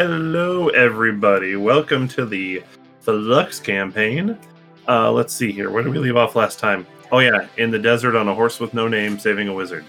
Hello, 0.00 0.68
everybody. 0.68 1.56
Welcome 1.56 2.06
to 2.10 2.24
the 2.24 2.62
Flux 3.00 3.58
campaign. 3.58 4.38
Uh, 4.86 5.10
let's 5.10 5.34
see 5.34 5.50
here. 5.50 5.72
Where 5.72 5.82
did 5.82 5.92
we 5.92 5.98
leave 5.98 6.16
off 6.16 6.36
last 6.36 6.60
time? 6.60 6.86
Oh, 7.10 7.18
yeah, 7.18 7.48
in 7.56 7.72
the 7.72 7.80
desert 7.80 8.14
on 8.14 8.28
a 8.28 8.32
horse 8.32 8.60
with 8.60 8.72
no 8.74 8.86
name, 8.86 9.18
saving 9.18 9.48
a 9.48 9.52
wizard. 9.52 9.84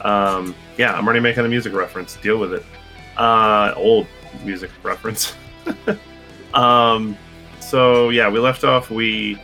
Um, 0.00 0.56
yeah, 0.76 0.92
I'm 0.92 1.04
already 1.04 1.20
making 1.20 1.44
a 1.44 1.48
music 1.48 1.72
reference. 1.72 2.16
Deal 2.16 2.38
with 2.38 2.52
it. 2.52 2.64
Uh, 3.16 3.72
old 3.76 4.08
music 4.42 4.72
reference. 4.82 5.36
um, 6.54 7.16
so, 7.60 8.08
yeah, 8.08 8.28
we 8.28 8.40
left 8.40 8.64
off. 8.64 8.90
We 8.90 9.40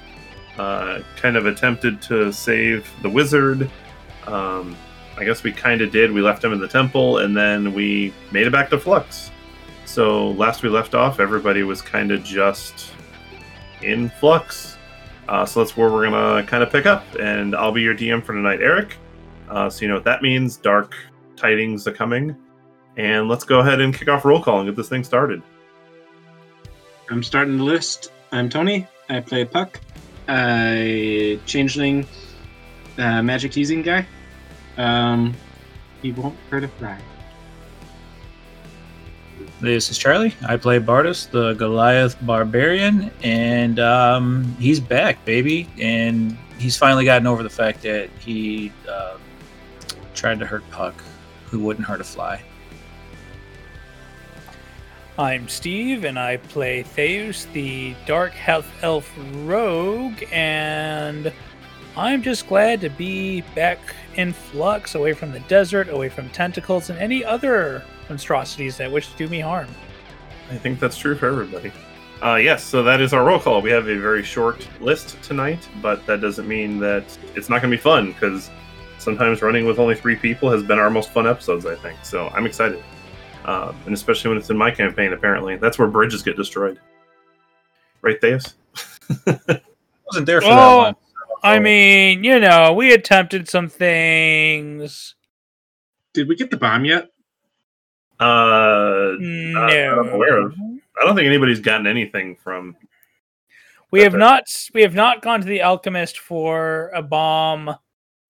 uh, 0.59 1.03
kind 1.19 1.37
of 1.37 1.47
attempted 1.47 2.03
to 2.03 2.33
save 2.33 2.93
the 3.03 3.09
wizard. 3.09 3.71
Um, 4.27 4.77
I 5.17 5.25
guess 5.25 5.45
we 5.45 5.53
kind 5.53 5.83
of 5.83 5.93
did. 5.93 6.11
We 6.11 6.21
left 6.21 6.43
him 6.43 6.53
in 6.53 6.59
the 6.59 6.67
temple, 6.67 7.19
and 7.19 7.37
then 7.37 7.73
we 7.73 8.13
made 8.33 8.49
it 8.49 8.53
back 8.53 8.71
to 8.71 8.79
Flux. 8.81 9.31
So 9.91 10.31
last 10.31 10.63
we 10.63 10.69
left 10.69 10.95
off, 10.95 11.19
everybody 11.19 11.65
was 11.65 11.83
kind 11.83 12.13
of 12.13 12.23
just 12.23 12.93
in 13.83 14.09
Flux. 14.09 14.79
Uh, 15.29 15.45
so 15.45 15.65
that's 15.65 15.77
where 15.77 15.91
we're 15.91 16.09
gonna 16.09 16.47
kind 16.47 16.63
of 16.63 16.71
pick 16.71 16.87
up, 16.87 17.05
and 17.19 17.57
I'll 17.57 17.73
be 17.73 17.83
your 17.83 17.97
DM 17.97 18.23
for 18.23 18.33
tonight, 18.33 18.61
Eric. 18.63 18.97
Uh, 19.49 19.69
so 19.69 19.83
you 19.83 19.89
know 19.89 19.95
what 19.95 20.05
that 20.05 20.23
means. 20.23 20.57
Dark 20.57 20.95
tidings 21.35 21.89
are 21.89 21.93
coming, 21.93 22.37
and 22.99 23.29
let's 23.29 23.43
go 23.43 23.59
ahead 23.59 23.81
and 23.81 23.93
kick 23.93 24.07
off 24.07 24.25
roll 24.25 24.41
call 24.41 24.61
and 24.61 24.69
get 24.69 24.77
this 24.77 24.89
thing 24.89 25.03
started. 25.03 25.43
I'm 27.11 27.25
starting 27.25 27.59
the 27.59 27.65
list. 27.65 28.13
I'm 28.31 28.49
Tony. 28.49 28.87
I 29.09 29.19
play 29.19 29.45
Puck. 29.45 29.81
I 30.29 31.41
changeling, 31.47 32.07
uh, 32.97 33.25
magic 33.25 33.51
teasing 33.51 33.83
guy. 33.83 34.07
Um, 34.77 35.35
he 36.01 36.13
won't 36.13 36.37
hurt 36.49 36.63
a 36.63 36.69
fly. 36.69 36.97
This 39.61 39.91
is 39.91 39.99
Charlie. 39.99 40.35
I 40.49 40.57
play 40.57 40.81
Bardus, 40.81 41.31
the 41.31 41.53
Goliath 41.53 42.17
Barbarian, 42.23 43.11
and 43.23 43.79
um, 43.79 44.57
he's 44.59 44.81
back, 44.81 45.23
baby. 45.27 45.69
And 45.79 46.39
he's 46.59 46.79
finally 46.79 47.05
gotten 47.05 47.27
over 47.27 47.43
the 47.43 47.51
fact 47.51 47.83
that 47.83 48.09
he 48.21 48.73
uh, 48.89 49.19
tried 50.15 50.39
to 50.39 50.47
hurt 50.47 50.69
Puck, 50.71 50.95
who 51.45 51.59
wouldn't 51.61 51.87
hurt 51.87 52.01
a 52.01 52.05
fly. 52.05 52.43
I'm 55.19 55.47
Steve, 55.47 56.05
and 56.05 56.19
I 56.19 56.39
play 56.39 56.83
Theus, 56.83 57.45
the 57.53 57.95
Dark 58.07 58.33
Half 58.33 58.67
Elf 58.83 59.13
Rogue, 59.43 60.23
and 60.33 61.31
I'm 61.99 62.23
just 62.23 62.49
glad 62.49 62.81
to 62.81 62.89
be 62.89 63.43
back 63.55 63.79
in 64.15 64.33
flux, 64.33 64.95
away 64.95 65.13
from 65.13 65.33
the 65.33 65.41
desert, 65.41 65.91
away 65.91 66.09
from 66.09 66.31
tentacles, 66.31 66.89
and 66.89 66.99
any 66.99 67.23
other 67.23 67.85
monstrosities 68.11 68.77
that 68.77 68.93
wish 68.93 69.11
to 69.11 69.17
do 69.17 69.29
me 69.29 69.41
harm. 69.41 69.69
I 70.51 70.57
think 70.57 70.79
that's 70.79 70.99
true 70.99 71.15
for 71.15 71.29
everybody. 71.29 71.73
Uh, 72.23 72.35
yes, 72.35 72.63
so 72.63 72.83
that 72.83 73.01
is 73.01 73.15
our 73.15 73.25
roll 73.25 73.39
call. 73.39 73.63
We 73.63 73.71
have 73.71 73.89
a 73.89 73.99
very 73.99 74.23
short 74.23 74.69
list 74.81 75.17
tonight, 75.23 75.67
but 75.81 76.05
that 76.07 76.21
doesn't 76.21 76.47
mean 76.47 76.79
that 76.81 77.05
it's 77.35 77.49
not 77.49 77.63
going 77.63 77.71
to 77.71 77.77
be 77.79 77.81
fun 77.81 78.13
because 78.13 78.51
sometimes 78.99 79.41
running 79.41 79.65
with 79.65 79.79
only 79.79 79.95
three 79.95 80.17
people 80.17 80.51
has 80.51 80.63
been 80.63 80.79
our 80.79 80.91
most 80.91 81.11
fun 81.11 81.27
episodes, 81.27 81.65
I 81.65 81.77
think. 81.77 81.99
So 82.03 82.29
I'm 82.29 82.45
excited. 82.45 82.83
Um, 83.47 83.75
and 83.87 83.95
especially 83.95 84.29
when 84.29 84.37
it's 84.37 84.51
in 84.51 84.59
my 84.59 84.71
campaign, 84.71 85.15
apparently. 85.15 85.57
That's 85.57 85.79
where 85.79 85.89
bridges 85.89 86.23
get 86.23 86.37
destroyed. 86.37 86.79
Right, 88.03 88.21
Theus? 88.21 88.55
I 89.27 89.63
wasn't 90.07 90.27
there 90.27 90.43
for 90.43 90.49
Well, 90.49 90.83
that 90.83 90.87
one. 90.89 90.95
I 91.43 91.59
mean, 91.59 92.23
you 92.23 92.39
know, 92.39 92.75
we 92.75 92.93
attempted 92.93 93.49
some 93.49 93.69
things. 93.69 95.15
Did 96.13 96.29
we 96.29 96.37
get 96.37 96.51
the 96.51 96.59
bomb 96.59 96.85
yet? 96.85 97.09
Uh, 98.21 99.17
No, 99.19 100.01
I'm 100.01 100.09
aware 100.11 100.39
of. 100.43 100.55
I 101.01 101.05
don't 101.05 101.17
think 101.17 101.27
anybody's 101.27 101.61
gotten 101.61 101.87
anything 101.87 102.37
from. 102.37 102.77
we 103.91 104.01
have 104.03 104.15
not. 104.15 104.45
We 104.75 104.83
have 104.83 104.95
not 104.95 105.23
gone 105.23 105.41
to 105.41 105.47
the 105.47 105.63
alchemist 105.63 106.19
for 106.19 106.91
a 106.95 107.03
bomb 107.03 107.75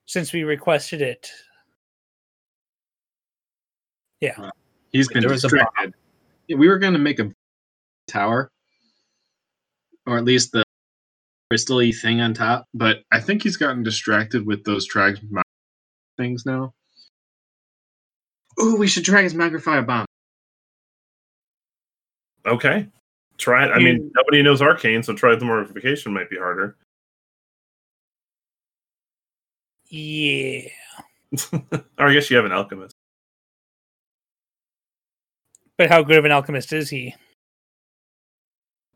since 0.06 0.32
we 0.32 0.44
requested 0.44 1.02
it. 1.02 1.28
Yeah, 4.20 4.50
he's 4.92 5.08
been 5.08 5.22
There 5.22 5.30
was 5.30 5.44
a 5.44 5.48
bomb. 5.48 5.58
distracted. 5.58 5.94
We 6.56 6.68
were 6.68 6.78
going 6.78 6.92
to 6.92 6.98
make 6.98 7.18
a 7.18 7.30
tower, 8.06 8.50
or 10.06 10.18
at 10.18 10.24
least 10.24 10.52
the 10.52 10.62
crystal-y 11.50 11.90
thing 11.92 12.20
on 12.20 12.34
top. 12.34 12.66
But 12.74 12.98
I 13.12 13.18
think 13.20 13.42
he's 13.42 13.56
gotten 13.56 13.82
distracted 13.82 14.46
with 14.46 14.62
those 14.64 14.86
drags 14.86 15.20
things 16.18 16.44
now. 16.46 16.74
Ooh, 18.60 18.76
we 18.76 18.86
should 18.86 19.04
transmogrify 19.04 19.78
a 19.78 19.82
bomb. 19.82 20.06
Okay. 22.46 22.86
Try 23.38 23.66
it. 23.66 23.70
I 23.70 23.78
mean, 23.78 24.10
nobody 24.14 24.42
knows 24.42 24.60
arcane, 24.60 25.02
so 25.02 25.14
try 25.14 25.34
the 25.34 25.44
mortification 25.44 26.12
might 26.12 26.30
be 26.30 26.36
harder. 26.36 26.76
Yeah. 29.92 30.68
or 31.98 32.06
I 32.08 32.12
guess 32.12 32.30
you 32.30 32.36
have 32.36 32.44
an 32.44 32.52
alchemist. 32.52 32.94
But 35.76 35.88
how 35.88 36.04
good 36.04 36.18
of 36.18 36.24
an 36.24 36.30
alchemist 36.30 36.72
is 36.72 36.90
he? 36.90 37.12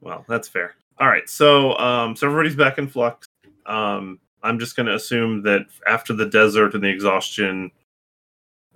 Well, 0.00 0.24
that's 0.28 0.46
fair. 0.46 0.76
All 0.98 1.08
right, 1.08 1.28
so 1.28 1.76
um, 1.78 2.14
so 2.14 2.28
everybody's 2.28 2.54
back 2.54 2.78
in 2.78 2.86
flux. 2.86 3.26
Um, 3.66 4.20
I'm 4.44 4.60
just 4.60 4.76
going 4.76 4.86
to 4.86 4.94
assume 4.94 5.42
that 5.42 5.62
after 5.86 6.12
the 6.12 6.26
desert 6.26 6.74
and 6.74 6.84
the 6.84 6.88
exhaustion, 6.88 7.72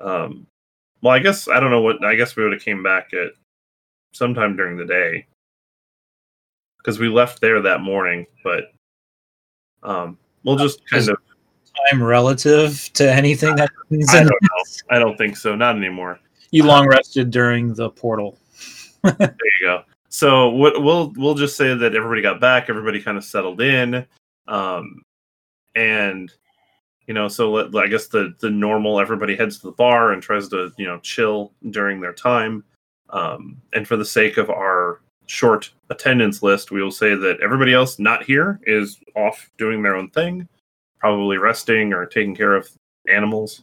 um, 0.00 0.46
well, 1.02 1.14
I 1.14 1.18
guess 1.18 1.48
I 1.48 1.60
don't 1.60 1.70
know 1.70 1.80
what. 1.82 2.04
I 2.04 2.14
guess 2.14 2.36
we 2.36 2.42
would 2.42 2.52
have 2.52 2.62
came 2.62 2.82
back 2.82 3.12
at 3.12 3.32
sometime 4.12 4.56
during 4.56 4.76
the 4.76 4.84
day 4.84 5.26
because 6.78 6.98
we 6.98 7.08
left 7.08 7.40
there 7.40 7.60
that 7.62 7.80
morning. 7.80 8.26
But 8.42 8.72
um, 9.82 10.18
we'll 10.44 10.56
just 10.56 10.86
kind 10.88 11.00
is- 11.00 11.08
of. 11.08 11.18
Time 11.92 12.02
relative 12.02 12.90
to 12.94 13.08
anything 13.08 13.54
that 13.54 13.70
happens 13.82 14.12
I 14.12 14.20
don't 14.24 14.26
know. 14.30 14.64
I 14.90 14.98
don't 14.98 15.16
think 15.16 15.36
so. 15.36 15.54
Not 15.54 15.76
anymore. 15.76 16.18
you 16.50 16.64
long 16.64 16.88
rested 16.88 17.30
during 17.30 17.72
the 17.74 17.90
portal. 17.90 18.36
There 19.04 19.36
you 19.60 19.66
go. 19.66 19.82
So 20.08 20.48
what 20.48 20.82
we'll 20.82 21.12
we'll 21.16 21.36
just 21.36 21.56
say 21.56 21.72
that 21.74 21.94
everybody 21.94 22.20
got 22.20 22.40
back, 22.40 22.68
everybody 22.68 23.00
kind 23.00 23.16
of 23.16 23.22
settled 23.24 23.60
in, 23.60 24.04
um, 24.48 25.02
and 25.76 26.32
you 27.08 27.14
know, 27.14 27.26
so 27.26 27.50
let, 27.50 27.74
I 27.74 27.88
guess 27.88 28.06
the 28.06 28.34
the 28.38 28.50
normal 28.50 29.00
everybody 29.00 29.34
heads 29.34 29.58
to 29.58 29.66
the 29.66 29.72
bar 29.72 30.12
and 30.12 30.22
tries 30.22 30.46
to 30.48 30.70
you 30.76 30.86
know 30.86 30.98
chill 31.00 31.52
during 31.70 32.00
their 32.00 32.12
time, 32.12 32.62
um, 33.10 33.60
and 33.72 33.88
for 33.88 33.96
the 33.96 34.04
sake 34.04 34.36
of 34.36 34.50
our 34.50 35.00
short 35.26 35.70
attendance 35.88 36.42
list, 36.42 36.70
we 36.70 36.82
will 36.82 36.90
say 36.90 37.14
that 37.14 37.40
everybody 37.40 37.72
else 37.72 37.98
not 37.98 38.22
here 38.22 38.60
is 38.64 39.00
off 39.16 39.50
doing 39.56 39.82
their 39.82 39.96
own 39.96 40.10
thing, 40.10 40.46
probably 40.98 41.38
resting 41.38 41.94
or 41.94 42.04
taking 42.04 42.36
care 42.36 42.54
of 42.54 42.68
animals. 43.08 43.62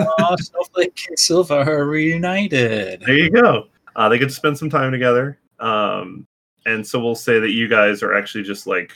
oh, 0.00 0.36
Snowflake 0.40 0.98
and 1.08 1.18
Silva 1.18 1.66
are 1.66 1.84
reunited. 1.84 3.02
There 3.02 3.16
you 3.16 3.30
go. 3.30 3.68
Uh, 3.94 4.08
they 4.08 4.18
get 4.18 4.28
to 4.28 4.34
spend 4.34 4.58
some 4.58 4.70
time 4.70 4.90
together. 4.90 5.38
Um, 5.60 6.26
and 6.66 6.86
so 6.86 6.98
we'll 6.98 7.14
say 7.14 7.38
that 7.40 7.50
you 7.50 7.68
guys 7.68 8.02
are 8.02 8.14
actually 8.14 8.44
just 8.44 8.66
like 8.66 8.92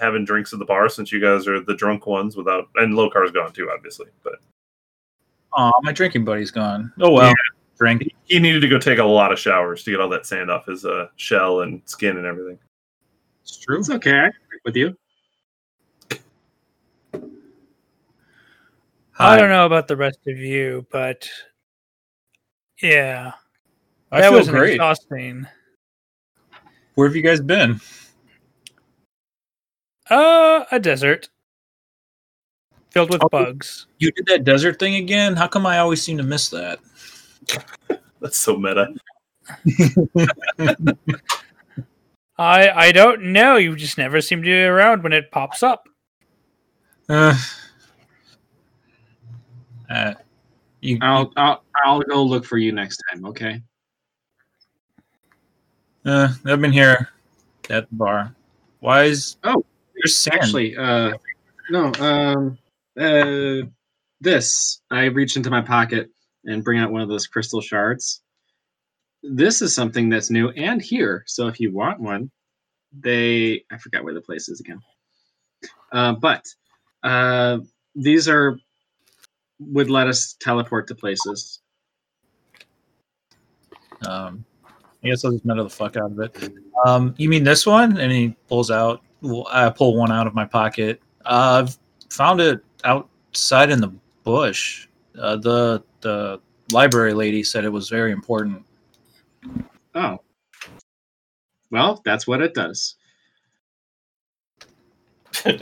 having 0.00 0.24
drinks 0.24 0.52
at 0.52 0.58
the 0.58 0.64
bar 0.64 0.88
since 0.88 1.10
you 1.12 1.20
guys 1.20 1.46
are 1.48 1.60
the 1.60 1.74
drunk 1.74 2.06
ones 2.06 2.36
without, 2.36 2.68
and 2.76 2.94
Lokar's 2.94 3.30
gone 3.30 3.52
too, 3.52 3.70
obviously. 3.74 4.06
But 4.22 4.34
Oh, 5.56 5.72
my 5.82 5.92
drinking 5.92 6.24
buddy's 6.24 6.50
gone. 6.50 6.92
Oh 7.00 7.10
well, 7.12 7.28
Yeah. 7.28 7.32
drink. 7.78 8.02
he 8.24 8.38
needed 8.38 8.60
to 8.60 8.68
go 8.68 8.78
take 8.78 8.98
a 8.98 9.04
lot 9.04 9.32
of 9.32 9.38
showers 9.38 9.82
to 9.84 9.90
get 9.90 10.00
all 10.00 10.08
that 10.10 10.26
sand 10.26 10.50
off 10.50 10.66
his 10.66 10.84
uh, 10.84 11.06
shell 11.16 11.62
and 11.62 11.80
skin 11.86 12.16
and 12.18 12.26
everything. 12.26 12.58
It's 13.42 13.56
true. 13.58 13.78
It's 13.78 13.88
okay. 13.90 14.26
I 14.26 14.30
with 14.64 14.76
you. 14.76 14.96
I 19.20 19.36
don't 19.36 19.48
know 19.48 19.66
about 19.66 19.88
the 19.88 19.96
rest 19.96 20.20
of 20.28 20.36
you, 20.38 20.86
but 20.92 21.28
yeah, 22.80 23.32
I 24.12 24.20
that 24.20 24.28
feel 24.30 24.38
was 24.38 24.48
great. 24.48 24.74
exhausting. 24.74 25.46
Where 26.94 27.08
have 27.08 27.16
you 27.16 27.22
guys 27.22 27.40
been? 27.40 27.80
Uh, 30.10 30.64
a 30.70 30.78
desert 30.78 31.28
filled 32.90 33.10
with 33.10 33.22
Oh. 33.22 33.28
bugs. 33.28 33.86
You 33.98 34.10
did 34.12 34.26
that 34.26 34.44
desert 34.44 34.78
thing 34.78 34.94
again? 34.96 35.36
How 35.36 35.46
come 35.48 35.66
I 35.66 35.78
always 35.78 36.02
seem 36.02 36.16
to 36.18 36.22
miss 36.22 36.48
that? 36.50 36.78
That's 38.20 38.38
so 38.38 38.56
meta. 38.56 38.94
I 42.38 42.68
I 42.70 42.92
don't 42.92 43.32
know. 43.32 43.56
You 43.56 43.74
just 43.76 43.98
never 43.98 44.20
seem 44.20 44.38
to 44.42 44.46
be 44.46 44.62
around 44.62 45.02
when 45.02 45.12
it 45.12 45.30
pops 45.30 45.62
up. 45.62 45.88
Uh, 47.08 47.34
uh, 49.90 50.14
you, 50.80 50.98
I'll 51.00 51.32
I'll 51.36 51.64
I'll 51.84 52.00
go 52.00 52.22
look 52.22 52.44
for 52.44 52.58
you 52.58 52.70
next 52.72 53.02
time. 53.10 53.24
Okay. 53.26 53.62
uh, 56.04 56.28
I've 56.46 56.60
been 56.60 56.72
here 56.72 57.08
at 57.70 57.88
the 57.88 57.94
bar. 57.96 58.34
Why 58.80 59.04
is 59.04 59.36
Oh, 59.44 59.64
there's? 60.02 60.28
Actually, 60.32 60.76
uh, 60.76 61.12
no. 61.70 61.92
Um, 62.00 62.58
uh, 62.98 63.66
this 64.20 64.80
I 64.90 65.04
reach 65.04 65.36
into 65.36 65.50
my 65.50 65.60
pocket 65.60 66.10
and 66.44 66.64
bring 66.64 66.78
out 66.78 66.90
one 66.90 67.02
of 67.02 67.08
those 67.08 67.26
crystal 67.26 67.60
shards. 67.60 68.22
this 69.22 69.62
is 69.62 69.74
something 69.74 70.08
that's 70.08 70.30
new 70.30 70.50
and 70.50 70.80
here. 70.80 71.24
So 71.26 71.48
if 71.48 71.60
you 71.60 71.72
want 71.72 72.00
one, 72.00 72.30
they 72.92 73.64
I 73.70 73.78
forgot 73.78 74.04
where 74.04 74.14
the 74.14 74.20
place 74.20 74.48
is 74.48 74.60
again. 74.60 74.80
Uh, 75.92 76.12
but 76.12 76.44
uh, 77.02 77.58
these 77.94 78.28
are 78.28 78.58
would 79.58 79.90
let 79.90 80.06
us 80.06 80.36
teleport 80.40 80.86
to 80.88 80.94
places. 80.94 81.60
Um, 84.06 84.44
I 85.02 85.08
guess 85.08 85.24
I'll 85.24 85.32
just 85.32 85.44
metal 85.44 85.64
the 85.64 85.70
fuck 85.70 85.96
out 85.96 86.12
of 86.12 86.20
it. 86.20 86.52
Um, 86.86 87.14
you 87.18 87.28
mean 87.28 87.42
this 87.42 87.66
one? 87.66 87.98
And 87.98 88.12
he 88.12 88.36
pulls 88.48 88.70
out. 88.70 89.02
Well, 89.20 89.46
I 89.50 89.68
pull 89.70 89.96
one 89.96 90.12
out 90.12 90.26
of 90.26 90.34
my 90.34 90.44
pocket. 90.44 91.00
Uh, 91.24 91.64
I've 91.64 91.78
found 92.10 92.40
it 92.40 92.64
outside 92.84 93.70
in 93.70 93.80
the 93.80 93.92
bush. 94.22 94.88
Uh, 95.18 95.36
the 95.36 95.82
the 96.00 96.40
library 96.72 97.14
lady 97.14 97.42
said 97.42 97.64
it 97.64 97.72
was 97.72 97.88
very 97.88 98.12
important. 98.12 98.64
Oh. 99.94 100.18
Well, 101.70 102.00
that's 102.04 102.26
what 102.26 102.40
it 102.40 102.54
does. 102.54 102.96
okay. 105.46 105.60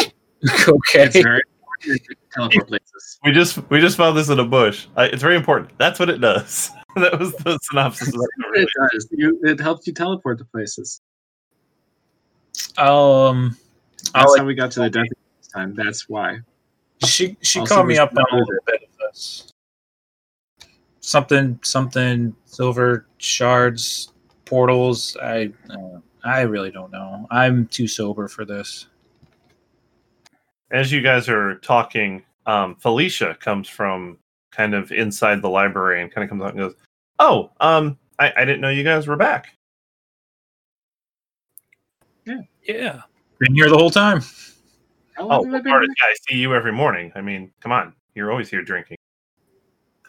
It's 0.00 1.16
very 1.20 1.42
important 1.42 2.02
to 2.04 2.14
teleport 2.32 2.68
places. 2.68 3.18
We 3.24 3.32
just 3.32 3.58
we 3.70 3.80
just 3.80 3.96
found 3.96 4.16
this 4.16 4.28
in 4.28 4.38
a 4.38 4.44
bush. 4.44 4.86
I, 4.96 5.06
it's 5.06 5.22
very 5.22 5.36
important. 5.36 5.72
That's 5.78 5.98
what 5.98 6.08
it 6.08 6.20
does. 6.20 6.70
that 6.96 7.18
was 7.18 7.32
the 7.34 7.58
synopsis. 7.62 8.08
Of 8.08 8.20
It 8.54 8.68
does. 8.92 9.08
You, 9.12 9.38
it 9.42 9.60
helps 9.60 9.86
you 9.86 9.92
teleport 9.92 10.38
to 10.38 10.44
places. 10.44 11.02
Um, 12.78 13.56
That's 14.14 14.14
I'll, 14.14 14.38
how 14.38 14.44
we 14.44 14.54
got 14.54 14.70
to 14.72 14.80
the 14.80 14.90
death 14.90 15.06
this 15.38 15.48
time. 15.48 15.74
That's 15.74 16.08
why. 16.08 16.38
she 17.04 17.36
she 17.42 17.60
Also, 17.60 17.74
caught 17.74 17.86
me 17.86 17.98
up 17.98 18.10
on 18.16 18.24
a 18.30 18.36
little 18.36 18.54
bit 18.66 18.82
of 18.82 18.88
this. 18.98 19.52
Something 21.00 21.58
something 21.62 22.34
silver 22.44 23.06
shards 23.18 24.12
portals. 24.44 25.16
I 25.22 25.52
uh, 25.70 25.98
I 26.24 26.42
really 26.42 26.70
don't 26.70 26.92
know. 26.92 27.26
I'm 27.30 27.66
too 27.68 27.88
sober 27.88 28.28
for 28.28 28.44
this. 28.44 28.86
As 30.70 30.92
you 30.92 31.00
guys 31.00 31.28
are 31.28 31.56
talking, 31.56 32.22
um, 32.46 32.76
Felicia 32.76 33.36
comes 33.40 33.68
from 33.68 34.18
kind 34.52 34.74
of 34.74 34.92
inside 34.92 35.42
the 35.42 35.48
library 35.48 36.02
and 36.02 36.12
kind 36.12 36.22
of 36.24 36.28
comes 36.28 36.42
out 36.42 36.50
and 36.50 36.58
goes, 36.58 36.74
"Oh, 37.18 37.50
um, 37.60 37.98
I, 38.18 38.32
I 38.36 38.44
didn't 38.44 38.60
know 38.60 38.70
you 38.70 38.84
guys 38.84 39.06
were 39.06 39.16
back." 39.16 39.56
Yeah. 42.24 42.40
yeah. 42.64 43.00
Been 43.38 43.54
here 43.54 43.68
the 43.68 43.76
whole 43.76 43.90
time. 43.90 44.20
How 45.14 45.28
Oh, 45.28 45.30
have 45.30 45.42
well, 45.44 45.56
I 45.56 45.60
been 45.60 45.72
yeah, 45.72 46.06
I 46.06 46.14
see 46.28 46.36
you 46.36 46.54
every 46.54 46.72
morning. 46.72 47.12
I 47.14 47.20
mean, 47.20 47.50
come 47.60 47.72
on, 47.72 47.94
you're 48.14 48.30
always 48.30 48.48
here 48.50 48.62
drinking. 48.62 48.96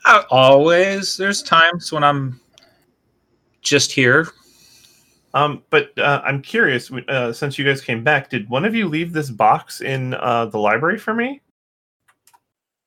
Uh, 0.05 0.23
always. 0.29 1.15
There's 1.17 1.43
times 1.43 1.91
when 1.91 2.03
I'm 2.03 2.39
just 3.61 3.91
here. 3.91 4.27
Um, 5.33 5.63
but 5.69 5.97
uh, 5.97 6.21
I'm 6.25 6.41
curious. 6.41 6.91
Uh, 7.07 7.31
since 7.31 7.57
you 7.57 7.63
guys 7.65 7.81
came 7.81 8.03
back, 8.03 8.29
did 8.29 8.49
one 8.49 8.65
of 8.65 8.75
you 8.75 8.87
leave 8.87 9.13
this 9.13 9.29
box 9.29 9.81
in 9.81 10.13
uh, 10.15 10.45
the 10.47 10.57
library 10.57 10.97
for 10.97 11.13
me? 11.13 11.41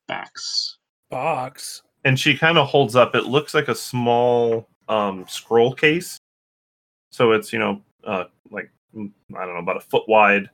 Box. 0.06 0.78
Box. 1.10 1.82
and 2.04 2.18
she 2.18 2.36
kind 2.36 2.58
of 2.58 2.66
holds 2.68 2.96
up 2.96 3.14
it 3.14 3.24
looks 3.26 3.54
like 3.54 3.68
a 3.68 3.74
small 3.74 4.68
um 4.88 5.24
scroll 5.28 5.72
case 5.72 6.18
so 7.10 7.32
it's 7.32 7.52
you 7.52 7.58
know 7.58 7.80
uh 8.04 8.24
like 8.50 8.70
i 8.96 9.44
don't 9.44 9.54
know 9.54 9.60
about 9.60 9.76
a 9.76 9.80
foot 9.80 10.08
wide 10.08 10.48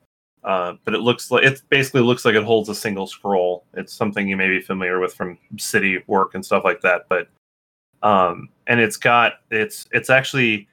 uh 0.44 0.74
but 0.84 0.94
it 0.94 1.00
looks 1.00 1.30
like 1.30 1.44
it 1.44 1.62
basically 1.68 2.00
looks 2.00 2.24
like 2.24 2.34
it 2.34 2.44
holds 2.44 2.68
a 2.68 2.74
single 2.74 3.06
scroll 3.06 3.64
it's 3.74 3.92
something 3.92 4.28
you 4.28 4.36
may 4.36 4.48
be 4.48 4.60
familiar 4.60 4.98
with 5.00 5.14
from 5.14 5.38
city 5.58 6.02
work 6.06 6.34
and 6.34 6.44
stuff 6.44 6.64
like 6.64 6.80
that 6.80 7.06
but 7.08 7.28
um 8.02 8.48
and 8.66 8.80
it's 8.80 8.96
got 8.96 9.34
it's 9.50 9.86
it's 9.92 10.08
actually 10.08 10.66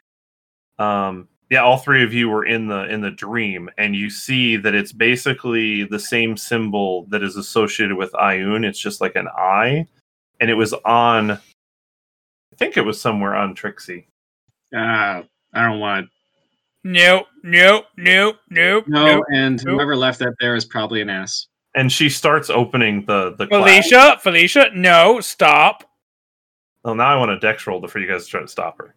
um 0.80 1.28
yeah 1.50 1.62
all 1.62 1.78
three 1.78 2.04
of 2.04 2.14
you 2.14 2.30
were 2.30 2.46
in 2.46 2.68
the 2.68 2.86
in 2.86 3.02
the 3.02 3.12
dream 3.12 3.70
and 3.78 3.96
you 3.96 4.10
see 4.10 4.56
that 4.56 4.74
it's 4.76 4.94
basically 4.94 5.84
the 5.84 6.00
same 6.00 6.38
symbol 6.38 7.06
that 7.10 7.24
is 7.24 7.36
associated 7.36 7.98
with 7.98 8.12
Ioun. 8.14 8.66
it's 8.66 8.80
just 8.80 9.02
like 9.02 9.16
an 9.16 9.28
eye 9.38 9.86
and 10.40 10.50
it 10.50 10.56
was 10.56 10.74
on 10.86 11.32
i 11.32 11.40
think 12.58 12.78
it 12.78 12.86
was 12.86 13.02
somewhere 13.02 13.36
on 13.36 13.54
trixie 13.54 14.08
Uh, 14.74 15.24
I 15.54 15.62
don't 15.64 15.80
want. 15.80 16.10
Nope. 16.90 17.28
Nope. 17.44 17.86
Nope. 17.98 18.38
Nope. 18.50 18.86
No, 18.88 19.06
nope. 19.06 19.24
and 19.34 19.62
Nope. 19.66 19.76
whoever 19.76 19.96
left 19.96 20.20
that 20.20 20.34
there 20.40 20.56
is 20.56 20.64
probably 20.64 21.02
an 21.02 21.10
ass. 21.10 21.48
and 21.76 21.92
she 21.92 22.08
starts 22.10 22.50
opening 22.50 23.04
the 23.06 23.36
the 23.38 23.46
cloud. 23.48 23.64
Felicia. 23.66 24.18
Felicia. 24.22 24.70
No. 24.74 25.20
Stop. 25.20 25.84
well 26.84 26.96
now 26.96 27.08
i 27.08 27.16
want 27.18 27.30
a 27.32 27.40
dex 27.40 27.68
roll 27.68 27.86
for 27.88 28.00
you 28.00 28.08
guys 28.08 28.24
to 28.26 28.30
try 28.32 28.42
to 28.42 28.48
stop 28.48 28.78
her 28.78 28.96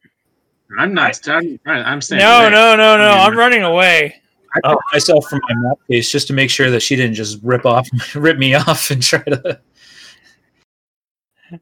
I'm 0.78 0.94
not. 0.94 1.18
I'm, 1.28 1.58
I'm 1.66 2.00
saying. 2.00 2.20
No. 2.20 2.48
No. 2.48 2.76
No. 2.76 2.96
No. 2.96 3.10
I'm 3.10 3.36
running 3.36 3.64
away. 3.64 4.14
I 4.54 4.60
Oh. 4.62 4.74
put 4.74 4.82
myself 4.92 5.26
from 5.28 5.40
my 5.48 5.54
map 5.68 5.78
case 5.90 6.12
just 6.12 6.28
to 6.28 6.32
make 6.32 6.48
sure 6.48 6.70
that 6.70 6.80
she 6.80 6.94
didn't 6.94 7.14
just 7.14 7.40
rip 7.42 7.66
off, 7.66 7.88
rip 8.14 8.38
me 8.38 8.54
off, 8.54 8.88
and 8.92 9.02
try 9.02 9.18
to. 9.24 9.60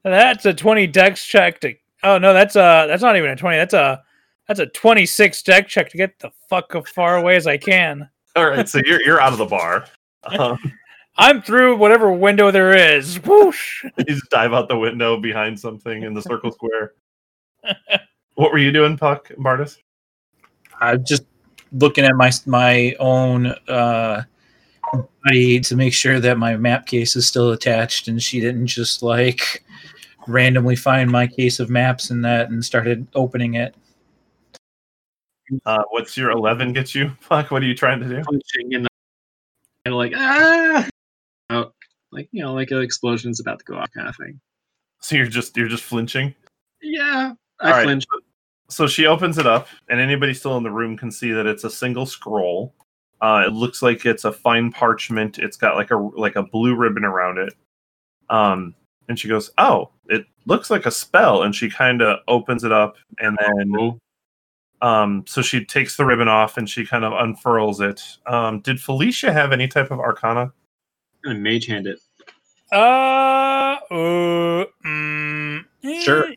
That's 0.05 0.45
a 0.45 0.53
20 0.53 0.87
dex 0.89 1.25
check 1.25 1.59
to. 1.61 1.75
Oh 2.03 2.19
no, 2.19 2.35
that's 2.35 2.55
a. 2.57 2.85
That's 2.87 3.03
not 3.03 3.17
even 3.17 3.31
a 3.31 3.37
20. 3.37 3.57
That's 3.57 3.73
a. 3.75 4.03
That's 4.49 4.61
a 4.61 4.67
26 4.67 5.43
dex 5.43 5.71
check 5.71 5.91
to 5.91 5.97
get 5.97 6.19
the 6.19 6.31
fuck 6.49 6.75
as 6.75 6.89
far 6.89 7.19
away 7.19 7.37
as 7.37 7.47
I 7.47 7.59
can. 7.59 8.09
all 8.35 8.49
right 8.49 8.69
so 8.69 8.81
you're 8.85 9.03
you're 9.03 9.21
out 9.21 9.33
of 9.33 9.39
the 9.39 9.47
bar 9.47 9.85
um, 10.39 10.59
I'm 11.17 11.43
through 11.43 11.77
whatever 11.77 12.13
window 12.13 12.51
there 12.51 12.77
is. 12.77 13.17
Whoosh. 13.25 13.85
you 13.99 14.05
just 14.05 14.31
dive 14.31 14.53
out 14.53 14.69
the 14.69 14.79
window 14.79 15.19
behind 15.21 15.59
something 15.59 16.03
in 16.05 16.15
the 16.15 16.23
circle 16.23 16.53
square 16.53 16.95
what 18.39 18.53
were 18.53 18.59
you 18.59 18.73
doing 18.73 18.97
puck 18.97 19.29
Bardis? 19.39 19.79
I'm 20.81 21.05
just 21.05 21.25
looking 21.73 22.05
at 22.05 22.15
my 22.15 22.31
my 22.47 22.95
own 23.01 23.47
uh, 23.67 24.23
body 25.25 25.61
to 25.61 25.77
make 25.77 25.93
sure 25.93 26.21
that 26.21 26.39
my 26.39 26.57
map 26.57 26.87
case 26.87 27.17
is 27.17 27.27
still 27.27 27.51
attached, 27.51 28.07
and 28.09 28.23
she 28.23 28.41
didn't 28.41 28.69
just 28.69 29.03
like 29.03 29.65
randomly 30.29 30.77
find 30.77 31.11
my 31.11 31.27
case 31.27 31.59
of 31.59 31.69
maps 31.69 32.11
and 32.11 32.25
that 32.25 32.51
and 32.51 32.65
started 32.65 33.07
opening 33.15 33.55
it. 33.55 33.75
Uh 35.67 35.83
what's 35.91 36.17
your 36.17 36.31
11 36.31 36.73
get 36.73 36.95
you 36.95 37.11
puck 37.29 37.51
what 37.51 37.63
are 37.63 37.67
you 37.67 37.75
trying 37.75 38.01
to 38.01 38.09
do? 38.09 38.23
Punching 38.23 38.75
and 38.75 38.89
and 39.85 39.95
like 39.97 40.13
ah, 40.15 40.87
oh, 41.51 41.73
like 42.13 42.29
you 42.33 42.43
know, 42.43 42.53
like 42.53 42.71
an 42.71 42.83
explosion's 42.83 43.41
about 43.41 43.59
to 43.61 43.65
go 43.65 43.77
off, 43.77 43.91
kind 43.93 44.09
of 44.09 44.17
thing. 44.17 44.39
so 45.01 45.17
you're 45.17 45.27
just 45.27 45.57
you're 45.57 45.69
just 45.69 45.85
flinching? 45.85 46.35
Yeah, 46.83 47.33
I 47.61 47.67
All 47.67 47.73
right. 47.73 47.85
flinch. 47.85 48.05
so 48.69 48.87
she 48.87 49.07
opens 49.07 49.39
it 49.39 49.47
up 49.47 49.69
and 49.89 50.01
anybody 50.01 50.35
still 50.35 50.57
in 50.57 50.63
the 50.63 50.71
room 50.71 50.97
can 50.97 51.11
see 51.11 51.33
that 51.33 51.47
it's 51.47 51.65
a 51.65 51.71
single 51.71 52.07
scroll. 52.07 52.75
Uh, 53.21 53.45
it 53.47 53.53
looks 53.53 53.83
like 53.83 54.07
it's 54.07 54.25
a 54.25 54.33
fine 54.33 54.71
parchment. 54.71 55.39
It's 55.39 55.57
got 55.57 55.75
like 55.77 55.91
a 55.91 55.97
like 55.97 56.37
a 56.37 56.43
blue 56.43 56.77
ribbon 56.77 57.05
around 57.05 57.39
it. 57.39 57.55
Um 58.31 58.75
and 59.09 59.19
she 59.19 59.29
goes 59.29 59.51
oh 59.59 59.91
it 60.09 60.27
looks 60.47 60.71
like 60.71 60.87
a 60.87 60.91
spell. 60.91 61.43
And 61.43 61.55
she 61.55 61.71
kind 61.71 62.03
of 62.03 62.19
opens 62.29 62.65
it 62.65 62.73
up 62.73 62.97
and 63.19 63.39
then 63.41 63.99
um 64.83 65.25
so 65.27 65.43
she 65.43 65.65
takes 65.65 65.97
the 65.97 66.05
ribbon 66.05 66.29
off 66.29 66.57
and 66.57 66.69
she 66.71 66.87
kind 66.87 67.05
of 67.05 67.13
unfurls 67.13 67.81
it 67.81 68.03
um 68.27 68.61
did 68.61 68.81
felicia 68.81 69.33
have 69.33 69.51
any 69.53 69.67
type 69.69 69.91
of 69.91 69.99
arcana 69.99 70.43
I'm 70.43 71.33
gonna 71.33 71.39
mage 71.41 71.67
hand 71.67 71.87
it. 71.89 71.99
Uh. 72.71 72.77
uh 73.91 74.65
mm, 74.87 75.65
Sure. 76.03 76.29
eh. 76.29 76.35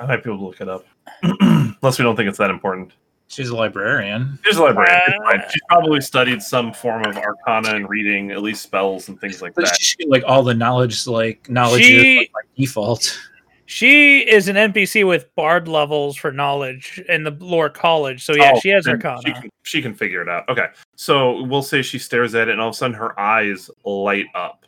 i 0.00 0.06
might 0.06 0.24
be 0.24 0.30
able 0.30 0.38
to 0.40 0.44
look 0.46 0.60
it 0.60 0.68
up 0.68 0.84
unless 1.22 1.98
we 1.98 2.02
don't 2.02 2.16
think 2.16 2.28
it's 2.28 2.38
that 2.38 2.50
important 2.50 2.92
She's 3.28 3.48
a 3.48 3.56
librarian. 3.56 4.38
She's 4.44 4.56
a 4.56 4.62
librarian. 4.62 5.00
It's 5.08 5.16
fine. 5.24 5.42
She's 5.50 5.60
probably 5.68 6.00
studied 6.00 6.40
some 6.40 6.72
form 6.72 7.04
of 7.06 7.16
arcana 7.16 7.70
and 7.74 7.88
reading, 7.88 8.30
at 8.30 8.40
least 8.40 8.62
spells 8.62 9.08
and 9.08 9.20
things 9.20 9.42
like 9.42 9.52
But 9.54 9.64
that. 9.64 9.80
she 9.80 9.96
like 10.06 10.22
all 10.28 10.44
the 10.44 10.54
knowledge, 10.54 11.08
like 11.08 11.50
knowledge 11.50 11.82
She- 11.82 12.18
like, 12.18 12.30
by 12.32 12.38
default. 12.56 13.18
She 13.66 14.20
is 14.20 14.46
an 14.48 14.54
NPC 14.56 15.06
with 15.06 15.32
bard 15.34 15.66
levels 15.66 16.16
for 16.16 16.30
knowledge 16.30 17.02
in 17.08 17.24
the 17.24 17.32
lore 17.32 17.68
college. 17.68 18.24
So 18.24 18.34
yeah, 18.34 18.52
Oh, 18.54 18.60
she 18.60 18.68
has 18.70 18.84
then 18.84 18.94
Arcana. 18.94 19.20
She 19.24 19.32
can, 19.32 19.50
she 19.64 19.82
can 19.82 19.92
figure 19.92 20.22
it 20.22 20.28
out. 20.28 20.48
Okay. 20.48 20.68
So 20.94 21.42
we'll 21.42 21.62
say 21.62 21.82
she 21.82 21.98
stares 21.98 22.34
at 22.36 22.48
it 22.48 22.52
and 22.52 22.60
all 22.60 22.68
of 22.68 22.74
a 22.74 22.76
sudden 22.76 22.94
her 22.94 23.18
eyes 23.18 23.68
light 23.84 24.26
up. 24.34 24.64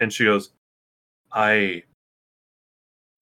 And 0.00 0.12
she 0.12 0.24
goes, 0.24 0.50
I. 1.32 1.84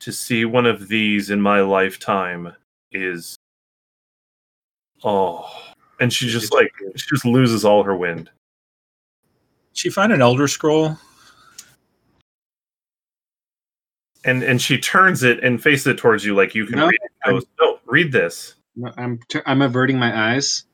To 0.01 0.13
see 0.13 0.45
one 0.45 0.67
of 0.67 0.89
these 0.89 1.31
in 1.31 1.41
my 1.41 1.61
lifetime 1.61 2.53
is. 2.91 3.37
Oh. 5.05 5.49
And 6.01 6.13
she 6.13 6.29
just 6.29 6.53
like, 6.53 6.73
she 6.97 7.07
just 7.09 7.25
loses 7.25 7.65
all 7.65 7.85
her 7.85 7.97
wind. 7.97 8.31
She 9.75 9.91
find 9.91 10.13
an 10.13 10.23
elder 10.23 10.49
scroll. 10.49 10.99
And 14.25 14.43
and 14.43 14.61
she 14.63 14.79
turns 14.79 15.23
it 15.23 15.43
and 15.43 15.63
faces 15.63 15.87
it 15.89 15.99
towards 15.99 16.25
you 16.25 16.35
like 16.35 16.55
you 16.55 16.65
can 16.67 16.79
No, 16.79 16.87
read 16.87 16.99
it. 17.03 17.31
Goes, 17.31 17.45
no, 17.61 17.79
read 17.87 18.13
this. 18.13 18.55
I'm 18.97 19.19
tur- 19.29 19.43
I'm 19.47 19.63
averting 19.63 19.99
my 19.99 20.33
eyes. 20.35 20.65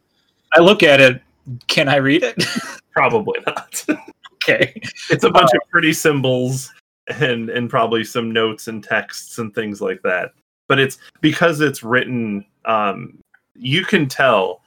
I 0.55 0.61
look 0.61 0.83
at 0.83 1.01
it. 1.01 1.23
Can 1.67 1.89
I 1.89 1.97
read 1.97 2.23
it? 2.23 2.43
Probably 2.93 3.41
not. 3.47 3.85
okay. 4.35 4.79
it's 5.11 5.25
a 5.25 5.31
bunch 5.31 5.51
of 5.55 5.61
pretty 5.71 5.93
symbols 5.93 6.71
and 7.09 7.49
and 7.49 7.71
probably 7.71 8.05
some 8.05 8.31
notes 8.33 8.69
and 8.69 8.85
texts 8.85 9.39
and 9.39 9.55
things 9.55 9.81
like 9.81 10.03
that. 10.03 10.33
but 10.69 10.79
it's 10.79 10.99
because 11.23 11.61
it's 11.61 11.83
written. 11.83 12.45
Um, 12.67 13.19
you 13.55 13.85
can 13.85 14.07
tell 14.09 14.61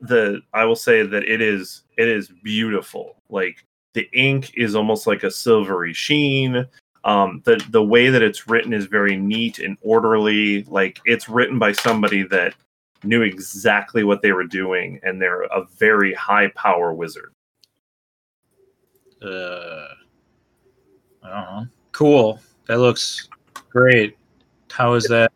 the. 0.00 0.40
I 0.54 0.64
will 0.64 0.76
say 0.76 1.02
that 1.02 1.24
it 1.24 1.40
is 1.40 1.82
it 1.96 2.08
is 2.08 2.30
beautiful. 2.44 3.16
Like 3.30 3.64
the 3.94 4.08
ink 4.12 4.52
is 4.56 4.76
almost 4.76 5.06
like 5.08 5.24
a 5.24 5.30
silvery 5.30 5.92
sheen. 5.92 6.64
Um, 7.08 7.42
the 7.44 7.64
the 7.70 7.82
way 7.82 8.10
that 8.10 8.22
it's 8.22 8.48
written 8.48 8.72
is 8.72 8.86
very 8.86 9.16
neat 9.16 9.58
and 9.58 9.78
orderly. 9.80 10.64
Like 10.64 11.00
it's 11.04 11.28
written 11.28 11.58
by 11.58 11.72
somebody 11.72 12.22
that 12.24 12.54
knew 13.02 13.22
exactly 13.22 14.04
what 14.04 14.20
they 14.20 14.32
were 14.32 14.44
doing, 14.44 15.00
and 15.02 15.20
they're 15.20 15.42
a 15.44 15.64
very 15.78 16.12
high 16.14 16.48
power 16.48 16.92
wizard. 16.92 17.32
Uh, 19.22 19.86
I 21.22 21.28
don't 21.28 21.30
know. 21.30 21.66
Cool. 21.92 22.40
That 22.66 22.78
looks 22.78 23.28
great. 23.70 24.16
How 24.70 24.94
is 24.94 25.04
that? 25.04 25.32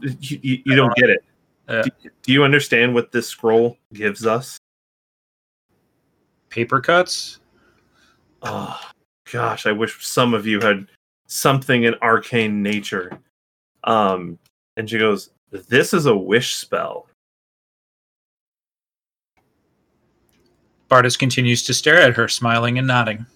You, 0.00 0.38
you, 0.42 0.62
you 0.64 0.74
don't 0.76 0.94
get 0.96 1.10
it. 1.10 1.24
Uh, 1.68 1.82
do, 1.82 1.90
do 2.22 2.32
you 2.32 2.42
understand 2.44 2.94
what 2.94 3.12
this 3.12 3.28
scroll 3.28 3.76
gives 3.92 4.26
us? 4.26 4.58
paper 6.54 6.80
cuts? 6.80 7.40
Oh, 8.42 8.78
gosh, 9.34 9.66
I 9.66 9.72
wish 9.72 10.06
some 10.06 10.32
of 10.32 10.46
you 10.46 10.60
had 10.60 10.86
something 11.26 11.82
in 11.82 11.96
arcane 11.96 12.62
nature. 12.62 13.18
Um, 13.82 14.38
and 14.76 14.88
she 14.88 14.96
goes, 14.96 15.30
"This 15.50 15.92
is 15.92 16.06
a 16.06 16.16
wish 16.16 16.54
spell." 16.54 17.08
Bardis 20.88 21.18
continues 21.18 21.64
to 21.64 21.74
stare 21.74 22.00
at 22.00 22.14
her, 22.14 22.28
smiling 22.28 22.78
and 22.78 22.86
nodding. 22.86 23.26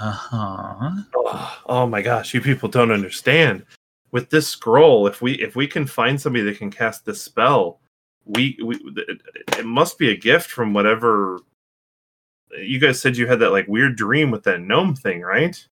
Uh 0.00 0.12
huh. 0.12 0.90
Oh, 1.14 1.62
oh 1.66 1.86
my 1.86 2.00
gosh, 2.00 2.32
you 2.32 2.40
people 2.40 2.70
don't 2.70 2.90
understand. 2.90 3.66
With 4.12 4.30
this 4.30 4.48
scroll, 4.48 5.06
if 5.06 5.20
we 5.20 5.34
if 5.34 5.56
we 5.56 5.66
can 5.66 5.86
find 5.86 6.18
somebody 6.18 6.44
that 6.44 6.56
can 6.56 6.70
cast 6.70 7.04
this 7.04 7.20
spell, 7.20 7.80
we 8.24 8.58
we 8.64 8.80
it 9.58 9.66
must 9.66 9.98
be 9.98 10.10
a 10.10 10.16
gift 10.16 10.50
from 10.50 10.72
whatever. 10.72 11.40
You 12.52 12.78
guys 12.78 13.00
said 13.00 13.16
you 13.16 13.26
had 13.26 13.40
that 13.40 13.50
like 13.50 13.66
weird 13.68 13.96
dream 13.96 14.30
with 14.30 14.44
that 14.44 14.60
gnome 14.60 14.94
thing, 14.94 15.22
right? 15.22 15.66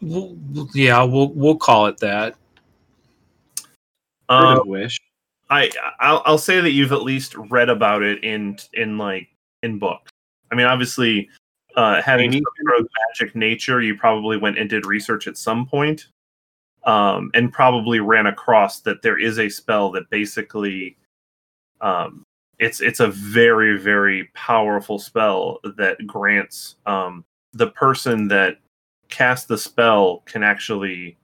We'll, 0.00 0.36
yeah, 0.74 1.02
we'll 1.04 1.32
we'll 1.32 1.56
call 1.56 1.86
it 1.86 1.98
that. 1.98 2.34
Um, 4.28 4.66
wish. 4.66 4.98
I 5.50 5.70
I'll, 6.00 6.22
I'll 6.24 6.38
say 6.38 6.60
that 6.60 6.70
you've 6.70 6.92
at 6.92 7.02
least 7.02 7.36
read 7.36 7.68
about 7.68 8.02
it 8.02 8.24
in 8.24 8.58
in 8.72 8.98
like 8.98 9.28
in 9.62 9.78
books. 9.78 10.10
I 10.50 10.54
mean, 10.54 10.66
obviously, 10.66 11.28
uh, 11.76 12.02
having 12.02 12.32
some 12.32 12.42
magic 13.08 13.36
nature, 13.36 13.80
you 13.80 13.96
probably 13.96 14.36
went 14.36 14.58
and 14.58 14.68
did 14.68 14.86
research 14.86 15.26
at 15.28 15.36
some 15.36 15.66
point, 15.66 16.08
um, 16.84 17.30
and 17.34 17.52
probably 17.52 18.00
ran 18.00 18.26
across 18.26 18.80
that 18.80 19.02
there 19.02 19.18
is 19.18 19.38
a 19.38 19.48
spell 19.48 19.90
that 19.92 20.10
basically, 20.10 20.96
um, 21.80 22.24
it's 22.58 22.80
it's 22.80 23.00
a 23.00 23.08
very 23.08 23.78
very 23.78 24.30
powerful 24.34 24.98
spell 24.98 25.58
that 25.76 26.06
grants 26.06 26.76
um, 26.86 27.24
the 27.52 27.68
person 27.68 28.28
that 28.28 28.58
casts 29.08 29.46
the 29.46 29.58
spell 29.58 30.22
can 30.26 30.42
actually 30.42 31.16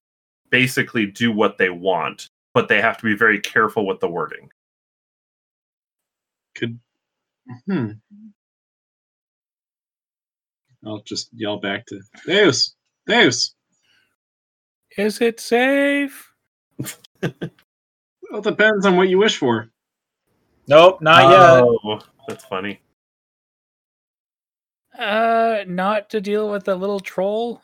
basically 0.51 1.07
do 1.07 1.33
what 1.33 1.59
they 1.59 1.71
want 1.71 2.29
but 2.59 2.67
they 2.67 2.81
have 2.81 2.99
to 2.99 3.05
be 3.05 3.15
very 3.15 3.39
careful 3.39 3.87
with 3.87 4.01
the 4.01 4.09
wording. 4.09 4.51
Could. 6.57 6.81
Hmm. 7.67 7.93
I'll 10.85 11.03
just 11.03 11.31
yell 11.33 11.59
back 11.59 11.87
to 11.87 12.01
Theus. 12.27 12.75
Theus. 13.09 13.55
Is 14.97 15.21
it 15.21 15.39
safe? 15.39 16.33
Well, 18.31 18.41
it 18.41 18.45
depends 18.45 18.85
on 18.85 18.99
what 18.99 19.09
you 19.09 19.17
wish 19.17 19.39
for. 19.39 19.71
Nope, 20.69 21.01
not 21.01 21.31
yet. 21.31 21.65
Oh, 21.65 22.01
that's 22.29 22.45
funny. 22.45 22.81
Uh, 24.99 25.65
not 25.67 26.11
to 26.11 26.21
deal 26.21 26.51
with 26.51 26.65
the 26.65 26.75
little 26.75 27.01
troll. 27.01 27.63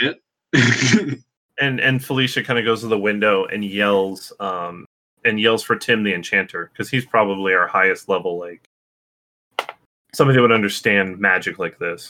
It. 0.00 0.20
And 1.60 1.80
and 1.80 2.04
Felicia 2.04 2.42
kind 2.42 2.58
of 2.58 2.64
goes 2.64 2.80
to 2.80 2.88
the 2.88 2.98
window 2.98 3.44
and 3.44 3.64
yells, 3.64 4.32
um, 4.40 4.86
and 5.24 5.40
yells 5.40 5.62
for 5.62 5.76
Tim 5.76 6.02
the 6.02 6.12
Enchanter 6.12 6.70
because 6.72 6.90
he's 6.90 7.06
probably 7.06 7.54
our 7.54 7.68
highest 7.68 8.08
level, 8.08 8.38
like 8.38 8.64
somebody 10.12 10.36
that 10.36 10.42
would 10.42 10.52
understand 10.52 11.20
magic 11.20 11.58
like 11.60 11.78
this. 11.78 12.08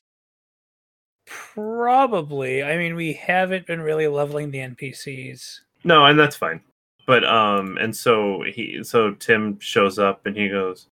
Probably. 1.27 2.63
I 2.63 2.79
mean, 2.79 2.95
we 2.95 3.13
haven't 3.13 3.67
been 3.67 3.83
really 3.83 4.09
leveling 4.09 4.51
the 4.51 4.59
NPCs. 4.59 5.61
No, 5.85 6.07
and 6.07 6.19
that's 6.19 6.37
fine. 6.37 6.63
But 7.07 7.25
um, 7.25 7.77
and 7.79 7.95
so 7.95 8.43
he, 8.43 8.83
so 8.83 9.13
Tim 9.15 9.59
shows 9.61 9.99
up 9.99 10.27
and 10.27 10.37
he 10.37 10.49
goes, 10.49 10.89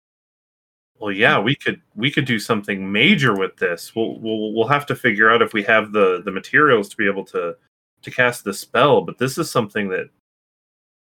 "Well, 0.99 1.13
yeah, 1.13 1.39
we 1.39 1.55
could 1.55 1.81
we 1.95 2.11
could 2.11 2.25
do 2.25 2.39
something 2.39 2.91
major 2.91 3.35
with 3.37 3.57
this. 3.57 3.95
We'll 3.95 4.19
we'll 4.19 4.53
we'll 4.53 4.69
have 4.69 4.87
to 4.87 4.97
figure 4.97 5.31
out 5.31 5.43
if 5.43 5.53
we 5.53 5.63
have 5.65 5.93
the 5.93 6.23
the 6.25 6.33
materials 6.33 6.89
to 6.89 6.97
be 6.97 7.07
able 7.07 7.25
to 7.27 7.57
to 8.03 8.11
cast 8.11 8.45
the 8.45 8.55
spell. 8.55 9.03
But 9.03 9.19
this 9.19 9.39
is 9.39 9.51
something 9.51 9.89
that 9.91 10.11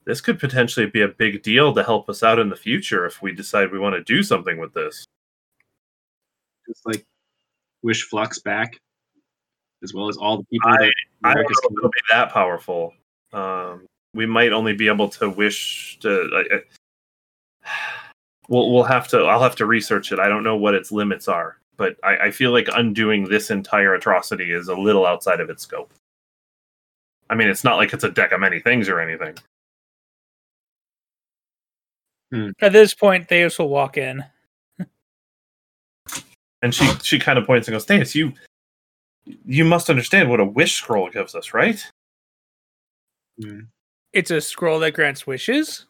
this 0.05 0.21
could 0.21 0.39
potentially 0.39 0.85
be 0.85 1.01
a 1.01 1.07
big 1.07 1.41
deal 1.41 1.73
to 1.73 1.83
help 1.83 2.09
us 2.09 2.23
out 2.23 2.39
in 2.39 2.49
the 2.49 2.55
future 2.55 3.05
if 3.05 3.21
we 3.21 3.31
decide 3.31 3.71
we 3.71 3.79
want 3.79 3.95
to 3.95 4.03
do 4.03 4.21
something 4.21 4.59
with 4.59 4.73
this. 4.73 5.05
Just 6.67 6.85
like 6.85 7.03
wish 7.81 8.03
Flux 8.03 8.39
back, 8.39 8.77
as 9.81 9.93
well 9.93 10.07
as 10.07 10.17
all 10.17 10.37
the 10.37 10.45
people 10.45 10.69
I- 10.69 10.77
that 10.77 10.93
I 11.23 11.33
don't 11.33 11.43
know 11.43 11.49
if 11.49 11.77
it'll 11.77 11.89
be 11.89 11.99
that 12.11 12.31
powerful. 12.31 12.93
Um, 13.31 13.87
we 14.13 14.25
might 14.25 14.53
only 14.53 14.73
be 14.73 14.87
able 14.87 15.09
to 15.09 15.29
wish 15.29 15.97
to. 16.01 16.29
I, 16.33 16.55
I, 16.55 16.59
we'll 18.47 18.71
we'll 18.71 18.83
have 18.83 19.07
to. 19.09 19.19
I'll 19.23 19.41
have 19.41 19.55
to 19.57 19.65
research 19.65 20.11
it. 20.11 20.19
I 20.19 20.27
don't 20.27 20.43
know 20.43 20.55
what 20.57 20.75
its 20.75 20.91
limits 20.91 21.27
are, 21.27 21.57
but 21.77 21.97
I, 22.03 22.17
I 22.17 22.31
feel 22.31 22.51
like 22.51 22.67
undoing 22.73 23.25
this 23.25 23.51
entire 23.51 23.95
atrocity 23.95 24.51
is 24.51 24.67
a 24.67 24.75
little 24.75 25.05
outside 25.05 25.39
of 25.39 25.49
its 25.49 25.63
scope. 25.63 25.93
I 27.29 27.35
mean, 27.35 27.47
it's 27.47 27.63
not 27.63 27.77
like 27.77 27.93
it's 27.93 28.03
a 28.03 28.11
deck 28.11 28.31
of 28.31 28.39
many 28.39 28.59
things 28.59 28.89
or 28.89 28.99
anything. 28.99 29.35
Hmm. 32.31 32.49
At 32.61 32.73
this 32.73 32.93
point, 32.93 33.27
Theus 33.27 33.59
will 33.59 33.69
walk 33.69 33.97
in. 33.97 34.23
And 36.61 36.73
she 36.73 36.85
she 37.03 37.19
kind 37.19 37.37
of 37.37 37.45
points 37.45 37.67
and 37.67 37.73
goes, 37.73 37.85
"Theus, 37.85 38.15
you 38.15 38.33
you 39.45 39.65
must 39.65 39.89
understand 39.89 40.29
what 40.29 40.39
a 40.39 40.45
wish 40.45 40.75
scroll 40.75 41.09
gives 41.09 41.35
us, 41.35 41.53
right?" 41.53 41.85
Hmm. 43.41 43.61
It's 44.13 44.31
a 44.31 44.39
scroll 44.39 44.79
that 44.79 44.91
grants 44.93 45.25
wishes. 45.27 45.85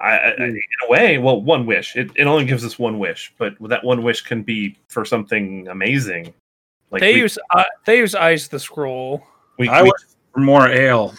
I, 0.00 0.10
I, 0.10 0.28
I- 0.30 0.44
in 0.44 0.60
a 0.86 0.90
way, 0.90 1.18
well, 1.18 1.42
one 1.42 1.66
wish. 1.66 1.96
It, 1.96 2.10
it 2.14 2.26
only 2.26 2.44
gives 2.44 2.64
us 2.64 2.78
one 2.78 2.98
wish, 2.98 3.34
but 3.38 3.54
that 3.68 3.84
one 3.84 4.02
wish 4.02 4.22
can 4.22 4.42
be 4.42 4.76
for 4.88 5.04
something 5.04 5.66
amazing. 5.68 6.32
Like 6.90 7.02
we, 7.02 7.10
use 7.12 7.38
uh, 7.54 7.64
Theus 7.86 8.14
eyes 8.14 8.48
the 8.48 8.58
scroll. 8.58 9.22
we, 9.58 9.68
I 9.68 9.82
we, 9.82 9.90
wish 9.90 10.02
for 10.32 10.40
more 10.40 10.68
ale. 10.68 11.14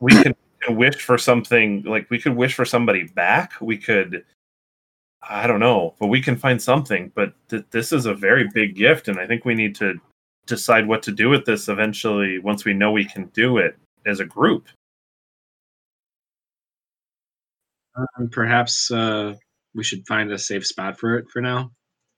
we 0.00 0.12
can, 0.12 0.34
can 0.60 0.76
wish 0.76 0.96
for 1.02 1.16
something. 1.16 1.82
Like 1.84 2.10
we 2.10 2.18
could 2.20 2.36
wish 2.36 2.54
for 2.54 2.64
somebody 2.64 3.04
back. 3.04 3.52
We 3.60 3.78
could, 3.78 4.24
I 5.22 5.46
don't 5.46 5.60
know, 5.60 5.94
but 5.98 6.08
we 6.08 6.20
can 6.20 6.36
find 6.36 6.60
something. 6.60 7.12
But 7.14 7.32
th- 7.48 7.64
this 7.70 7.92
is 7.92 8.06
a 8.06 8.14
very 8.14 8.48
big 8.52 8.74
gift, 8.74 9.08
and 9.08 9.18
I 9.18 9.26
think 9.26 9.44
we 9.44 9.54
need 9.54 9.74
to 9.76 9.94
decide 10.46 10.86
what 10.86 11.02
to 11.04 11.12
do 11.12 11.30
with 11.30 11.44
this 11.46 11.68
eventually. 11.68 12.38
Once 12.40 12.64
we 12.64 12.74
know 12.74 12.92
we 12.92 13.04
can 13.04 13.26
do 13.26 13.56
it 13.58 13.78
as 14.04 14.20
a 14.20 14.24
group. 14.26 14.66
Um, 17.96 18.28
perhaps 18.30 18.90
uh, 18.90 19.34
we 19.74 19.84
should 19.84 20.06
find 20.06 20.30
a 20.32 20.38
safe 20.38 20.66
spot 20.66 20.98
for 20.98 21.18
it 21.18 21.30
for 21.30 21.40
now, 21.40 21.70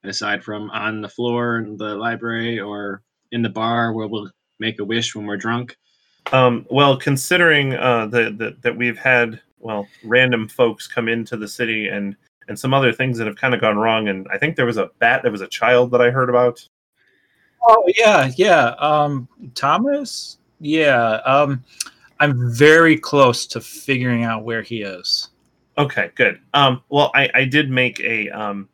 aside 0.05 0.43
from 0.43 0.71
on 0.71 1.01
the 1.01 1.09
floor 1.09 1.59
in 1.59 1.77
the 1.77 1.95
library 1.95 2.59
or 2.59 3.03
in 3.33 3.43
the 3.43 3.49
bar 3.49 3.93
where 3.93 4.07
we'll 4.07 4.31
make 4.59 4.81
a 4.81 4.85
wish 4.85 5.15
when 5.15 5.27
we're 5.27 5.37
drunk. 5.37 5.77
Um, 6.33 6.67
well, 6.71 6.97
considering 6.97 7.75
uh, 7.75 8.07
the, 8.07 8.35
the, 8.37 8.57
that 8.63 8.77
we've 8.77 8.99
had 8.99 9.41
well 9.61 9.87
random 10.05 10.49
folks 10.49 10.87
come 10.87 11.09
into 11.09 11.37
the 11.37 11.49
city 11.49 11.89
and 11.89 12.17
and 12.49 12.59
some 12.59 12.73
other 12.73 12.93
things 12.93 13.19
that 13.19 13.27
have 13.27 13.37
kind 13.37 13.55
of 13.55 13.61
gone 13.61 13.77
wrong, 13.77 14.09
and 14.09 14.27
I 14.33 14.39
think 14.39 14.57
there 14.57 14.67
was 14.67 14.79
a 14.79 14.91
bat 14.99 15.23
there 15.23 15.33
was 15.33 15.43
a 15.43 15.49
child 15.49 15.91
that 15.93 16.01
I 16.01 16.11
heard 16.11 16.31
about. 16.31 16.67
Oh 17.63 17.85
yeah, 17.97 18.31
yeah. 18.37 18.69
Um, 18.79 19.29
Thomas. 19.55 20.39
Yeah. 20.61 21.21
Um, 21.25 21.65
I'm 22.21 22.53
very 22.53 22.99
close 22.99 23.47
to 23.49 23.61
figuring 23.61 24.25
out 24.25 24.45
where 24.45 24.63
he 24.63 24.83
is. 24.83 25.29
Okay, 25.79 26.11
good. 26.17 26.41
Um, 26.55 26.83
well, 26.89 27.13
I, 27.15 27.31
I 27.35 27.45
did 27.45 27.71
make 27.71 28.01
a 28.01 28.29
um 28.31 28.69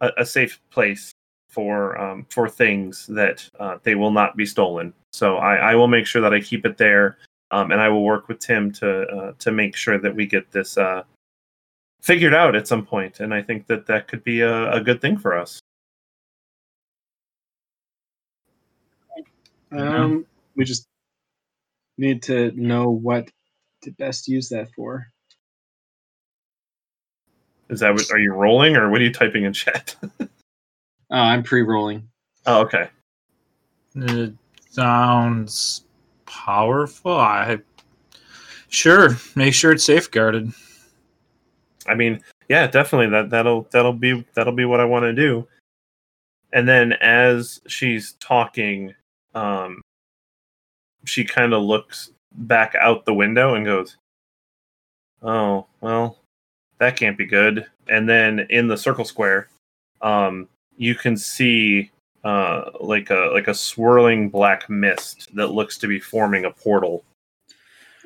a, 0.00 0.10
a 0.18 0.26
safe 0.26 0.60
place 0.70 1.12
for 1.48 1.96
um 1.98 2.26
for 2.30 2.48
things 2.48 3.06
that 3.06 3.48
uh, 3.60 3.78
they 3.84 3.94
will 3.94 4.10
not 4.10 4.36
be 4.36 4.44
stolen. 4.44 4.92
So 5.12 5.36
I, 5.36 5.56
I 5.56 5.74
will 5.76 5.88
make 5.88 6.06
sure 6.06 6.20
that 6.22 6.34
I 6.34 6.40
keep 6.40 6.66
it 6.66 6.76
there, 6.76 7.18
um, 7.52 7.70
and 7.70 7.80
I 7.80 7.88
will 7.88 8.04
work 8.04 8.28
with 8.28 8.40
Tim 8.40 8.72
to 8.72 9.02
uh, 9.02 9.32
to 9.38 9.52
make 9.52 9.76
sure 9.76 9.98
that 9.98 10.14
we 10.14 10.26
get 10.26 10.50
this 10.50 10.76
uh 10.76 11.04
figured 12.02 12.34
out 12.34 12.56
at 12.56 12.66
some 12.66 12.84
point. 12.84 13.20
And 13.20 13.32
I 13.32 13.42
think 13.42 13.66
that 13.68 13.86
that 13.86 14.08
could 14.08 14.24
be 14.24 14.40
a, 14.40 14.72
a 14.72 14.80
good 14.80 15.00
thing 15.00 15.16
for 15.16 15.36
us. 15.38 15.60
Um, 19.72 20.26
we 20.56 20.64
just 20.64 20.88
need 21.98 22.22
to 22.24 22.50
know 22.52 22.90
what 22.90 23.30
to 23.82 23.92
best 23.92 24.26
use 24.26 24.48
that 24.48 24.68
for. 24.74 25.06
Is 27.70 27.80
that 27.80 27.94
what? 27.94 28.10
Are 28.10 28.18
you 28.18 28.32
rolling 28.32 28.76
or 28.76 28.90
what 28.90 29.00
are 29.00 29.04
you 29.04 29.12
typing 29.12 29.44
in 29.44 29.52
chat? 29.52 29.94
Oh, 30.20 30.26
I'm 31.10 31.42
pre-rolling. 31.42 32.08
oh, 32.46 32.62
okay. 32.62 32.88
It 33.94 34.34
sounds 34.70 35.84
powerful. 36.26 37.12
I 37.16 37.58
sure 38.68 39.16
make 39.34 39.54
sure 39.54 39.72
it's 39.72 39.84
safeguarded. 39.84 40.52
I 41.86 41.94
mean, 41.94 42.20
yeah, 42.48 42.66
definitely. 42.66 43.08
That 43.08 43.30
that'll 43.30 43.68
that'll 43.72 43.92
be 43.92 44.24
that'll 44.34 44.52
be 44.52 44.64
what 44.64 44.80
I 44.80 44.84
want 44.84 45.04
to 45.04 45.12
do. 45.12 45.46
And 46.52 46.68
then 46.68 46.94
as 46.94 47.60
she's 47.68 48.12
talking, 48.14 48.94
um, 49.34 49.80
she 51.04 51.24
kind 51.24 51.52
of 51.54 51.62
looks 51.62 52.10
back 52.32 52.74
out 52.74 53.04
the 53.04 53.14
window 53.14 53.54
and 53.54 53.64
goes, 53.64 53.96
"Oh, 55.22 55.66
well, 55.80 56.19
that 56.80 56.96
can't 56.96 57.16
be 57.16 57.26
good." 57.26 57.66
And 57.88 58.08
then 58.08 58.40
in 58.50 58.66
the 58.66 58.76
circle 58.76 59.04
square, 59.04 59.48
um, 60.02 60.48
you 60.76 60.94
can 60.96 61.16
see 61.16 61.90
uh, 62.24 62.70
like 62.80 63.10
a 63.10 63.30
like 63.32 63.48
a 63.48 63.54
swirling 63.54 64.28
black 64.28 64.68
mist 64.68 65.28
that 65.36 65.48
looks 65.48 65.78
to 65.78 65.86
be 65.86 66.00
forming 66.00 66.44
a 66.46 66.50
portal. 66.50 67.04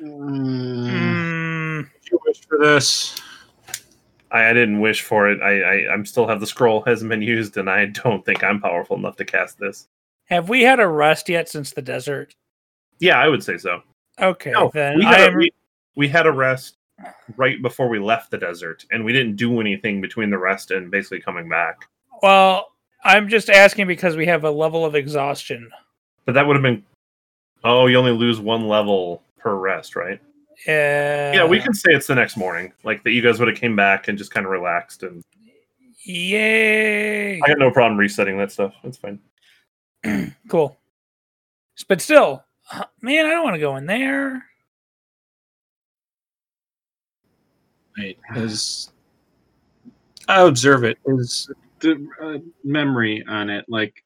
Mm, 0.01 0.89
Mm, 0.89 1.89
You 2.11 2.19
wish 2.25 2.41
for 2.47 2.57
this. 2.59 3.15
I, 4.31 4.49
I 4.49 4.53
didn't 4.53 4.79
wish 4.81 5.01
for 5.01 5.29
it. 5.29 5.41
I, 5.41 5.61
I 5.61 5.93
I'm 5.93 6.05
still 6.05 6.27
have 6.27 6.39
the 6.39 6.47
scroll 6.47 6.81
hasn't 6.85 7.09
been 7.09 7.21
used, 7.21 7.57
and 7.57 7.69
I 7.69 7.85
don't 7.87 8.25
think 8.25 8.43
I'm 8.43 8.59
powerful 8.61 8.97
enough 8.97 9.15
to 9.17 9.25
cast 9.25 9.57
this. 9.59 9.87
have 10.25 10.49
we 10.49 10.63
had 10.63 10.79
a 10.79 10.87
rest 10.87 11.29
yet 11.29 11.47
since 11.49 11.71
the 11.71 11.81
desert? 11.81 12.33
Yeah, 12.99 13.19
I 13.19 13.27
would 13.27 13.43
say 13.43 13.57
so. 13.57 13.81
Okay, 14.19 14.51
No, 14.51 14.71
then 14.73 14.97
we 14.97 15.03
had, 15.03 15.19
a, 15.19 15.31
am. 15.31 15.37
we, 15.37 15.51
we 15.97 16.07
had 16.07 16.25
a 16.25 16.31
rest 16.31 16.77
right 17.37 17.61
before 17.61 17.89
we 17.89 17.99
left 17.99 18.31
the 18.31 18.37
desert, 18.37 18.85
and 18.91 19.03
we 19.03 19.13
didn't 19.13 19.35
do 19.35 19.59
anything 19.59 20.01
between 20.01 20.29
the 20.29 20.37
rest 20.37 20.71
and 20.71 20.91
basically 20.91 21.21
coming 21.21 21.49
back. 21.49 21.87
Well, 22.21 22.71
I'm 23.03 23.27
just 23.27 23.49
asking 23.49 23.87
because 23.87 24.15
we 24.15 24.25
have 24.25 24.43
a 24.43 24.51
level 24.51 24.85
of 24.85 24.95
exhaustion. 24.95 25.69
But 26.25 26.33
that 26.33 26.47
would 26.47 26.55
have 26.55 26.63
been. 26.63 26.83
Oh, 27.63 27.87
you 27.87 27.97
only 27.97 28.11
lose 28.11 28.39
one 28.39 28.67
level 28.67 29.23
per 29.37 29.55
rest, 29.55 29.95
right? 29.95 30.19
Yeah. 30.67 31.33
yeah, 31.33 31.45
we 31.45 31.59
can 31.59 31.73
say 31.73 31.91
it's 31.91 32.07
the 32.07 32.15
next 32.15 32.37
morning, 32.37 32.71
like 32.83 33.03
that. 33.03 33.11
You 33.11 33.21
guys 33.21 33.39
would 33.39 33.49
have 33.49 33.57
came 33.57 33.75
back 33.75 34.07
and 34.07 34.17
just 34.17 34.31
kind 34.31 34.45
of 34.45 34.51
relaxed, 34.51 35.03
and 35.03 35.21
Yay! 36.05 37.41
I 37.41 37.47
got 37.47 37.57
no 37.57 37.71
problem 37.71 37.97
resetting 37.97 38.37
that 38.37 38.51
stuff. 38.51 38.73
That's 38.83 38.97
fine. 38.97 39.19
Cool. 40.47 40.77
But 41.87 41.99
still, 41.99 42.43
man, 43.01 43.25
I 43.25 43.31
don't 43.31 43.43
want 43.43 43.55
to 43.55 43.59
go 43.59 43.75
in 43.75 43.87
there. 43.87 44.45
Wait, 47.97 48.19
is 48.35 48.91
I 50.27 50.41
observe 50.41 50.83
it. 50.83 50.97
Is 51.05 51.49
the 51.79 52.07
uh, 52.21 52.37
memory 52.63 53.23
on 53.27 53.49
it, 53.49 53.65
like, 53.67 54.03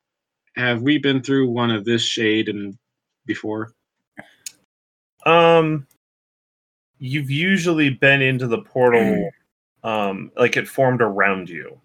have 0.56 0.82
we 0.82 0.98
been 0.98 1.22
through 1.22 1.50
one 1.50 1.72
of 1.72 1.86
this 1.86 2.02
shade 2.02 2.50
and 2.50 2.78
before? 3.26 3.74
Um, 5.26 5.88
you've 6.98 7.32
usually 7.32 7.90
been 7.90 8.22
into 8.22 8.48
the 8.48 8.62
portal, 8.62 9.30
um, 9.84 10.32
like 10.38 10.58
it 10.58 10.68
formed 10.68 11.02
around 11.02 11.50
you. 11.50 11.80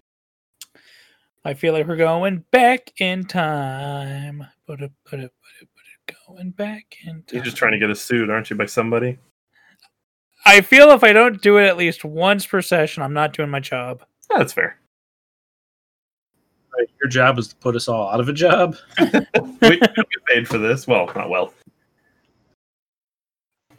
I 1.43 1.53
feel 1.53 1.73
like 1.73 1.87
we're 1.87 1.95
going 1.95 2.43
back 2.51 2.91
in 2.99 3.23
time. 3.25 4.45
Put 4.65 4.81
it, 4.81 4.91
put 5.05 5.19
it, 5.19 5.31
put 5.31 5.61
it, 5.61 5.69
put 5.75 6.13
it. 6.13 6.17
Going 6.27 6.49
back 6.51 6.97
in 7.05 7.21
time. 7.23 7.23
You're 7.31 7.43
just 7.43 7.57
trying 7.57 7.73
to 7.73 7.79
get 7.79 7.89
a 7.89 7.95
suit, 7.95 8.29
aren't 8.29 8.49
you, 8.49 8.55
by 8.55 8.65
somebody? 8.65 9.19
I 10.45 10.61
feel 10.61 10.91
if 10.91 11.03
I 11.03 11.11
don't 11.11 11.41
do 11.41 11.57
it 11.57 11.65
at 11.65 11.77
least 11.77 12.05
once 12.05 12.45
per 12.45 12.61
session, 12.61 13.01
I'm 13.01 13.13
not 13.13 13.33
doing 13.33 13.49
my 13.49 13.59
job. 13.59 14.03
Yeah, 14.29 14.37
that's 14.37 14.53
fair. 14.53 14.77
right, 16.77 16.87
your 17.01 17.09
job 17.09 17.39
is 17.39 17.47
to 17.49 17.55
put 17.55 17.75
us 17.75 17.87
all 17.87 18.09
out 18.09 18.19
of 18.19 18.29
a 18.29 18.33
job? 18.33 18.75
we 18.99 19.09
don't 19.11 19.61
get 19.61 20.25
paid 20.27 20.47
for 20.47 20.57
this. 20.57 20.87
Well, 20.87 21.11
not 21.15 21.29
well. 21.29 21.53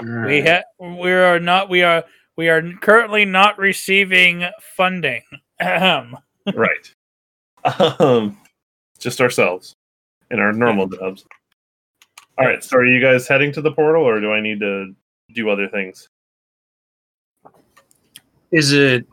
We 0.01 0.43
ha- 0.43 0.65
we 0.79 1.11
are 1.13 1.41
not 1.41 1.71
we 1.71 1.83
are 1.83 2.05
we 2.37 2.49
are 2.49 2.63
currently 2.81 3.25
not 3.25 3.59
receiving 3.59 4.45
funding. 4.77 5.23
Right. 6.55 6.95
Um, 7.99 8.39
just 9.01 9.21
ourselves 9.21 9.75
in 10.31 10.39
our 10.39 10.53
normal 10.53 10.87
jobs. 10.87 11.25
All 12.39 12.47
right. 12.47 12.63
So, 12.63 12.77
are 12.77 12.87
you 12.87 13.01
guys 13.01 13.27
heading 13.27 13.51
to 13.53 13.61
the 13.61 13.73
portal, 13.73 14.05
or 14.05 14.21
do 14.21 14.31
I 14.31 14.41
need 14.41 14.61
to 14.61 14.95
do 15.35 15.51
other 15.51 15.67
things? 15.67 16.09
Is 18.53 18.73
it 18.73 19.07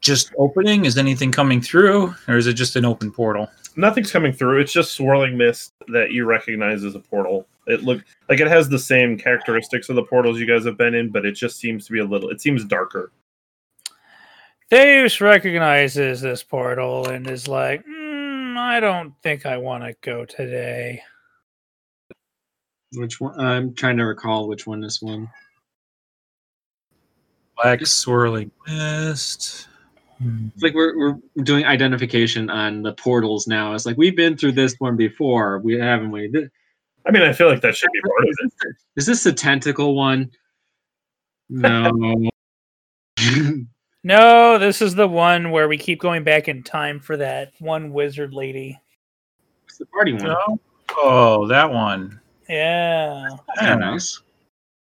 just 0.00 0.32
opening? 0.38 0.84
Is 0.84 0.98
anything 0.98 1.32
coming 1.32 1.60
through, 1.60 2.14
or 2.26 2.36
is 2.36 2.46
it 2.46 2.54
just 2.54 2.76
an 2.76 2.84
open 2.84 3.10
portal? 3.10 3.50
Nothing's 3.76 4.10
coming 4.10 4.32
through. 4.32 4.60
It's 4.60 4.72
just 4.72 4.92
swirling 4.92 5.36
mist 5.36 5.72
that 5.88 6.10
you 6.10 6.24
recognize 6.24 6.84
as 6.84 6.94
a 6.94 7.00
portal. 7.00 7.46
It 7.66 7.82
look 7.82 8.04
like 8.28 8.40
it 8.40 8.48
has 8.48 8.68
the 8.68 8.78
same 8.78 9.18
characteristics 9.18 9.88
of 9.88 9.96
the 9.96 10.02
portals 10.02 10.40
you 10.40 10.46
guys 10.46 10.64
have 10.64 10.78
been 10.78 10.94
in, 10.94 11.10
but 11.10 11.26
it 11.26 11.32
just 11.32 11.58
seems 11.58 11.86
to 11.86 11.92
be 11.92 12.00
a 12.00 12.04
little. 12.04 12.30
It 12.30 12.40
seems 12.40 12.64
darker. 12.64 13.12
Theus 14.70 15.20
recognizes 15.20 16.20
this 16.20 16.42
portal 16.42 17.08
and 17.08 17.26
is 17.28 17.48
like, 17.48 17.84
"Mm, 17.86 18.56
I 18.56 18.80
don't 18.80 19.14
think 19.22 19.46
I 19.46 19.56
want 19.56 19.84
to 19.84 19.94
go 20.02 20.24
today. 20.24 21.02
Which 22.92 23.20
one? 23.20 23.38
I'm 23.38 23.74
trying 23.74 23.98
to 23.98 24.04
recall 24.04 24.48
which 24.48 24.66
one 24.66 24.80
this 24.80 25.00
one. 25.02 25.28
Black 27.62 27.84
swirling 27.86 28.50
mist. 28.66 29.68
It's 30.20 30.62
like 30.62 30.74
we're 30.74 30.98
we're 30.98 31.18
doing 31.44 31.64
identification 31.64 32.50
on 32.50 32.82
the 32.82 32.92
portals 32.92 33.46
now. 33.46 33.74
It's 33.74 33.86
like 33.86 33.96
we've 33.96 34.16
been 34.16 34.36
through 34.36 34.52
this 34.52 34.74
one 34.78 34.96
before. 34.96 35.58
We 35.60 35.78
haven't 35.78 36.10
we? 36.10 36.28
Th- 36.28 36.48
I 37.06 37.10
mean, 37.10 37.22
I 37.22 37.32
feel 37.32 37.48
like 37.48 37.60
that 37.62 37.76
should 37.76 37.90
be 37.92 38.00
part 38.00 38.28
of 38.28 38.34
it. 38.40 38.76
Is 38.96 39.06
this 39.06 39.22
the 39.22 39.32
tentacle 39.32 39.94
one? 39.94 40.30
No. 41.48 41.90
No, 44.04 44.58
this 44.58 44.80
is 44.80 44.94
the 44.94 45.08
one 45.08 45.50
where 45.50 45.68
we 45.68 45.76
keep 45.76 46.00
going 46.00 46.22
back 46.22 46.46
in 46.48 46.62
time 46.62 47.00
for 47.00 47.16
that 47.16 47.52
one 47.58 47.92
wizard 47.92 48.32
lady. 48.32 48.80
it's 49.66 49.76
the 49.76 49.86
party 49.86 50.12
one. 50.12 50.22
No? 50.22 50.60
Oh, 50.96 51.46
that 51.48 51.70
one. 51.70 52.20
Yeah, 52.48 53.28
Yeah, 53.60 53.74
nice. 53.74 54.22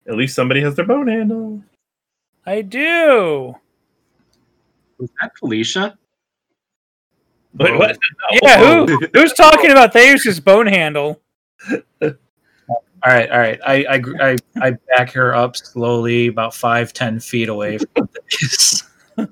At 0.06 0.16
least 0.16 0.36
somebody 0.36 0.60
has 0.60 0.76
their 0.76 0.84
bone 0.84 1.08
handle. 1.08 1.60
I 2.46 2.62
do. 2.62 3.54
Was 4.98 5.10
that 5.20 5.32
Felicia? 5.38 5.98
Wait, 7.54 7.72
Whoa. 7.72 7.78
what? 7.78 7.98
Oh. 8.30 8.38
Yeah, 8.42 8.86
who 8.86 8.98
who's 9.14 9.32
talking 9.32 9.70
about 9.70 9.92
Theus's 9.92 10.40
bone 10.40 10.66
handle? 10.66 11.20
All 13.06 13.12
right, 13.12 13.30
all 13.30 13.38
right. 13.38 13.60
I 13.66 13.84
I 13.84 14.02
I, 14.20 14.36
I 14.60 14.70
back 14.96 15.12
her 15.12 15.34
up 15.34 15.56
slowly, 15.56 16.26
about 16.28 16.54
five, 16.54 16.92
ten 16.92 17.20
feet 17.20 17.48
away 17.48 17.78
from 17.78 18.08
this. 18.30 18.82
I, 19.18 19.24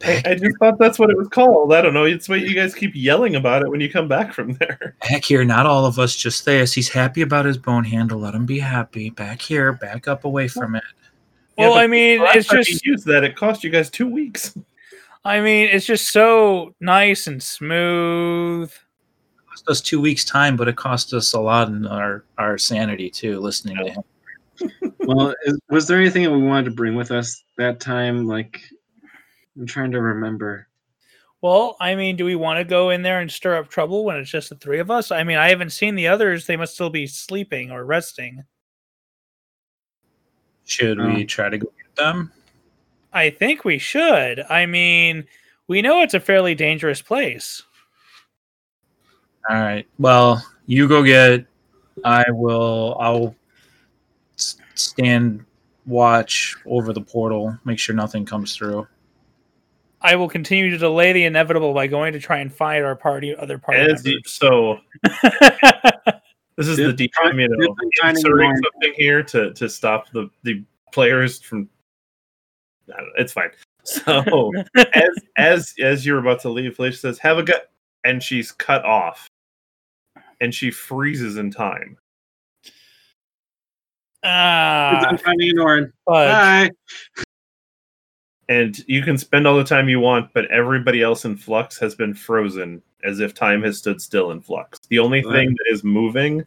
back, 0.00 0.26
I 0.26 0.34
just 0.34 0.56
thought 0.58 0.78
that's 0.78 0.98
what 0.98 1.10
it 1.10 1.16
was 1.16 1.28
called. 1.28 1.72
I 1.72 1.80
don't 1.82 1.94
know. 1.94 2.04
It's 2.04 2.28
why 2.28 2.36
you 2.36 2.54
guys 2.54 2.74
keep 2.74 2.92
yelling 2.94 3.36
about 3.36 3.62
it 3.62 3.70
when 3.70 3.80
you 3.80 3.90
come 3.90 4.08
back 4.08 4.32
from 4.32 4.54
there. 4.54 4.96
back 5.08 5.24
here, 5.24 5.44
not 5.44 5.66
all 5.66 5.84
of 5.86 5.98
us, 5.98 6.16
just 6.16 6.44
Theus. 6.44 6.74
He's 6.74 6.88
happy 6.88 7.22
about 7.22 7.44
his 7.44 7.58
bone 7.58 7.84
handle. 7.84 8.18
Let 8.18 8.34
him 8.34 8.46
be 8.46 8.58
happy. 8.58 9.10
Back 9.10 9.40
here, 9.40 9.72
back 9.72 10.08
up 10.08 10.24
away 10.24 10.48
from 10.48 10.74
it. 10.74 10.84
Yeah, 11.56 11.66
Well, 11.66 11.74
but 11.74 11.84
I 11.84 11.86
mean, 11.86 12.20
it's 12.22 12.48
just 12.48 12.70
you 12.84 12.92
used 12.92 13.06
that. 13.06 13.24
It 13.24 13.36
cost 13.36 13.64
you 13.64 13.70
guys 13.70 13.90
two 13.90 14.06
weeks. 14.06 14.56
I 15.24 15.40
mean, 15.40 15.68
it's 15.72 15.86
just 15.86 16.10
so 16.12 16.74
nice 16.80 17.26
and 17.26 17.42
smooth. 17.42 18.70
It 18.70 19.48
cost 19.50 19.68
us 19.68 19.80
two 19.80 20.00
weeks' 20.00 20.24
time, 20.24 20.56
but 20.56 20.68
it 20.68 20.76
cost 20.76 21.12
us 21.12 21.32
a 21.32 21.40
lot 21.40 21.68
in 21.68 21.84
our, 21.86 22.24
our 22.38 22.58
sanity 22.58 23.10
too, 23.10 23.40
listening 23.40 23.76
to 23.76 23.90
him. 23.90 24.02
Well, 25.00 25.34
is, 25.44 25.60
was 25.68 25.86
there 25.86 26.00
anything 26.00 26.24
that 26.24 26.32
we 26.32 26.42
wanted 26.42 26.64
to 26.64 26.70
bring 26.72 26.96
with 26.96 27.12
us 27.12 27.44
that 27.58 27.78
time? 27.78 28.26
Like, 28.26 28.60
I'm 29.56 29.66
trying 29.66 29.92
to 29.92 30.00
remember. 30.00 30.66
Well, 31.42 31.76
I 31.80 31.94
mean, 31.94 32.16
do 32.16 32.24
we 32.24 32.34
want 32.34 32.58
to 32.58 32.64
go 32.64 32.90
in 32.90 33.02
there 33.02 33.20
and 33.20 33.30
stir 33.30 33.56
up 33.56 33.68
trouble 33.68 34.04
when 34.04 34.16
it's 34.16 34.30
just 34.30 34.48
the 34.48 34.56
three 34.56 34.80
of 34.80 34.90
us? 34.90 35.12
I 35.12 35.22
mean, 35.22 35.36
I 35.36 35.48
haven't 35.50 35.70
seen 35.70 35.94
the 35.94 36.08
others. 36.08 36.46
They 36.46 36.56
must 36.56 36.74
still 36.74 36.90
be 36.90 37.06
sleeping 37.06 37.70
or 37.70 37.84
resting. 37.84 38.42
Should 40.66 41.00
Oh. 41.00 41.06
we 41.06 41.24
try 41.24 41.48
to 41.48 41.58
go 41.58 41.66
get 41.78 41.96
them? 41.96 42.32
I 43.12 43.30
think 43.30 43.64
we 43.64 43.78
should. 43.78 44.40
I 44.50 44.66
mean, 44.66 45.24
we 45.68 45.80
know 45.80 46.02
it's 46.02 46.12
a 46.14 46.20
fairly 46.20 46.54
dangerous 46.54 47.00
place. 47.00 47.62
All 49.48 49.56
right. 49.56 49.86
Well, 49.98 50.44
you 50.66 50.86
go 50.88 51.02
get. 51.02 51.46
I 52.04 52.24
will. 52.30 52.96
I'll 53.00 53.34
stand 54.36 55.44
watch 55.86 56.56
over 56.66 56.92
the 56.92 57.00
portal. 57.00 57.56
Make 57.64 57.78
sure 57.78 57.94
nothing 57.94 58.26
comes 58.26 58.54
through. 58.54 58.86
I 60.02 60.14
will 60.16 60.28
continue 60.28 60.70
to 60.70 60.78
delay 60.78 61.12
the 61.12 61.24
inevitable 61.24 61.72
by 61.72 61.86
going 61.86 62.12
to 62.12 62.20
try 62.20 62.38
and 62.38 62.52
find 62.52 62.84
our 62.84 62.94
party 62.96 63.34
other 63.34 63.56
party 63.58 63.80
As 63.80 64.04
you, 64.04 64.20
so 64.26 64.78
This 66.56 66.68
is 66.68 66.76
Dip- 66.76 66.96
the 66.96 67.08
DM, 67.08 67.40
you 67.40 67.48
know, 67.48 67.56
dip 67.56 68.04
inserting 68.04 68.48
light. 68.50 68.58
something 68.72 68.94
here 68.96 69.22
to 69.22 69.52
to 69.54 69.68
stop 69.68 70.10
the 70.10 70.28
the 70.42 70.64
players 70.92 71.40
from. 71.42 71.68
I 72.92 72.96
don't 72.98 73.06
know, 73.06 73.12
it's 73.18 73.32
fine. 73.32 73.50
So 73.84 74.52
as 74.94 75.10
as 75.36 75.74
as 75.80 76.04
you're 76.04 76.18
about 76.18 76.40
to 76.40 76.48
leave, 76.48 76.74
Felicia 76.74 76.96
says, 76.98 77.18
"Have 77.20 77.38
a 77.38 77.44
good," 77.44 77.60
and 78.02 78.20
she's 78.20 78.50
cut 78.50 78.84
off, 78.84 79.28
and 80.40 80.52
she 80.52 80.72
freezes 80.72 81.36
in 81.36 81.52
time. 81.52 81.96
Ah, 84.24 85.06
I'm 85.06 85.16
finding 85.18 85.56
an 85.56 85.92
Bye. 86.04 86.68
and 88.48 88.76
you 88.88 89.02
can 89.02 89.16
spend 89.16 89.46
all 89.46 89.56
the 89.56 89.62
time 89.62 89.88
you 89.88 90.00
want, 90.00 90.32
but 90.34 90.50
everybody 90.50 91.00
else 91.00 91.24
in 91.24 91.36
flux 91.36 91.78
has 91.78 91.94
been 91.94 92.12
frozen 92.12 92.82
as 93.04 93.20
if 93.20 93.34
time 93.34 93.62
has 93.62 93.78
stood 93.78 94.00
still 94.00 94.30
in 94.30 94.40
flux. 94.40 94.78
The 94.88 94.98
only 94.98 95.24
Right. 95.24 95.32
thing 95.34 95.48
that 95.50 95.72
is 95.72 95.84
moving 95.84 96.44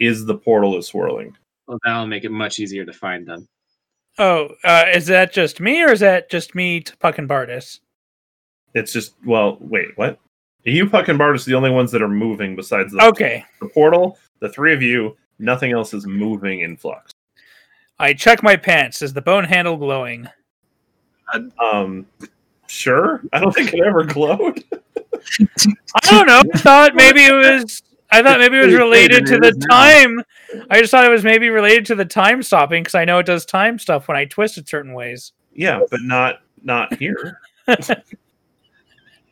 is 0.00 0.24
the 0.24 0.36
portal 0.36 0.76
is 0.76 0.86
swirling. 0.86 1.36
Well, 1.66 1.78
that'll 1.84 2.06
make 2.06 2.24
it 2.24 2.30
much 2.32 2.58
easier 2.58 2.84
to 2.84 2.92
find 2.92 3.26
them. 3.26 3.48
Oh, 4.18 4.50
uh, 4.64 4.84
is 4.92 5.06
that 5.06 5.32
just 5.32 5.60
me, 5.60 5.82
or 5.82 5.92
is 5.92 6.00
that 6.00 6.28
just 6.30 6.54
me, 6.54 6.80
to 6.80 6.96
Puck 6.98 7.18
and 7.18 7.28
Bardis? 7.28 7.80
It's 8.74 8.92
just 8.92 9.14
well, 9.24 9.56
wait, 9.60 9.96
what? 9.96 10.18
You, 10.64 10.88
Puck, 10.88 11.08
and 11.08 11.18
Bardis 11.18 11.46
are 11.46 11.50
the 11.50 11.56
only 11.56 11.70
ones 11.70 11.90
that 11.92 12.02
are 12.02 12.08
moving 12.08 12.54
besides 12.54 12.92
the, 12.92 13.04
Okay, 13.06 13.44
the 13.60 13.68
portal. 13.68 14.18
The 14.40 14.48
three 14.48 14.72
of 14.74 14.82
you, 14.82 15.16
nothing 15.38 15.72
else 15.72 15.92
is 15.94 16.06
moving 16.06 16.60
in 16.60 16.76
flux. 16.76 17.10
I 17.98 18.12
check 18.12 18.42
my 18.42 18.56
pants. 18.56 19.02
Is 19.02 19.12
the 19.12 19.22
bone 19.22 19.44
handle 19.44 19.76
glowing? 19.76 20.28
Um, 21.58 22.06
sure. 22.66 23.22
I 23.32 23.40
don't 23.40 23.52
think 23.52 23.72
it 23.72 23.80
ever 23.84 24.04
glowed. 24.04 24.64
I 25.40 26.10
don't 26.10 26.26
know. 26.26 26.42
I 26.54 26.58
thought 26.58 26.94
maybe 26.94 27.24
it 27.24 27.32
was. 27.32 27.82
I 28.10 28.22
thought 28.22 28.40
maybe 28.40 28.58
it 28.58 28.66
was 28.66 28.74
related 28.74 29.26
to 29.26 29.38
the 29.38 29.48
it 29.48 29.56
is 29.56 29.66
now. 29.68 29.76
time. 29.76 30.22
I 30.70 30.80
just 30.80 30.90
thought 30.90 31.04
it 31.04 31.10
was 31.10 31.24
maybe 31.24 31.48
related 31.48 31.86
to 31.86 31.94
the 31.94 32.04
time 32.04 32.42
stopping 32.42 32.82
because 32.82 32.94
I 32.94 33.04
know 33.06 33.18
it 33.18 33.26
does 33.26 33.46
time 33.46 33.78
stuff 33.78 34.06
when 34.08 34.16
I 34.16 34.26
twist 34.26 34.58
it 34.58 34.68
certain 34.68 34.92
ways. 34.92 35.32
yeah, 35.54 35.80
but 35.90 36.00
not 36.02 36.40
not 36.62 36.94
here. 36.98 37.40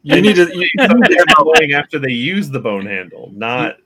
You 0.02 0.22
need 0.22 0.36
to 0.36 0.48
you, 0.56 0.66
Something 0.78 1.16
glowing 1.36 1.72
after 1.74 1.98
they 1.98 2.12
use 2.12 2.48
the 2.48 2.58
bone 2.58 2.86
handle, 2.86 3.30
not 3.34 3.76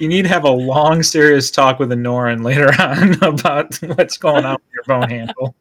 you 0.00 0.08
need 0.08 0.22
to 0.22 0.28
have 0.28 0.44
a 0.44 0.50
long, 0.50 1.02
serious 1.02 1.50
talk 1.50 1.78
with 1.78 1.92
a 1.92 1.96
Norin 1.96 2.42
later 2.42 2.70
on 2.80 3.22
about 3.22 3.76
what's 3.96 4.16
going 4.16 4.44
on 4.44 4.54
with 4.54 4.72
your 4.72 4.84
bone 4.86 5.10
handle. 5.10 5.54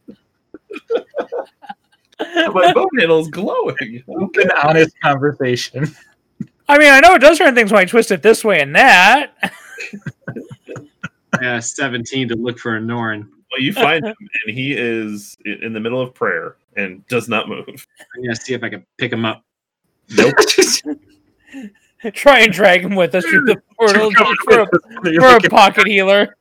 my 2.53 2.73
bone 2.73 2.89
handle's 2.99 3.29
glowing. 3.29 4.03
Open, 4.08 4.51
honest 4.63 4.99
conversation. 5.01 5.88
I 6.67 6.77
mean, 6.77 6.91
I 6.91 6.99
know 6.99 7.15
it 7.15 7.19
does 7.19 7.38
certain 7.38 7.55
things 7.55 7.71
when 7.71 7.82
I 7.82 7.86
twist 7.86 8.12
it 8.12 8.21
this 8.21 8.43
way 8.43 8.62
and 8.62 8.75
that. 8.75 9.34
Yeah, 11.41 11.60
17 11.60 12.29
to 12.29 12.36
look 12.36 12.60
for 12.60 12.75
a 12.75 12.79
Norin. 12.79 13.27
Well, 13.51 13.62
you 13.62 13.73
find 13.73 14.05
him, 14.05 14.15
and 14.45 14.55
he 14.55 14.73
is 14.73 15.38
in 15.45 15.73
the 15.73 15.79
middle 15.79 16.01
of 16.01 16.13
prayer 16.13 16.58
and 16.75 17.05
does 17.08 17.27
not 17.27 17.47
move. 17.47 17.65
I'm 17.67 18.23
gonna 18.23 18.36
see 18.36 18.53
if 18.53 18.63
I 18.63 18.69
can 18.69 18.86
pick 18.97 19.12
him 19.12 19.25
up. 19.25 19.43
Nope. 20.10 20.36
Try 22.13 22.39
and 22.39 22.53
drag 22.53 22.82
him 22.82 22.95
with 22.95 23.15
us 23.15 23.25
through 23.25 23.45
the 23.45 23.62
portal 23.77 24.12
for 24.43 24.62
a, 24.62 24.67
for 25.19 25.45
a 25.45 25.49
pocket 25.49 25.88
healer. 25.88 26.36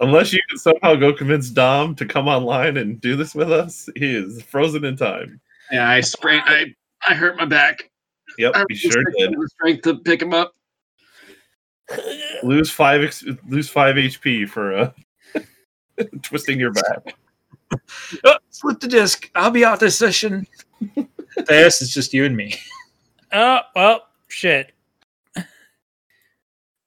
Unless 0.00 0.32
you 0.32 0.40
can 0.48 0.58
somehow 0.58 0.94
go 0.94 1.12
convince 1.12 1.50
Dom 1.50 1.94
to 1.96 2.06
come 2.06 2.28
online 2.28 2.76
and 2.76 3.00
do 3.00 3.16
this 3.16 3.34
with 3.34 3.50
us, 3.50 3.88
he 3.96 4.14
is 4.14 4.40
frozen 4.42 4.84
in 4.84 4.96
time. 4.96 5.40
Yeah, 5.72 5.88
I 5.90 6.00
sprained. 6.00 6.44
I 6.46 6.74
I 7.06 7.14
hurt 7.14 7.36
my 7.36 7.44
back. 7.44 7.90
Yep, 8.38 8.52
I 8.54 8.64
he 8.68 8.76
sure 8.76 9.02
did. 9.16 9.32
The 9.32 9.48
strength 9.54 9.82
to 9.82 9.96
pick 9.98 10.22
him 10.22 10.32
up. 10.32 10.54
Lose 12.42 12.70
five, 12.70 13.02
ex- 13.02 13.24
lose 13.48 13.68
five 13.68 13.96
HP 13.96 14.48
for 14.48 14.76
uh, 14.76 14.90
twisting 16.22 16.60
your 16.60 16.72
back. 16.72 17.16
Oh, 18.24 18.36
slip 18.50 18.78
the 18.80 18.88
disc. 18.88 19.30
I'll 19.34 19.50
be 19.50 19.64
out 19.64 19.80
this 19.80 19.96
session. 19.96 20.46
this 21.46 21.82
is 21.82 21.92
just 21.92 22.12
you 22.14 22.24
and 22.24 22.36
me. 22.36 22.54
Oh 23.32 23.60
well, 23.74 24.02
shit. 24.28 24.72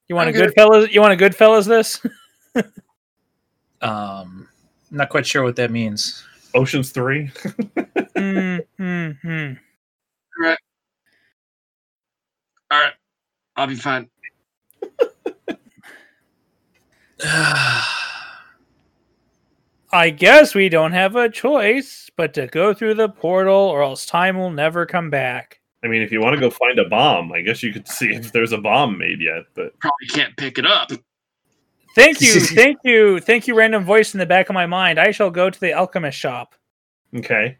You 0.08 0.16
want 0.16 0.28
a 0.28 0.30
Okay. 0.30 0.40
good 0.40 0.54
fellas? 0.54 0.92
You 0.92 1.00
want 1.00 1.12
a 1.12 1.16
good 1.16 1.34
fellas? 1.34 1.66
This? 1.66 2.00
Um, 3.82 4.48
not 4.90 5.08
quite 5.10 5.26
sure 5.26 5.42
what 5.42 5.56
that 5.56 5.70
means. 5.70 6.24
Ocean's 6.54 6.90
three. 6.90 7.26
mm-hmm 8.16 8.58
Hmm. 8.78 9.10
Hmm. 9.22 9.52
All 12.70 12.80
right, 12.80 12.94
I'll 13.56 13.66
be 13.66 13.76
fine. 13.76 14.08
I 19.94 20.08
guess 20.08 20.54
we 20.54 20.70
don't 20.70 20.92
have 20.92 21.16
a 21.16 21.28
choice 21.28 22.10
but 22.16 22.32
to 22.34 22.46
go 22.46 22.72
through 22.72 22.94
the 22.94 23.10
portal, 23.10 23.54
or 23.54 23.82
else 23.82 24.06
time 24.06 24.38
will 24.38 24.50
never 24.50 24.86
come 24.86 25.10
back. 25.10 25.60
I 25.84 25.88
mean, 25.88 26.00
if 26.00 26.10
you 26.10 26.20
want 26.20 26.34
to 26.34 26.40
go 26.40 26.48
find 26.48 26.78
a 26.78 26.88
bomb, 26.88 27.30
I 27.32 27.42
guess 27.42 27.62
you 27.62 27.72
could 27.72 27.86
see 27.86 28.14
if 28.14 28.32
there's 28.32 28.52
a 28.52 28.58
bomb 28.58 28.96
made 28.96 29.20
yet. 29.20 29.42
But 29.54 29.78
Probably 29.80 30.06
can't 30.08 30.34
pick 30.36 30.58
it 30.58 30.64
up. 30.64 30.92
Thank 31.94 32.20
you, 32.20 32.40
thank 32.40 32.78
you, 32.84 33.20
thank 33.20 33.46
you, 33.46 33.54
random 33.54 33.84
voice 33.84 34.14
in 34.14 34.18
the 34.18 34.26
back 34.26 34.48
of 34.48 34.54
my 34.54 34.66
mind. 34.66 34.98
I 34.98 35.10
shall 35.10 35.30
go 35.30 35.50
to 35.50 35.60
the 35.60 35.72
alchemist 35.72 36.18
shop. 36.18 36.54
okay. 37.16 37.58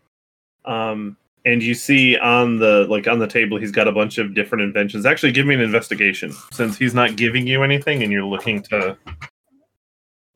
Um, 0.64 1.16
and 1.45 1.61
you 1.61 1.75
see 1.75 2.16
on 2.18 2.59
the 2.59 2.87
like 2.88 3.09
on 3.09 3.18
the 3.18 3.27
table, 3.27 3.59
he's 3.59 3.73
got 3.73 3.88
a 3.88 3.92
bunch 3.92 4.18
of 4.18 4.33
different 4.33 4.62
inventions. 4.62 5.05
Actually, 5.05 5.33
give 5.33 5.45
me 5.45 5.55
an 5.55 5.61
investigation 5.61 6.33
since 6.53 6.79
he's 6.79 6.95
not 6.95 7.16
giving 7.16 7.49
you 7.49 7.64
anything, 7.64 8.05
and 8.05 8.12
you're 8.12 8.25
looking 8.25 8.62
to 8.62 8.97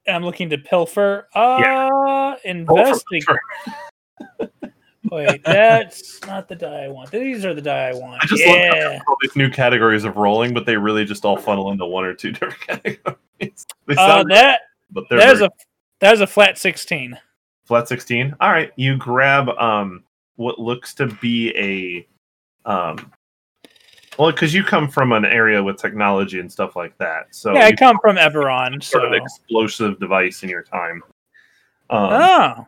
I'm 0.08 0.24
looking 0.24 0.50
to 0.50 0.58
pilfer. 0.58 1.28
Uh, 1.34 2.36
for 2.36 2.48
investigate. 2.48 3.24
Wait, 5.10 5.44
that's 5.44 6.20
not 6.26 6.48
the 6.48 6.54
die 6.54 6.84
I 6.84 6.88
want. 6.88 7.10
These 7.10 7.44
are 7.44 7.54
the 7.54 7.62
die 7.62 7.88
I 7.88 7.94
want. 7.94 8.22
I 8.22 8.26
just 8.26 8.44
love 8.46 8.56
yeah. 8.56 8.98
all 9.06 9.16
these 9.20 9.36
new 9.36 9.50
categories 9.50 10.04
of 10.04 10.16
rolling, 10.16 10.54
but 10.54 10.66
they 10.66 10.76
really 10.76 11.04
just 11.04 11.24
all 11.24 11.36
funnel 11.36 11.70
into 11.70 11.86
one 11.86 12.04
or 12.04 12.14
two 12.14 12.32
different 12.32 12.60
categories. 12.66 13.66
They 13.86 13.94
Uh, 13.96 14.24
that 14.24 14.60
but 14.90 15.04
they're 15.08 15.18
that 15.18 15.34
is 15.34 15.40
a 15.42 15.50
that 16.00 16.14
is 16.14 16.20
a 16.20 16.26
flat 16.26 16.58
sixteen. 16.58 17.18
flat 17.64 17.88
16 17.88 18.34
all 18.40 18.50
right 18.50 18.70
you 18.76 18.96
grab 18.96 19.48
um 19.58 20.04
what 20.36 20.58
looks 20.58 20.94
to 20.94 21.06
be 21.06 21.52
a 21.56 22.06
um 22.70 23.12
well 24.18 24.30
because 24.30 24.54
you 24.54 24.62
come 24.62 24.88
from 24.88 25.12
an 25.12 25.24
area 25.24 25.62
with 25.62 25.76
technology 25.76 26.38
and 26.40 26.50
stuff 26.50 26.76
like 26.76 26.96
that 26.98 27.26
so 27.34 27.52
yeah, 27.52 27.66
I 27.66 27.72
come 27.72 27.98
from 28.00 28.16
Eberron, 28.16 28.82
so 28.82 28.98
sort 28.98 29.04
of 29.04 29.12
explosive 29.12 29.98
device 29.98 30.42
in 30.42 30.48
your 30.48 30.62
time 30.62 31.02
um, 31.90 32.08
oh, 32.12 32.66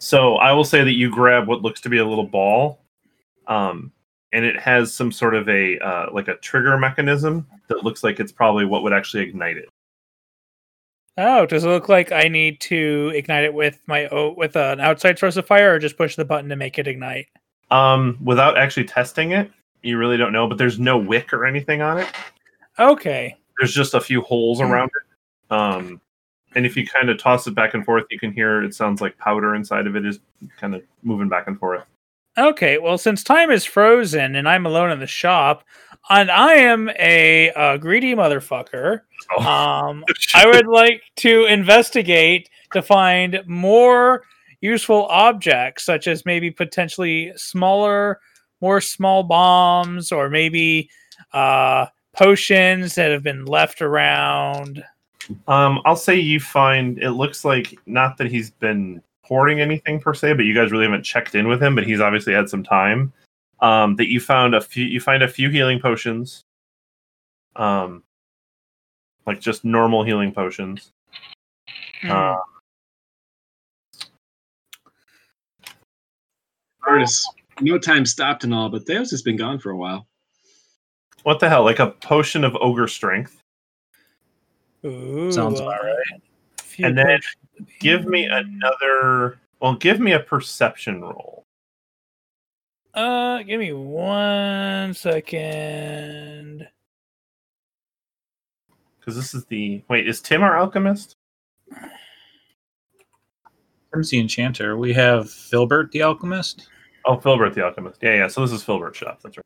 so 0.00 0.36
i 0.36 0.50
will 0.52 0.64
say 0.64 0.82
that 0.82 0.94
you 0.96 1.10
grab 1.10 1.46
what 1.46 1.62
looks 1.62 1.80
to 1.80 1.88
be 1.88 1.98
a 1.98 2.04
little 2.04 2.26
ball 2.26 2.80
um 3.46 3.92
and 4.32 4.44
it 4.44 4.58
has 4.58 4.92
some 4.94 5.10
sort 5.12 5.34
of 5.34 5.48
a 5.48 5.78
uh, 5.80 6.06
like 6.12 6.28
a 6.28 6.36
trigger 6.36 6.76
mechanism 6.78 7.46
that 7.68 7.84
looks 7.84 8.02
like 8.02 8.18
it's 8.18 8.32
probably 8.32 8.64
what 8.64 8.82
would 8.82 8.92
actually 8.92 9.22
ignite 9.22 9.56
it 9.56 9.68
oh, 11.18 11.44
does 11.44 11.64
it 11.64 11.68
look 11.68 11.88
like 11.90 12.12
I 12.12 12.28
need 12.28 12.60
to 12.62 13.12
ignite 13.14 13.44
it 13.44 13.52
with 13.52 13.78
my 13.86 14.06
o 14.08 14.32
with 14.36 14.56
an 14.56 14.80
outside 14.80 15.18
source 15.18 15.36
of 15.36 15.46
fire, 15.46 15.74
or 15.74 15.78
just 15.78 15.98
push 15.98 16.16
the 16.16 16.24
button 16.24 16.48
to 16.48 16.56
make 16.56 16.78
it 16.78 16.88
ignite? 16.88 17.26
um 17.70 18.16
without 18.24 18.56
actually 18.56 18.84
testing 18.86 19.32
it 19.32 19.50
you 19.82 19.98
really 19.98 20.16
don't 20.16 20.32
know 20.32 20.46
but 20.46 20.56
there's 20.58 20.78
no 20.78 20.96
wick 20.96 21.32
or 21.32 21.44
anything 21.46 21.82
on 21.82 21.98
it 21.98 22.08
Okay, 22.78 23.36
there's 23.58 23.74
just 23.74 23.92
a 23.94 24.00
few 24.00 24.22
holes 24.22 24.60
Hmm. 24.60 24.66
around 24.72 24.90
it. 24.96 25.54
Um, 25.54 26.00
and 26.54 26.66
if 26.66 26.76
you 26.76 26.86
kind 26.86 27.08
of 27.10 27.18
toss 27.18 27.46
it 27.46 27.54
back 27.54 27.74
and 27.74 27.84
forth, 27.84 28.04
you 28.10 28.18
can 28.18 28.32
hear 28.32 28.62
it 28.62 28.74
sounds 28.74 29.00
like 29.00 29.16
powder 29.18 29.54
inside 29.54 29.86
of 29.86 29.96
it 29.96 30.04
is 30.06 30.18
kind 30.58 30.74
of 30.74 30.82
moving 31.02 31.28
back 31.28 31.46
and 31.46 31.58
forth. 31.58 31.84
okay. 32.38 32.78
Well, 32.78 32.98
since 32.98 33.22
time 33.22 33.50
is 33.50 33.64
frozen 33.64 34.34
and 34.36 34.48
I'm 34.48 34.66
alone 34.66 34.90
in 34.90 35.00
the 35.00 35.06
shop, 35.06 35.64
and 36.08 36.30
I 36.30 36.54
am 36.54 36.88
a, 36.98 37.50
uh 37.52 37.76
greedy 37.76 38.14
motherfucker, 38.14 39.00
Oh, 39.36 39.42
um, 39.44 40.04
I 40.34 40.46
would 40.46 40.66
like 40.66 41.02
to 41.16 41.44
investigate 41.44 42.48
to 42.72 42.80
find 42.82 43.40
more 43.46 44.22
useful 44.62 45.06
objects, 45.06 45.84
such 45.84 46.06
as 46.08 46.24
maybe 46.26 46.50
potentially 46.50 47.32
smaller, 47.36 48.20
more 48.60 48.80
small 48.80 49.22
bombs, 49.22 50.10
or 50.12 50.28
maybe 50.30 50.88
uh, 51.32 51.86
potions 52.14 52.94
that 52.94 53.10
have 53.10 53.22
been 53.22 53.44
left 53.44 53.82
around. 53.82 54.82
Um, 55.46 55.80
I'll 55.84 55.96
say 55.96 56.18
you 56.18 56.40
find 56.40 56.98
it 56.98 57.12
looks 57.12 57.44
like 57.44 57.78
not 57.86 58.16
that 58.18 58.30
he's 58.30 58.50
been 58.50 59.02
hoarding 59.22 59.60
anything 59.60 60.00
per 60.00 60.14
se, 60.14 60.34
but 60.34 60.44
you 60.44 60.54
guys 60.54 60.72
really 60.72 60.84
haven't 60.84 61.04
checked 61.04 61.34
in 61.34 61.48
with 61.48 61.62
him. 61.62 61.74
But 61.74 61.84
he's 61.84 62.00
obviously 62.00 62.32
had 62.32 62.48
some 62.48 62.62
time. 62.62 63.12
Um, 63.60 63.96
that 63.96 64.10
you 64.10 64.20
found 64.20 64.54
a 64.54 64.60
few. 64.60 64.84
You 64.84 65.00
find 65.00 65.22
a 65.22 65.28
few 65.28 65.50
healing 65.50 65.80
potions. 65.80 66.42
Um, 67.56 68.02
like 69.26 69.40
just 69.40 69.64
normal 69.64 70.02
healing 70.02 70.32
potions. 70.32 70.92
Hmm. 72.02 72.10
Uh, 72.10 72.36
Artists, 76.86 77.28
no 77.60 77.78
time 77.78 78.04
stopped 78.06 78.44
and 78.44 78.54
all, 78.54 78.68
but 78.68 78.84
Theus 78.86 79.10
has 79.10 79.22
been 79.22 79.36
gone 79.36 79.58
for 79.58 79.70
a 79.70 79.76
while. 79.76 80.06
what 81.22 81.38
the 81.38 81.48
hell? 81.48 81.62
Like 81.62 81.78
a 81.78 81.90
potion 81.90 82.42
of 82.42 82.56
ogre 82.60 82.88
strength. 82.88 83.39
Ooh, 84.84 85.30
Sounds 85.30 85.60
about 85.60 85.82
right. 85.82 85.96
a 86.58 86.62
few 86.62 86.86
And 86.86 86.96
then. 86.96 87.20
Give 87.78 88.06
me 88.06 88.24
another. 88.24 89.38
Well, 89.60 89.74
give 89.74 90.00
me 90.00 90.12
a 90.12 90.20
perception 90.20 91.02
roll. 91.02 91.44
Uh, 92.94 93.42
give 93.42 93.60
me 93.60 93.72
one 93.72 94.94
second. 94.94 96.66
Because 98.98 99.16
this 99.16 99.34
is 99.34 99.44
the. 99.46 99.82
Wait, 99.88 100.08
is 100.08 100.20
Tim 100.20 100.42
our 100.42 100.56
alchemist? 100.58 101.16
Tim's 103.92 104.10
the 104.10 104.20
enchanter. 104.20 104.76
We 104.76 104.92
have 104.94 105.30
Filbert 105.30 105.90
the 105.92 106.02
alchemist. 106.02 106.68
Oh, 107.04 107.16
Filbert 107.16 107.54
the 107.54 107.64
alchemist. 107.64 108.00
Yeah, 108.02 108.14
yeah. 108.14 108.28
So 108.28 108.40
this 108.42 108.52
is 108.52 108.62
Filbert's 108.62 108.98
shop. 108.98 109.20
That's 109.22 109.36
right. 109.36 109.44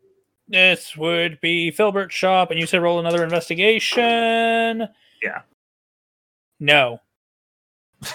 This 0.48 0.96
would 0.96 1.40
be 1.40 1.70
Filbert's 1.70 2.14
shop, 2.14 2.50
and 2.50 2.60
you 2.60 2.66
said 2.66 2.82
roll 2.82 3.00
another 3.00 3.24
investigation. 3.24 4.86
Yeah. 5.24 5.40
No. 6.60 7.00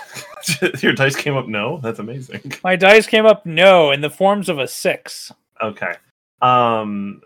Your 0.81 0.93
dice 0.93 1.15
came 1.15 1.35
up 1.35 1.47
no? 1.47 1.79
That's 1.79 1.99
amazing. 1.99 2.53
My 2.63 2.75
dice 2.75 3.07
came 3.07 3.25
up 3.25 3.45
no 3.45 3.91
in 3.91 4.01
the 4.01 4.09
forms 4.09 4.47
of 4.47 4.59
a 4.59 4.67
six. 4.67 5.31
Okay. 5.61 5.93
Um 6.41 7.21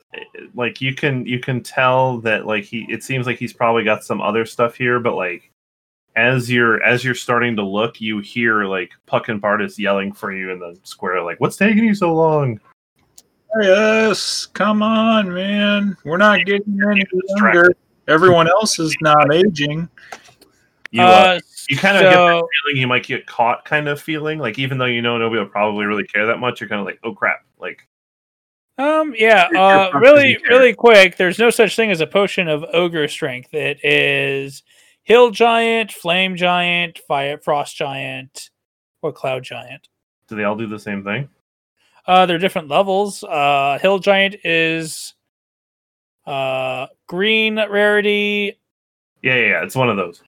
like 0.55 0.81
you 0.81 0.95
can 0.95 1.25
you 1.25 1.39
can 1.39 1.61
tell 1.61 2.19
that 2.21 2.47
like 2.47 2.63
he 2.63 2.87
it 2.89 3.03
seems 3.03 3.27
like 3.27 3.37
he's 3.37 3.53
probably 3.53 3.83
got 3.83 4.03
some 4.03 4.21
other 4.21 4.45
stuff 4.45 4.75
here, 4.75 4.99
but 4.99 5.15
like 5.15 5.51
as 6.15 6.49
you're 6.49 6.81
as 6.83 7.03
you're 7.03 7.15
starting 7.15 7.55
to 7.57 7.63
look, 7.63 7.99
you 7.99 8.19
hear 8.19 8.63
like 8.63 8.91
Puck 9.05 9.29
and 9.29 9.41
Bardis 9.41 9.77
yelling 9.77 10.13
for 10.13 10.31
you 10.31 10.51
in 10.51 10.59
the 10.59 10.79
square, 10.83 11.21
like, 11.21 11.39
what's 11.39 11.57
taking 11.57 11.83
you 11.83 11.95
so 11.95 12.13
long? 12.13 12.59
Yes, 13.61 14.47
come 14.47 14.81
on, 14.81 15.31
man. 15.31 15.95
We're 16.03 16.17
not 16.17 16.45
getting 16.45 16.79
any 16.89 17.05
younger. 17.29 17.75
Everyone 18.07 18.47
else 18.47 18.79
is 18.79 18.95
not 19.01 19.33
aging. 19.33 19.89
You 20.91 21.01
uh, 21.01 21.05
uh, 21.05 21.39
you 21.69 21.77
kind 21.77 21.97
of 21.97 22.03
get 22.03 22.11
that 22.11 22.43
feeling 22.63 22.81
you 22.81 22.87
might 22.87 23.05
get 23.05 23.25
caught 23.25 23.65
kind 23.65 23.87
of 23.87 23.99
feeling. 23.99 24.39
Like 24.39 24.59
even 24.59 24.77
though 24.77 24.85
you 24.85 25.01
know 25.01 25.17
nobody 25.17 25.39
will 25.41 25.49
probably 25.49 25.85
really 25.85 26.05
care 26.05 26.25
that 26.27 26.37
much, 26.37 26.61
you're 26.61 26.69
kind 26.69 26.79
of 26.79 26.85
like, 26.85 26.99
oh 27.03 27.13
crap. 27.15 27.43
Like 27.59 27.87
Um, 28.77 29.13
yeah, 29.17 29.47
uh, 29.55 29.91
really, 29.99 30.37
really 30.49 30.73
quick. 30.73 31.17
There's 31.17 31.39
no 31.39 31.49
such 31.49 31.75
thing 31.75 31.91
as 31.91 32.01
a 32.01 32.07
potion 32.07 32.47
of 32.47 32.63
ogre 32.73 33.07
strength. 33.07 33.53
It 33.53 33.83
is 33.83 34.63
hill 35.03 35.31
giant, 35.31 35.91
flame 35.91 36.35
giant, 36.35 36.99
fire 37.07 37.37
frost 37.37 37.75
giant, 37.75 38.49
or 39.01 39.11
cloud 39.11 39.43
giant. 39.43 39.89
do 40.27 40.35
they 40.35 40.43
all 40.43 40.55
do 40.55 40.67
the 40.67 40.79
same 40.79 41.03
thing? 41.03 41.29
Uh, 42.05 42.25
they're 42.25 42.37
different 42.37 42.67
levels. 42.67 43.23
Uh, 43.23 43.79
hill 43.81 43.99
giant 43.99 44.35
is 44.43 45.13
uh 46.25 46.87
green 47.07 47.55
rarity, 47.55 48.57
Yeah, 49.21 49.35
yeah, 49.35 49.45
yeah. 49.47 49.63
It's 49.63 49.75
one 49.75 49.89
of 49.89 49.97
those. 49.97 50.21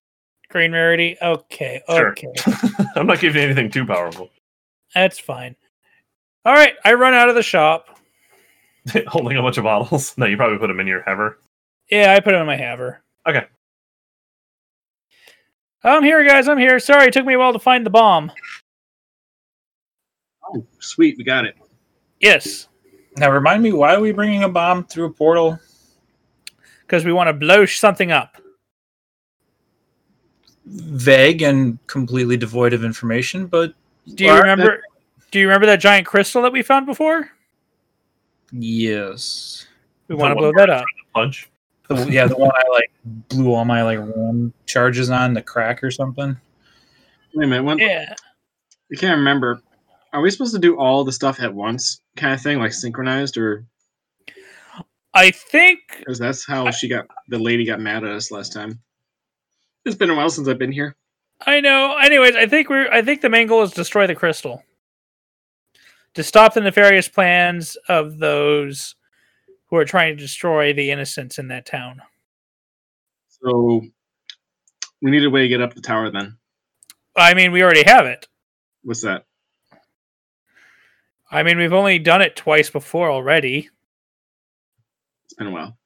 green 0.50 0.72
rarity. 0.72 1.18
Okay, 1.22 1.82
Sure. 1.90 2.12
okay, 2.12 2.28
I'm 2.96 3.08
not 3.08 3.20
giving 3.20 3.42
anything 3.42 3.70
too 3.72 3.86
powerful. 3.86 4.30
that's 4.94 5.20
fine. 5.20 5.56
All 6.46 6.54
right, 6.54 6.74
I 6.84 6.94
run 6.94 7.14
out 7.14 7.30
of 7.30 7.36
the 7.36 7.44
shop. 7.44 7.98
Holding 9.08 9.38
a 9.38 9.42
bunch 9.42 9.58
of 9.58 9.64
bottles. 9.64 10.16
No, 10.18 10.26
you 10.28 10.38
probably 10.38 10.58
put 10.60 10.68
them 10.68 10.80
in 10.80 10.88
your 10.88 11.02
haver. 11.02 11.40
Yeah, 11.90 12.14
I 12.14 12.20
put 12.20 12.32
them 12.32 12.42
in 12.42 12.48
my 12.48 12.56
haver. 12.56 13.02
Okay. 13.28 13.46
I'm 15.84 16.04
here, 16.04 16.24
guys. 16.28 16.48
I'm 16.48 16.58
here. 16.58 16.80
Sorry, 16.80 17.08
it 17.08 17.14
took 17.14 17.26
me 17.26 17.34
a 17.36 17.40
while 17.40 17.54
to 17.54 17.60
find 17.60 17.86
the 17.86 17.90
bomb. 17.92 18.32
Oh, 20.44 20.66
sweet, 20.80 21.18
we 21.18 21.24
got 21.24 21.46
it. 21.46 21.56
Yes, 22.20 22.68
Now, 23.18 23.32
remind 23.32 23.62
me, 23.64 23.72
why 23.74 23.94
are 23.96 24.00
we 24.00 24.12
bringing 24.12 24.44
a 24.44 24.50
bomb 24.50 24.84
through 24.86 25.06
a 25.06 25.12
portal? 25.14 25.60
Because 26.86 27.04
we 27.06 27.14
want 27.14 27.28
to 27.28 27.34
blow 27.34 27.66
something 27.66 28.12
up. 28.12 28.38
Vague 30.66 31.42
and 31.42 31.78
completely 31.88 32.38
devoid 32.38 32.74
of 32.74 32.84
information, 32.84 33.46
but 33.48 33.74
Do 34.16 34.24
you 34.24 34.32
Well, 34.32 34.42
remember? 34.42 34.82
Do 35.32 35.40
you 35.40 35.48
remember 35.48 35.66
that 35.68 35.80
giant 35.80 36.06
crystal 36.08 36.42
that 36.44 36.52
we 36.52 36.62
found 36.62 36.86
before? 36.86 37.30
yes. 38.52 39.68
We 40.08 40.16
want 40.16 40.32
to 40.32 40.36
blow 40.36 40.52
that 40.56 40.70
up. 40.70 40.86
Punch. 41.14 41.50
The- 41.90 42.12
yeah, 42.12 42.28
the 42.28 42.36
one 42.38 42.52
I 42.54 42.64
like 42.72 42.92
blew 43.30 43.54
all 43.54 43.66
my 43.66 43.82
like 43.84 43.98
run 44.00 44.54
charges 44.68 45.10
on 45.10 45.34
the 45.34 45.42
crack 45.42 45.84
or 45.84 45.90
something. 45.92 46.38
Wait 47.34 47.46
a 47.46 47.48
minute. 47.48 47.64
One, 47.64 47.80
Yeah. 47.80 48.14
I 48.92 48.96
can't 48.96 49.18
remember. 49.18 49.62
Are 50.14 50.22
we 50.22 50.30
supposed 50.32 50.54
to 50.54 50.60
do 50.60 50.78
all 50.78 51.04
the 51.04 51.12
stuff 51.12 51.40
at 51.42 51.54
once, 51.54 52.00
kind 52.16 52.34
of 52.34 52.42
thing, 52.42 52.60
like 52.60 52.72
synchronized, 52.74 53.38
or 53.38 53.66
I 55.16 55.32
think 55.32 55.80
because 55.98 56.20
that's 56.20 56.46
how 56.46 56.70
she 56.72 56.90
got 56.90 57.08
the 57.30 57.40
lady 57.40 57.66
got 57.66 57.80
mad 57.80 58.04
at 58.04 58.12
us 58.12 58.32
last 58.32 58.52
time? 58.52 58.82
It's 59.86 59.96
been 59.96 60.10
a 60.10 60.16
while 60.16 60.30
since 60.30 60.48
I've 60.50 60.60
been 60.60 60.74
here. 60.74 60.96
I 61.46 61.62
know. 61.62 61.98
Anyways, 61.98 62.36
I 62.36 62.48
think 62.48 62.70
we're. 62.70 62.92
I 62.92 63.02
think 63.02 63.22
the 63.22 63.30
main 63.30 63.48
goal 63.48 63.64
is 63.64 63.72
destroy 63.72 64.08
the 64.08 64.16
crystal. 64.16 64.64
To 66.16 66.24
stop 66.24 66.54
the 66.54 66.62
nefarious 66.62 67.08
plans 67.08 67.78
of 67.88 68.20
those 68.20 68.96
who 69.70 69.78
are 69.78 69.86
trying 69.86 70.16
to 70.16 70.22
destroy 70.22 70.74
the 70.74 70.92
innocents 70.92 71.40
in 71.40 71.48
that 71.48 71.66
town. 71.66 72.02
So 73.28 73.82
we 75.02 75.12
need 75.12 75.26
a 75.26 75.30
way 75.30 75.44
to 75.44 75.48
get 75.48 75.62
up 75.62 75.74
the 75.74 75.82
tower. 75.82 76.12
Then 76.12 76.38
I 77.16 77.34
mean, 77.34 77.54
we 77.54 77.64
already 77.64 77.84
have 77.84 78.06
it. 78.06 78.28
what's 78.84 79.02
that? 79.04 79.26
I 81.32 81.44
mean, 81.44 81.58
we've 81.58 81.74
only 81.74 82.00
done 82.00 82.22
it 82.22 82.36
twice 82.36 82.70
before 82.70 83.10
already. 83.10 83.70
It's 85.26 85.34
been 85.34 85.48
a 85.48 85.52
while. 85.52 85.78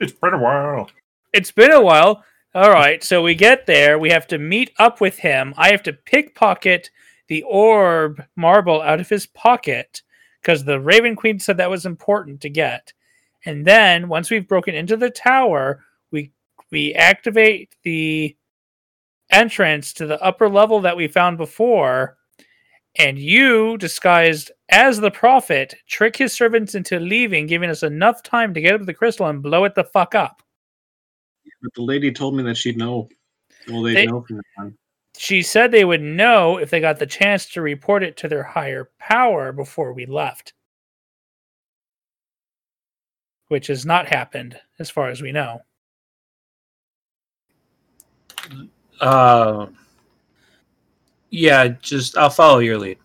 It's 0.00 0.12
been 0.12 0.34
a 0.34 0.38
while. 0.38 0.90
It's 1.32 1.50
been 1.50 1.72
a 1.72 1.80
while. 1.80 2.24
All 2.54 2.70
right, 2.70 3.02
so 3.04 3.22
we 3.22 3.34
get 3.34 3.66
there. 3.66 3.98
We 3.98 4.10
have 4.10 4.26
to 4.28 4.38
meet 4.38 4.72
up 4.78 5.00
with 5.00 5.18
him. 5.18 5.52
I 5.56 5.70
have 5.70 5.82
to 5.84 5.92
pickpocket 5.92 6.90
the 7.28 7.42
orb 7.42 8.24
marble 8.36 8.80
out 8.80 9.00
of 9.00 9.08
his 9.08 9.26
pocket 9.26 10.02
because 10.40 10.64
the 10.64 10.80
Raven 10.80 11.16
Queen 11.16 11.38
said 11.38 11.56
that 11.58 11.70
was 11.70 11.86
important 11.86 12.40
to 12.40 12.50
get. 12.50 12.92
And 13.44 13.64
then 13.64 14.08
once 14.08 14.30
we've 14.30 14.48
broken 14.48 14.74
into 14.74 14.96
the 14.96 15.10
tower, 15.10 15.84
we 16.10 16.32
we 16.70 16.94
activate 16.94 17.74
the 17.82 18.36
entrance 19.30 19.92
to 19.94 20.06
the 20.06 20.22
upper 20.22 20.48
level 20.48 20.80
that 20.80 20.96
we 20.96 21.08
found 21.08 21.36
before. 21.36 22.16
And 22.98 23.18
you, 23.18 23.76
disguised 23.76 24.50
as 24.68 24.98
the 25.00 25.10
prophet, 25.10 25.74
trick 25.86 26.16
his 26.16 26.32
servants 26.32 26.74
into 26.74 26.98
leaving, 26.98 27.46
giving 27.46 27.70
us 27.70 27.82
enough 27.82 28.22
time 28.22 28.52
to 28.54 28.60
get 28.60 28.74
up 28.74 28.84
the 28.84 28.94
crystal 28.94 29.26
and 29.26 29.42
blow 29.42 29.64
it 29.64 29.74
the 29.74 29.84
fuck 29.84 30.14
up. 30.14 30.42
But 31.62 31.74
the 31.74 31.82
lady 31.82 32.12
told 32.12 32.36
me 32.36 32.42
that 32.44 32.56
she'd 32.56 32.76
know. 32.76 33.08
Well, 33.68 33.82
they 33.82 33.94
They- 33.94 34.06
know 34.06 34.24
from 34.26 34.40
now 34.58 34.72
she 35.18 35.42
said 35.42 35.70
they 35.70 35.84
would 35.84 36.02
know 36.02 36.58
if 36.58 36.70
they 36.70 36.80
got 36.80 36.98
the 36.98 37.06
chance 37.06 37.46
to 37.46 37.62
report 37.62 38.02
it 38.02 38.16
to 38.18 38.28
their 38.28 38.42
higher 38.42 38.90
power 38.98 39.52
before 39.52 39.92
we 39.92 40.06
left. 40.06 40.52
Which 43.48 43.68
has 43.68 43.86
not 43.86 44.08
happened, 44.08 44.60
as 44.78 44.90
far 44.90 45.08
as 45.08 45.22
we 45.22 45.32
know. 45.32 45.60
Uh, 49.00 49.66
yeah, 51.30 51.68
just 51.68 52.16
I'll 52.18 52.30
follow 52.30 52.58
your 52.58 52.78
lead. 52.78 52.98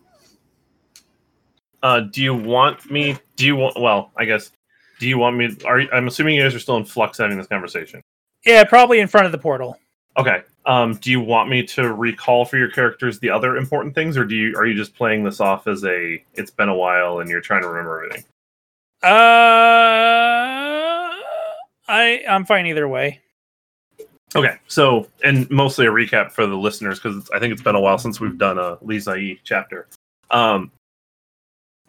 Uh, 1.82 2.00
do 2.00 2.22
you 2.22 2.34
want 2.34 2.90
me? 2.90 3.16
Do 3.36 3.44
you 3.46 3.56
want? 3.56 3.80
Well, 3.80 4.12
I 4.16 4.24
guess. 4.24 4.52
Do 5.00 5.08
you 5.08 5.18
want 5.18 5.36
me? 5.36 5.56
Are 5.66 5.80
I'm 5.92 6.06
assuming 6.06 6.36
you 6.36 6.42
guys 6.42 6.54
are 6.54 6.60
still 6.60 6.76
in 6.76 6.84
flux 6.84 7.18
having 7.18 7.36
this 7.36 7.48
conversation. 7.48 8.00
Yeah, 8.44 8.64
probably 8.64 9.00
in 9.00 9.08
front 9.08 9.26
of 9.26 9.32
the 9.32 9.38
portal. 9.38 9.78
Okay. 10.16 10.42
Um, 10.64 10.94
do 10.94 11.10
you 11.10 11.20
want 11.20 11.48
me 11.50 11.64
to 11.64 11.92
recall 11.92 12.44
for 12.44 12.56
your 12.56 12.70
characters 12.70 13.18
the 13.18 13.30
other 13.30 13.56
important 13.56 13.94
things, 13.94 14.16
or 14.16 14.24
do 14.24 14.36
you 14.36 14.54
are 14.56 14.64
you 14.66 14.74
just 14.74 14.94
playing 14.94 15.24
this 15.24 15.40
off 15.40 15.66
as 15.66 15.84
a 15.84 16.22
it's 16.34 16.50
been 16.52 16.68
a 16.68 16.74
while 16.74 17.18
and 17.20 17.28
you're 17.28 17.40
trying 17.40 17.62
to 17.62 17.68
remember 17.68 18.04
everything? 18.04 18.24
Uh, 19.02 19.08
I 21.88 22.22
I'm 22.28 22.44
fine 22.44 22.66
either 22.66 22.86
way. 22.86 23.20
Okay. 24.34 24.56
So, 24.68 25.08
and 25.24 25.50
mostly 25.50 25.86
a 25.86 25.90
recap 25.90 26.32
for 26.32 26.46
the 26.46 26.56
listeners 26.56 27.00
because 27.00 27.28
I 27.34 27.38
think 27.38 27.52
it's 27.52 27.62
been 27.62 27.74
a 27.74 27.80
while 27.80 27.98
since 27.98 28.20
we've 28.20 28.38
done 28.38 28.58
a 28.58 28.78
Lisa 28.82 29.14
E 29.16 29.40
chapter. 29.44 29.88
Um, 30.30 30.70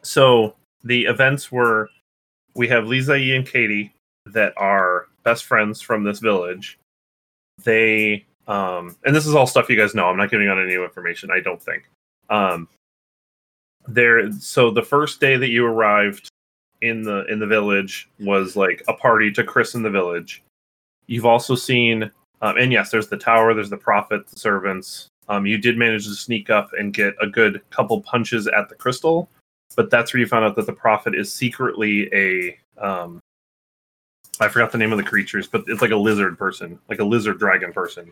so 0.04 0.56
the 0.84 1.06
events 1.06 1.52
were 1.52 1.90
we 2.56 2.68
have 2.68 2.88
Lisa 2.88 3.16
E 3.16 3.36
and 3.36 3.46
Katie 3.46 3.94
that 4.28 4.54
are 4.58 5.08
best 5.24 5.46
friends 5.46 5.82
from 5.82 6.04
this 6.04 6.20
village. 6.20 6.78
They 7.64 8.26
um 8.48 8.96
and 9.06 9.16
this 9.16 9.26
is 9.26 9.36
all 9.36 9.48
stuff 9.48 9.70
you 9.70 9.78
guys 9.78 9.96
know. 9.96 10.08
I'm 10.08 10.18
not 10.18 10.32
giving 10.32 10.48
out 10.48 10.60
any 10.60 10.68
new 10.68 10.84
information, 10.84 11.32
I 11.32 11.40
don't 11.40 11.62
think. 11.62 11.90
Um 12.30 12.68
there 13.88 14.32
so 14.34 14.72
the 14.72 14.84
first 14.84 15.20
day 15.20 15.36
that 15.38 15.50
you 15.50 15.66
arrived 15.66 16.30
in 16.82 17.02
the 17.02 17.26
in 17.26 17.40
the 17.40 17.48
village 17.48 18.10
was 18.20 18.56
like 18.56 18.84
a 18.88 18.94
party 18.94 19.32
to 19.32 19.44
christen 19.44 19.84
the 19.84 19.90
village. 19.90 20.44
You've 21.08 21.26
also 21.26 21.56
seen 21.56 22.12
um, 22.44 22.58
and 22.58 22.74
yes, 22.74 22.92
there's 22.92 23.08
the 23.08 23.18
tower, 23.18 23.54
there's 23.54 23.70
the 23.70 23.78
prophet, 23.78 24.28
the 24.28 24.38
servants. 24.38 25.08
Um, 25.30 25.46
you 25.46 25.58
did 25.58 25.78
manage 25.78 26.06
to 26.06 26.14
sneak 26.14 26.50
up 26.50 26.72
and 26.78 26.94
get 26.94 27.16
a 27.22 27.28
good 27.28 27.62
couple 27.70 28.02
punches 28.02 28.48
at 28.48 28.68
the 28.68 28.76
crystal, 28.76 29.30
but 29.76 29.90
that's 29.90 30.14
where 30.14 30.20
you 30.22 30.28
found 30.28 30.46
out 30.46 30.56
that 30.56 30.66
the 30.66 30.74
prophet 30.74 31.16
is 31.16 31.34
secretly 31.34 32.10
a 32.14 32.58
um, 32.84 33.20
I 34.40 34.48
forgot 34.48 34.72
the 34.72 34.78
name 34.78 34.92
of 34.92 34.98
the 34.98 35.04
creatures, 35.04 35.48
but 35.48 35.64
it's 35.68 35.82
like 35.82 35.92
a 35.92 35.96
lizard 35.96 36.38
person, 36.38 36.80
like 36.90 37.00
a 37.00 37.04
lizard 37.04 37.40
dragon 37.40 37.72
person. 37.72 38.12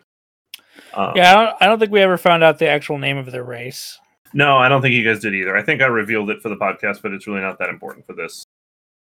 Um, 0.94 1.12
Yeah, 1.16 1.32
I 1.32 1.34
don't, 1.44 1.56
I 1.62 1.66
don't 1.66 1.78
think 1.78 1.90
we 1.92 2.00
ever 2.00 2.16
found 2.16 2.44
out 2.44 2.58
the 2.58 2.68
actual 2.68 2.98
name 2.98 3.16
of 3.18 3.30
their 3.30 3.44
race. 3.44 3.98
No, 4.32 4.56
I 4.56 4.68
don't 4.68 4.80
think 4.80 4.94
you 4.94 5.04
guys 5.04 5.20
did 5.20 5.34
either. 5.34 5.56
I 5.56 5.62
think 5.62 5.82
I 5.82 5.86
revealed 5.86 6.30
it 6.30 6.40
for 6.40 6.48
the 6.48 6.56
podcast, 6.56 7.02
but 7.02 7.12
it's 7.12 7.26
really 7.26 7.40
not 7.40 7.58
that 7.58 7.68
important 7.68 8.06
for 8.06 8.14
this 8.14 8.44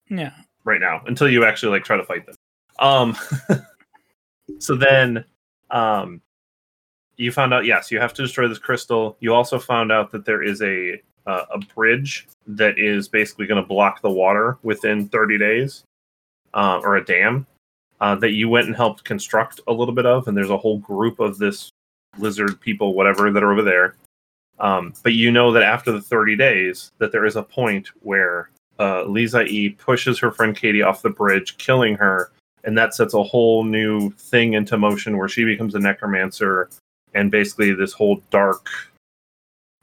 Yeah. 0.08 0.32
right 0.64 0.80
now 0.80 1.02
until 1.06 1.28
you 1.28 1.44
actually 1.44 1.72
like 1.72 1.84
try 1.84 1.96
to 1.96 2.04
fight 2.04 2.26
them. 2.26 2.34
Um, 2.78 3.16
so 4.58 4.74
then, 4.74 5.24
um, 5.70 6.20
you 7.16 7.30
found 7.30 7.54
out 7.54 7.64
yes, 7.64 7.92
you 7.92 8.00
have 8.00 8.12
to 8.14 8.22
destroy 8.22 8.48
this 8.48 8.58
crystal. 8.58 9.16
You 9.20 9.34
also 9.34 9.58
found 9.58 9.92
out 9.92 10.10
that 10.10 10.24
there 10.24 10.42
is 10.42 10.62
a 10.62 11.00
uh, 11.26 11.44
a 11.52 11.58
bridge 11.58 12.26
that 12.46 12.78
is 12.78 13.08
basically 13.08 13.46
going 13.46 13.62
to 13.62 13.66
block 13.66 14.02
the 14.02 14.10
water 14.10 14.58
within 14.62 15.08
30 15.08 15.38
days, 15.38 15.84
uh, 16.52 16.80
or 16.82 16.96
a 16.96 17.04
dam 17.04 17.46
uh, 18.00 18.14
that 18.16 18.32
you 18.32 18.48
went 18.48 18.66
and 18.66 18.76
helped 18.76 19.04
construct 19.04 19.60
a 19.66 19.72
little 19.72 19.94
bit 19.94 20.06
of. 20.06 20.28
And 20.28 20.36
there's 20.36 20.50
a 20.50 20.58
whole 20.58 20.78
group 20.78 21.20
of 21.20 21.38
this 21.38 21.70
lizard 22.18 22.60
people, 22.60 22.94
whatever, 22.94 23.30
that 23.30 23.42
are 23.42 23.52
over 23.52 23.62
there. 23.62 23.96
Um, 24.58 24.94
but 25.02 25.14
you 25.14 25.30
know 25.30 25.52
that 25.52 25.62
after 25.62 25.90
the 25.90 26.00
30 26.00 26.36
days, 26.36 26.92
that 26.98 27.12
there 27.12 27.24
is 27.24 27.36
a 27.36 27.42
point 27.42 27.88
where 28.02 28.50
uh, 28.78 29.04
Lisa 29.04 29.42
E 29.44 29.70
pushes 29.70 30.18
her 30.18 30.30
friend 30.30 30.56
Katie 30.56 30.82
off 30.82 31.02
the 31.02 31.10
bridge, 31.10 31.56
killing 31.58 31.96
her, 31.96 32.30
and 32.64 32.76
that 32.78 32.94
sets 32.94 33.14
a 33.14 33.22
whole 33.22 33.64
new 33.64 34.10
thing 34.10 34.54
into 34.54 34.78
motion 34.78 35.18
where 35.18 35.28
she 35.28 35.44
becomes 35.44 35.74
a 35.74 35.78
necromancer, 35.78 36.70
and 37.14 37.30
basically 37.30 37.72
this 37.72 37.92
whole 37.92 38.22
dark, 38.30 38.68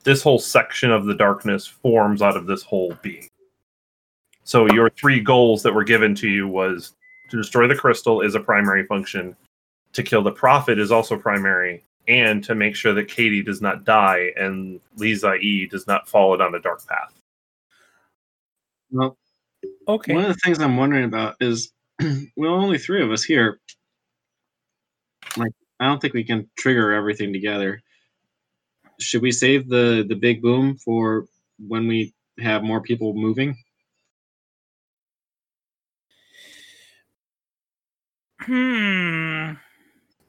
this 0.04 0.22
whole 0.22 0.40
section 0.40 0.92
of 0.92 1.06
the 1.06 1.14
darkness 1.14 1.68
forms 1.68 2.22
out 2.22 2.38
of 2.38 2.46
this 2.48 2.64
whole 2.64 2.98
being. 3.02 3.28
So 4.44 4.72
your 4.74 4.90
three 4.90 5.20
goals 5.20 5.64
that 5.64 5.74
were 5.74 5.84
given 5.84 6.16
to 6.16 6.28
you 6.28 6.48
was 6.48 6.94
to 7.30 7.38
destroy 7.38 7.68
the 7.68 7.76
crystal 7.76 8.22
is 8.22 8.36
a 8.36 8.40
primary 8.40 8.86
function, 8.86 9.36
to 9.94 10.04
kill 10.04 10.24
the 10.24 10.32
prophet 10.32 10.80
is 10.80 10.92
also 10.92 11.18
primary, 11.18 11.84
and 12.08 12.44
to 12.44 12.56
make 12.56 12.76
sure 12.76 12.94
that 12.94 13.08
Katie 13.08 13.44
does 13.44 13.62
not 13.62 13.84
die 13.86 14.32
and 14.36 14.80
Lisa 14.98 15.36
E 15.36 15.68
does 15.68 15.88
not 15.88 16.10
fall 16.10 16.36
down 16.36 16.56
a 16.56 16.60
dark 16.60 16.86
path. 16.88 17.14
Well, 18.92 19.18
Okay. 19.88 20.14
one 20.14 20.26
of 20.26 20.34
the 20.34 20.40
things 20.44 20.60
I'm 20.60 20.78
wondering 20.78 21.06
about 21.06 21.36
is, 21.40 21.72
well, 22.36 22.54
only 22.54 22.78
three 22.78 23.04
of 23.04 23.12
us 23.12 23.24
here. 23.24 23.60
Like, 25.38 25.52
I 25.80 25.86
don't 25.86 26.02
think 26.02 26.14
we 26.14 26.24
can 26.24 26.50
trigger 26.58 26.92
everything 26.92 27.32
together. 27.32 27.82
Should 29.02 29.22
we 29.22 29.32
save 29.32 29.68
the 29.70 30.06
the 30.08 30.16
big 30.16 30.42
boom 30.42 30.78
for 30.78 31.26
when 31.60 31.88
we 31.88 32.14
have 32.40 32.64
more 32.64 32.82
people 32.82 33.14
moving? 33.14 33.56
Hmm. 38.42 39.54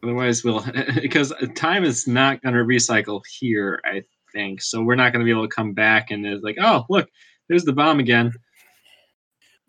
Otherwise, 0.03 0.45
we'll 0.45 0.65
because 1.01 1.33
time 1.55 1.85
is 1.85 2.07
not 2.07 2.43
going 2.43 2.55
to 2.55 2.61
recycle 2.63 3.23
here. 3.39 3.81
I 3.85 4.03
think 4.33 4.61
so. 4.63 4.83
We're 4.83 4.97
not 4.97 5.13
going 5.13 5.21
to 5.21 5.25
be 5.25 5.31
able 5.31 5.49
to 5.49 5.55
come 5.55 5.73
back 5.73 6.11
and 6.11 6.27
it's 6.27 6.43
like, 6.45 6.59
oh, 6.61 6.85
look, 6.89 7.09
there's 7.49 7.65
the 7.65 7.73
bomb 7.73 8.01
again. 8.01 8.33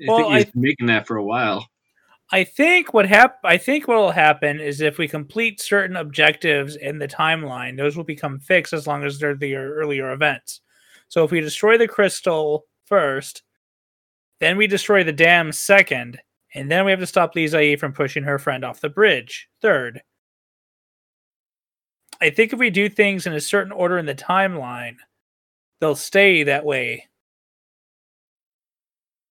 I 0.02 0.06
Well, 0.08 0.30
think 0.30 0.46
he's 0.46 0.56
making 0.56 0.88
that 0.88 1.08
for 1.08 1.18
a 1.18 1.24
while. 1.24 1.68
I 2.34 2.43
think 2.43 2.96
what 2.96 3.06
hap- 3.06 3.41
I 3.43 3.58
think 3.58 3.88
what 3.88 3.98
will 3.98 4.10
happen 4.10 4.60
is 4.60 4.82
if 4.82 4.98
we 4.98 5.08
complete 5.08 5.62
certain 5.62 5.96
objectives 5.96 6.76
in 6.76 6.98
the 6.98 7.08
timeline, 7.08 7.78
those 7.78 7.96
will 7.96 8.04
become 8.04 8.39
fixed 8.39 8.74
as 8.74 8.88
long 8.88 9.04
as 9.04 9.19
they're 9.19 9.36
the 9.36 9.56
earlier 9.56 10.12
events. 10.12 10.62
So 11.10 11.24
if 11.24 11.30
we 11.30 11.41
destroy 11.41 11.78
the 11.78 11.88
crystal 11.88 12.65
first, 12.88 13.43
then 14.39 14.58
we 14.58 14.65
destroy 14.65 15.04
the 15.04 15.12
dam 15.12 15.52
second, 15.52 16.19
and 16.56 16.72
then 16.72 16.86
we 16.86 16.91
have 16.91 17.00
to 17.02 17.06
stop 17.06 17.36
Lisa 17.36 17.62
E 17.62 17.76
from 17.76 17.93
pushing 17.93 18.24
her 18.24 18.39
friend 18.39 18.65
off 18.65 18.82
the 18.82 18.89
bridge 18.89 19.48
third. 19.62 20.02
I 22.19 22.32
think 22.32 22.52
if 22.52 22.58
we 22.58 22.72
do 22.72 22.89
things 22.89 23.28
in 23.28 23.34
a 23.34 23.39
certain 23.39 23.72
order 23.72 24.00
in 24.00 24.08
the 24.08 24.15
timeline, 24.15 24.96
they'll 25.80 25.96
stay 25.96 26.41
that 26.41 26.65
way. 26.65 27.10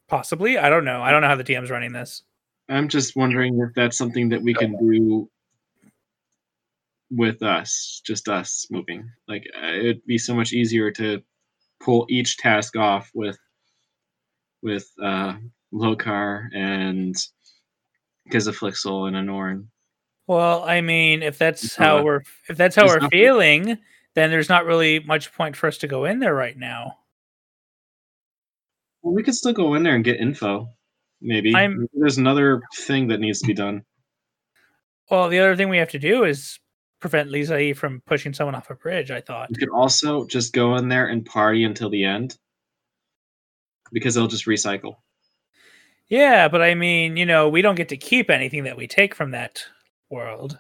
Possibly, 0.09 0.57
I 0.57 0.71
don't 0.71 0.85
know. 0.85 1.03
I 1.03 1.11
don't 1.11 1.23
know 1.23 1.29
how 1.29 1.35
the 1.35 1.43
DM's 1.43 1.71
running 1.71 1.93
this. 1.93 2.23
I'm 2.73 2.89
just 2.89 3.17
wondering 3.17 3.61
if 3.61 3.75
that's 3.75 3.99
something 3.99 4.29
that 4.31 4.43
we 4.43 4.55
can 4.55 4.73
do 4.79 5.29
with 7.11 7.43
us, 7.43 8.01
just 8.07 8.29
us 8.29 8.67
moving. 8.71 9.09
Like 9.29 9.45
uh, 9.63 9.67
it'd 9.67 10.07
be 10.07 10.19
so 10.19 10.35
much 10.35 10.53
easier 10.53 10.91
to 10.93 11.23
pull 11.81 12.07
each 12.09 12.39
task 12.39 12.77
off 12.77 13.11
with 13.15 13.39
with 14.63 14.89
uh 15.03 15.35
Lokar 15.75 16.49
and 16.55 17.15
Gizaflixel 18.31 19.09
and 19.09 19.17
Anorn. 19.17 19.69
Well, 20.27 20.63
I 20.63 20.81
mean, 20.81 21.23
if 21.23 21.37
that's 21.39 21.65
It's 21.65 21.77
how 21.77 21.97
not- 21.97 22.05
we're 22.05 22.21
if 22.49 22.57
that's 22.57 22.77
how 22.77 22.87
we're 22.87 23.01
not- 23.01 23.11
feeling, 23.11 23.79
then 24.15 24.31
there's 24.31 24.49
not 24.49 24.65
really 24.65 25.01
much 25.01 25.33
point 25.35 25.57
for 25.57 25.67
us 25.67 25.79
to 25.79 25.87
go 25.89 26.05
in 26.07 26.21
there 26.21 26.35
right 26.35 26.57
now. 26.57 26.99
Well, 29.03 29.13
we 29.15 29.23
could 29.23 29.35
still 29.35 29.53
go 29.53 29.75
in 29.75 29.83
there 29.83 29.97
and 29.97 30.05
get 30.05 30.21
info. 30.21 30.69
Maybe 31.23 31.55
I'm- 31.55 31.79
Maybe 31.79 31.91
there's 31.95 32.19
another 32.19 32.61
thing 32.77 33.09
that 33.09 33.21
needs 33.21 33.41
to 33.41 33.47
be 33.47 33.55
done. 33.55 33.85
Well, 35.11 35.29
the 35.29 35.39
other 35.39 35.57
thing 35.57 35.69
we 35.69 35.79
have 35.79 35.91
to 35.91 35.99
do 35.99 36.25
is 36.25 36.59
prevent 37.01 37.31
Lisa 37.31 37.59
E 37.59 37.73
from 37.73 38.03
pushing 38.07 38.33
someone 38.33 38.55
off 38.55 38.71
a 38.71 38.75
bridge. 38.75 39.11
I 39.11 39.21
thought. 39.21 39.51
you 39.51 39.57
could 39.57 39.69
also 39.69 40.27
just 40.27 40.53
go 40.53 40.77
in 40.77 40.89
there 40.89 41.07
and 41.07 41.25
party 41.25 41.65
until 41.65 41.91
the 41.91 42.05
end 42.05 42.37
because 43.93 44.15
they'll 44.15 44.27
just 44.29 44.47
recycle. 44.47 44.97
Yeah, 46.09 46.49
but 46.49 46.61
I 46.63 46.75
mean, 46.75 47.17
you 47.17 47.25
know, 47.27 47.49
we 47.49 47.63
don't 47.63 47.75
get 47.75 47.89
to 47.91 47.97
keep 47.97 48.31
anything 48.31 48.65
that 48.65 48.77
we 48.77 48.87
take 48.87 49.15
from 49.15 49.31
that 49.31 49.65
world. 50.11 50.59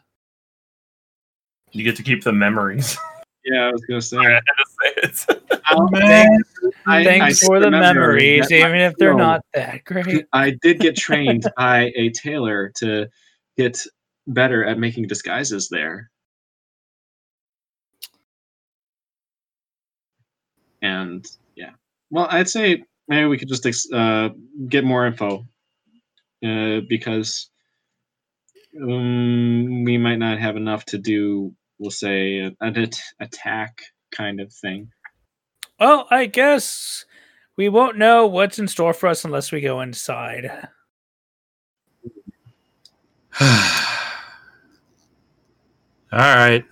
You 1.72 1.84
get 1.84 1.96
to 1.96 2.02
keep 2.02 2.22
the 2.24 2.32
memories. 2.32 2.96
Yeah, 3.44 3.66
I 3.66 3.70
was 3.72 3.82
gonna 3.82 4.00
say. 4.02 4.18
I 4.18 4.30
had 4.34 4.40
to 4.40 4.64
say 5.24 5.34
it. 5.34 5.60
I'll 5.66 5.88
Man, 5.90 6.42
I- 6.86 7.04
Thanks 7.04 7.42
I 7.42 7.46
for 7.46 7.60
the 7.60 7.70
memories, 7.70 8.48
that 8.48 8.54
even 8.54 8.76
if 8.76 8.94
they're 8.96 9.10
film- 9.10 9.18
not 9.20 9.44
that 9.54 9.84
great. 9.84 10.26
I 10.32 10.56
did 10.62 10.78
get 10.78 10.96
trained 11.08 11.46
by 11.56 11.92
a 11.96 12.10
tailor 12.10 12.70
to 12.76 13.08
get 13.56 13.78
better 14.26 14.64
at 14.64 14.78
making 14.78 15.06
disguises 15.08 15.68
there. 15.68 16.10
And 20.82 21.24
yeah, 21.56 21.70
well, 22.10 22.26
I'd 22.30 22.48
say 22.48 22.84
maybe 23.08 23.26
we 23.26 23.38
could 23.38 23.48
just 23.48 23.66
ex- 23.66 23.90
uh, 23.92 24.30
get 24.68 24.84
more 24.84 25.06
info 25.06 25.46
uh, 26.44 26.80
because 26.88 27.48
um, 28.80 29.84
we 29.84 29.98
might 29.98 30.18
not 30.18 30.38
have 30.38 30.56
enough 30.56 30.84
to 30.86 30.98
do, 30.98 31.54
we'll 31.82 31.90
say, 31.90 32.38
an 32.38 32.56
at- 32.60 33.02
attack 33.20 33.82
kind 34.12 34.40
of 34.40 34.52
thing. 34.52 34.90
Well, 35.80 36.06
I 36.10 36.26
guess 36.26 37.04
we 37.56 37.68
won't 37.68 37.98
know 37.98 38.26
what's 38.26 38.58
in 38.58 38.68
store 38.68 38.94
for 38.94 39.08
us 39.08 39.24
unless 39.24 39.50
we 39.52 39.60
go 39.60 39.80
inside. 39.80 40.48
All 43.40 43.48
right. 46.12 46.64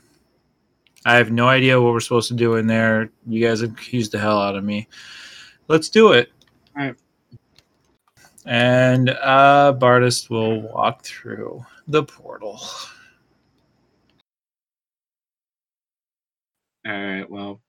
I 1.04 1.16
have 1.16 1.32
no 1.32 1.48
idea 1.48 1.80
what 1.80 1.92
we're 1.92 2.00
supposed 2.00 2.28
to 2.28 2.34
do 2.34 2.54
in 2.56 2.66
there. 2.66 3.10
You 3.26 3.46
guys 3.46 3.62
have 3.62 3.72
accused 3.72 4.12
the 4.12 4.18
hell 4.18 4.38
out 4.40 4.54
of 4.54 4.62
me. 4.64 4.86
Let's 5.66 5.88
do 5.88 6.12
it. 6.12 6.30
All 6.78 6.84
right. 6.84 6.94
And 8.46 9.10
uh 9.10 9.74
Bardis 9.78 10.30
will 10.30 10.60
walk 10.60 11.02
through 11.04 11.64
the 11.88 12.02
portal. 12.04 12.60
All 16.90 17.04
right. 17.04 17.30
Well, 17.30 17.60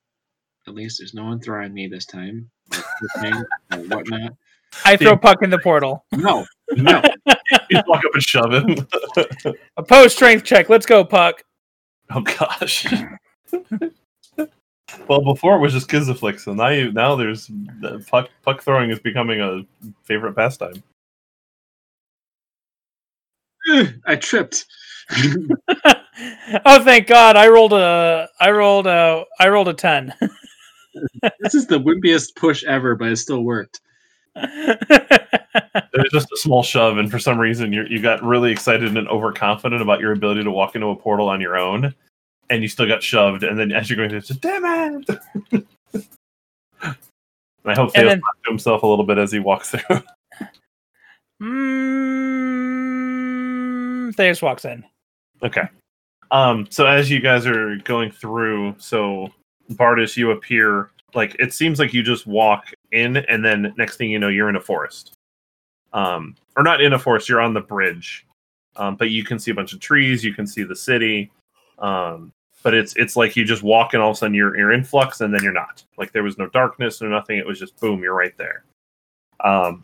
at 0.67 0.73
least 0.73 0.99
there's 0.99 1.13
no 1.13 1.26
one 1.26 1.39
throwing 1.39 1.74
me 1.74 1.88
this 1.88 2.05
time. 2.05 2.49
or 3.24 3.78
whatnot. 3.88 4.34
I 4.86 4.97
throw 4.97 5.17
Puck 5.17 5.43
in 5.43 5.49
the 5.49 5.59
portal. 5.59 6.05
No, 6.11 6.45
no. 6.72 7.01
You 7.69 7.82
walk 7.86 8.03
up 8.05 8.13
and 8.13 8.24
shove 8.24 8.53
him. 8.53 8.88
Opposed 9.78 10.15
strength 10.15 10.43
check. 10.45 10.69
Let's 10.69 10.86
go, 10.86 11.03
Puck. 11.03 11.43
oh 12.09 12.22
gosh. 12.22 12.88
well, 15.07 15.22
before 15.22 15.57
it 15.57 15.59
was 15.59 15.74
just 15.74 15.89
Kizaflix, 15.89 16.39
so 16.41 16.53
now 16.53 16.69
you 16.69 16.91
now 16.93 17.15
there's 17.15 17.47
the 17.82 18.03
puck 18.09 18.30
puck 18.43 18.61
throwing 18.61 18.89
is 18.89 18.99
becoming 18.99 19.41
a 19.41 19.63
favorite 20.03 20.36
pastime. 20.36 20.82
I 24.05 24.15
tripped. 24.15 24.65
oh, 26.65 26.84
thank 26.84 27.07
God! 27.07 27.36
I 27.36 27.47
rolled 27.47 27.74
a, 27.74 28.28
I 28.39 28.51
rolled 28.51 28.88
a, 28.88 29.26
I 29.39 29.49
rolled 29.49 29.67
a 29.67 29.74
ten. 29.74 30.13
this 31.39 31.55
is 31.55 31.67
the 31.67 31.80
wimpiest 31.80 32.36
push 32.36 32.63
ever, 32.65 32.95
but 32.95 33.09
it 33.09 33.17
still 33.17 33.43
worked. 33.43 33.82
There's 34.36 36.11
just 36.11 36.32
a 36.32 36.38
small 36.38 36.63
shove, 36.63 36.97
and 36.97 37.09
for 37.09 37.19
some 37.19 37.39
reason 37.39 37.74
you 37.74 37.84
you 37.89 38.01
got 38.01 38.24
really 38.24 38.51
excited 38.51 38.95
and 38.97 39.07
overconfident 39.07 39.82
about 39.82 39.99
your 39.99 40.11
ability 40.13 40.43
to 40.43 40.51
walk 40.51 40.76
into 40.76 40.88
a 40.88 40.95
portal 40.95 41.30
on 41.30 41.41
your 41.41 41.57
own, 41.57 41.93
and 42.49 42.61
you 42.61 42.67
still 42.67 42.88
got 42.88 43.03
shoved. 43.03 43.43
And 43.43 43.57
then 43.59 43.72
as 43.72 43.89
you're 43.89 43.97
going 43.97 44.09
to, 44.09 44.22
just 44.22 44.41
damn 44.41 44.63
it! 44.65 45.09
and 45.51 45.65
I 47.65 47.76
hope 47.76 47.91
And 47.95 48.03
Theo's 48.03 48.09
then- 48.09 48.22
to 48.22 48.49
himself 48.49 48.84
a 48.84 48.88
little 48.88 49.05
bit 49.05 49.17
as 49.17 49.32
he 49.32 49.39
walks 49.39 49.72
through. 49.72 50.01
mm, 51.41 52.47
Um, 54.07 54.13
Theus 54.13 54.41
walks 54.41 54.65
in. 54.65 54.84
Okay. 55.43 55.63
Um, 56.32 56.67
so 56.69 56.86
as 56.88 57.09
you 57.09 57.19
guys 57.19 57.45
are 57.45 57.75
going 57.77 58.11
through, 58.11 58.75
so 58.77 59.29
Bardis, 59.73 60.17
you 60.17 60.32
appear 60.32 60.89
like 61.13 61.36
it 61.39 61.53
seems 61.53 61.77
like 61.77 61.93
you 61.93 62.01
just 62.03 62.25
walk 62.25 62.71
in, 62.91 63.17
and 63.17 63.43
then 63.43 63.73
next 63.77 63.97
thing 63.97 64.09
you 64.09 64.19
know, 64.19 64.29
you're 64.29 64.49
in 64.49 64.55
a 64.55 64.61
forest. 64.61 65.13
Um, 65.93 66.36
or 66.55 66.63
not 66.63 66.82
in 66.82 66.93
a 66.93 66.99
forest, 66.99 67.27
you're 67.27 67.41
on 67.41 67.53
the 67.53 67.61
bridge. 67.61 68.25
Um, 68.77 68.95
but 68.95 69.09
you 69.09 69.25
can 69.25 69.38
see 69.38 69.51
a 69.51 69.53
bunch 69.53 69.73
of 69.73 69.82
trees, 69.82 70.23
you 70.23 70.34
can 70.34 70.47
see 70.47 70.63
the 70.63 70.75
city. 70.75 71.29
Um, 71.79 72.32
but 72.63 72.73
it's 72.73 72.95
it's 72.95 73.17
like 73.17 73.36
you 73.36 73.43
just 73.43 73.63
walk 73.63 73.93
and 73.93 74.01
all 74.01 74.11
of 74.11 74.15
a 74.15 74.17
sudden 74.19 74.34
you're 74.34 74.55
you're 74.57 74.71
in 74.71 74.84
flux 74.84 75.19
and 75.19 75.34
then 75.34 75.43
you're 75.43 75.51
not. 75.51 75.84
Like 75.97 76.13
there 76.13 76.23
was 76.23 76.38
no 76.38 76.47
darkness 76.47 77.01
or 77.01 77.09
nothing. 77.09 77.38
It 77.38 77.45
was 77.45 77.59
just 77.59 77.77
boom, 77.79 78.01
you're 78.01 78.15
right 78.15 78.38
there. 78.38 78.63
Um, 79.43 79.84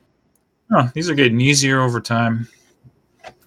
Oh, 0.71 0.89
these 0.93 1.09
are 1.09 1.15
getting 1.15 1.39
easier 1.39 1.81
over 1.81 2.01
time. 2.01 2.47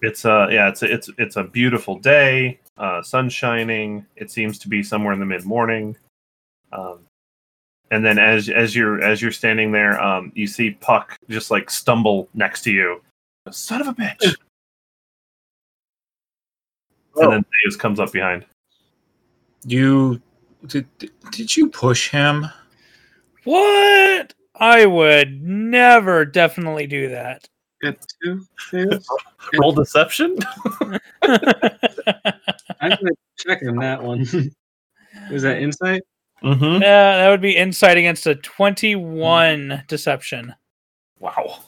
It's 0.01 0.25
a 0.25 0.47
yeah 0.51 0.69
it's 0.69 0.81
a, 0.83 0.91
it's 0.91 1.09
it's 1.17 1.35
a 1.35 1.43
beautiful 1.43 1.99
day 1.99 2.59
uh 2.77 3.01
sun 3.01 3.29
shining 3.29 4.05
it 4.15 4.31
seems 4.31 4.57
to 4.59 4.67
be 4.67 4.81
somewhere 4.81 5.13
in 5.13 5.19
the 5.19 5.25
mid 5.25 5.45
morning 5.45 5.95
um 6.71 6.99
and 7.91 8.03
then 8.05 8.17
as 8.17 8.49
as 8.49 8.75
you're 8.75 9.01
as 9.01 9.21
you're 9.21 9.31
standing 9.31 9.71
there 9.71 10.01
um 10.01 10.31
you 10.35 10.47
see 10.47 10.71
puck 10.71 11.17
just 11.29 11.51
like 11.51 11.69
stumble 11.69 12.29
next 12.33 12.61
to 12.63 12.71
you 12.71 13.01
son 13.51 13.81
of 13.81 13.87
a 13.87 13.93
bitch 13.93 14.23
and 17.17 17.31
then 17.31 17.45
Theus 17.65 17.77
comes 17.77 17.99
up 17.99 18.11
behind 18.11 18.45
You 19.65 20.21
did? 20.65 20.87
Did 21.31 21.55
you 21.55 21.69
push 21.69 22.09
him? 22.09 22.47
What? 23.43 24.33
I 24.55 24.85
would 24.85 25.41
never 25.41 26.25
definitely 26.25 26.87
do 26.87 27.09
that. 27.09 27.47
Get 27.81 28.05
two. 28.23 28.45
Theus? 28.71 29.05
roll 29.59 29.71
deception 29.71 30.37
I'm 31.23 32.89
gonna 32.89 33.11
check 33.37 33.59
on 33.67 33.75
that 33.77 34.01
one. 34.01 34.19
Was 35.31 35.41
that 35.43 35.59
insight? 35.59 36.03
mm-hmm. 36.43 36.81
Yeah, 36.81 37.17
that 37.17 37.29
would 37.29 37.41
be 37.41 37.55
insight 37.55 37.97
against 37.97 38.25
a 38.27 38.35
21 38.35 39.83
deception. 39.87 40.53
wow 41.19 41.59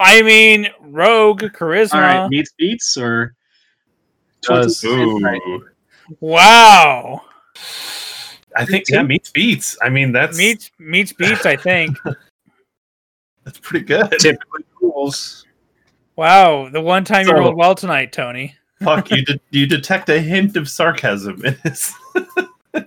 I 0.00 0.22
mean, 0.22 0.68
rogue, 0.80 1.42
charisma. 1.42 1.94
All 1.94 2.00
right, 2.00 2.28
meets 2.28 2.52
beats 2.58 2.96
or 2.96 3.34
Does. 4.42 4.80
22 4.80 5.66
Wow. 6.20 7.22
i 8.56 8.64
think 8.64 8.84
yeah 8.88 9.02
meets 9.02 9.30
beats 9.30 9.76
i 9.82 9.88
mean 9.90 10.10
that's 10.10 10.36
Meets 10.38 10.70
meets 10.78 11.12
beats, 11.12 11.44
I 11.46 11.54
think. 11.56 11.96
that's 13.48 13.58
pretty 13.60 13.84
good 13.86 14.10
Typically 14.18 14.64
rules. 14.80 15.46
wow. 16.16 16.68
The 16.68 16.80
one 16.80 17.04
time 17.04 17.26
you 17.26 17.32
So- 17.32 17.38
rolled 17.38 17.56
well 17.56 17.74
tonight, 17.74 18.12
Tony. 18.12 18.54
puck 18.80 19.10
you 19.10 19.24
de- 19.24 19.40
you 19.50 19.66
detect 19.66 20.08
a 20.08 20.20
hint 20.20 20.56
of 20.56 20.68
sarcasm 20.68 21.44
in 21.44 21.54
his 21.64 21.92
Just 22.74 22.86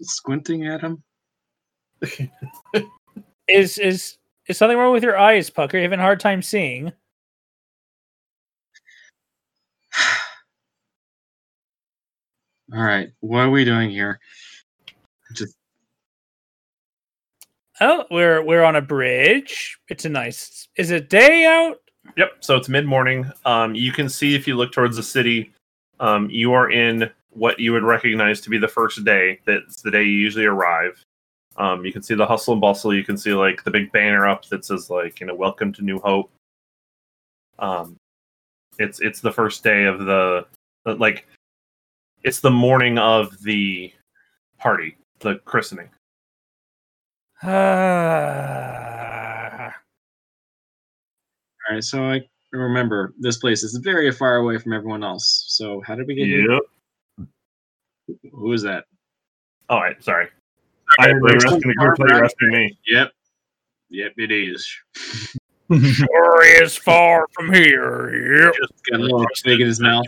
squinting 0.16 0.66
at 0.66 0.80
him. 0.80 1.02
Is 3.48 3.78
is 3.78 4.16
is 4.46 4.56
something 4.58 4.76
wrong 4.78 4.92
with 4.92 5.02
your 5.04 5.18
eyes, 5.18 5.50
Pucker? 5.50 5.76
You 5.76 5.82
having 5.82 5.98
a 6.00 6.02
hard 6.02 6.20
time 6.20 6.40
seeing? 6.42 6.92
All 12.72 12.82
right, 12.82 13.08
what 13.20 13.40
are 13.40 13.50
we 13.50 13.64
doing 13.64 13.90
here? 13.90 14.20
Just 15.34 15.56
Oh, 17.80 18.04
we're 18.10 18.42
we're 18.42 18.62
on 18.62 18.76
a 18.76 18.82
bridge. 18.82 19.78
It's 19.88 20.04
a 20.04 20.08
nice. 20.08 20.68
Is 20.76 20.90
it 20.90 21.08
day 21.08 21.46
out? 21.46 21.78
Yep. 22.16 22.32
So 22.40 22.56
it's 22.56 22.68
mid 22.68 22.86
morning. 22.86 23.30
Um, 23.44 23.74
you 23.74 23.92
can 23.92 24.08
see 24.08 24.34
if 24.34 24.46
you 24.46 24.56
look 24.56 24.72
towards 24.72 24.96
the 24.96 25.02
city, 25.02 25.52
um, 25.98 26.28
you 26.30 26.52
are 26.52 26.70
in 26.70 27.10
what 27.30 27.58
you 27.58 27.72
would 27.72 27.84
recognize 27.84 28.40
to 28.42 28.50
be 28.50 28.58
the 28.58 28.68
first 28.68 29.04
day. 29.04 29.40
That's 29.46 29.80
the 29.82 29.90
day 29.90 30.02
you 30.02 30.10
usually 30.10 30.44
arrive. 30.44 31.02
Um, 31.56 31.84
you 31.84 31.92
can 31.92 32.02
see 32.02 32.14
the 32.14 32.26
hustle 32.26 32.52
and 32.52 32.60
bustle. 32.60 32.94
You 32.94 33.04
can 33.04 33.16
see 33.16 33.32
like 33.32 33.64
the 33.64 33.70
big 33.70 33.90
banner 33.92 34.26
up 34.26 34.46
that 34.48 34.64
says 34.64 34.90
like 34.90 35.20
you 35.20 35.26
know 35.26 35.34
"Welcome 35.34 35.72
to 35.74 35.82
New 35.82 36.00
Hope." 36.00 36.30
Um, 37.58 37.96
it's 38.78 39.00
it's 39.00 39.20
the 39.20 39.32
first 39.32 39.64
day 39.64 39.84
of 39.84 40.00
the 40.00 40.46
like, 40.84 41.26
it's 42.24 42.40
the 42.40 42.50
morning 42.50 42.98
of 42.98 43.42
the 43.42 43.92
party, 44.58 44.96
the 45.20 45.36
christening. 45.46 45.88
Ah. 47.42 47.48
all 51.68 51.74
right. 51.74 51.84
So 51.84 52.04
I 52.04 52.20
remember 52.52 53.14
this 53.18 53.38
place 53.38 53.62
is 53.62 53.76
very 53.76 54.10
far 54.12 54.36
away 54.36 54.58
from 54.58 54.72
everyone 54.72 55.04
else. 55.04 55.44
So 55.48 55.80
how 55.86 55.94
did 55.94 56.06
we 56.06 56.14
get 56.14 56.26
here? 56.26 56.50
Yep. 56.50 56.62
Who 58.32 58.52
is 58.52 58.62
that? 58.62 58.84
All 59.68 59.80
right. 59.80 60.02
Sorry. 60.02 60.28
I 60.98 61.10
Okay, 61.10 61.18
you're 61.20 61.36
asking 61.36 61.60
the 61.60 61.74
group. 61.74 61.96
some 61.96 62.08
You're 62.08 62.24
asking 62.24 62.48
me. 62.48 62.76
Yep. 62.86 63.12
Yep, 63.90 64.12
it 64.18 64.32
is. 64.32 64.68
Sure 65.70 66.62
is 66.64 66.76
far 66.76 67.28
from 67.32 67.52
here. 67.52 68.44
Yep. 68.46 68.54
Just 68.60 68.72
Got 68.90 68.98
a 68.98 69.02
little 69.04 69.24
big 69.44 69.60
in 69.60 69.68
his 69.68 69.78
mouth. 69.78 70.04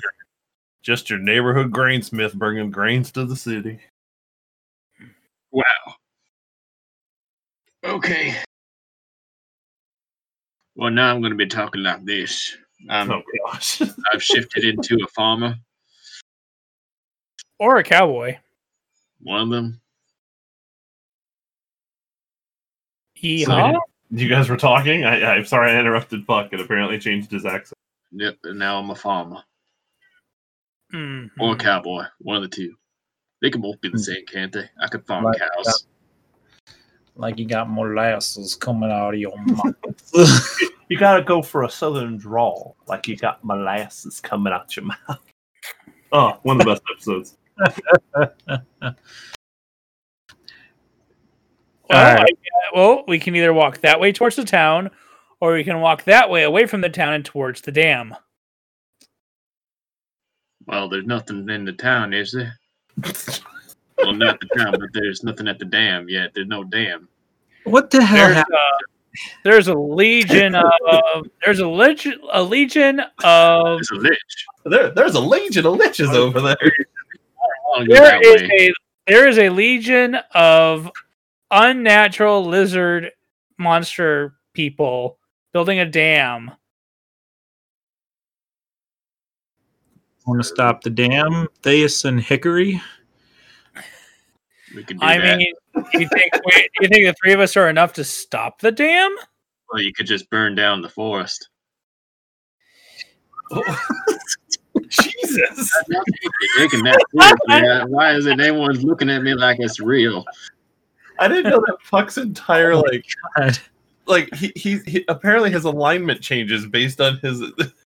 Just 0.83 1.09
your 1.09 1.20
neighborhood 1.20 1.70
grainsmith 1.70 2.35
bringing 2.35 2.72
grains 2.72 3.12
to 3.12 3.24
the 3.24 3.37
city. 3.37 3.78
Wow. 5.53 5.62
Okay. 7.85 8.35
Well, 10.76 10.91
now 10.91 11.14
I'm 11.14 11.20
going 11.20 11.33
to 11.33 11.37
be 11.37 11.47
talking 11.47 11.83
like 11.83 12.05
this. 12.05 12.57
Um, 12.89 13.11
oh 13.11 13.22
gosh. 13.47 13.83
I've 14.12 14.22
shifted 14.22 14.64
into 14.64 14.99
a 15.03 15.07
farmer. 15.09 15.57
Or 17.59 17.76
a 17.78 17.85
cowboy. 17.85 18.39
One 19.20 19.43
of 19.43 19.51
them. 19.51 19.80
Yeehaw. 23.22 23.78
you 24.11 24.28
guys 24.28 24.49
were 24.49 24.57
talking. 24.57 25.05
I, 25.05 25.37
I'm 25.37 25.45
sorry 25.45 25.70
I 25.70 25.78
interrupted 25.78 26.26
Puck. 26.26 26.53
It 26.53 26.61
apparently 26.61 26.99
changed 26.99 27.30
his 27.30 27.47
accent. 27.47 27.78
Yep. 28.11 28.39
And 28.45 28.59
now 28.59 28.78
I'm 28.78 28.91
a 28.91 28.97
farmer 28.97 29.43
Mhm. 30.93 31.30
or 31.39 31.55
a 31.55 31.57
cowboy. 31.57 32.05
One 32.18 32.37
of 32.37 32.43
the 32.43 32.49
two. 32.49 32.74
They 33.41 33.51
can 33.51 33.61
both 33.61 33.80
be 33.80 33.89
the 33.91 33.99
same, 33.99 34.24
can't 34.26 34.53
they? 34.53 34.68
I 34.80 34.89
could 34.89 35.07
farm 35.07 35.24
Like, 35.24 35.39
cows. 35.39 35.87
Like 37.17 37.39
you 37.39 37.47
got 37.47 37.71
molasses 37.71 38.55
coming 38.55 38.91
out 38.91 39.15
of 39.15 39.21
your 39.21 39.37
mouth. 39.47 40.59
You 40.89 40.99
gotta 40.99 41.23
go 41.23 41.43
for 41.43 41.65
a 41.65 41.71
southern 41.71 42.17
drawl, 42.17 42.77
like 42.87 43.09
you 43.09 43.17
got 43.17 43.45
molasses 43.45 44.21
coming 44.21 44.53
out 44.53 44.77
your 44.77 44.87
mouth. 44.87 44.99
Oh, 46.15 46.39
one 46.43 46.61
of 46.61 46.67
the 46.67 46.73
best 46.73 46.83
episodes. 46.93 47.39
Well, 51.89 52.15
Alright. 52.15 52.39
Well, 52.75 53.05
we 53.09 53.19
can 53.19 53.35
either 53.35 53.55
walk 53.55 53.79
that 53.81 53.99
way 53.99 54.13
towards 54.13 54.37
the 54.37 54.45
town, 54.45 54.91
or 55.41 55.55
we 55.55 55.65
can 55.65 55.81
walk 55.81 56.05
that 56.05 56.29
way 56.29 56.43
away 56.43 56.67
from 56.67 56.83
the 56.83 56.91
town 56.91 57.15
and 57.15 57.25
towards 57.25 57.63
the 57.63 57.73
dam. 57.73 58.15
Well, 60.67 60.89
there's 60.89 61.07
nothing 61.07 61.49
in 61.49 61.65
the 61.65 61.73
town, 61.73 62.13
is 62.13 62.33
there? 62.33 62.59
Well, 64.03 64.13
not 64.15 64.41
the 64.41 64.47
town, 64.57 64.73
but 64.79 64.89
there's 64.93 65.23
nothing 65.23 65.49
at 65.49 65.59
the 65.59 65.65
dam 65.65 66.09
yet. 66.09 66.33
There's 66.35 66.49
no 66.49 66.65
dam. 66.65 67.09
what 67.65 67.91
the 67.91 68.03
hell 68.05 68.19
There's 68.27 68.37
happened? 68.37 68.57
a, 68.57 69.19
there's 69.45 69.69
a 69.69 69.75
legion 69.75 70.55
of 70.55 71.27
there's 71.45 71.59
a 71.61 71.69
legion 71.69 72.19
a 72.33 72.43
legion 72.43 73.01
of 73.23 73.79
There's 73.79 73.91
a 73.91 73.95
lich. 73.97 74.19
There, 74.65 74.91
there's 74.91 75.15
a 75.15 75.21
legion 75.21 75.67
of 75.67 75.75
liches 75.79 76.15
over 76.15 76.41
there. 76.41 76.57
I 77.77 77.85
there 77.87 78.01
that 78.01 78.23
is 78.25 78.43
way. 78.43 78.49
a 78.69 78.73
there 79.07 79.29
is 79.29 79.39
a 79.39 79.49
legion 79.51 80.17
of 80.35 80.91
unnatural 81.51 82.45
lizard 82.47 83.11
monster 83.59 84.35
people 84.55 85.19
building 85.53 85.79
a 85.79 85.85
dam. 85.85 86.51
Want 90.27 90.41
to 90.41 90.49
stop 90.49 90.83
the 90.83 90.91
dam, 90.91 91.49
Theus 91.63 92.05
and 92.05 92.21
Hickory? 92.21 92.81
We 94.75 94.85
could 94.85 94.99
do 94.99 95.07
I 95.07 95.18
that. 95.18 95.39
mean, 95.39 95.55
do 95.75 96.01
you 96.01 96.09
think 96.09 96.33
we, 96.45 96.53
do 96.53 96.68
you 96.83 96.89
think 96.89 97.07
the 97.07 97.14
three 97.23 97.33
of 97.33 97.41
us 97.41 97.57
are 97.57 97.68
enough 97.68 97.93
to 97.95 98.05
stop 98.05 98.61
the 98.61 98.73
dam? 98.73 99.14
or 99.73 99.81
you 99.81 99.93
could 99.93 100.07
just 100.07 100.29
burn 100.31 100.55
down 100.55 100.83
the 100.83 100.89
forest. 100.89 101.49
Oh. 103.51 103.62
Jesus. 104.89 105.70
You're 105.89 106.68
that 106.68 107.01
seriously. 107.49 107.91
Why 107.91 108.14
is 108.14 108.27
it 108.27 108.41
everyone's 108.41 108.85
looking 108.85 109.09
at 109.09 109.23
me 109.23 109.35
like 109.35 109.59
it's 109.61 109.81
real? 109.81 110.25
I 111.18 111.29
didn't 111.29 111.51
know 111.51 111.61
that 111.66 111.79
Puck's 111.91 112.18
entire 112.18 112.73
oh 112.73 112.81
like 112.81 113.07
God. 113.37 113.59
like 114.07 114.35
he, 114.35 114.53
he 114.55 114.79
he 114.87 115.05
apparently 115.09 115.51
his 115.51 115.64
alignment 115.64 116.20
changes 116.20 116.66
based 116.66 117.01
on 117.01 117.18
his 117.18 117.43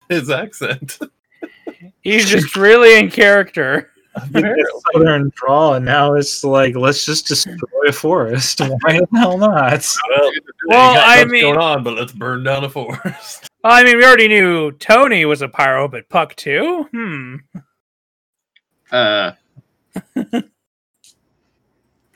his 0.09 0.30
accent. 0.30 0.99
He's 2.03 2.28
just 2.28 2.55
really 2.57 2.99
in 2.99 3.11
character. 3.11 3.91
Southern 4.93 5.31
drawl, 5.35 5.75
and 5.75 5.85
now 5.85 6.15
it's 6.15 6.45
like 6.45 6.75
let's 6.77 7.05
just 7.05 7.27
destroy 7.27 7.57
a 7.89 7.93
forest. 7.93 8.61
Why 8.83 9.01
the 9.01 9.07
hell 9.15 9.39
not? 9.39 9.87
Well, 10.09 10.31
Well, 10.67 11.03
I 11.05 11.25
mean- 11.25 11.43
going 11.43 11.59
on, 11.59 11.83
but 11.83 11.95
let's 11.95 12.13
burn 12.13 12.45
down 12.45 12.65
a 12.65 12.69
forest. 12.69 13.49
I 13.65 13.85
mean, 13.85 13.97
we 13.97 14.05
already 14.05 14.29
knew 14.29 14.73
Tony 14.73 15.25
was 15.25 15.41
a 15.41 15.49
pyro, 15.49 15.87
but 15.89 16.09
Puck 16.09 16.35
too. 16.35 16.89
Hmm. 16.91 17.37
Uh. 18.91 19.33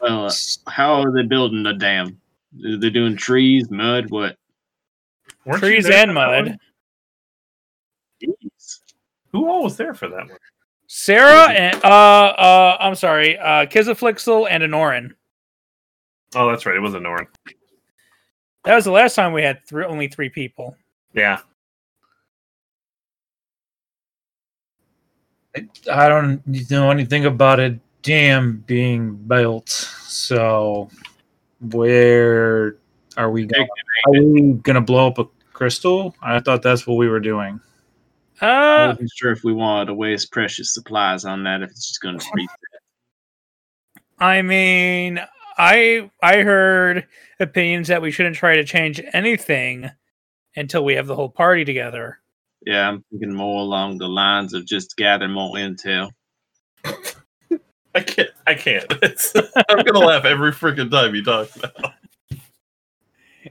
well, 0.01 0.27
uh, 0.27 0.33
how 0.67 1.03
are 1.03 1.13
they 1.13 1.23
building 1.23 1.63
the 1.63 1.73
dam? 1.75 2.21
They're 2.53 2.91
doing 2.91 3.17
trees, 3.17 3.71
mud, 3.71 4.11
what? 4.11 4.37
Weren't 5.45 5.61
Trees 5.61 5.89
and 5.89 6.13
mud. 6.15 6.57
Jeez. 8.21 8.81
Who 9.33 9.49
all 9.49 9.63
was 9.65 9.77
there 9.77 9.95
for 9.95 10.09
that 10.09 10.29
one? 10.29 10.39
Sarah 10.87 11.51
and 11.51 11.85
uh 11.85 11.89
uh 11.89 12.77
I'm 12.81 12.95
sorry, 12.95 13.39
uh 13.39 13.67
Kizaflixel 13.67 14.47
and 14.51 14.63
Anoran. 14.63 15.15
Oh, 16.35 16.51
that's 16.51 16.67
right. 16.67 16.77
It 16.77 16.81
was 16.81 16.95
a 16.95 17.01
Norn. 17.01 17.27
That 18.65 18.75
was 18.75 18.85
the 18.85 18.91
last 18.91 19.15
time 19.15 19.33
we 19.33 19.43
had 19.43 19.65
three, 19.67 19.85
only 19.85 20.09
three 20.09 20.29
people. 20.29 20.77
Yeah. 21.15 21.39
I 25.91 26.09
don't 26.09 26.43
know 26.71 26.91
anything 26.91 27.25
about 27.25 27.61
a 27.61 27.79
dam 28.03 28.63
being 28.67 29.15
built. 29.15 29.71
So, 29.71 30.91
where 31.61 32.77
are 33.17 33.31
we 33.31 33.47
going? 33.47 33.69
Are 34.07 34.13
we 34.13 34.53
gonna 34.63 34.83
blow 34.83 35.07
up 35.07 35.19
a 35.19 35.25
crystal? 35.55 36.15
I 36.21 36.41
thought 36.41 36.61
that's 36.61 36.87
what 36.87 36.97
we 36.97 37.09
were 37.09 37.21
doing. 37.21 37.61
I 38.41 38.85
Uh 38.85 38.89
wasn't 38.89 39.11
sure 39.17 39.33
if 39.33 39.45
we 39.45 39.53
wanted 39.53 39.87
to 39.87 39.95
waste 39.95 40.33
precious 40.33 40.75
supplies 40.75 41.25
on 41.25 41.45
that. 41.45 41.63
If 41.63 41.71
it's 41.71 41.89
just 41.89 42.01
going 42.01 42.19
to 42.19 42.27
freeze. 42.33 42.49
I 44.19 44.43
mean, 44.43 45.21
I 45.59 46.11
I 46.23 46.43
heard 46.43 47.07
opinions 47.41 47.89
that 47.89 48.03
we 48.03 48.11
shouldn't 48.11 48.37
try 48.37 48.57
to 48.57 48.65
change 48.65 49.01
anything 49.13 49.91
until 50.57 50.85
we 50.85 50.95
have 50.95 51.07
the 51.07 51.17
whole 51.17 51.29
party 51.29 51.65
together. 51.65 52.21
Yeah, 52.65 52.89
I'm 52.89 53.05
thinking 53.11 53.35
more 53.35 53.61
along 53.61 53.99
the 53.99 54.09
lines 54.09 54.55
of 54.55 54.67
just 54.67 54.97
gather 54.97 55.29
more 55.29 55.55
intel. 55.55 56.11
I 56.85 58.01
can't. 58.01 58.31
I 58.47 58.55
can't. 58.55 58.85
It's, 59.03 59.33
I'm 59.69 59.85
gonna 59.85 60.01
laugh 60.01 60.25
every 60.25 60.53
freaking 60.53 60.91
time 60.91 61.15
you 61.15 61.25
talk 61.25 61.49
Now. 61.63 61.95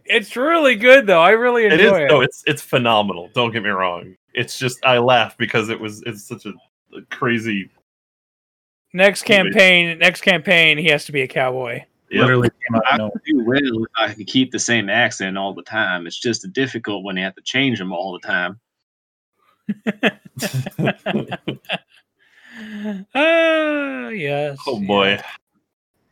It's 0.06 0.36
really 0.36 0.76
good 0.76 1.08
though. 1.08 1.22
I 1.22 1.32
really 1.32 1.66
enjoy 1.66 1.78
is. 1.78 1.92
it. 1.94 2.08
No, 2.08 2.22
it's 2.22 2.44
it's 2.46 2.62
phenomenal. 2.62 3.30
Don't 3.34 3.52
get 3.52 3.64
me 3.64 3.70
wrong. 3.70 4.16
It's 4.34 4.60
just 4.60 4.86
I 4.86 4.98
laugh 5.00 5.38
because 5.38 5.70
it 5.70 5.80
was 5.80 6.04
it's 6.06 6.28
such 6.28 6.46
a, 6.46 6.54
a 6.96 7.02
crazy. 7.10 7.70
Next 8.94 9.24
campaign, 9.24 9.98
next 10.00 10.22
campaign, 10.22 10.78
he 10.78 10.88
has 10.88 11.06
to 11.06 11.12
be 11.12 11.22
a 11.22 11.28
cowboy. 11.28 11.84
Yep. 12.12 12.22
Literally 12.22 12.50
came 12.50 12.76
out 12.76 12.84
I 12.90 12.94
of 12.94 13.00
nowhere. 13.00 13.22
do 13.26 13.44
well 13.44 13.86
I 13.98 14.14
could 14.14 14.28
keep 14.28 14.52
the 14.52 14.60
same 14.60 14.90
accent 14.90 15.38
all 15.38 15.54
the 15.54 15.64
time. 15.64 16.08
It's 16.08 16.20
just 16.20 16.52
difficult 16.54 17.04
when 17.04 17.18
you 17.18 17.24
have 17.24 17.36
to 17.36 17.42
change 17.42 17.80
them 17.80 17.92
all 17.92 18.14
the 18.14 18.28
time. 18.28 18.60
Ah, 23.14 24.08
yes. 24.10 24.58
oh 24.66 24.80
boy. 24.80 25.18
All 25.18 25.24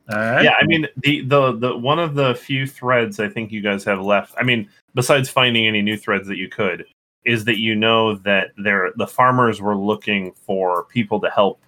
right. 0.10 0.43
Yeah, 0.43 0.54
I 0.60 0.66
mean 0.66 0.88
the 0.97 1.22
the 1.22 1.51
the 1.58 1.78
one 1.78 1.99
of 1.99 2.16
the 2.16 2.36
few 2.36 2.68
threads 2.68 3.20
I 3.20 3.30
think 3.30 3.51
you 3.51 3.62
guys 3.62 3.84
have 3.86 4.01
left. 4.01 4.34
I 4.38 4.43
mean, 4.43 4.70
besides 4.95 5.30
finding 5.30 5.66
any 5.68 5.82
new 5.82 5.97
threads 5.97 6.28
that 6.28 6.38
you 6.38 6.49
could, 6.49 6.86
is 7.26 7.45
that 7.45 7.58
you 7.60 7.76
know 7.76 8.16
that 8.18 8.51
there 8.58 8.91
the 8.97 9.08
farmers 9.08 9.62
were 9.62 9.78
looking 9.78 10.34
for 10.34 10.84
people 10.86 11.20
to 11.22 11.30
help, 11.30 11.62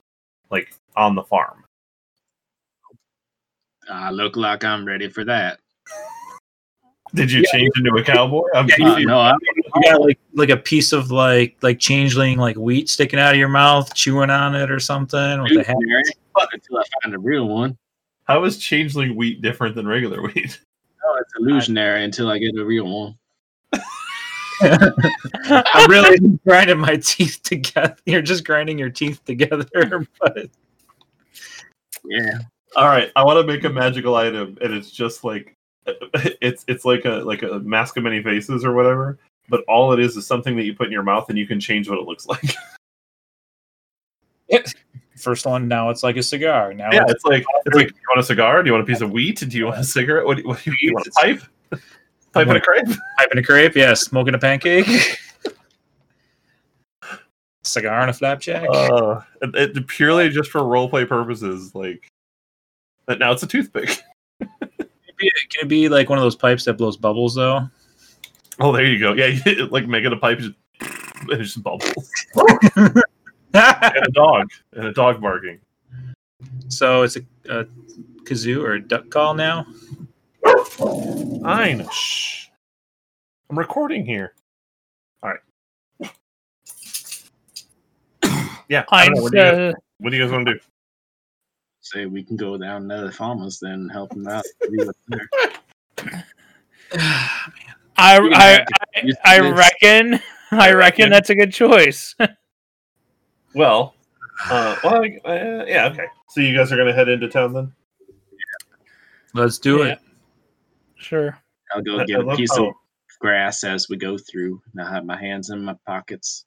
like 0.51 0.73
on 0.97 1.15
the 1.15 1.23
farm. 1.23 1.63
I 3.89 4.09
look 4.11 4.35
like 4.35 4.63
I'm 4.63 4.85
ready 4.85 5.09
for 5.09 5.23
that. 5.25 5.59
Did 7.13 7.31
you 7.31 7.43
change 7.45 7.71
into 7.77 7.95
a 7.95 8.03
cowboy? 8.03 8.41
I'm 8.53 8.65
Uh, 8.65 8.75
confused. 8.75 9.07
no, 9.07 9.19
I'm 9.19 9.37
You 9.75 9.83
got 9.83 10.01
like 10.01 10.19
like 10.33 10.49
a 10.49 10.57
piece 10.57 10.91
of 10.91 11.11
like 11.11 11.55
like 11.61 11.79
changeling 11.79 12.37
like 12.37 12.57
wheat 12.57 12.89
sticking 12.89 13.19
out 13.19 13.33
of 13.33 13.39
your 13.39 13.47
mouth, 13.47 13.93
chewing 13.93 14.29
on 14.29 14.55
it 14.55 14.69
or 14.69 14.79
something 14.79 15.41
with 15.43 15.53
a 15.57 15.63
hat. 15.63 15.77
until 16.51 16.79
I 16.79 16.83
find 17.03 17.15
a 17.15 17.19
real 17.19 17.47
one. 17.47 17.77
How 18.25 18.43
is 18.43 18.57
changeling 18.57 19.15
wheat 19.15 19.41
different 19.41 19.75
than 19.75 19.87
regular 19.87 20.21
wheat? 20.21 20.59
No, 21.03 21.09
oh, 21.09 21.17
it's 21.21 21.33
illusionary 21.39 22.03
until 22.03 22.29
I 22.29 22.39
get 22.39 22.57
a 22.57 22.65
real 22.65 22.85
one. 22.85 23.17
I'm 24.61 25.89
really 25.89 26.17
grinding 26.47 26.79
my 26.79 26.97
teeth 26.97 27.41
together. 27.43 27.95
You're 28.05 28.21
just 28.21 28.45
grinding 28.45 28.79
your 28.79 28.89
teeth 28.89 29.23
together, 29.25 30.07
but 30.19 30.49
Yeah. 32.03 32.39
All 32.75 32.87
right, 32.87 33.11
I 33.15 33.23
want 33.23 33.39
to 33.39 33.47
make 33.51 33.63
a 33.63 33.69
magical 33.69 34.15
item, 34.15 34.57
and 34.61 34.73
it's 34.73 34.91
just 34.91 35.23
like 35.23 35.55
it's 36.41 36.65
it's 36.67 36.83
like 36.83 37.05
a 37.05 37.21
like 37.23 37.43
a 37.43 37.59
mask 37.59 37.95
of 37.97 38.03
many 38.03 38.21
faces 38.23 38.65
or 38.65 38.73
whatever. 38.73 39.17
But 39.47 39.63
all 39.67 39.93
it 39.93 39.99
is 39.99 40.17
is 40.17 40.25
something 40.25 40.55
that 40.57 40.63
you 40.63 40.73
put 40.73 40.87
in 40.87 40.91
your 40.91 41.03
mouth, 41.03 41.29
and 41.29 41.37
you 41.37 41.47
can 41.47 41.59
change 41.59 41.89
what 41.89 41.99
it 41.99 42.05
looks 42.05 42.25
like. 42.25 42.55
First 45.15 45.45
one 45.45 45.67
now 45.67 45.89
it's 45.89 46.03
like 46.03 46.17
a 46.17 46.23
cigar. 46.23 46.73
Now 46.73 46.89
yeah, 46.91 47.03
it's, 47.03 47.13
it's 47.13 47.25
like 47.25 47.45
it's 47.65 47.75
like. 47.75 47.87
Do 47.89 47.95
you 47.95 48.07
want 48.09 48.19
a 48.19 48.23
cigar? 48.23 48.63
Do 48.63 48.67
you 48.67 48.73
want 48.73 48.83
a 48.83 48.87
piece 48.87 49.01
of 49.01 49.11
wheat? 49.11 49.39
Do 49.39 49.57
you 49.57 49.65
want 49.65 49.79
a 49.79 49.83
cigarette? 49.83 50.25
What 50.25 50.37
do 50.37 50.43
you, 50.43 50.47
what 50.49 50.63
do 50.63 50.71
you, 50.71 50.77
you 50.81 50.93
want? 50.93 51.07
A 51.07 51.11
pipe? 51.11 51.41
Pipe 52.33 52.47
and 52.47 52.57
a 52.57 52.61
crepe? 52.61 52.87
pipe 53.17 53.29
in 53.31 53.37
a 53.37 53.43
crepe. 53.43 53.75
Yeah, 53.75 53.93
smoking 53.93 54.33
a 54.33 54.39
pancake. 54.39 54.87
cigar 57.63 58.01
and 58.01 58.09
a 58.09 58.13
flapjack. 58.13 58.67
Uh, 58.69 59.21
it, 59.41 59.77
it- 59.77 59.87
purely 59.87 60.29
just 60.29 60.51
for 60.51 60.61
roleplay 60.61 61.07
purposes. 61.07 61.73
Like, 61.73 62.11
but 63.05 63.19
now 63.19 63.31
it's 63.31 63.43
a 63.43 63.47
toothpick. 63.47 64.01
Can 64.39 64.49
it 64.69 65.17
be- 65.17 65.31
can 65.49 65.65
it 65.65 65.69
be 65.69 65.87
like 65.87 66.09
one 66.09 66.17
of 66.17 66.23
those 66.23 66.35
pipes 66.35 66.65
that 66.65 66.73
blows 66.73 66.97
bubbles 66.97 67.35
though? 67.35 67.69
Oh, 68.59 68.73
there 68.73 68.85
you 68.85 68.99
go. 68.99 69.13
Yeah, 69.13 69.27
you, 69.27 69.65
like 69.71 69.87
making 69.87 70.11
a 70.11 70.17
pipe 70.17 70.39
just 70.39 70.51
and 71.21 71.31
it 71.31 71.43
just 71.43 71.63
bubbles. 71.63 72.09
And 73.55 74.07
a 74.07 74.11
dog 74.11 74.49
and 74.73 74.85
a 74.87 74.93
dog 74.93 75.21
barking. 75.21 75.59
so 76.67 77.03
it's 77.03 77.15
a, 77.15 77.21
a 77.49 77.65
kazoo 78.23 78.63
or 78.63 78.73
a 78.73 78.81
duck 78.81 79.09
call 79.09 79.33
now. 79.33 79.65
Fine. 80.65 81.87
Shh. 81.91 82.47
I'm 83.49 83.57
recording 83.57 84.05
here. 84.05 84.33
All 85.23 85.31
right. 85.31 86.11
yeah. 88.69 88.83
I 88.89 89.05
I'm 89.05 89.13
don't 89.13 89.15
know. 89.15 89.21
What 89.23 89.31
do, 89.31 89.37
you 89.37 89.43
guys, 89.43 89.73
what 89.99 90.09
do 90.09 90.17
you 90.17 90.23
guys 90.23 90.31
want 90.31 90.47
to 90.47 90.53
do? 90.53 90.59
Say 91.81 92.05
we 92.07 92.23
can 92.23 92.35
go 92.35 92.57
down 92.57 92.89
to 92.89 93.01
the 93.01 93.11
farmers 93.11 93.59
then 93.59 93.73
and 93.73 93.91
help 93.91 94.09
them 94.09 94.27
out. 94.27 94.43
See 94.63 94.77
what's 94.77 94.99
there. 95.07 95.29
Ah, 96.93 97.51
I 97.97 98.17
I 98.19 98.43
have 98.45 98.65
to 98.65 99.05
use 99.05 99.15
I 99.23 99.39
reckon 99.39 100.19
I 100.51 100.73
reckon 100.73 101.09
that's 101.09 101.29
a 101.29 101.35
good 101.35 101.53
choice. 101.53 102.15
Well, 103.55 103.95
uh, 104.49 104.75
well, 104.83 105.01
I- 105.03 105.19
uh, 105.29 105.65
yeah, 105.67 105.87
okay. 105.87 106.05
So 106.29 106.41
you 106.41 106.55
guys 106.55 106.71
are 106.71 106.77
gonna 106.77 106.93
head 106.93 107.07
into 107.09 107.27
town 107.29 107.53
then? 107.53 107.73
Let's 109.33 109.57
do 109.59 109.79
Yeah. 109.79 109.93
it. 109.93 109.99
Sure. 110.97 111.37
I'll 111.73 111.81
go 111.81 111.99
I- 111.99 112.05
get 112.05 112.17
I 112.19 112.21
a 112.21 112.25
love 112.25 112.37
piece 112.37 112.55
how- 112.55 112.67
of 112.69 112.73
grass 113.19 113.63
as 113.63 113.87
we 113.89 113.97
go 113.97 114.17
through. 114.17 114.61
And 114.73 114.81
I 114.85 114.91
have 114.93 115.05
my 115.05 115.17
hands 115.17 115.49
in 115.49 115.63
my 115.63 115.75
pockets. 115.87 116.45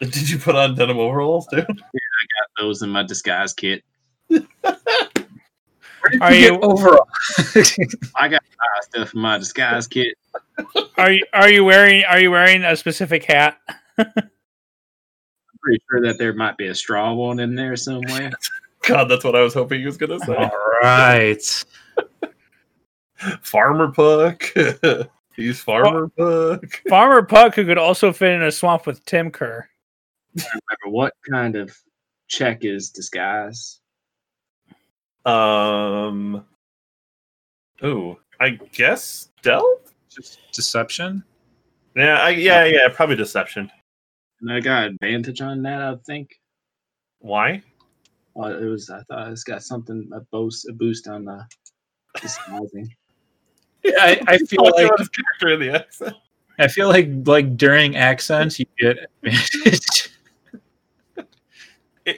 Did 0.00 0.30
you 0.30 0.38
put 0.38 0.54
on 0.56 0.74
denim 0.74 0.98
overalls 0.98 1.46
too? 1.48 1.56
Yeah, 1.58 1.64
I 1.68 2.26
got 2.38 2.48
those 2.62 2.82
in 2.82 2.90
my 2.90 3.02
disguise 3.02 3.52
kit. 3.52 3.82
Are 6.20 6.34
you 6.34 6.58
overall? 6.60 7.08
I 8.16 8.28
got 8.28 8.42
my 8.58 8.80
stuff 8.82 9.14
in 9.14 9.20
my 9.20 9.38
disguise 9.38 9.86
kit. 9.86 10.16
are 10.98 11.10
you 11.10 11.24
are 11.32 11.48
you 11.50 11.64
wearing 11.64 12.04
are 12.04 12.20
you 12.20 12.30
wearing 12.30 12.62
a 12.64 12.76
specific 12.76 13.24
hat? 13.24 13.58
I'm 15.64 15.70
pretty 15.70 15.82
sure 15.90 16.00
that 16.02 16.18
there 16.18 16.34
might 16.34 16.56
be 16.56 16.66
a 16.66 16.74
straw 16.74 17.12
one 17.12 17.40
in 17.40 17.54
there 17.54 17.76
somewhere. 17.76 18.30
God, 18.86 19.04
that's 19.04 19.24
what 19.24 19.34
I 19.34 19.40
was 19.40 19.54
hoping 19.54 19.80
he 19.80 19.86
was 19.86 19.96
gonna 19.96 20.18
say. 20.20 20.34
All 20.34 20.50
right. 20.82 21.64
Farmer 23.42 23.90
Puck. 23.92 24.52
He's 25.36 25.60
Farmer 25.60 26.08
Puck. 26.08 26.82
Farmer 26.88 27.22
Puck, 27.22 27.54
who 27.54 27.64
could 27.64 27.78
also 27.78 28.12
fit 28.12 28.32
in 28.32 28.42
a 28.42 28.52
swamp 28.52 28.86
with 28.86 29.04
Tim 29.04 29.30
Kerr. 29.30 29.66
Remember 30.34 30.88
what 30.88 31.14
kind 31.30 31.56
of 31.56 31.74
check 32.28 32.64
is 32.64 32.90
disguise? 32.90 33.80
Um. 35.24 36.44
Ooh, 37.82 38.18
I 38.40 38.50
guess 38.72 39.30
stealth. 39.38 39.94
Just 40.10 40.38
deception. 40.52 41.24
Yeah, 41.96 42.18
I, 42.18 42.30
yeah, 42.30 42.64
yeah. 42.64 42.88
Probably 42.92 43.16
deception. 43.16 43.70
And 44.40 44.52
I 44.52 44.60
got 44.60 44.84
advantage 44.84 45.40
on 45.40 45.62
that, 45.62 45.80
I 45.80 45.96
think. 46.04 46.40
Why? 47.20 47.62
Uh, 48.36 48.58
it 48.58 48.64
was 48.64 48.90
I 48.90 49.00
thought 49.02 49.30
it's 49.30 49.44
got 49.44 49.62
something 49.62 50.10
a 50.12 50.20
boost 50.20 50.68
a 50.68 50.72
boost 50.72 51.08
on 51.08 51.24
the 51.24 51.46
disguising. 52.20 52.94
I, 53.86 54.20
I 54.26 54.38
feel 54.38 54.64
like 54.64 54.90
his 54.98 55.08
character 55.08 55.54
in 55.54 55.60
the 55.60 55.74
accent? 55.74 56.16
I 56.58 56.68
feel 56.68 56.88
like 56.88 57.08
like 57.24 57.56
during 57.56 57.96
accents 57.96 58.58
you 58.58 58.66
get 58.78 58.98
advantage. 59.22 60.10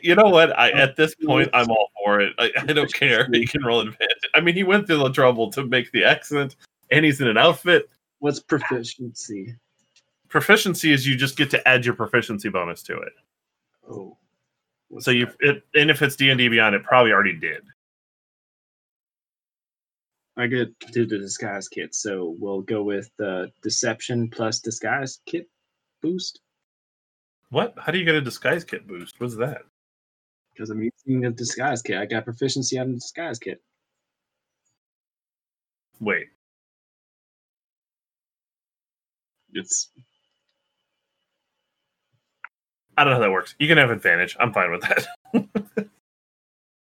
You 0.02 0.16
know 0.16 0.24
what? 0.24 0.58
I 0.58 0.72
at 0.72 0.96
this 0.96 1.14
point 1.14 1.48
I'm 1.54 1.70
all 1.70 1.90
for 2.02 2.20
it. 2.20 2.34
I, 2.40 2.50
I 2.58 2.72
don't 2.72 2.92
care. 2.92 3.28
He 3.32 3.46
can 3.46 3.62
roll 3.62 3.78
advantage. 3.78 4.18
I 4.34 4.40
mean, 4.40 4.56
he 4.56 4.64
went 4.64 4.88
through 4.88 4.98
the 4.98 5.12
trouble 5.12 5.48
to 5.52 5.64
make 5.64 5.92
the 5.92 6.02
accent, 6.02 6.56
and 6.90 7.04
he's 7.04 7.20
in 7.20 7.28
an 7.28 7.38
outfit. 7.38 7.88
What's 8.18 8.40
proficiency? 8.40 9.54
Proficiency 10.28 10.92
is 10.92 11.06
you 11.06 11.16
just 11.16 11.36
get 11.36 11.50
to 11.50 11.68
add 11.68 11.84
your 11.84 11.94
proficiency 11.94 12.48
bonus 12.48 12.82
to 12.84 12.98
it. 12.98 13.12
Oh. 13.88 14.16
So 14.98 15.10
you, 15.10 15.28
it, 15.40 15.62
and 15.74 15.90
if 15.90 16.02
it's 16.02 16.16
D 16.16 16.30
and 16.30 16.38
D 16.38 16.48
Beyond, 16.48 16.74
it 16.74 16.84
probably 16.84 17.12
already 17.12 17.38
did. 17.38 17.62
I 20.36 20.46
get 20.46 20.78
to 20.80 20.92
do 20.92 21.06
the 21.06 21.18
disguise 21.18 21.68
kit, 21.68 21.94
so 21.94 22.36
we'll 22.38 22.60
go 22.60 22.82
with 22.82 23.10
the 23.16 23.50
deception 23.62 24.28
plus 24.28 24.60
disguise 24.60 25.20
kit 25.26 25.48
boost 26.02 26.40
What? 27.50 27.74
How 27.78 27.90
do 27.90 27.98
you 27.98 28.04
get 28.04 28.14
a 28.14 28.20
disguise 28.20 28.62
kit 28.62 28.86
boost? 28.86 29.18
What's 29.18 29.36
that? 29.36 29.62
because 30.56 30.70
I'm 30.70 30.82
using 30.82 31.20
the 31.20 31.30
disguise 31.30 31.82
kit. 31.82 31.98
I 31.98 32.06
got 32.06 32.24
proficiency 32.24 32.78
on 32.78 32.88
the 32.88 32.94
disguise 32.94 33.38
kit. 33.38 33.60
Wait, 36.00 36.28
It's 39.52 39.90
I 42.96 43.04
don't 43.04 43.12
know 43.12 43.16
how 43.20 43.26
that 43.26 43.32
works. 43.32 43.54
You 43.58 43.68
can 43.68 43.78
have 43.78 43.90
advantage. 43.90 44.36
I'm 44.40 44.52
fine 44.52 44.70
with 44.70 44.82
that. 44.82 45.06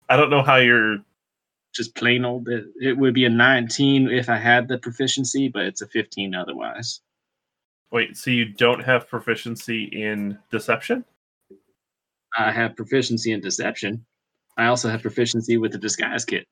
I 0.09 0.15
don't 0.17 0.29
know 0.29 0.43
how 0.43 0.57
you're. 0.57 0.99
just 1.73 1.95
plain 1.95 2.25
old. 2.25 2.47
It, 2.47 2.65
it 2.81 2.97
would 2.97 3.13
be 3.13 3.25
a 3.25 3.29
19 3.29 4.09
if 4.09 4.29
I 4.29 4.37
had 4.37 4.67
the 4.67 4.77
proficiency, 4.77 5.49
but 5.49 5.63
it's 5.65 5.81
a 5.81 5.87
15 5.87 6.33
otherwise. 6.35 7.01
Wait, 7.91 8.17
so 8.17 8.31
you 8.31 8.45
don't 8.45 8.83
have 8.83 9.07
proficiency 9.09 9.83
in 9.85 10.37
deception? 10.51 11.05
I 12.37 12.51
have 12.51 12.75
proficiency 12.75 13.31
in 13.31 13.41
deception. 13.41 14.05
I 14.57 14.67
also 14.67 14.89
have 14.89 15.01
proficiency 15.01 15.57
with 15.57 15.71
the 15.73 15.77
disguise 15.77 16.25
kit. 16.25 16.45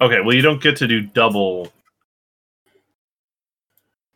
Okay, 0.00 0.20
well, 0.20 0.34
you 0.34 0.42
don't 0.42 0.62
get 0.62 0.76
to 0.78 0.86
do 0.88 1.00
double. 1.02 1.72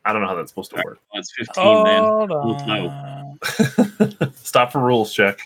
I 0.06 0.12
don't 0.12 0.22
know 0.22 0.28
how 0.28 0.36
that's 0.36 0.52
supposed 0.52 0.70
to 0.70 0.82
work. 0.84 1.00
Oh, 1.12 1.18
it's 1.18 1.32
15 1.36 1.82
then. 1.84 2.04
Hold 2.04 2.30
We'll 2.30 2.66
know. 2.66 2.88
on. 2.88 4.32
Stop 4.36 4.70
for 4.72 4.78
rules 4.80 5.12
check. 5.12 5.40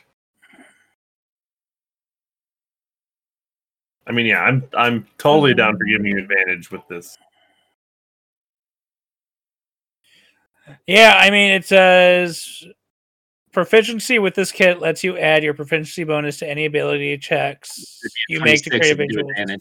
I 4.06 4.12
mean, 4.12 4.26
yeah, 4.26 4.40
I'm 4.42 4.68
I'm 4.76 5.06
totally 5.18 5.54
down 5.54 5.78
for 5.78 5.84
giving 5.84 6.06
you 6.06 6.18
advantage 6.18 6.70
with 6.70 6.86
this. 6.88 7.16
Yeah, 10.86 11.14
I 11.16 11.30
mean, 11.30 11.52
it 11.52 11.64
says 11.64 12.64
proficiency 13.52 14.18
with 14.18 14.34
this 14.34 14.52
kit 14.52 14.80
lets 14.80 15.02
you 15.02 15.16
add 15.18 15.42
your 15.42 15.54
proficiency 15.54 16.04
bonus 16.04 16.38
to 16.38 16.48
any 16.48 16.66
ability 16.66 17.16
checks 17.18 17.98
It'd 18.04 18.12
be 18.28 18.34
a 18.34 18.38
you 18.38 18.44
make 18.44 18.62
to 18.64 18.70
create 18.70 18.82
a 18.84 18.92
if 18.92 18.98
you 18.98 19.06
do 19.08 19.14
visual. 19.14 19.30
advantage. 19.30 19.60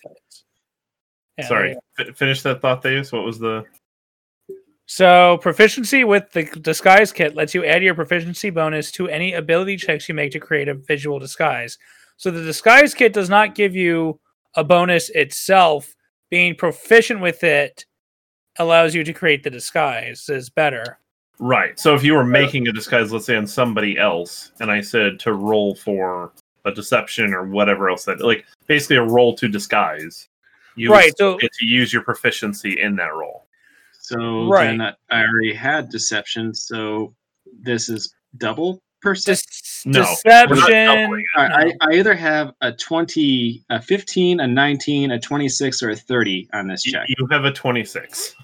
Yeah, 1.38 1.47
Sorry, 1.47 1.78
there 1.97 2.10
f- 2.10 2.18
finish 2.18 2.41
that 2.43 2.62
thought, 2.62 2.84
Theus. 2.84 3.12
What 3.14 3.24
was 3.24 3.39
the? 3.39 3.66
Go. 4.97 5.35
So, 5.35 5.37
proficiency 5.41 6.03
with 6.03 6.31
the 6.31 6.43
disguise 6.61 7.11
kit 7.11 7.35
lets 7.35 7.53
you 7.53 7.63
add 7.65 7.83
your 7.83 7.95
proficiency 7.95 8.49
bonus 8.49 8.91
to 8.93 9.07
any 9.07 9.33
ability 9.33 9.77
checks 9.77 10.09
you 10.09 10.15
make 10.15 10.31
to 10.31 10.39
create 10.39 10.67
a 10.67 10.73
visual 10.73 11.19
disguise. 11.19 11.77
So, 12.17 12.31
the 12.31 12.43
disguise 12.43 12.93
kit 12.93 13.13
does 13.13 13.29
not 13.29 13.55
give 13.55 13.75
you 13.75 14.19
a 14.55 14.63
bonus 14.63 15.09
itself. 15.09 15.95
Being 16.29 16.55
proficient 16.55 17.21
with 17.21 17.43
it 17.43 17.85
allows 18.57 18.93
you 18.93 19.03
to 19.03 19.13
create 19.13 19.43
the 19.43 19.49
disguise 19.49 20.29
is 20.29 20.49
better. 20.49 20.99
Right. 21.39 21.79
So 21.79 21.95
if 21.95 22.03
you 22.03 22.13
were 22.13 22.25
making 22.25 22.67
a 22.67 22.71
disguise, 22.73 23.13
let's 23.13 23.25
say 23.25 23.37
on 23.37 23.47
somebody 23.47 23.97
else, 23.97 24.51
and 24.59 24.69
I 24.69 24.81
said 24.81 25.19
to 25.21 25.33
roll 25.33 25.73
for 25.75 26.33
a 26.65 26.71
deception 26.71 27.33
or 27.33 27.45
whatever 27.47 27.89
else 27.89 28.03
that, 28.05 28.19
like 28.19 28.45
basically 28.67 28.97
a 28.97 29.03
roll 29.03 29.33
to 29.35 29.47
disguise, 29.47 30.27
you 30.75 30.91
Right, 30.91 31.11
still 31.11 31.35
so- 31.35 31.37
get 31.37 31.53
to 31.53 31.65
use 31.65 31.93
your 31.93 32.03
proficiency 32.03 32.81
in 32.81 32.95
that 32.97 33.13
roll. 33.13 33.45
So 34.10 34.47
Right. 34.49 34.66
then 34.66 34.82
I, 34.82 34.93
I 35.12 35.22
already 35.24 35.53
had 35.53 35.89
deception, 35.89 36.53
so 36.53 37.14
this 37.62 37.89
is 37.89 38.14
double 38.38 38.80
percent. 39.01 39.38
Dis- 39.38 39.84
No, 39.86 40.01
deception. 40.01 40.86
doubling 40.86 41.24
I, 41.36 41.45
I, 41.45 41.74
I 41.82 41.93
either 41.93 42.16
have 42.16 42.53
a 42.62 42.72
20, 42.72 43.64
a 43.70 43.82
15, 43.82 44.39
a 44.39 44.47
19, 44.47 45.12
a 45.12 45.20
26, 45.20 45.84
or 45.84 45.89
a 45.91 45.95
30 45.95 46.49
on 46.53 46.68
this 46.68 46.84
check. 46.84 47.05
you 47.07 47.28
have 47.32 47.45
a 47.45 47.51
twenty-six. 47.51 48.36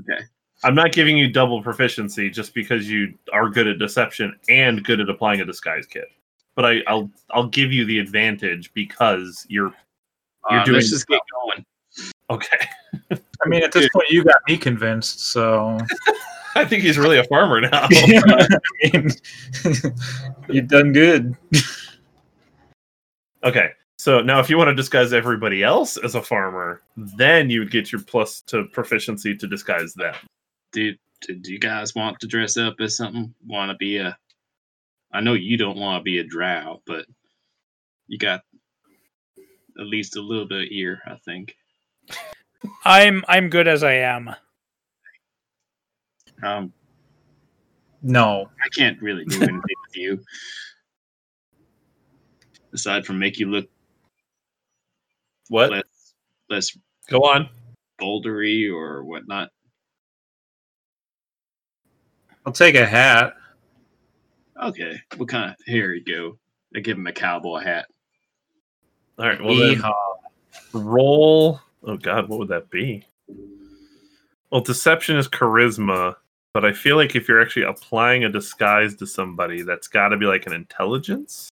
Okay. 0.00 0.22
I'm 0.62 0.74
not 0.74 0.92
giving 0.92 1.16
you 1.16 1.28
double 1.32 1.62
proficiency 1.62 2.28
just 2.30 2.52
because 2.54 2.88
you 2.90 3.14
are 3.32 3.48
good 3.48 3.66
at 3.66 3.78
deception 3.78 4.36
and 4.50 4.84
good 4.84 5.00
at 5.00 5.08
applying 5.08 5.40
a 5.40 5.44
disguise 5.46 5.86
kit. 5.86 6.08
But 6.54 6.66
I, 6.66 6.80
I'll 6.86 7.10
I'll 7.30 7.48
give 7.48 7.72
you 7.72 7.84
the 7.86 7.98
advantage 7.98 8.70
because 8.74 9.46
you're 9.48 9.72
You're 10.50 10.60
Uh, 10.60 10.64
doing 10.64 10.74
let's 10.76 10.90
just 10.90 11.06
get 11.08 11.20
going. 11.32 11.64
okay. 12.30 13.18
I 13.44 13.48
mean, 13.48 13.62
at 13.62 13.72
this 13.72 13.88
point, 13.90 14.08
you 14.10 14.24
got 14.24 14.36
me 14.48 14.56
convinced. 14.56 15.20
So 15.20 15.78
I 16.54 16.64
think 16.64 16.82
he's 16.82 16.98
really 16.98 17.18
a 17.18 17.24
farmer 17.24 17.60
now. 17.60 17.70
I 17.90 18.66
mean, 18.92 19.10
you've 20.48 20.68
done 20.68 20.92
good. 20.92 21.36
Okay. 23.44 23.70
So 23.98 24.20
now, 24.22 24.40
if 24.40 24.48
you 24.48 24.56
want 24.56 24.68
to 24.68 24.74
disguise 24.74 25.12
everybody 25.12 25.62
else 25.62 25.96
as 25.98 26.14
a 26.14 26.22
farmer, 26.22 26.82
then 26.96 27.50
you 27.50 27.60
would 27.60 27.70
get 27.70 27.92
your 27.92 28.00
plus 28.00 28.40
to 28.42 28.64
proficiency 28.64 29.36
to 29.36 29.46
disguise 29.46 29.92
them. 29.94 30.14
Do, 30.72 30.94
do, 31.20 31.34
do 31.34 31.52
you 31.52 31.58
guys 31.58 31.94
want 31.94 32.18
to 32.20 32.26
dress 32.26 32.56
up 32.56 32.76
as 32.80 32.96
something? 32.96 33.34
Want 33.46 33.70
to 33.70 33.76
be 33.76 33.98
a. 33.98 34.16
I 35.12 35.20
know 35.20 35.34
you 35.34 35.56
don't 35.56 35.76
want 35.76 36.00
to 36.00 36.02
be 36.02 36.18
a 36.18 36.24
drow, 36.24 36.80
but 36.86 37.04
you 38.06 38.16
got 38.16 38.40
at 39.78 39.86
least 39.86 40.16
a 40.16 40.20
little 40.20 40.46
bit 40.46 40.62
of 40.62 40.68
ear, 40.70 41.00
I 41.06 41.16
think. 41.24 41.54
I'm 42.84 43.24
I'm 43.28 43.48
good 43.48 43.68
as 43.68 43.82
I 43.82 43.94
am. 43.94 44.34
Um, 46.42 46.72
No, 48.02 48.50
I 48.64 48.68
can't 48.70 49.00
really 49.02 49.24
do 49.24 49.36
anything 49.36 49.56
with 49.62 49.96
you. 49.96 50.24
Aside 52.72 53.04
from 53.04 53.18
make 53.18 53.38
you 53.38 53.50
look 53.50 53.68
What? 55.48 55.70
less 55.70 56.14
less 56.48 56.78
Go 57.08 57.20
on. 57.22 57.48
bouldery 58.00 58.72
or 58.72 59.04
whatnot. 59.04 59.50
I'll 62.46 62.52
take 62.52 62.74
a 62.74 62.86
hat. 62.86 63.34
Okay, 64.62 64.98
what 65.16 65.28
kind 65.28 65.50
of 65.50 65.56
here 65.66 65.92
you 65.94 66.04
go? 66.04 66.38
I 66.74 66.80
give 66.80 66.96
him 66.96 67.06
a 67.06 67.12
cowboy 67.12 67.60
hat. 67.60 67.86
All 69.18 69.26
right. 69.26 69.42
Well, 69.42 69.56
then 69.56 69.82
roll. 70.72 71.60
Oh 71.82 71.96
God, 71.96 72.28
what 72.28 72.38
would 72.38 72.48
that 72.48 72.70
be? 72.70 73.04
Well, 74.50 74.60
deception 74.60 75.16
is 75.16 75.28
charisma, 75.28 76.16
but 76.52 76.64
I 76.64 76.72
feel 76.72 76.96
like 76.96 77.14
if 77.14 77.28
you're 77.28 77.40
actually 77.40 77.64
applying 77.64 78.24
a 78.24 78.28
disguise 78.28 78.96
to 78.96 79.06
somebody, 79.06 79.62
that's 79.62 79.88
got 79.88 80.08
to 80.08 80.16
be 80.16 80.26
like 80.26 80.46
an 80.46 80.52
intelligence. 80.52 81.48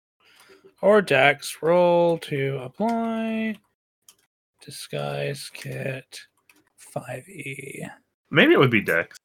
Or 0.81 1.03
Dex 1.03 1.59
roll 1.63 2.19
to 2.19 2.59
apply 2.63 3.57
disguise 4.65 5.51
kit 5.53 6.21
five 6.77 7.29
E. 7.29 7.85
Maybe 8.31 8.53
it 8.53 8.59
would 8.59 8.71
be 8.71 8.81
Dex. 8.81 9.17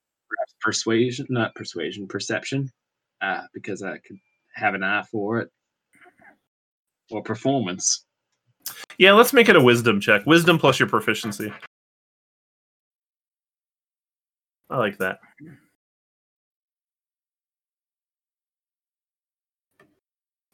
Persuasion, 0.61 1.25
not 1.29 1.55
persuasion, 1.55 2.07
perception. 2.07 2.71
Uh, 3.21 3.41
because 3.53 3.83
I 3.83 3.97
could 3.97 4.17
have 4.55 4.73
an 4.73 4.83
eye 4.83 5.03
for 5.11 5.39
it. 5.39 5.49
Or 7.11 7.21
performance. 7.21 8.05
Yeah, 8.97 9.13
let's 9.13 9.33
make 9.33 9.49
it 9.49 9.55
a 9.55 9.61
wisdom 9.61 9.99
check. 9.99 10.25
Wisdom 10.25 10.57
plus 10.59 10.79
your 10.79 10.89
proficiency. 10.89 11.53
I 14.69 14.77
like 14.77 14.97
that. 14.97 15.19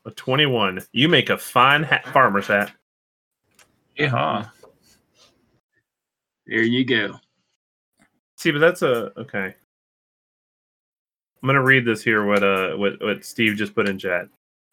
A 0.06 0.12
21. 0.12 0.82
You 0.94 1.10
make 1.10 1.30
a 1.30 1.38
fine 1.38 1.84
hat, 1.84 2.06
farmer's 2.08 2.48
hat. 2.48 2.72
Yeehaw. 3.98 4.50
There 6.46 6.62
you 6.62 6.86
go. 6.86 7.16
See, 8.38 8.52
but 8.52 8.60
that's 8.60 8.84
a 8.84 9.12
okay. 9.20 9.56
I'm 11.42 11.48
gonna 11.48 11.64
read 11.64 11.86
this 11.86 12.04
here. 12.04 12.26
What 12.26 12.44
uh, 12.44 12.76
what 12.76 13.02
what 13.02 13.26
Steve 13.26 13.56
just 13.56 13.74
put 13.74 13.90
in 13.90 13.98
chat. 13.98 14.28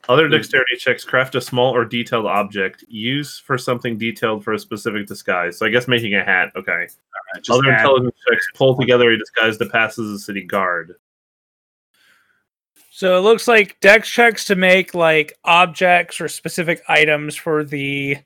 Other 0.09 0.28
dexterity 0.28 0.76
checks 0.78 1.05
craft 1.05 1.36
a 1.36 1.40
small 1.40 1.74
or 1.74 1.84
detailed 1.84 2.26
object. 2.26 2.84
Use 2.88 3.38
for 3.38 3.57
something 3.57 3.96
detailed 3.98 4.42
for 4.42 4.53
a 4.53 4.59
specific 4.59 5.07
disguise. 5.07 5.59
So 5.59 5.64
I 5.64 5.68
guess 5.68 5.86
making 5.86 6.14
a 6.14 6.24
hat. 6.24 6.50
Okay. 6.57 6.72
Alright, 6.72 6.88
just 7.42 7.50
Other 7.50 7.70
add- 7.70 7.80
intelligence 7.80 8.16
checks 8.28 8.46
pull 8.55 8.76
together 8.76 9.11
a 9.11 9.18
disguise 9.18 9.59
that 9.59 9.70
passes 9.70 10.11
as 10.11 10.20
a 10.20 10.24
city 10.24 10.42
guard. 10.42 10.94
So 12.90 13.16
it 13.16 13.20
looks 13.20 13.48
like 13.48 13.78
Dex 13.80 14.09
checks 14.09 14.44
to 14.46 14.55
make 14.57 14.94
like 14.94 15.32
objects 15.44 16.20
or 16.20 16.28
specific 16.28 16.82
items 16.88 17.34
for 17.36 17.64
the 17.64 18.18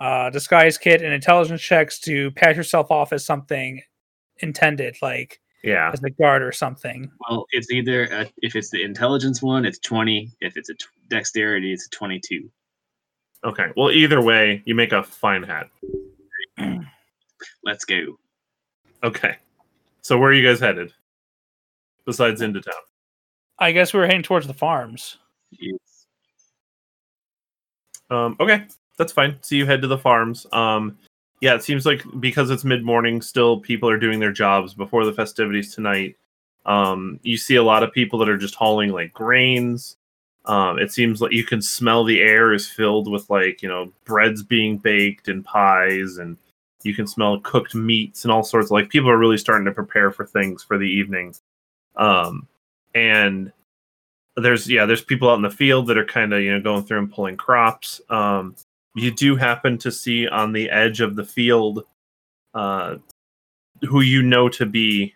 uh, 0.00 0.30
disguise 0.30 0.78
kit, 0.78 1.02
and 1.02 1.12
intelligence 1.12 1.60
checks 1.60 1.98
to 2.00 2.30
pass 2.32 2.56
yourself 2.56 2.90
off 2.90 3.12
as 3.12 3.24
something 3.24 3.82
intended, 4.38 4.96
like 5.02 5.38
Yeah. 5.62 5.90
as 5.92 6.02
a 6.02 6.08
guard 6.08 6.42
or 6.42 6.52
something. 6.52 7.10
Well, 7.28 7.44
it's 7.50 7.70
either 7.70 8.04
a, 8.04 8.26
if 8.38 8.56
it's 8.56 8.70
the 8.70 8.82
intelligence 8.82 9.42
one, 9.42 9.66
it's 9.66 9.78
twenty. 9.78 10.32
If 10.40 10.56
it's 10.56 10.70
a 10.70 10.74
t- 10.74 10.86
dexterity, 11.10 11.72
it's 11.72 11.86
a 11.86 11.90
twenty-two. 11.90 12.50
Okay. 13.44 13.66
Well, 13.76 13.90
either 13.90 14.22
way, 14.22 14.62
you 14.64 14.74
make 14.74 14.92
a 14.92 15.02
fine 15.02 15.42
hat. 15.42 15.68
Let's 17.64 17.84
go. 17.84 18.18
Okay. 19.02 19.36
So 20.02 20.18
where 20.18 20.30
are 20.30 20.34
you 20.34 20.46
guys 20.46 20.60
headed? 20.60 20.92
Besides 22.06 22.40
into 22.40 22.60
town. 22.60 22.74
I 23.58 23.72
guess 23.72 23.92
we 23.92 24.00
were 24.00 24.06
heading 24.06 24.22
towards 24.22 24.46
the 24.46 24.54
farms. 24.54 25.18
Yes. 25.50 26.06
Um, 28.10 28.36
okay, 28.40 28.66
that's 28.96 29.12
fine. 29.12 29.36
So 29.42 29.54
you 29.54 29.66
head 29.66 29.82
to 29.82 29.88
the 29.88 29.98
farms. 29.98 30.46
Um, 30.52 30.98
yeah, 31.40 31.54
it 31.54 31.62
seems 31.62 31.86
like 31.86 32.02
because 32.18 32.50
it's 32.50 32.64
mid 32.64 32.84
morning, 32.84 33.22
still 33.22 33.60
people 33.60 33.88
are 33.88 33.98
doing 33.98 34.18
their 34.18 34.32
jobs 34.32 34.74
before 34.74 35.04
the 35.04 35.12
festivities 35.12 35.74
tonight. 35.74 36.16
Um, 36.66 37.20
you 37.22 37.36
see 37.36 37.56
a 37.56 37.62
lot 37.62 37.82
of 37.82 37.92
people 37.92 38.18
that 38.18 38.28
are 38.28 38.36
just 38.36 38.54
hauling 38.54 38.92
like 38.92 39.12
grains. 39.12 39.96
Um, 40.50 40.80
it 40.80 40.90
seems 40.90 41.20
like 41.20 41.30
you 41.30 41.44
can 41.44 41.62
smell 41.62 42.02
the 42.02 42.20
air 42.20 42.52
is 42.52 42.68
filled 42.68 43.08
with 43.08 43.30
like 43.30 43.62
you 43.62 43.68
know 43.68 43.92
breads 44.04 44.42
being 44.42 44.78
baked 44.78 45.28
and 45.28 45.44
pies, 45.44 46.16
and 46.16 46.36
you 46.82 46.92
can 46.92 47.06
smell 47.06 47.38
cooked 47.40 47.76
meats 47.76 48.24
and 48.24 48.32
all 48.32 48.42
sorts. 48.42 48.66
Of, 48.66 48.72
like 48.72 48.88
people 48.88 49.08
are 49.10 49.18
really 49.18 49.38
starting 49.38 49.66
to 49.66 49.72
prepare 49.72 50.10
for 50.10 50.26
things 50.26 50.64
for 50.64 50.76
the 50.76 50.88
evening. 50.88 51.36
Um, 51.94 52.48
and 52.96 53.52
there's 54.36 54.68
yeah 54.68 54.86
there's 54.86 55.04
people 55.04 55.30
out 55.30 55.34
in 55.34 55.42
the 55.42 55.50
field 55.50 55.86
that 55.86 55.98
are 55.98 56.04
kind 56.04 56.32
of 56.32 56.40
you 56.40 56.52
know 56.52 56.60
going 56.60 56.82
through 56.82 56.98
and 56.98 57.12
pulling 57.12 57.36
crops 57.36 58.00
um 58.10 58.54
you 58.94 59.10
do 59.10 59.36
happen 59.36 59.76
to 59.76 59.90
see 59.90 60.26
on 60.28 60.52
the 60.52 60.70
edge 60.70 61.00
of 61.00 61.16
the 61.16 61.24
field 61.24 61.84
uh 62.54 62.96
who 63.82 64.00
you 64.00 64.22
know 64.22 64.48
to 64.48 64.64
be 64.66 65.12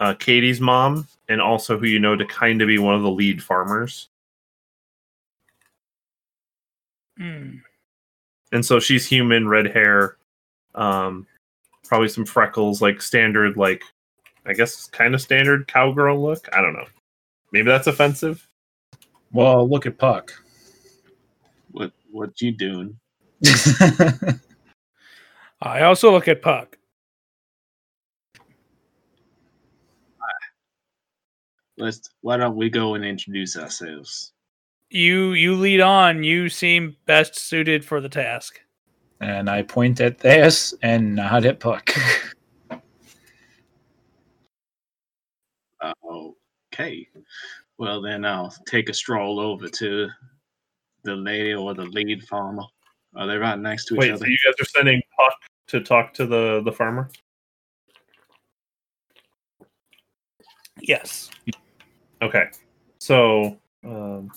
uh 0.00 0.14
katie's 0.14 0.60
mom 0.60 1.06
and 1.28 1.40
also 1.40 1.78
who 1.78 1.86
you 1.86 1.98
know 1.98 2.16
to 2.16 2.24
kind 2.26 2.62
of 2.62 2.68
be 2.68 2.78
one 2.78 2.94
of 2.94 3.02
the 3.02 3.10
lead 3.10 3.42
farmers 3.42 4.08
Hmm. 7.18 7.56
and 8.52 8.64
so 8.64 8.80
she's 8.80 9.06
human 9.06 9.46
red 9.48 9.66
hair 9.66 10.16
um 10.74 11.26
probably 11.84 12.08
some 12.08 12.26
freckles 12.26 12.82
like 12.82 13.00
standard 13.00 13.56
like 13.56 13.82
i 14.46 14.52
guess 14.52 14.86
kind 14.88 15.14
of 15.14 15.20
standard 15.20 15.68
cowgirl 15.68 16.20
look 16.20 16.48
i 16.52 16.60
don't 16.60 16.72
know 16.72 16.86
maybe 17.52 17.66
that's 17.68 17.86
offensive 17.86 18.46
Well, 19.34 19.68
look 19.68 19.84
at 19.84 19.98
Puck. 19.98 20.32
What 21.72 21.90
what 22.12 22.40
you 22.40 22.52
doing? 22.52 22.96
I 25.60 25.82
also 25.82 26.12
look 26.12 26.28
at 26.28 26.40
Puck. 26.40 26.78
Let's. 31.76 32.08
Why 32.20 32.36
don't 32.36 32.54
we 32.54 32.70
go 32.70 32.94
and 32.94 33.04
introduce 33.04 33.56
ourselves? 33.56 34.33
You 34.94 35.32
you 35.32 35.56
lead 35.56 35.80
on. 35.80 36.22
You 36.22 36.48
seem 36.48 36.96
best 37.04 37.36
suited 37.36 37.84
for 37.84 38.00
the 38.00 38.08
task. 38.08 38.60
and 39.20 39.50
I 39.50 39.62
point 39.62 40.00
at 40.00 40.18
this 40.18 40.72
and 40.82 41.16
nod 41.16 41.44
at 41.44 41.58
Puck. 41.58 41.90
Okay. 46.72 47.08
Well, 47.78 48.02
then 48.02 48.24
I'll 48.24 48.54
take 48.66 48.88
a 48.88 48.94
stroll 48.94 49.38
over 49.38 49.68
to 49.68 50.08
the 51.02 51.14
lady 51.14 51.54
or 51.54 51.74
the 51.74 51.86
lead 51.86 52.22
farmer. 52.26 52.64
Are 53.16 53.26
they 53.26 53.36
right 53.36 53.58
next 53.58 53.86
to 53.86 53.94
each 53.94 53.98
wait 53.98 54.10
other? 54.12 54.24
so 54.24 54.26
you 54.26 54.38
guys 54.44 54.54
are 54.60 54.64
sending 54.64 55.02
puck 55.16 55.34
to 55.68 55.80
talk 55.80 56.14
to 56.14 56.26
the 56.26 56.62
the 56.64 56.72
farmer 56.72 57.10
Yes. 60.80 61.30
Okay. 62.22 62.46
So, 62.98 63.58
um, 63.84 64.30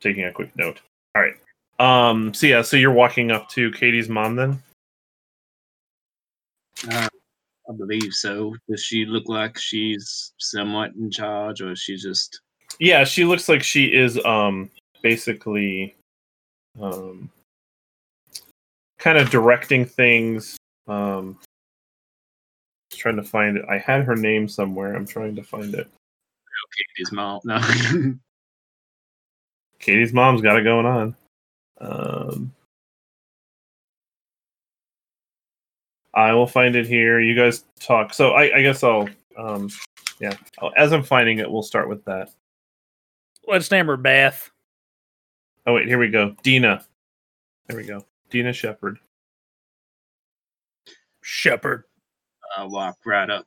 taking 0.00 0.24
a 0.24 0.32
quick 0.32 0.54
note. 0.56 0.80
All 1.14 1.22
right. 1.22 1.34
Um, 1.78 2.34
so 2.34 2.46
yeah, 2.46 2.62
so 2.62 2.76
you're 2.76 2.92
walking 2.92 3.30
up 3.30 3.48
to 3.50 3.70
Katie's 3.72 4.08
mom 4.08 4.36
then? 4.36 4.62
Uh, 6.90 7.08
I 7.68 7.72
believe 7.72 8.12
so. 8.12 8.54
Does 8.68 8.82
she 8.82 9.04
look 9.04 9.28
like 9.28 9.58
she's 9.58 10.32
somewhat 10.38 10.92
in 10.94 11.10
charge, 11.10 11.60
or 11.60 11.72
is 11.72 11.80
she 11.80 11.96
just? 11.96 12.40
Yeah, 12.78 13.04
she 13.04 13.24
looks 13.24 13.48
like 13.48 13.62
she 13.62 13.86
is 13.86 14.22
um 14.24 14.70
basically 15.02 15.94
um 16.80 17.30
kind 18.98 19.18
of 19.18 19.30
directing 19.30 19.84
things. 19.84 20.56
Um 20.86 21.38
trying 22.92 23.16
to 23.16 23.22
find 23.22 23.56
it. 23.56 23.64
I 23.68 23.78
had 23.78 24.04
her 24.04 24.16
name 24.16 24.48
somewhere. 24.48 24.94
I'm 24.94 25.06
trying 25.06 25.34
to 25.36 25.42
find 25.42 25.74
it. 25.74 25.88
Katie's 26.76 27.12
mom? 27.12 27.40
No. 27.44 27.58
Katie's 29.80 30.12
mom's 30.12 30.42
got 30.42 30.58
it 30.58 30.62
going 30.62 30.86
on. 30.86 31.16
Um, 31.80 32.52
I 36.14 36.32
will 36.32 36.46
find 36.46 36.76
it 36.76 36.86
here. 36.86 37.20
You 37.20 37.34
guys 37.34 37.64
talk. 37.80 38.12
So 38.12 38.32
I, 38.32 38.58
I 38.58 38.62
guess 38.62 38.82
I'll, 38.84 39.08
um, 39.36 39.70
yeah. 40.20 40.34
I'll- 40.60 40.72
As 40.76 40.92
I'm 40.92 41.02
finding 41.02 41.38
it, 41.38 41.50
we'll 41.50 41.62
start 41.62 41.88
with 41.88 42.04
that. 42.04 42.30
Let's 43.46 43.70
name 43.70 43.86
her 43.86 43.96
Beth. 43.96 44.50
Oh 45.66 45.74
wait, 45.74 45.88
here 45.88 45.98
we 45.98 46.08
go. 46.08 46.36
Dina. 46.42 46.84
There 47.66 47.76
we 47.76 47.84
go. 47.84 48.04
Dina 48.28 48.52
Shepherd. 48.52 48.98
Shepherd. 51.22 51.84
I 52.56 52.64
walk 52.64 52.98
right 53.06 53.30
up. 53.30 53.46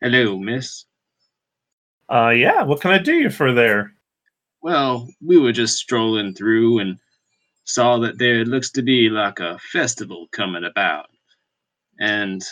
Hello, 0.00 0.38
miss. 0.38 0.86
Uh, 2.10 2.30
yeah. 2.30 2.62
What 2.62 2.80
can 2.80 2.90
I 2.90 2.98
do 2.98 3.14
you 3.14 3.30
for 3.30 3.52
there? 3.52 3.92
Well, 4.62 5.08
we 5.24 5.38
were 5.38 5.52
just 5.52 5.76
strolling 5.76 6.34
through 6.34 6.80
and 6.80 6.98
saw 7.64 7.98
that 7.98 8.18
there 8.18 8.44
looks 8.44 8.70
to 8.72 8.82
be 8.82 9.08
like 9.08 9.38
a 9.38 9.58
festival 9.72 10.26
coming 10.32 10.64
about. 10.64 11.06
And 12.00 12.42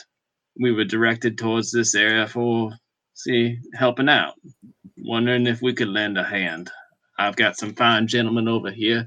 we 0.60 0.72
were 0.72 0.84
directed 0.84 1.36
towards 1.36 1.72
this 1.72 1.94
area 1.94 2.26
for, 2.26 2.72
see, 3.14 3.58
helping 3.74 4.08
out. 4.08 4.34
Wondering 4.98 5.46
if 5.46 5.60
we 5.60 5.72
could 5.72 5.88
lend 5.88 6.18
a 6.18 6.24
hand. 6.24 6.70
I've 7.18 7.36
got 7.36 7.56
some 7.56 7.74
fine 7.74 8.06
gentlemen 8.06 8.48
over 8.48 8.70
here 8.70 9.06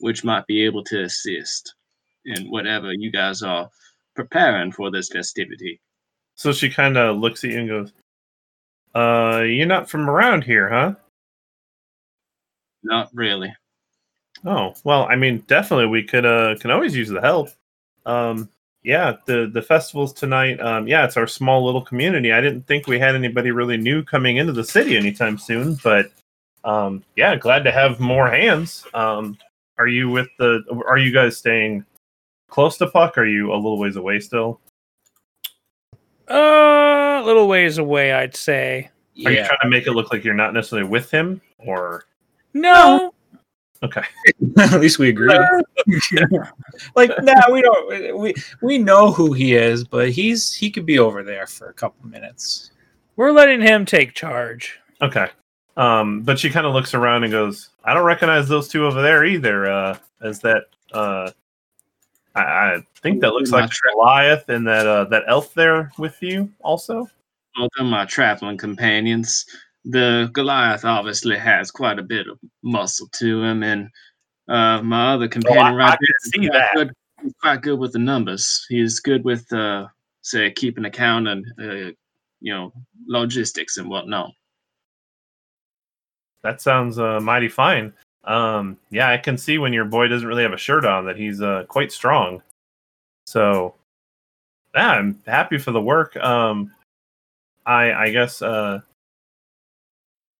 which 0.00 0.24
might 0.24 0.46
be 0.46 0.64
able 0.64 0.84
to 0.84 1.02
assist 1.02 1.74
in 2.24 2.50
whatever 2.50 2.92
you 2.92 3.10
guys 3.10 3.42
are 3.42 3.68
preparing 4.14 4.72
for 4.72 4.90
this 4.90 5.08
festivity. 5.08 5.80
So 6.34 6.52
she 6.52 6.70
kind 6.70 6.96
of 6.96 7.18
looks 7.18 7.42
at 7.44 7.50
you 7.50 7.58
and 7.60 7.68
goes, 7.68 7.92
"Uh, 8.94 9.42
you're 9.44 9.66
not 9.66 9.88
from 9.90 10.08
around 10.08 10.44
here, 10.44 10.68
huh?" 10.68 10.94
Not 12.82 13.10
really. 13.12 13.54
Oh 14.44 14.74
well, 14.84 15.06
I 15.10 15.16
mean, 15.16 15.44
definitely 15.46 15.86
we 15.86 16.02
could 16.02 16.24
uh 16.24 16.56
can 16.60 16.70
always 16.70 16.94
use 16.96 17.08
the 17.08 17.20
help. 17.20 17.50
Um, 18.06 18.48
yeah, 18.82 19.16
the 19.26 19.50
the 19.52 19.62
festivals 19.62 20.12
tonight. 20.12 20.60
Um, 20.60 20.86
yeah, 20.86 21.04
it's 21.04 21.16
our 21.16 21.26
small 21.26 21.64
little 21.64 21.82
community. 21.82 22.32
I 22.32 22.40
didn't 22.40 22.66
think 22.66 22.86
we 22.86 22.98
had 22.98 23.14
anybody 23.14 23.50
really 23.50 23.76
new 23.76 24.02
coming 24.04 24.36
into 24.36 24.52
the 24.52 24.64
city 24.64 24.96
anytime 24.96 25.38
soon, 25.38 25.78
but 25.82 26.10
um, 26.64 27.02
yeah, 27.16 27.36
glad 27.36 27.64
to 27.64 27.72
have 27.72 28.00
more 28.00 28.30
hands. 28.30 28.86
Um, 28.94 29.36
are 29.78 29.88
you 29.88 30.08
with 30.08 30.28
the? 30.38 30.62
Are 30.86 30.98
you 30.98 31.12
guys 31.12 31.36
staying 31.36 31.84
close 32.48 32.76
to 32.78 32.86
Puck? 32.86 33.18
Are 33.18 33.26
you 33.26 33.52
a 33.52 33.56
little 33.56 33.78
ways 33.78 33.96
away 33.96 34.20
still? 34.20 34.60
Uh, 36.30 37.20
a 37.22 37.24
little 37.24 37.48
ways 37.48 37.78
away, 37.78 38.12
I'd 38.12 38.36
say. 38.36 38.90
Are 39.24 39.32
you 39.32 39.44
trying 39.44 39.58
to 39.62 39.68
make 39.68 39.86
it 39.86 39.92
look 39.92 40.12
like 40.12 40.22
you're 40.24 40.34
not 40.34 40.54
necessarily 40.54 40.88
with 40.88 41.10
him, 41.10 41.40
or 41.58 42.04
No. 42.54 43.12
okay? 43.82 44.02
At 44.58 44.80
least 44.80 44.98
we 44.98 45.08
agree. 45.08 45.28
like, 46.94 47.10
nah, 47.22 47.50
we 47.50 47.62
don't. 47.62 48.18
We 48.18 48.34
we 48.62 48.78
know 48.78 49.10
who 49.10 49.32
he 49.32 49.54
is, 49.54 49.84
but 49.84 50.10
he's 50.10 50.52
he 50.54 50.70
could 50.70 50.86
be 50.86 50.98
over 50.98 51.22
there 51.22 51.46
for 51.46 51.68
a 51.68 51.74
couple 51.74 52.08
minutes. 52.08 52.70
We're 53.16 53.32
letting 53.32 53.60
him 53.60 53.84
take 53.84 54.14
charge. 54.14 54.78
Okay. 55.02 55.28
Um, 55.76 56.22
but 56.22 56.38
she 56.38 56.50
kind 56.50 56.66
of 56.66 56.72
looks 56.74 56.94
around 56.94 57.24
and 57.24 57.32
goes, 57.32 57.70
"I 57.84 57.94
don't 57.94 58.04
recognize 58.04 58.48
those 58.48 58.68
two 58.68 58.86
over 58.86 59.00
there 59.02 59.24
either." 59.24 59.70
Uh, 59.70 59.98
as 60.22 60.40
that, 60.40 60.64
uh, 60.92 61.30
I, 62.34 62.42
I 62.42 62.82
think 63.02 63.20
that 63.20 63.32
looks 63.32 63.50
like. 63.50 63.70
Goliath 63.92 64.48
and 64.48 64.66
that 64.66 64.86
uh, 64.86 65.04
that 65.04 65.24
elf 65.26 65.54
there 65.54 65.90
with 65.98 66.22
you 66.22 66.52
also. 66.60 67.08
both 67.58 67.70
of 67.78 67.86
my 67.86 68.04
traveling 68.04 68.56
companions. 68.56 69.44
The 69.84 70.30
Goliath 70.32 70.84
obviously 70.84 71.36
has 71.38 71.70
quite 71.70 71.98
a 71.98 72.02
bit 72.02 72.26
of 72.28 72.38
muscle 72.62 73.08
to 73.14 73.42
him, 73.42 73.62
and 73.62 73.88
uh, 74.48 74.82
my 74.82 75.14
other 75.14 75.28
companion 75.28 75.66
I 75.66 75.74
right 75.74 75.90
can 75.90 75.98
there 76.00 76.16
is 76.24 76.30
see 76.30 76.48
quite 76.48 76.52
that. 76.52 76.74
Good, 76.74 76.92
quite 77.40 77.62
good 77.62 77.78
with 77.78 77.92
the 77.92 77.98
numbers. 77.98 78.64
He's 78.68 79.00
good 79.00 79.24
with, 79.24 79.50
uh, 79.52 79.88
say, 80.22 80.50
keeping 80.52 80.84
account 80.84 81.28
and 81.28 81.44
uh, 81.60 81.92
you 82.40 82.54
know 82.54 82.72
logistics 83.06 83.76
and 83.78 83.88
whatnot. 83.88 84.30
That 86.42 86.60
sounds 86.60 86.98
uh, 86.98 87.18
mighty 87.20 87.48
fine. 87.48 87.92
Um, 88.28 88.76
yeah, 88.90 89.10
I 89.10 89.16
can 89.16 89.38
see 89.38 89.56
when 89.58 89.72
your 89.72 89.86
boy 89.86 90.06
doesn't 90.06 90.28
really 90.28 90.42
have 90.42 90.52
a 90.52 90.58
shirt 90.58 90.84
on 90.84 91.06
that 91.06 91.16
he's 91.16 91.40
uh, 91.40 91.64
quite 91.66 91.90
strong. 91.90 92.42
So, 93.26 93.74
yeah, 94.74 94.90
I'm 94.90 95.18
happy 95.26 95.56
for 95.56 95.72
the 95.72 95.80
work. 95.80 96.14
Um, 96.18 96.72
I 97.64 97.92
I 97.92 98.10
guess 98.10 98.42
uh, 98.42 98.80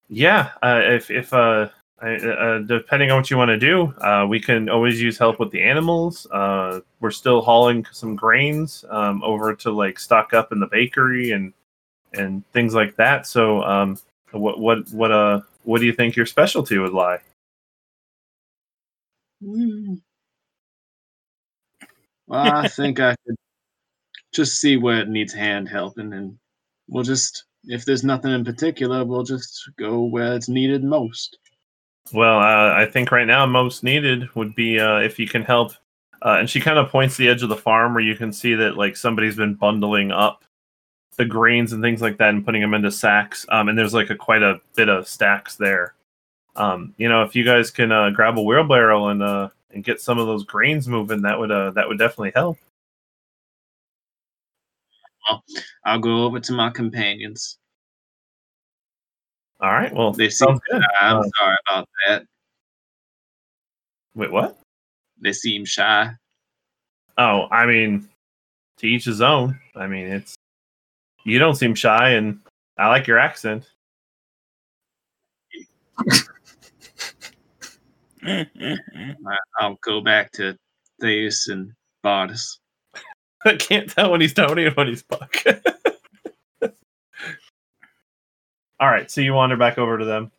yeah. 0.09 0.51
Uh, 0.63 0.81
if 0.85 1.11
if 1.11 1.33
uh, 1.33 1.69
I, 2.01 2.17
uh, 2.17 2.59
depending 2.61 3.11
on 3.11 3.19
what 3.19 3.31
you 3.31 3.39
want 3.39 3.49
to 3.49 3.59
do, 3.59 3.95
uh, 4.03 4.27
we 4.29 4.39
can 4.39 4.69
always 4.69 5.01
use 5.01 5.19
help 5.19 5.41
with 5.41 5.51
the 5.51 5.63
animals. 5.63 6.27
Uh, 6.31 6.81
we're 7.01 7.11
still 7.11 7.41
hauling 7.41 7.87
some 7.91 8.15
grains 8.15 8.85
um, 8.91 9.23
over 9.25 9.55
to 9.57 9.71
like 9.71 9.99
stock 9.99 10.35
up 10.35 10.53
in 10.53 10.61
the 10.61 10.67
bakery 10.69 11.33
and 11.33 11.55
and 12.13 12.45
things 12.53 12.75
like 12.75 12.97
that. 12.97 13.27
So, 13.27 13.63
um, 13.63 13.99
what 14.33 14.61
what 14.61 14.91
what 14.93 15.11
uh 15.11 15.41
what 15.65 15.81
do 15.81 15.87
you 15.87 15.93
think 15.95 16.17
your 16.17 16.27
specialty 16.27 16.79
would 16.79 16.93
lie? 16.93 17.21
Well, 19.41 20.01
I 22.29 22.69
think 22.69 23.01
I 23.01 23.17
could 23.27 23.37
just 24.33 24.61
see 24.61 24.77
where 24.77 25.01
it 25.01 25.09
needs 25.09 25.33
hand 25.33 25.69
helping, 25.69 26.13
and 26.13 26.39
we'll 26.89 27.05
just, 27.05 27.45
if 27.65 27.85
there's 27.85 28.05
nothing 28.05 28.33
in 28.33 28.45
particular, 28.45 29.05
we'll 29.05 29.23
just 29.23 29.71
go 29.79 30.03
where 30.03 30.35
it's 30.35 30.49
needed 30.49 30.85
most. 30.85 31.39
Well, 32.13 32.39
uh, 32.39 32.75
I 32.75 32.87
think 32.87 33.13
right 33.13 33.27
now 33.27 33.47
most 33.47 33.83
needed 33.85 34.35
would 34.35 34.55
be 34.55 34.81
uh, 34.81 34.99
if 34.99 35.19
you 35.19 35.29
can 35.29 35.43
help. 35.43 35.73
Uh, 36.21 36.37
and 36.41 36.51
she 36.51 36.61
kind 36.61 36.79
of 36.79 36.91
points 36.91 37.17
the 37.17 37.29
edge 37.29 37.43
of 37.43 37.49
the 37.49 37.57
farm 37.57 37.95
where 37.95 38.03
you 38.03 38.17
can 38.17 38.33
see 38.33 38.55
that 38.55 38.77
like 38.77 38.97
somebody's 38.97 39.37
been 39.37 39.55
bundling 39.55 40.11
up 40.11 40.45
the 41.17 41.25
grains 41.25 41.73
and 41.73 41.83
things 41.83 42.01
like 42.01 42.17
that 42.19 42.31
and 42.31 42.45
putting 42.45 42.63
them 42.63 42.75
into 42.75 42.91
sacks. 42.91 43.47
Um, 43.51 43.69
and 43.69 43.79
there's 43.79 43.95
like 43.95 44.11
a 44.11 44.17
quite 44.17 44.43
a 44.43 44.61
bit 44.75 44.89
of 44.89 45.07
stacks 45.07 45.57
there. 45.57 45.95
Um, 46.59 46.93
you 46.99 47.09
know, 47.09 47.23
if 47.23 47.37
you 47.37 47.45
guys 47.45 47.71
can 47.71 47.93
uh, 47.93 48.11
grab 48.11 48.37
a 48.37 48.43
wheelbarrow 48.43 49.09
and 49.09 49.23
uh, 49.23 49.49
and 49.71 49.85
get 49.85 50.01
some 50.01 50.19
of 50.19 50.27
those 50.27 50.45
grains 50.45 50.89
moving, 50.89 51.23
that 51.23 51.39
would 51.39 51.53
uh, 51.53 51.71
that 51.71 51.89
would 51.89 51.99
definitely 51.99 52.33
help. 52.35 52.59
Well, 55.29 55.45
I'll 55.85 56.01
go 56.01 56.25
over 56.25 56.41
to 56.41 56.53
my 56.53 56.71
companions. 56.71 57.59
All 59.61 59.73
right. 59.73 59.93
Well, 59.95 60.13
They 60.13 60.31
seem 60.31 60.59
good. 60.71 60.83
I'm 61.01 61.17
Uh, 61.19 61.23
sorry 61.37 61.57
about 61.69 61.89
that. 62.07 62.25
wait, 64.15 64.31
what? 64.33 64.59
They 65.21 65.33
seem 65.33 65.65
shy. 65.65 66.11
Oh, 67.17 67.47
I 67.51 67.67
mean, 67.67 68.09
to 68.79 68.87
each 68.87 69.05
his 69.05 69.21
own. 69.21 69.59
I 69.77 69.87
mean, 69.87 70.07
it's 70.07 70.35
you 71.25 71.39
don't 71.39 71.57
seem 71.57 71.75
shy, 71.75 72.11
and 72.11 72.41
I 72.79 72.89
like 72.89 73.07
your 73.07 73.19
accent. 73.19 73.69
I'll 79.61 79.79
go 79.83 80.01
back 80.01 80.33
to 80.33 80.57
Theus 81.03 81.49
and 81.49 81.73
Bardis. 82.05 82.59
I 83.45 83.57
can't 83.57 83.91
tell 83.91 84.11
when 84.11 84.21
he's 84.21 84.35
Tony 84.35 84.67
and 84.67 84.77
when 84.77 84.89
he's 84.89 85.03
Puck. 85.03 85.37
All 88.81 88.89
right, 88.89 89.11
so 89.11 89.21
you 89.21 89.35
wander 89.35 89.57
back 89.57 89.77
over 89.79 89.99
to 89.99 90.05
them. 90.05 90.31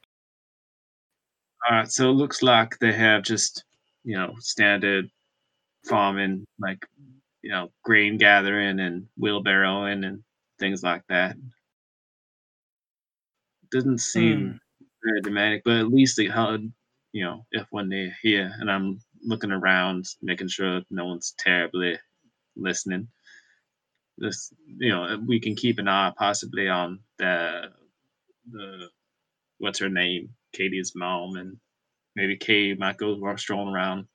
All 1.69 1.77
right, 1.77 1.91
so 1.91 2.09
it 2.09 2.13
looks 2.13 2.41
like 2.41 2.79
they 2.79 2.93
have 2.93 3.23
just, 3.23 3.65
you 4.05 4.15
know, 4.15 4.33
standard 4.39 5.09
farming, 5.85 6.45
like, 6.57 6.85
you 7.41 7.51
know, 7.51 7.69
grain 7.83 8.17
gathering 8.17 8.79
and 8.79 9.07
wheelbarrowing 9.21 10.05
and 10.05 10.23
things 10.57 10.83
like 10.83 11.03
that. 11.09 11.35
Doesn't 13.71 13.99
seem 13.99 14.51
hmm. 14.51 14.87
very 15.03 15.21
dramatic, 15.21 15.63
but 15.65 15.77
at 15.77 15.89
least 15.89 16.15
they 16.15 16.27
had, 16.27 16.71
you 17.11 17.23
know, 17.25 17.45
if 17.51 17.67
when 17.71 17.89
they're 17.89 18.15
here 18.21 18.51
and 18.59 18.69
I'm 18.71 18.99
looking 19.23 19.51
around, 19.51 20.05
making 20.21 20.49
sure 20.49 20.81
no 20.89 21.05
one's 21.05 21.33
terribly 21.37 21.97
listening. 22.55 23.07
This, 24.17 24.53
you 24.67 24.89
know, 24.89 25.19
we 25.25 25.39
can 25.39 25.55
keep 25.55 25.79
an 25.79 25.87
eye 25.87 26.13
possibly 26.17 26.67
on 26.67 26.99
the, 27.17 27.69
the, 28.51 28.89
what's 29.59 29.79
her 29.79 29.89
name, 29.89 30.29
Katie's 30.53 30.93
mom, 30.95 31.35
and 31.37 31.57
maybe 32.15 32.37
Kay 32.37 32.73
might 32.75 32.97
go 32.97 33.35
strolling 33.37 33.73
around. 33.73 34.07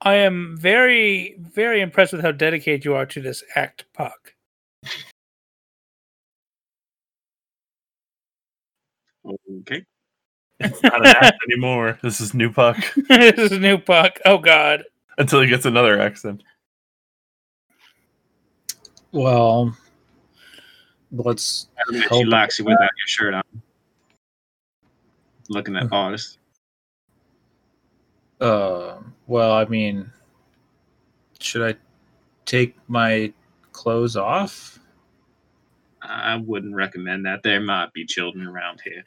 I 0.00 0.16
am 0.16 0.56
very, 0.58 1.36
very 1.38 1.80
impressed 1.80 2.12
with 2.12 2.22
how 2.22 2.32
dedicated 2.32 2.84
you 2.84 2.94
are 2.94 3.06
to 3.06 3.20
this 3.20 3.44
act, 3.54 3.84
Puck. 3.94 4.34
Okay. 9.24 9.84
It's 10.64 10.82
not 10.82 11.00
an 11.06 11.06
act 11.20 11.38
anymore. 11.50 11.98
This 12.02 12.20
is 12.20 12.34
new 12.34 12.50
Puck 12.52 12.76
this 13.08 13.52
is 13.52 13.58
new 13.58 13.78
Puck. 13.78 14.18
Oh 14.24 14.38
God. 14.38 14.84
until 15.18 15.40
he 15.40 15.46
gets 15.48 15.64
another 15.66 16.00
accent. 16.00 16.42
Well, 19.12 19.76
let's 21.10 21.68
I 21.78 21.92
mean, 21.92 22.02
she 22.02 22.08
Hope- 22.08 22.26
likes 22.26 22.58
you 22.58 22.64
without 22.64 22.80
your 22.80 23.06
shirt 23.06 23.34
on. 23.34 23.42
Looking 25.48 25.76
at 25.76 25.92
artists. 25.92 26.38
Uh, 28.40 28.96
well, 29.26 29.52
I 29.52 29.64
mean, 29.66 30.10
should 31.40 31.62
I 31.62 31.78
take 32.46 32.76
my 32.88 33.32
clothes 33.72 34.16
off? 34.16 34.78
I 36.00 36.36
wouldn't 36.36 36.74
recommend 36.74 37.26
that. 37.26 37.42
There 37.44 37.60
might 37.60 37.92
be 37.92 38.04
children 38.04 38.46
around 38.46 38.80
here. 38.82 39.04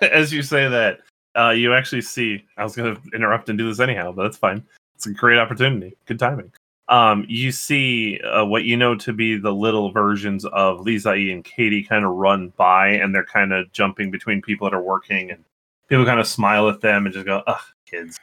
As 0.12 0.32
you 0.32 0.42
say 0.42 0.68
that, 0.68 1.00
uh, 1.36 1.50
you 1.50 1.74
actually 1.74 2.02
see. 2.02 2.44
I 2.56 2.64
was 2.64 2.76
going 2.76 2.94
to 2.94 3.02
interrupt 3.14 3.48
and 3.48 3.58
do 3.58 3.68
this 3.68 3.80
anyhow, 3.80 4.12
but 4.12 4.24
that's 4.24 4.36
fine. 4.36 4.64
It's 4.94 5.06
a 5.06 5.12
great 5.12 5.38
opportunity. 5.38 5.96
Good 6.06 6.18
timing. 6.18 6.52
Um, 6.88 7.26
you 7.28 7.52
see 7.52 8.18
uh, 8.20 8.44
what 8.46 8.64
you 8.64 8.76
know 8.76 8.94
to 8.96 9.12
be 9.12 9.36
the 9.36 9.52
little 9.52 9.92
versions 9.92 10.44
of 10.46 10.80
Lizai 10.80 11.32
and 11.32 11.44
Katie 11.44 11.84
kind 11.84 12.04
of 12.04 12.12
run 12.12 12.52
by, 12.56 12.88
and 12.88 13.14
they're 13.14 13.24
kind 13.24 13.52
of 13.52 13.70
jumping 13.72 14.10
between 14.10 14.40
people 14.40 14.68
that 14.68 14.74
are 14.74 14.82
working, 14.82 15.30
and 15.30 15.44
people 15.88 16.06
kind 16.06 16.18
of 16.18 16.26
smile 16.26 16.68
at 16.68 16.80
them 16.80 17.04
and 17.04 17.14
just 17.14 17.26
go, 17.26 17.42
"Ugh, 17.46 17.60
kids." 17.86 18.18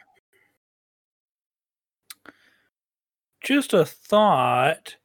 Just 3.42 3.74
a 3.74 3.86
thought. 3.86 4.96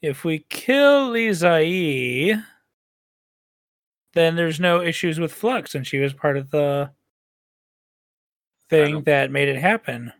If 0.00 0.24
we 0.24 0.46
kill 0.48 1.10
Lizai, 1.12 2.42
then 4.14 4.36
there's 4.36 4.60
no 4.60 4.80
issues 4.80 5.18
with 5.18 5.32
Flux, 5.32 5.74
and 5.74 5.86
she 5.86 5.98
was 5.98 6.12
part 6.12 6.36
of 6.36 6.50
the 6.50 6.90
thing 8.70 9.02
that 9.04 9.30
made 9.30 9.48
it 9.48 9.60
happen. 9.60 10.12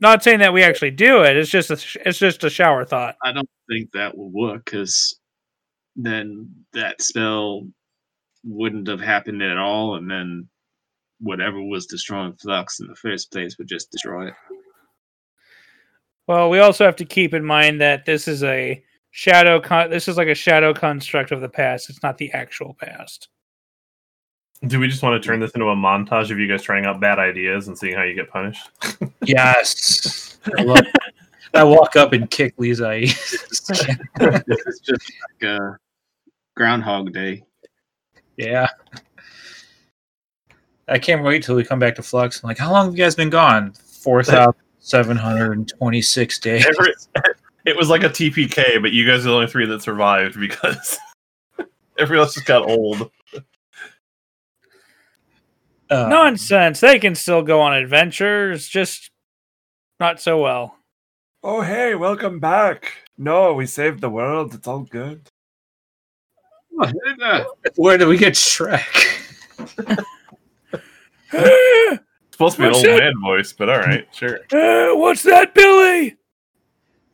Not 0.00 0.22
saying 0.22 0.38
that 0.40 0.52
we 0.52 0.62
actually 0.62 0.92
do 0.92 1.22
it. 1.22 1.36
It's 1.36 1.50
just 1.50 1.70
a 1.70 1.76
sh- 1.76 1.96
it's 2.04 2.18
just 2.18 2.44
a 2.44 2.50
shower 2.50 2.84
thought. 2.84 3.16
I 3.22 3.32
don't 3.32 3.48
think 3.68 3.90
that 3.92 4.16
will 4.16 4.30
work 4.30 4.64
because 4.64 5.18
then 5.96 6.48
that 6.72 7.02
spell 7.02 7.66
wouldn't 8.44 8.86
have 8.86 9.00
happened 9.00 9.42
at 9.42 9.58
all, 9.58 9.96
and 9.96 10.08
then 10.08 10.48
whatever 11.20 11.60
was 11.60 11.86
destroying 11.86 12.34
Flux 12.34 12.78
in 12.78 12.86
the 12.86 12.94
first 12.94 13.32
place 13.32 13.58
would 13.58 13.66
just 13.66 13.90
destroy 13.90 14.28
it. 14.28 14.34
Well, 16.28 16.50
we 16.50 16.60
also 16.60 16.84
have 16.84 16.96
to 16.96 17.04
keep 17.04 17.34
in 17.34 17.44
mind 17.44 17.80
that 17.80 18.04
this 18.04 18.28
is 18.28 18.44
a 18.44 18.84
shadow. 19.10 19.60
Con- 19.60 19.90
this 19.90 20.08
is 20.08 20.16
like 20.16 20.28
a 20.28 20.34
shadow 20.34 20.72
construct 20.74 21.30
of 21.32 21.40
the 21.40 21.48
past. 21.48 21.88
It's 21.90 22.02
not 22.02 22.18
the 22.18 22.32
actual 22.32 22.74
past. 22.78 23.28
Do 24.66 24.80
we 24.80 24.88
just 24.88 25.02
want 25.04 25.22
to 25.22 25.26
turn 25.26 25.38
this 25.38 25.52
into 25.52 25.68
a 25.68 25.76
montage 25.76 26.32
of 26.32 26.38
you 26.38 26.48
guys 26.48 26.62
trying 26.62 26.84
out 26.84 27.00
bad 27.00 27.20
ideas 27.20 27.68
and 27.68 27.78
seeing 27.78 27.94
how 27.94 28.02
you 28.02 28.14
get 28.14 28.28
punished? 28.30 28.68
Yes. 29.24 30.38
I, 30.58 30.62
love- 30.62 30.86
I 31.54 31.62
walk 31.64 31.96
up 31.96 32.12
and 32.14 32.30
kick 32.30 32.54
Lisa. 32.56 32.88
this 33.00 33.32
is 33.42 33.60
just 34.80 35.12
like 35.40 35.42
a 35.42 35.76
Groundhog 36.56 37.12
Day. 37.12 37.42
yeah. 38.36 38.68
I 40.88 40.98
can't 40.98 41.22
wait 41.22 41.42
till 41.44 41.54
we 41.54 41.62
come 41.64 41.78
back 41.78 41.94
to 41.96 42.02
Flux. 42.02 42.42
I'm 42.42 42.48
like, 42.48 42.56
how 42.58 42.72
long 42.72 42.86
have 42.86 42.96
you 42.96 43.04
guys 43.04 43.14
been 43.14 43.28
gone? 43.28 43.74
4,726 43.74 46.38
days. 46.38 46.64
Every, 46.66 46.94
it 47.68 47.76
was 47.76 47.90
like 47.90 48.02
a 48.02 48.08
TPK, 48.08 48.80
but 48.80 48.92
you 48.92 49.06
guys 49.06 49.20
are 49.20 49.28
the 49.28 49.34
only 49.34 49.46
three 49.46 49.66
that 49.66 49.82
survived 49.82 50.40
because 50.40 50.98
everyone 51.98 52.24
else 52.24 52.34
just 52.34 52.46
got 52.46 52.68
old. 52.68 53.10
Uh, 55.90 56.08
Nonsense. 56.08 56.80
They 56.80 56.98
can 56.98 57.14
still 57.14 57.42
go 57.42 57.60
on 57.60 57.74
adventures, 57.74 58.68
just 58.68 59.10
not 60.00 60.20
so 60.20 60.40
well. 60.40 60.76
Oh, 61.42 61.60
hey, 61.60 61.94
welcome 61.94 62.40
back. 62.40 62.92
No, 63.18 63.52
we 63.52 63.66
saved 63.66 64.00
the 64.00 64.10
world. 64.10 64.54
It's 64.54 64.66
all 64.66 64.80
good. 64.80 65.28
Where 67.76 67.98
do 67.98 68.08
we 68.08 68.16
get 68.16 68.34
Shrek? 68.34 68.80
Supposed 72.30 72.56
to 72.56 72.62
be 72.62 72.68
an 72.68 72.74
old 72.74 72.84
that? 72.84 72.98
man 72.98 73.20
voice, 73.20 73.52
but 73.52 73.68
all 73.68 73.78
right, 73.80 74.06
sure. 74.12 74.40
eh, 74.52 74.92
what's 74.92 75.22
that, 75.24 75.54
Billy? 75.54 76.17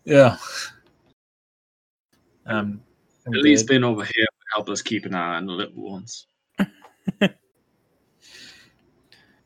Yeah. 0.04 0.36
Um, 2.46 2.82
I'm 3.26 3.34
At 3.34 3.40
least 3.40 3.66
good. 3.66 3.72
being 3.72 3.84
over 3.84 4.04
here 4.04 4.26
would 4.30 4.46
help 4.54 4.68
us 4.68 4.82
keep 4.82 5.06
an 5.06 5.14
eye 5.14 5.36
on 5.36 5.46
the 5.46 5.52
little 5.52 5.82
ones. 5.82 6.26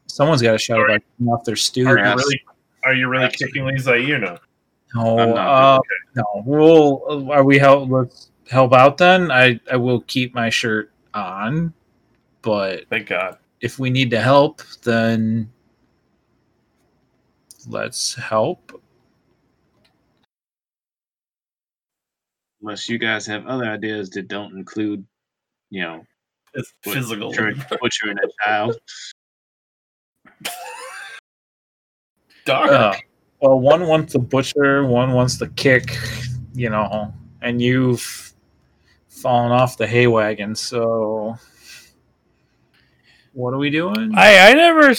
Someone's 0.07 0.43
got 0.43 0.53
to 0.53 0.59
shout 0.59 0.81
about 0.81 1.01
getting 1.19 1.33
off 1.33 1.45
their 1.45 1.55
stew. 1.57 1.87
Are 1.87 1.97
you 1.99 2.05
really? 2.05 2.43
Are 2.85 2.95
you 2.95 3.09
really 3.09 3.25
Absolutely. 3.27 3.61
kicking 3.61 3.67
Lisa 3.69 3.93
or 3.93 4.19
no? 4.19 4.39
No, 4.95 5.19
I'm 5.19 5.31
not 5.31 5.77
uh, 5.77 5.81
no. 6.17 6.43
We'll 6.45 7.31
are 7.31 7.45
we 7.45 7.59
help? 7.59 7.89
Let's 7.91 8.31
help 8.51 8.73
out 8.73 8.97
then. 8.97 9.31
I 9.31 9.61
I 9.71 9.77
will 9.77 10.01
keep 10.03 10.35
my 10.35 10.51
shirt 10.51 10.91
on, 11.15 11.73
but 12.43 12.89
Thank 12.89 13.09
God. 13.09 13.39
if 13.61 13.79
we 13.79 13.91
need 13.91 14.11
to 14.11 14.21
help, 14.21 14.63
then 14.83 15.53
let's 17.69 18.15
help. 18.15 18.83
Unless 22.61 22.89
you 22.89 22.99
guys 22.99 23.27
have 23.27 23.47
other 23.47 23.65
ideas 23.65 24.11
that 24.11 24.29
don't 24.29 24.57
include, 24.57 25.05
you 25.71 25.83
know, 25.83 26.05
It's 26.55 26.73
What- 26.85 26.95
physical. 26.95 27.29
butchering, 27.31 27.63
butchering 27.81 28.17
a 28.19 28.29
child. 28.45 28.79
Dark. 32.45 32.71
Uh, 32.71 32.95
well, 33.41 33.61
one 33.61 33.87
wants 33.87 34.15
the 34.15 34.19
butcher, 34.19 34.85
one 34.87 35.13
wants 35.13 35.37
the 35.39 35.49
kick, 35.51 35.97
you 36.55 36.71
know, 36.71 37.13
and 37.43 37.61
you've 37.61 38.33
fallen 39.09 39.53
off 39.53 39.77
the 39.77 39.87
hay 39.87 40.07
wagon. 40.07 40.55
So, 40.55 41.37
what 43.35 43.53
are 43.53 43.59
we 43.59 43.71
doing? 43.71 44.13
I 44.17 44.51
I 44.51 44.55
never 44.55 44.95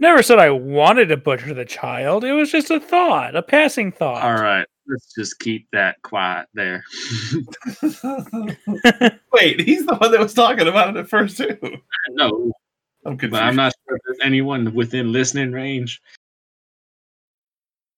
never 0.00 0.22
said 0.22 0.38
I 0.40 0.50
wanted 0.50 1.06
to 1.10 1.16
butcher 1.16 1.54
the 1.54 1.64
child. 1.64 2.24
It 2.24 2.32
was 2.32 2.50
just 2.50 2.70
a 2.70 2.80
thought, 2.80 3.36
a 3.36 3.42
passing 3.42 3.92
thought. 3.92 4.22
All 4.22 4.42
right, 4.42 4.66
let's 4.88 5.14
just 5.14 5.38
keep 5.38 5.68
that 5.72 6.00
quiet 6.02 6.48
there. 6.54 6.82
Wait, 9.32 9.60
he's 9.60 9.86
the 9.86 9.96
one 9.98 10.10
that 10.10 10.20
was 10.20 10.34
talking 10.34 10.66
about 10.66 10.96
it 10.96 11.00
at 11.00 11.08
first 11.08 11.36
too. 11.36 11.56
no, 12.10 12.52
I'm 13.04 13.16
confused. 13.18 13.32
but 13.32 13.42
I'm 13.42 13.56
not 13.56 13.74
sure 13.86 13.96
if 13.96 14.02
there's 14.06 14.18
anyone 14.22 14.74
within 14.74 15.12
listening 15.12 15.52
range. 15.52 16.00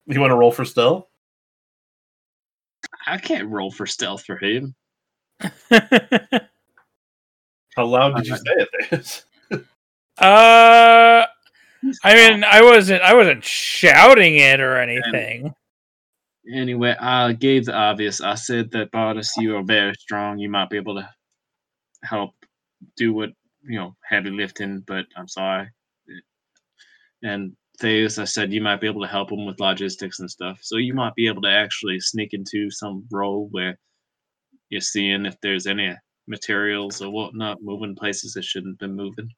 You 0.06 0.20
want 0.20 0.30
to 0.30 0.36
roll 0.36 0.52
for 0.52 0.64
stealth? 0.64 1.06
I 3.06 3.18
can't 3.18 3.48
roll 3.48 3.70
for 3.70 3.86
stealth 3.86 4.24
for 4.24 4.36
him. 4.36 4.74
How 7.76 7.84
loud 7.84 8.16
did 8.16 8.26
you 8.26 8.36
say 8.36 8.42
it 8.46 8.68
is? 8.92 9.24
Uh, 10.18 11.24
I 12.04 12.14
mean, 12.14 12.44
I 12.44 12.60
wasn't 12.62 13.00
I 13.00 13.14
wasn't 13.14 13.42
shouting 13.42 14.36
it 14.36 14.60
or 14.60 14.76
anything. 14.76 15.54
Anyway, 16.48 16.96
I 16.98 17.32
gave 17.32 17.66
the 17.66 17.74
obvious. 17.74 18.20
I 18.20 18.34
said 18.34 18.70
that 18.72 18.90
Bardis, 18.92 19.30
you 19.36 19.56
are 19.56 19.62
very 19.62 19.94
strong. 19.94 20.38
You 20.38 20.48
might 20.48 20.70
be 20.70 20.76
able 20.76 20.96
to 20.96 21.08
help 22.02 22.32
do 22.96 23.12
what 23.12 23.30
you 23.62 23.78
know 23.78 23.94
heavy 24.08 24.30
lifting, 24.30 24.82
but 24.86 25.06
I'm 25.16 25.28
sorry. 25.28 25.68
And 27.22 27.54
Theus, 27.80 28.18
I 28.18 28.24
said 28.24 28.52
you 28.52 28.62
might 28.62 28.80
be 28.80 28.86
able 28.86 29.02
to 29.02 29.08
help 29.08 29.30
him 29.30 29.46
with 29.46 29.60
logistics 29.60 30.20
and 30.20 30.30
stuff. 30.30 30.58
So 30.62 30.76
you 30.76 30.94
might 30.94 31.14
be 31.14 31.26
able 31.26 31.42
to 31.42 31.50
actually 31.50 32.00
sneak 32.00 32.32
into 32.32 32.70
some 32.70 33.06
role 33.10 33.48
where 33.50 33.78
you're 34.70 34.80
seeing 34.80 35.26
if 35.26 35.38
there's 35.40 35.66
any 35.66 35.94
materials 36.26 37.02
or 37.02 37.10
whatnot 37.10 37.62
moving 37.62 37.94
places 37.94 38.32
that 38.34 38.44
shouldn't 38.44 38.78
be 38.78 38.86
moving. 38.86 39.30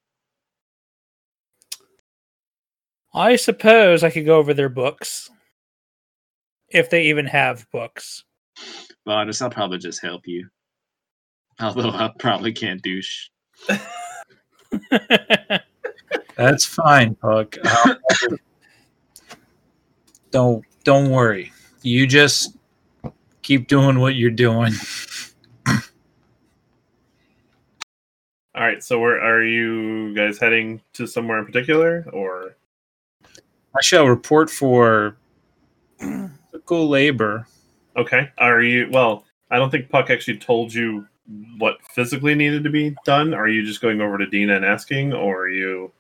I 3.15 3.37
suppose 3.37 4.03
I 4.03 4.11
could 4.11 4.27
go 4.27 4.39
over 4.39 4.55
their 4.55 4.69
books. 4.69 5.31
If 6.73 6.91
they 6.91 7.05
even 7.07 7.27
have 7.27 7.67
books. 7.71 8.25
Bardis, 9.07 9.43
I'll 9.43 9.51
probably 9.51 9.79
just 9.79 10.01
help 10.03 10.27
you. 10.27 10.49
Although 11.61 11.91
I 11.91 12.11
probably 12.19 12.53
can't 12.53 12.83
douche. 12.83 13.29
That's 16.37 16.65
fine, 16.65 17.15
Puck. 17.17 17.57
I'll- 17.65 17.97
don't 20.31 20.65
don't 20.85 21.11
worry. 21.11 21.53
You 21.83 22.07
just 22.07 22.57
keep 23.43 23.69
doing 23.69 23.99
what 24.01 24.15
you're 24.15 24.31
doing. 24.31 24.73
All 28.55 28.63
right. 28.63 28.83
So, 28.83 28.99
where 28.99 29.21
are 29.21 29.45
you 29.45 30.15
guys 30.15 30.39
heading 30.39 30.81
to 30.95 31.07
somewhere 31.07 31.39
in 31.39 31.45
particular, 31.47 32.07
or 32.13 32.57
I 33.77 33.83
shall 33.83 34.07
report 34.09 34.49
for 34.51 35.17
physical 36.63 36.89
labor. 36.89 37.47
okay? 37.97 38.31
Are 38.39 38.63
you? 38.63 38.89
Well, 38.91 39.25
I 39.51 39.57
don't 39.59 39.71
think 39.71 39.89
Puck 39.91 40.11
actually 40.11 40.39
told 40.39 40.73
you 40.73 41.07
what 41.59 41.77
physically 41.95 42.35
needed 42.35 42.65
to 42.65 42.71
be 42.71 42.95
done. 43.05 43.35
Are 43.35 43.49
you 43.49 43.65
just 43.65 43.81
going 43.81 44.01
over 44.01 44.19
to 44.19 44.27
Dina 44.27 44.57
and 44.57 44.65
asking, 44.65 45.13
or 45.13 45.43
are 45.45 45.49
you? 45.49 45.93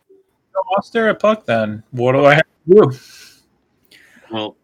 I'll 0.76 0.82
stare 0.82 1.08
at 1.08 1.20
Puck 1.20 1.46
then. 1.46 1.82
What 1.90 2.12
do 2.12 2.24
I 2.24 2.34
have 2.34 2.42
to 2.42 2.74
do? 2.90 2.92
Well, 4.30 4.56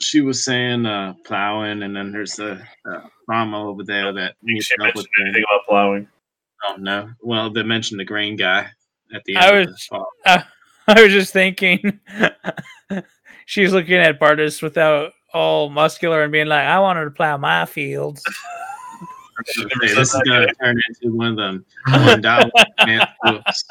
she 0.00 0.20
was 0.20 0.44
saying 0.44 0.86
uh, 0.86 1.14
plowing, 1.24 1.82
and 1.82 1.94
then 1.94 2.12
there's 2.12 2.38
a, 2.38 2.66
a 2.86 3.02
farmer 3.26 3.58
over 3.58 3.84
there 3.84 4.12
that 4.12 4.34
You 4.42 4.54
needs 4.54 4.66
should 4.66 4.80
help 4.82 4.94
with 4.96 5.06
anything 5.20 5.42
about 5.48 5.66
plowing. 5.68 6.08
Oh 6.66 6.76
no! 6.78 7.10
Well, 7.22 7.50
they 7.50 7.62
mentioned 7.62 8.00
the 8.00 8.04
grain 8.04 8.36
guy 8.36 8.68
at 9.14 9.22
the 9.24 9.36
I 9.36 9.48
end. 9.48 9.56
of 9.58 9.66
was- 9.66 9.88
the 9.90 9.96
farm. 10.36 10.44
I 10.86 11.02
was 11.02 11.12
just 11.12 11.32
thinking 11.32 11.98
she's 13.46 13.72
looking 13.72 13.94
at 13.96 14.20
Bardis 14.20 14.60
without 14.62 15.12
all 15.34 15.68
muscular 15.68 16.22
and 16.22 16.32
being 16.32 16.46
like, 16.46 16.64
I 16.64 16.78
wanted 16.78 17.04
to 17.04 17.10
plow 17.10 17.36
my 17.36 17.66
fields. 17.66 18.24
She 19.46 19.62
Hey, 19.62 19.94
this 19.94 20.14
is 20.14 20.22
gonna 20.24 20.46
turn 20.62 20.80
into 20.88 21.14
one 21.14 21.32
of 21.32 21.36
them 21.36 21.64
one 22.04 22.20
dollar 22.20 22.50
man 22.86 23.04
books. 23.24 23.64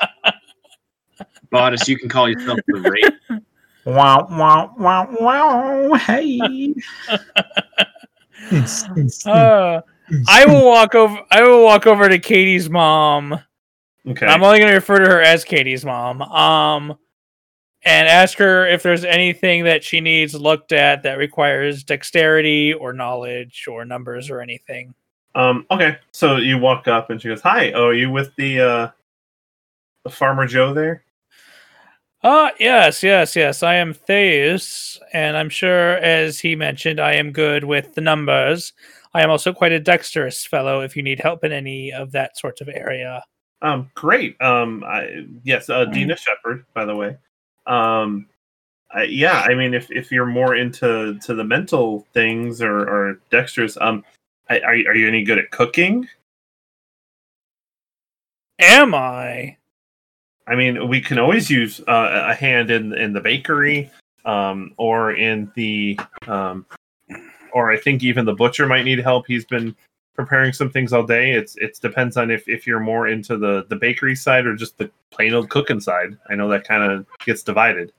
Bardis, 1.54 1.88
you 1.88 1.98
can 1.98 2.10
call 2.10 2.30
yourself 2.30 2.60
the 2.68 2.80
rate. 2.82 3.14
Wow, 3.86 4.28
wow, 4.30 4.74
wow, 4.78 5.10
wow. 5.20 5.94
Hey. 5.96 6.74
Uh, 9.26 9.82
I 10.30 10.46
will 10.46 10.66
walk 10.66 10.96
over 10.96 11.20
I 11.30 11.42
will 11.44 11.64
walk 11.66 11.86
over 11.86 12.08
to 12.08 12.18
Katie's 12.18 12.70
mom. 12.70 13.38
Okay. 14.08 14.26
I'm 14.26 14.42
only 14.42 14.60
gonna 14.60 14.76
refer 14.76 15.00
to 15.00 15.10
her 15.10 15.22
as 15.22 15.44
Katie's 15.44 15.84
mom. 15.84 16.22
Um 16.22 16.98
and 17.86 18.08
ask 18.08 18.38
her 18.38 18.68
if 18.68 18.84
there's 18.84 19.04
anything 19.04 19.66
that 19.66 19.84
she 19.84 20.02
needs 20.02 20.34
looked 20.34 20.72
at 20.72 21.04
that 21.04 21.18
requires 21.18 21.84
dexterity 21.84 22.74
or 22.74 22.94
knowledge 22.94 23.66
or 23.68 23.86
numbers 23.86 24.30
or 24.30 24.42
anything. 24.42 24.94
Um, 25.36 25.66
okay, 25.72 25.98
so 26.12 26.38
you 26.38 26.58
walk 26.58 26.88
up 26.88 27.10
and 27.10 27.22
she 27.22 27.28
goes, 27.28 27.42
"Hi, 27.42 27.72
oh, 27.72 27.88
are 27.88 27.94
you 27.94 28.12
with 28.12 28.36
the 28.36 28.60
uh, 28.60 28.90
the 30.04 30.10
farmer 30.10 30.46
Joe 30.46 30.74
there?" 30.74 31.04
Ah, 32.26 32.52
yes, 32.58 33.04
yes, 33.04 33.36
yes. 33.36 33.64
I 33.64 33.76
am 33.76 33.94
Theus, 33.94 34.98
and 35.12 35.36
I'm 35.36 35.50
sure, 35.50 35.98
as 35.98 36.40
he 36.40 36.56
mentioned, 36.56 37.02
I 37.02 37.14
am 37.14 37.34
good 37.34 37.66
with 37.66 37.96
the 37.96 38.02
numbers. 38.02 38.72
I 39.14 39.22
am 39.24 39.30
also 39.30 39.52
quite 39.52 39.74
a 39.74 39.80
dexterous 39.80 40.46
fellow 40.46 40.82
if 40.82 40.96
you 40.96 41.04
need 41.04 41.20
help 41.20 41.44
in 41.44 41.52
any 41.52 41.92
of 41.92 42.14
that 42.14 42.38
sort 42.38 42.62
of 42.62 42.70
area. 42.70 43.24
Um, 43.62 43.92
great. 43.96 44.42
Um, 44.42 44.84
I, 44.86 45.26
yes, 45.44 45.70
uh, 45.70 45.86
Dina 45.86 46.16
Shepard, 46.16 46.66
by 46.74 46.86
the 46.86 46.96
way. 46.96 47.18
Um, 47.66 48.28
I, 48.94 49.04
yeah, 49.04 49.40
I 49.48 49.56
mean, 49.56 49.74
if 49.74 49.90
if 49.92 50.12
you're 50.12 50.26
more 50.26 50.56
into 50.56 51.18
to 51.20 51.34
the 51.34 51.44
mental 51.44 52.06
things 52.14 52.62
or, 52.62 52.80
or 52.82 53.20
dexterous, 53.32 53.78
um, 53.82 54.04
I, 54.50 54.60
are 54.60 54.76
you- 54.76 54.88
are 54.88 54.96
you 54.96 55.08
any 55.08 55.24
good 55.24 55.40
at 55.40 55.52
cooking? 55.52 56.08
Am 58.60 58.94
I? 58.94 59.58
I 60.48 60.56
mean, 60.56 60.88
we 60.90 61.02
can 61.02 61.18
always 61.20 61.50
use 61.50 61.80
uh, 61.88 62.26
a 62.30 62.34
hand 62.36 62.70
in 62.70 62.94
in 62.94 63.14
the 63.14 63.22
bakery, 63.22 63.90
um, 64.26 64.74
or 64.78 65.14
in 65.14 65.52
the, 65.56 65.98
um, 66.28 66.66
or 67.54 67.72
I 67.72 67.78
think 67.78 68.04
even 68.04 68.26
the 68.26 68.34
butcher 68.34 68.68
might 68.68 68.84
need 68.86 69.00
help. 69.00 69.26
He's 69.28 69.46
been 69.46 69.76
preparing 70.14 70.54
some 70.54 70.70
things 70.70 70.94
all 70.94 71.04
day. 71.04 71.32
It's 71.32 71.56
it 71.58 71.80
depends 71.82 72.18
on 72.18 72.32
if 72.32 72.48
if 72.48 72.68
you're 72.68 72.80
more 72.80 73.08
into 73.08 73.38
the 73.38 73.66
the 73.70 73.76
bakery 73.76 74.16
side 74.16 74.46
or 74.46 74.56
just 74.56 74.78
the 74.78 74.90
plain 75.12 75.34
old 75.34 75.50
cooking 75.50 75.80
side. 75.80 76.18
I 76.30 76.36
know 76.36 76.50
that 76.50 76.68
kind 76.68 76.92
of 76.92 77.06
gets 77.26 77.44
divided. 77.44 77.92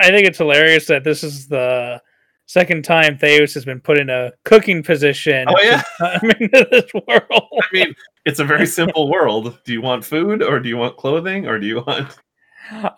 I 0.00 0.10
think 0.10 0.26
it's 0.26 0.38
hilarious 0.38 0.86
that 0.86 1.04
this 1.04 1.22
is 1.22 1.46
the 1.46 2.02
second 2.46 2.84
time 2.84 3.16
Theus 3.16 3.54
has 3.54 3.64
been 3.64 3.80
put 3.80 3.98
in 3.98 4.10
a 4.10 4.32
cooking 4.44 4.82
position. 4.82 5.46
Oh 5.48 5.60
yeah, 5.62 5.82
I'm 6.00 6.30
into 6.30 6.66
this 6.70 6.92
world. 6.94 7.48
I 7.62 7.66
mean, 7.72 7.94
it's 8.24 8.40
a 8.40 8.44
very 8.44 8.66
simple 8.66 9.10
world. 9.10 9.58
Do 9.64 9.72
you 9.72 9.82
want 9.82 10.04
food, 10.04 10.42
or 10.42 10.58
do 10.60 10.68
you 10.68 10.76
want 10.76 10.96
clothing, 10.96 11.46
or 11.46 11.58
do 11.58 11.66
you 11.66 11.82
want? 11.86 12.16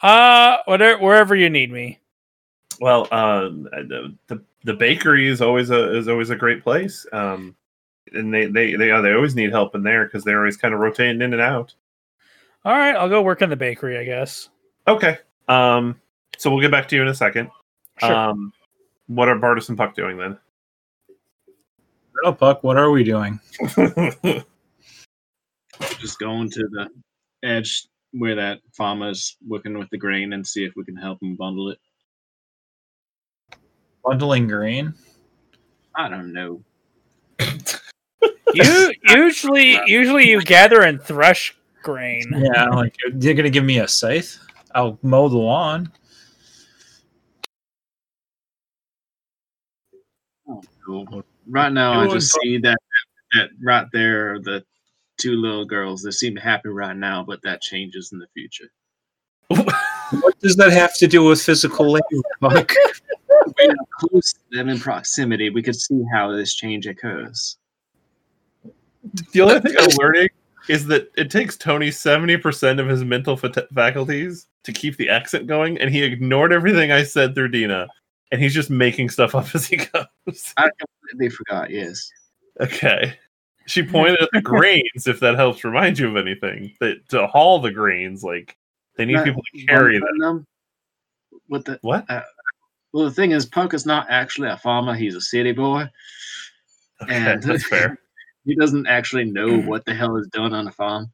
Uh, 0.02 0.58
whatever, 0.66 1.02
wherever 1.02 1.34
you 1.34 1.50
need 1.50 1.72
me. 1.72 1.98
Well, 2.80 3.08
uh, 3.10 3.48
the, 3.48 4.14
the 4.28 4.42
the 4.64 4.74
bakery 4.74 5.28
is 5.28 5.40
always 5.40 5.70
a 5.70 5.96
is 5.96 6.08
always 6.08 6.30
a 6.30 6.36
great 6.36 6.62
place. 6.62 7.06
Um, 7.12 7.54
and 8.12 8.32
they 8.32 8.46
they 8.46 8.74
they, 8.76 8.90
uh, 8.90 9.00
they 9.00 9.12
always 9.12 9.34
need 9.34 9.50
help 9.50 9.74
in 9.74 9.82
there 9.82 10.04
because 10.04 10.24
they're 10.24 10.38
always 10.38 10.56
kind 10.56 10.74
of 10.74 10.80
rotating 10.80 11.22
in 11.22 11.32
and 11.32 11.42
out. 11.42 11.74
All 12.64 12.72
right, 12.72 12.96
I'll 12.96 13.08
go 13.08 13.22
work 13.22 13.42
in 13.42 13.50
the 13.50 13.56
bakery, 13.56 13.98
I 13.98 14.04
guess. 14.04 14.48
Okay. 14.88 15.18
Um, 15.48 16.00
so 16.38 16.50
we'll 16.50 16.60
get 16.60 16.70
back 16.70 16.88
to 16.88 16.96
you 16.96 17.02
in 17.02 17.08
a 17.08 17.14
second. 17.14 17.50
Sure. 17.98 18.14
Um, 18.14 18.52
what 19.06 19.28
are 19.28 19.36
Bardis 19.36 19.68
and 19.68 19.76
Puck 19.76 19.94
doing 19.94 20.16
then? 20.16 20.38
Oh, 22.24 22.32
Puck, 22.32 22.64
what 22.64 22.78
are 22.78 22.90
we 22.90 23.04
doing? 23.04 23.38
Just 25.98 26.18
going 26.18 26.48
to 26.50 26.68
the 26.70 26.88
edge 27.42 27.86
where 28.12 28.34
that 28.36 28.60
farmer's 28.72 29.36
working 29.46 29.76
with 29.76 29.90
the 29.90 29.98
grain 29.98 30.32
and 30.32 30.46
see 30.46 30.64
if 30.64 30.72
we 30.76 30.84
can 30.84 30.96
help 30.96 31.22
him 31.22 31.36
bundle 31.36 31.70
it. 31.70 31.78
Bundling 34.04 34.48
grain. 34.48 34.94
I 35.94 36.08
don't 36.08 36.32
know. 36.32 36.62
You 38.54 38.92
usually 39.14 39.80
usually 39.86 40.28
you 40.28 40.42
gather 40.42 40.82
and 40.82 41.00
thresh 41.02 41.56
grain. 41.82 42.24
Yeah, 42.34 42.68
like 42.70 42.96
you're 43.18 43.34
gonna 43.34 43.50
give 43.50 43.64
me 43.64 43.78
a 43.78 43.88
scythe. 43.88 44.38
I'll 44.74 44.98
mow 45.02 45.28
the 45.28 45.38
lawn. 45.38 45.92
Right 51.46 51.72
now, 51.72 52.00
I 52.00 52.08
just 52.08 52.36
see 52.40 52.58
that 52.58 52.78
that 53.32 53.50
right 53.62 53.86
there, 53.92 54.38
the 54.40 54.64
two 55.18 55.36
little 55.36 55.64
girls. 55.64 56.02
They 56.02 56.10
seem 56.10 56.36
happy 56.36 56.68
right 56.68 56.96
now, 56.96 57.24
but 57.26 57.42
that 57.42 57.60
changes 57.60 58.12
in 58.12 58.18
the 58.18 58.26
future. 58.34 58.70
What 59.48 60.38
does 60.40 60.56
that 60.56 60.72
have 60.72 60.96
to 60.98 61.06
do 61.06 61.24
with 61.24 61.40
physical 61.42 61.92
labor? 61.92 62.04
Puck? 62.40 62.72
We 63.58 63.66
are 63.68 63.74
close 63.98 64.32
to 64.32 64.40
them 64.50 64.68
in 64.68 64.78
proximity. 64.78 65.50
We 65.50 65.62
could 65.62 65.76
see 65.76 66.02
how 66.12 66.32
this 66.32 66.54
change 66.54 66.86
occurs. 66.86 67.58
The 69.32 69.40
only 69.40 69.60
thing 69.60 69.74
I'm 69.78 69.88
learning 69.98 70.28
is 70.68 70.86
that 70.86 71.10
it 71.16 71.30
takes 71.30 71.56
Tony 71.56 71.90
70% 71.90 72.80
of 72.80 72.88
his 72.88 73.04
mental 73.04 73.36
fa- 73.36 73.68
faculties 73.74 74.46
to 74.62 74.72
keep 74.72 74.96
the 74.96 75.08
accent 75.10 75.46
going, 75.46 75.78
and 75.78 75.90
he 75.90 76.02
ignored 76.02 76.52
everything 76.52 76.90
I 76.90 77.02
said 77.02 77.34
through 77.34 77.48
Dina, 77.48 77.86
and 78.32 78.40
he's 78.40 78.54
just 78.54 78.70
making 78.70 79.10
stuff 79.10 79.34
up 79.34 79.46
as 79.54 79.66
he 79.66 79.76
goes. 79.76 80.54
I 80.56 80.70
completely 80.78 81.28
forgot. 81.28 81.70
Yes. 81.70 82.10
Okay. 82.60 83.18
She 83.66 83.82
pointed 83.86 84.20
at 84.22 84.30
the 84.32 84.40
grains, 84.40 85.06
if 85.06 85.20
that 85.20 85.34
helps 85.36 85.64
remind 85.64 85.98
you 85.98 86.08
of 86.08 86.16
anything. 86.16 86.72
That 86.80 87.06
to 87.10 87.26
haul 87.26 87.58
the 87.60 87.70
grains, 87.72 88.24
like 88.24 88.56
they 88.96 89.04
need 89.04 89.16
Right. 89.16 89.24
people 89.26 89.42
to 89.54 89.66
carry 89.66 89.98
them. 89.98 90.18
them. 90.18 90.46
What 91.48 91.64
the? 91.66 91.78
What? 91.82 92.08
Uh, 92.08 92.22
well, 92.92 93.04
the 93.04 93.10
thing 93.10 93.32
is, 93.32 93.44
Puck 93.44 93.74
is 93.74 93.84
not 93.84 94.06
actually 94.08 94.48
a 94.48 94.56
farmer. 94.56 94.94
He's 94.94 95.14
a 95.16 95.20
city 95.20 95.52
boy. 95.52 95.88
Okay, 97.02 97.14
And- 97.16 97.42
that's 97.42 97.66
fair. 97.66 97.98
He 98.44 98.54
doesn't 98.54 98.86
actually 98.86 99.24
know 99.24 99.58
what 99.60 99.84
the 99.84 99.94
hell 99.94 100.16
is 100.16 100.26
done 100.28 100.52
on 100.52 100.68
a 100.68 100.72
farm. 100.72 101.10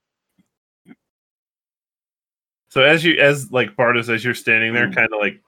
So 2.69 2.83
as 2.83 3.05
you 3.05 3.17
as 3.19 3.51
like 3.51 3.75
Bardis, 3.77 4.09
as 4.13 4.25
you're 4.25 4.35
standing 4.35 4.73
there, 4.75 4.89
Mm. 4.89 4.95
kind 4.95 5.09
of 5.13 5.21
like 5.21 5.41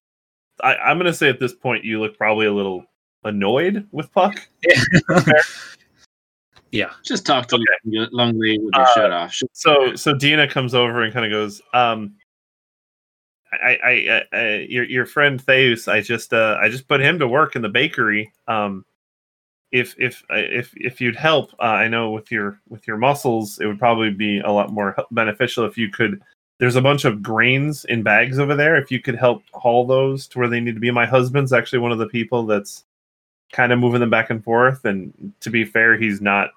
I, 0.62 0.76
I'm 0.76 0.98
gonna 0.98 1.12
say 1.14 1.28
at 1.28 1.40
this 1.40 1.52
point 1.54 1.84
you 1.84 2.00
look 2.00 2.16
probably 2.18 2.46
a 2.46 2.52
little 2.52 2.84
annoyed 3.24 3.86
with 3.92 4.12
Puck. 4.12 4.34
yeah. 6.72 6.90
Just 7.04 7.24
talk 7.26 7.46
to 7.48 7.56
okay. 7.56 8.08
Long 8.12 8.38
Lee 8.38 8.58
with 8.58 8.74
your 8.74 8.82
Uh, 8.82 8.94
shirt 8.94 9.12
off. 9.12 9.32
Sh- 9.32 9.42
So 9.52 9.94
so 9.94 10.14
Dina 10.14 10.48
comes 10.48 10.74
over 10.74 11.02
and 11.02 11.12
kind 11.12 11.24
of 11.26 11.30
goes, 11.30 11.62
um, 11.74 12.14
I, 13.52 13.78
I, 13.84 13.90
I, 13.90 14.22
I 14.32 14.66
your 14.68 14.84
your 14.84 15.06
friend 15.06 15.40
Theus, 15.44 15.86
I 15.86 16.00
just 16.00 16.32
uh 16.32 16.58
I 16.60 16.68
just 16.68 16.88
put 16.88 17.00
him 17.00 17.18
to 17.18 17.28
work 17.28 17.54
in 17.54 17.62
the 17.62 17.68
bakery. 17.68 18.32
Um, 18.48 18.84
if 19.72 19.94
if 19.98 20.22
if 20.30 20.72
if 20.76 21.00
you'd 21.00 21.16
help, 21.16 21.52
uh, 21.58 21.64
I 21.64 21.88
know 21.88 22.10
with 22.10 22.30
your 22.30 22.60
with 22.68 22.86
your 22.86 22.98
muscles, 22.98 23.58
it 23.58 23.66
would 23.66 23.78
probably 23.78 24.10
be 24.10 24.40
a 24.40 24.50
lot 24.50 24.70
more 24.70 24.94
beneficial 25.10 25.64
if 25.64 25.76
you 25.78 25.88
could. 25.88 26.22
There's 26.58 26.76
a 26.76 26.82
bunch 26.82 27.04
of 27.04 27.22
grains 27.22 27.84
in 27.86 28.02
bags 28.02 28.38
over 28.38 28.54
there. 28.54 28.76
If 28.76 28.90
you 28.90 29.00
could 29.00 29.16
help 29.16 29.42
haul 29.52 29.86
those 29.86 30.28
to 30.28 30.38
where 30.38 30.48
they 30.48 30.60
need 30.60 30.74
to 30.74 30.80
be. 30.80 30.90
My 30.90 31.06
husband's 31.06 31.52
actually 31.52 31.80
one 31.80 31.90
of 31.90 31.98
the 31.98 32.06
people 32.06 32.44
that's 32.46 32.84
kind 33.52 33.72
of 33.72 33.78
moving 33.78 34.00
them 34.00 34.10
back 34.10 34.30
and 34.30 34.44
forth. 34.44 34.84
And 34.84 35.32
to 35.40 35.50
be 35.50 35.64
fair, 35.64 35.96
he's 35.96 36.20
not 36.20 36.50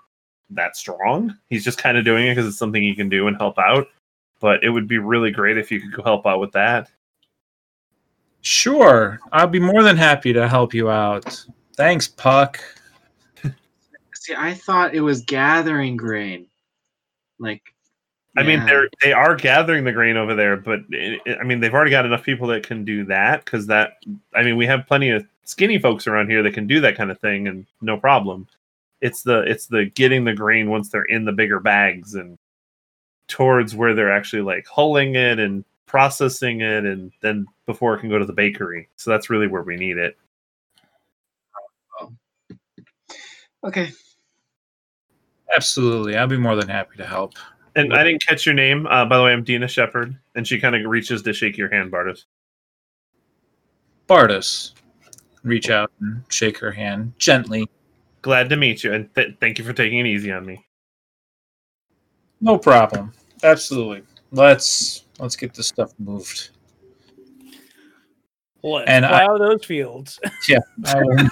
that 0.51 0.76
strong. 0.76 1.36
He's 1.49 1.63
just 1.63 1.80
kind 1.80 1.97
of 1.97 2.05
doing 2.05 2.28
it 2.28 2.36
because 2.36 2.47
it's 2.47 2.57
something 2.57 2.84
he 2.84 2.93
can 2.93 3.09
do 3.09 3.28
and 3.28 3.38
help 3.38 3.57
out. 3.57 3.88
But 4.39 4.63
it 4.63 4.70
would 4.70 4.88
be 4.88 4.99
really 4.99 5.32
great 5.32 5.57
if 5.57 5.72
you 5.72 5.89
could 5.89 6.03
help 6.03 6.28
out 6.28 6.39
with 6.39 6.51
that. 6.51 6.91
Sure. 8.41 9.20
I'll 9.32 9.47
be 9.47 9.59
more 9.59 9.82
than 9.82 9.97
happy 9.97 10.34
to 10.34 10.47
help 10.47 10.74
you 10.74 10.89
out. 10.91 11.45
Thanks, 11.78 12.07
Puck. 12.07 12.59
See, 14.26 14.34
I 14.36 14.55
thought 14.55 14.95
it 14.95 15.01
was 15.01 15.21
gathering 15.21 15.97
grain. 15.97 16.47
Like, 17.38 17.61
I 18.36 18.41
mean, 18.41 18.65
they're 18.65 18.89
they 19.03 19.13
are 19.13 19.36
gathering 19.36 19.84
the 19.84 19.91
grain 19.91 20.17
over 20.17 20.34
there, 20.34 20.57
but 20.57 20.80
it, 20.89 21.21
it- 21.28 21.38
I 21.39 21.43
mean, 21.43 21.59
they've 21.59 21.73
already 21.73 21.91
got 21.91 22.07
enough 22.07 22.23
people 22.23 22.47
that 22.47 22.65
can 22.65 22.84
do 22.84 23.05
that 23.05 23.45
because 23.45 23.67
that. 23.67 23.97
I 24.34 24.41
mean, 24.41 24.57
we 24.57 24.65
have 24.65 24.88
plenty 24.88 25.11
of 25.11 25.28
skinny 25.43 25.78
folks 25.78 26.07
around 26.07 26.32
here 26.32 26.41
that 26.41 26.55
can 26.55 26.65
do 26.65 26.82
that 26.82 26.95
kind 26.97 27.11
of 27.11 27.19
thing, 27.19 27.47
and 27.47 27.67
no 27.82 27.97
problem. 27.97 28.47
It's 28.99 29.21
the 29.21 29.41
it's 29.41 29.67
the 29.67 29.86
getting 29.86 30.23
the 30.26 30.34
grain 30.34 30.71
once 30.71 30.89
they're 30.89 31.03
in 31.03 31.23
the 31.23 31.32
bigger 31.32 31.59
bags 31.59 32.15
and 32.15 32.39
towards 33.28 33.76
where 33.76 33.93
they're 33.93 34.11
actually 34.11 34.41
like 34.41 34.65
hulling 34.65 35.13
it 35.15 35.38
and 35.38 35.63
processing 35.86 36.61
it, 36.61 36.84
and 36.84 37.11
then 37.21 37.45
before 37.67 37.93
it 37.95 37.99
can 37.99 38.09
go 38.09 38.17
to 38.17 38.26
the 38.26 38.34
bakery. 38.34 38.88
So 38.95 39.11
that's 39.11 39.30
really 39.30 39.45
where 39.47 39.61
we 39.61 39.76
need 39.76 39.97
it. 39.99 40.17
okay. 43.63 43.91
Absolutely. 45.55 46.17
I'll 46.17 46.27
be 46.27 46.37
more 46.37 46.55
than 46.55 46.67
happy 46.67 46.97
to 46.97 47.05
help. 47.05 47.33
And 47.75 47.93
I 47.93 48.03
didn't 48.03 48.25
catch 48.25 48.45
your 48.45 48.55
name. 48.55 48.87
Uh, 48.87 49.05
by 49.05 49.17
the 49.17 49.23
way, 49.23 49.33
I'm 49.33 49.43
Dina 49.43 49.67
Shepard, 49.67 50.15
and 50.35 50.47
she 50.47 50.59
kind 50.59 50.75
of 50.75 50.89
reaches 50.89 51.21
to 51.23 51.33
shake 51.33 51.57
your 51.57 51.69
hand, 51.69 51.91
Bardis. 51.91 52.23
Bardis. 54.07 54.71
Reach 55.43 55.69
out 55.69 55.91
and 55.99 56.23
shake 56.29 56.57
her 56.59 56.71
hand 56.71 57.13
gently. 57.19 57.69
Glad 58.21 58.49
to 58.49 58.55
meet 58.57 58.83
you, 58.83 58.93
and 58.93 59.13
th- 59.13 59.35
thank 59.39 59.59
you 59.59 59.65
for 59.65 59.73
taking 59.73 59.99
it 59.99 60.07
easy 60.07 60.31
on 60.31 60.45
me. 60.45 60.65
No 62.41 62.57
problem. 62.57 63.11
Absolutely. 63.43 64.03
Let's 64.31 65.05
let's 65.19 65.35
get 65.35 65.53
this 65.53 65.67
stuff 65.67 65.93
moved. 65.99 66.49
Let's 68.63 68.89
And 68.89 69.05
I- 69.05 69.25
plow 69.25 69.37
those 69.37 69.63
fields. 69.65 70.19
I 70.49 70.59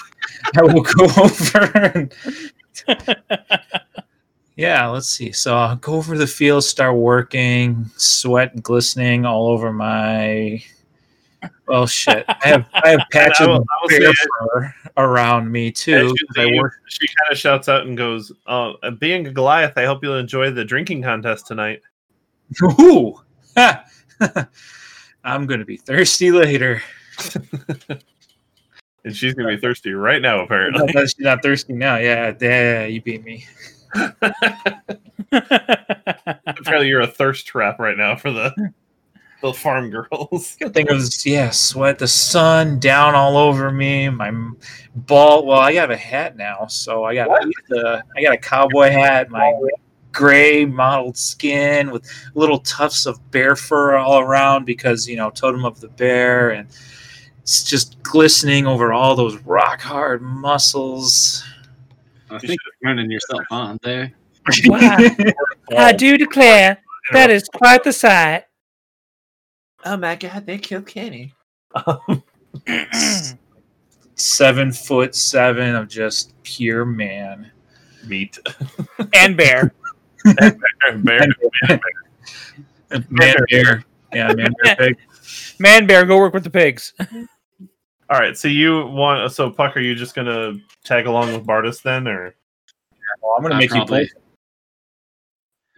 I 0.57 0.61
will 0.61 0.81
go 0.83 1.05
over 1.17 1.81
and 1.95 2.13
yeah, 4.55 4.87
let's 4.87 5.07
see. 5.09 5.31
So 5.31 5.55
I'll 5.57 5.75
go 5.77 5.93
over 5.95 6.17
the 6.17 6.27
field, 6.27 6.63
start 6.63 6.95
working, 6.95 7.89
sweat 7.97 8.61
glistening 8.61 9.25
all 9.25 9.47
over 9.47 9.71
my. 9.73 10.63
Well, 11.67 11.87
shit. 11.87 12.25
I 12.27 12.47
have 12.47 12.65
I 12.73 12.89
have 12.89 12.99
patches 13.11 13.41
I 13.41 13.47
will- 13.47 13.57
of 13.57 13.67
I 13.69 13.87
will 13.99 14.13
fur 14.49 14.75
around 14.97 15.51
me 15.51 15.71
too. 15.71 16.13
you 16.17 16.27
'cause 16.27 16.37
I 16.37 16.45
work. 16.57 16.73
she 16.87 17.07
kind 17.07 17.31
of 17.31 17.37
shouts 17.37 17.67
out 17.69 17.85
and 17.85 17.97
goes, 17.97 18.31
uh, 18.47 18.73
"Being 18.99 19.27
a 19.27 19.31
Goliath, 19.31 19.73
I 19.77 19.85
hope 19.85 20.03
you'll 20.03 20.17
enjoy 20.17 20.51
the 20.51 20.63
drinking 20.65 21.03
contest 21.03 21.47
tonight." 21.47 21.81
Ooh. 22.79 23.19
I'm 25.25 25.45
gonna 25.47 25.65
be 25.65 25.77
thirsty 25.77 26.31
later. 26.31 26.81
And 29.05 29.13
she's 29.13 29.33
gonna 29.33 29.49
be 29.49 29.57
thirsty 29.57 29.91
right 29.91 30.21
now, 30.21 30.37
No, 30.37 30.43
apparently. 30.43 30.87
she's 31.01 31.19
not 31.19 31.43
thirsty 31.43 31.73
now. 31.73 31.97
Yeah, 31.97 32.33
yeah, 32.39 32.85
you 32.85 33.01
beat 33.01 33.21
me. 33.25 33.45
Apparently, 35.31 36.87
you're 36.87 37.01
a 37.01 37.07
thirst 37.07 37.45
trap 37.47 37.79
right 37.79 37.97
now 37.97 38.15
for 38.15 38.31
the 38.31 38.73
the 39.43 39.53
farm 39.53 39.89
girls. 39.89 40.55
Good 40.59 40.73
thing 40.73 40.87
was 40.89 41.25
yeah, 41.25 41.51
sweat, 41.51 41.99
the 41.99 42.07
sun 42.07 42.79
down 42.79 43.13
all 43.13 43.37
over 43.37 43.71
me. 43.71 44.09
My 44.09 44.31
ball. 44.95 45.45
Well, 45.45 45.59
I 45.59 45.73
got 45.73 45.91
a 45.91 45.97
hat 45.97 46.37
now, 46.37 46.65
so 46.67 47.03
I 47.03 47.15
got 47.15 47.27
the 47.69 48.03
I 48.15 48.21
got 48.21 48.33
a 48.33 48.37
cowboy 48.37 48.89
hat. 48.89 49.29
My 49.29 49.53
gray 50.13 50.63
mottled 50.63 51.17
skin 51.17 51.91
with 51.91 52.09
little 52.35 52.59
tufts 52.59 53.05
of 53.05 53.31
bear 53.31 53.55
fur 53.55 53.95
all 53.95 54.19
around 54.19 54.65
because 54.65 55.07
you 55.07 55.17
know 55.17 55.29
totem 55.29 55.65
of 55.65 55.81
the 55.81 55.89
bear, 55.89 56.51
and 56.51 56.69
it's 57.41 57.63
just 57.63 58.01
glistening 58.01 58.65
over 58.65 58.93
all 58.93 59.15
those 59.15 59.37
rock 59.39 59.81
hard 59.81 60.21
muscles. 60.21 61.43
I 62.33 62.39
think 62.39 62.59
you're 62.65 62.89
running 62.89 63.11
yourself 63.11 63.43
on 63.51 63.77
there. 63.83 64.11
Wow. 64.65 64.97
I 65.77 65.93
do 65.93 66.17
declare 66.17 66.79
that 67.11 67.29
is 67.29 67.47
quite 67.53 67.83
the 67.83 67.93
sight. 67.93 68.45
Oh 69.85 69.97
my 69.97 70.15
god, 70.15 70.45
they 70.45 70.57
killed 70.57 70.87
Kenny. 70.87 71.33
Um, 71.75 72.23
seven 74.15 74.71
foot 74.71 75.15
seven 75.15 75.75
of 75.75 75.87
just 75.87 76.33
pure 76.43 76.85
man. 76.85 77.51
Meat. 78.05 78.37
and 79.13 79.37
bear. 79.37 79.73
Bear. 80.25 81.27
Man 83.09 83.35
bear. 83.49 83.83
Yeah, 84.13 84.33
man 84.33 84.53
bear 84.63 84.75
pig. 84.77 84.97
Man, 85.59 85.87
bear, 85.87 86.05
go 86.05 86.17
work 86.17 86.33
with 86.33 86.43
the 86.43 86.49
pigs. 86.49 86.93
All 88.09 88.19
right, 88.19 88.37
so 88.37 88.47
you 88.47 88.85
want 88.87 89.31
so 89.31 89.49
Puck? 89.49 89.75
Are 89.77 89.81
you 89.81 89.95
just 89.95 90.15
gonna 90.15 90.53
tag 90.83 91.07
along 91.07 91.33
with 91.33 91.45
Bardis 91.45 91.81
then, 91.81 92.07
or 92.07 92.35
Well, 93.21 93.33
I'm 93.37 93.41
gonna 93.43 93.55
I 93.55 93.59
make 93.59 93.73
you 93.73 93.85
play. 93.85 94.09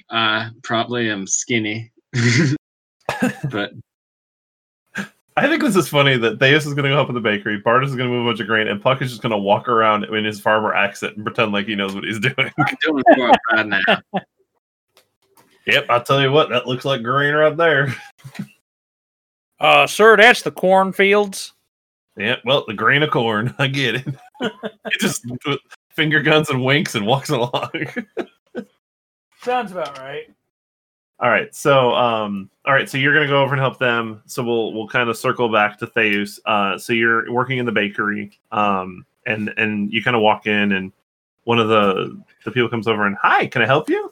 pull. 0.09 0.17
uh, 0.17 0.49
probably 0.63 1.09
I'm 1.09 1.27
skinny, 1.27 1.91
but 3.51 3.71
I 5.37 5.49
think 5.49 5.61
this 5.61 5.75
is 5.75 5.87
funny 5.89 6.17
that 6.17 6.39
Theus 6.39 6.65
is 6.65 6.73
going 6.73 6.85
to 6.85 6.89
go 6.95 7.01
up 7.01 7.09
in 7.09 7.13
the 7.15 7.19
bakery, 7.19 7.61
Bardis 7.61 7.87
is 7.87 7.95
going 7.97 8.09
to 8.09 8.15
move 8.15 8.25
a 8.25 8.29
bunch 8.29 8.39
of 8.39 8.47
grain, 8.47 8.69
and 8.69 8.81
Puck 8.81 9.01
is 9.01 9.09
just 9.09 9.21
going 9.21 9.31
to 9.31 9.37
walk 9.37 9.67
around 9.67 10.05
in 10.05 10.23
his 10.23 10.39
farmer 10.39 10.73
accent 10.73 11.17
and 11.17 11.25
pretend 11.25 11.51
like 11.51 11.65
he 11.65 11.75
knows 11.75 11.93
what 11.93 12.05
he's 12.05 12.19
doing. 12.21 12.35
I'm 12.57 12.75
doing 12.81 13.03
more 13.17 13.31
right 13.51 13.67
now. 13.67 13.79
Yep, 15.67 15.87
I'll 15.89 16.03
tell 16.03 16.21
you 16.21 16.31
what, 16.31 16.49
that 16.49 16.67
looks 16.67 16.85
like 16.85 17.01
green 17.01 17.33
right 17.33 17.57
there. 17.57 17.95
Uh, 19.59 19.87
sir, 19.87 20.15
that's 20.15 20.43
the 20.43 20.51
cornfields. 20.51 21.53
Yeah, 22.17 22.37
well, 22.45 22.63
the 22.67 22.73
grain 22.73 23.03
of 23.03 23.11
corn. 23.11 23.53
I 23.59 23.67
get 23.67 23.95
it. 23.95 24.07
he 24.41 24.97
just 24.99 25.25
finger 25.89 26.21
guns 26.21 26.49
and 26.49 26.63
winks 26.63 26.95
and 26.95 27.05
walks 27.05 27.29
along. 27.31 27.71
Sounds 29.41 29.71
about 29.71 29.97
right. 29.99 30.33
all 31.19 31.29
right, 31.29 31.53
so 31.53 31.93
um, 31.93 32.49
all 32.65 32.73
right, 32.73 32.89
so 32.89 32.97
you're 32.97 33.13
gonna 33.13 33.27
go 33.27 33.41
over 33.43 33.53
and 33.53 33.61
help 33.61 33.77
them. 33.79 34.21
So 34.25 34.43
we'll 34.43 34.73
we'll 34.73 34.87
kind 34.87 35.09
of 35.09 35.17
circle 35.17 35.49
back 35.51 35.77
to 35.79 35.87
Theus. 35.87 36.39
Uh, 36.45 36.77
so 36.77 36.93
you're 36.93 37.31
working 37.31 37.57
in 37.57 37.65
the 37.65 37.71
bakery, 37.71 38.39
um, 38.51 39.05
and 39.25 39.53
and 39.57 39.91
you 39.91 40.03
kind 40.03 40.15
of 40.15 40.21
walk 40.21 40.47
in, 40.47 40.71
and 40.71 40.91
one 41.43 41.59
of 41.59 41.67
the 41.67 42.19
the 42.43 42.51
people 42.51 42.69
comes 42.69 42.87
over 42.87 43.05
and 43.05 43.15
hi, 43.21 43.47
can 43.47 43.61
I 43.61 43.65
help 43.65 43.89
you? 43.89 44.11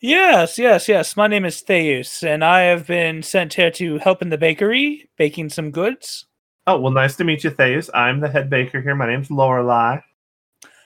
Yes, 0.00 0.58
yes, 0.58 0.88
yes. 0.88 1.16
My 1.16 1.26
name 1.26 1.44
is 1.44 1.60
Theus, 1.62 2.22
and 2.22 2.44
I 2.44 2.60
have 2.62 2.86
been 2.86 3.22
sent 3.22 3.54
here 3.54 3.70
to 3.72 3.98
help 3.98 4.22
in 4.22 4.28
the 4.28 4.38
bakery, 4.38 5.10
baking 5.16 5.48
some 5.50 5.70
goods. 5.72 6.26
Oh 6.68 6.78
well, 6.78 6.92
nice 6.92 7.16
to 7.16 7.24
meet 7.24 7.42
you, 7.44 7.50
Theus. 7.50 7.90
I'm 7.92 8.20
the 8.20 8.28
head 8.28 8.48
baker 8.48 8.80
here. 8.80 8.94
My 8.94 9.06
name's 9.08 9.28
Lorelai. 9.28 10.02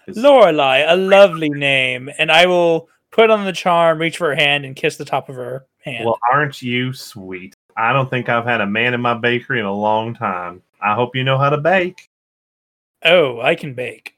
It's- 0.06 0.16
Lorelei, 0.16 0.78
a 0.88 0.96
lovely 0.96 1.50
name, 1.50 2.08
and 2.18 2.32
I 2.32 2.46
will 2.46 2.88
put 3.10 3.28
on 3.30 3.44
the 3.44 3.52
charm, 3.52 3.98
reach 4.00 4.16
for 4.16 4.28
her 4.28 4.34
hand, 4.34 4.64
and 4.64 4.74
kiss 4.74 4.96
the 4.96 5.04
top 5.04 5.28
of 5.28 5.36
her 5.36 5.66
hand. 5.84 6.06
Well, 6.06 6.18
aren't 6.32 6.62
you 6.62 6.92
sweet? 6.94 7.54
I 7.76 7.92
don't 7.92 8.08
think 8.08 8.28
I've 8.28 8.44
had 8.46 8.60
a 8.62 8.66
man 8.66 8.94
in 8.94 9.00
my 9.00 9.14
bakery 9.14 9.58
in 9.60 9.66
a 9.66 9.72
long 9.74 10.14
time. 10.14 10.62
I 10.80 10.94
hope 10.94 11.14
you 11.14 11.22
know 11.24 11.36
how 11.38 11.50
to 11.50 11.58
bake. 11.58 12.08
oh, 13.04 13.40
I 13.40 13.54
can 13.56 13.74
bake. 13.74 14.16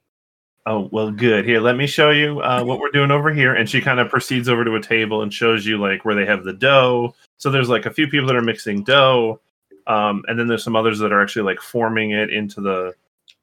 Oh, 0.66 0.88
well, 0.92 1.10
good. 1.10 1.44
Here, 1.44 1.60
let 1.60 1.76
me 1.76 1.86
show 1.86 2.10
you 2.10 2.40
uh, 2.40 2.64
what 2.64 2.78
we're 2.78 2.90
doing 2.90 3.10
over 3.10 3.32
here. 3.32 3.54
And 3.54 3.68
she 3.68 3.82
kind 3.82 4.00
of 4.00 4.08
proceeds 4.08 4.48
over 4.48 4.64
to 4.64 4.76
a 4.76 4.80
table 4.80 5.20
and 5.20 5.32
shows 5.32 5.66
you 5.66 5.76
like 5.76 6.06
where 6.06 6.14
they 6.14 6.24
have 6.24 6.42
the 6.42 6.54
dough. 6.54 7.14
So 7.36 7.50
there's 7.50 7.68
like 7.68 7.84
a 7.84 7.92
few 7.92 8.08
people 8.08 8.26
that 8.28 8.36
are 8.36 8.42
mixing 8.42 8.82
dough, 8.82 9.40
um, 9.86 10.24
and 10.26 10.38
then 10.38 10.46
there's 10.46 10.64
some 10.64 10.76
others 10.76 10.98
that 11.00 11.12
are 11.12 11.22
actually 11.22 11.42
like 11.42 11.60
forming 11.60 12.12
it 12.12 12.30
into 12.30 12.62
the 12.62 12.94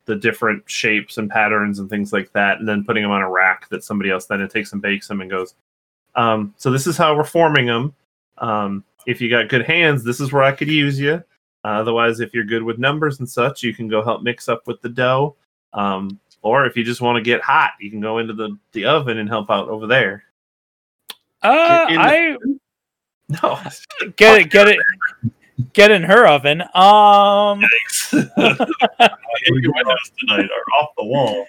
the 0.06 0.16
different 0.16 0.68
shapes 0.68 1.20
and 1.20 1.30
patterns 1.30 1.78
and 1.78 1.88
things 1.90 2.12
like 2.12 2.32
that, 2.34 2.58
and 2.58 2.68
then 2.68 2.84
putting 2.84 3.04
them 3.04 3.12
on 3.12 3.22
a 3.22 3.30
rack 3.30 3.70
that 3.70 3.84
somebody 3.84 4.10
else 4.10 4.26
then 4.26 4.46
takes 4.48 4.74
and 4.74 4.82
bakes 4.82 5.08
them 5.08 5.22
and 5.22 5.30
goes. 5.30 5.54
Um, 6.16 6.56
so 6.58 6.72
this 6.72 6.88
is 6.88 6.98
how 6.98 7.16
we're 7.16 7.24
forming 7.24 7.68
them. 7.68 7.94
Um, 8.40 8.84
if 9.06 9.22
you 9.22 9.30
got 9.30 9.50
good 9.50 9.66
hands, 9.66 10.04
this 10.04 10.20
is 10.20 10.34
where 10.34 10.44
I 10.44 10.52
could 10.54 10.68
use 10.68 11.00
you. 11.00 11.24
Uh, 11.64 11.68
otherwise, 11.68 12.20
if 12.20 12.34
you're 12.34 12.44
good 12.44 12.64
with 12.64 12.80
numbers 12.80 13.20
and 13.20 13.30
such, 13.30 13.62
you 13.62 13.76
can 13.76 13.88
go 13.88 14.04
help 14.04 14.24
mix 14.24 14.50
up 14.50 14.66
with 14.66 14.82
the 14.82 14.90
dough. 14.90 15.36
Um, 15.74 16.20
or 16.42 16.66
if 16.66 16.76
you 16.76 16.84
just 16.84 17.02
want 17.02 17.16
to 17.18 17.22
get 17.22 17.42
hot, 17.42 17.72
you 17.80 17.90
can 17.90 18.00
go 18.00 18.18
into 18.20 18.34
the, 18.34 18.58
the 18.74 18.86
oven 18.86 19.18
and 19.18 19.30
help 19.30 19.50
out 19.50 19.70
over 19.70 19.88
there. 19.88 20.24
Uh, 21.42 21.88
the- 21.88 21.98
I 22.00 22.38
No, 23.42 23.58
get 24.18 24.42
it, 24.42 24.50
get 24.52 24.68
it, 24.68 24.80
get 25.72 25.90
in 25.90 26.04
her 26.04 26.28
oven. 26.28 26.62
Um, 26.74 27.62
your 28.12 28.28
windows 29.74 30.12
tonight 30.20 30.50
are 30.50 30.82
off 30.82 30.90
the 30.98 31.06
wall. 31.06 31.46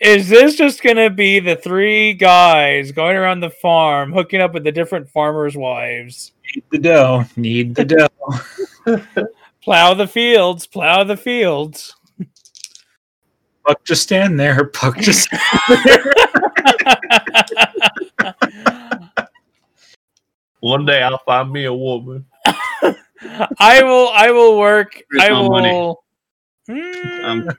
is 0.00 0.28
this 0.28 0.56
just 0.56 0.82
gonna 0.82 1.10
be 1.10 1.38
the 1.38 1.54
three 1.54 2.14
guys 2.14 2.90
going 2.90 3.16
around 3.16 3.40
the 3.40 3.50
farm, 3.50 4.12
hooking 4.12 4.40
up 4.40 4.54
with 4.54 4.64
the 4.64 4.72
different 4.72 5.08
farmers' 5.08 5.56
wives? 5.56 6.32
Need 6.54 6.64
the 6.72 6.78
dough. 6.78 7.24
Need 7.36 7.74
the 7.76 7.84
dough. 7.84 9.26
Plow 9.62 9.94
the 9.94 10.06
fields, 10.08 10.66
plow 10.66 11.04
the 11.04 11.16
fields. 11.16 11.94
Puck 13.66 13.84
just 13.84 14.02
stand 14.02 14.38
there. 14.38 14.66
Puck 14.66 14.98
just. 14.98 15.28
One 20.60 20.86
day 20.86 21.02
I'll 21.02 21.18
find 21.18 21.52
me 21.52 21.64
a 21.64 21.74
woman. 21.74 22.24
I 23.58 23.82
will. 23.82 24.08
I 24.08 24.30
will 24.30 24.58
work. 24.58 25.02
There's 25.10 25.24
I 25.24 25.32
will. 25.32 26.04
Um, 26.68 27.50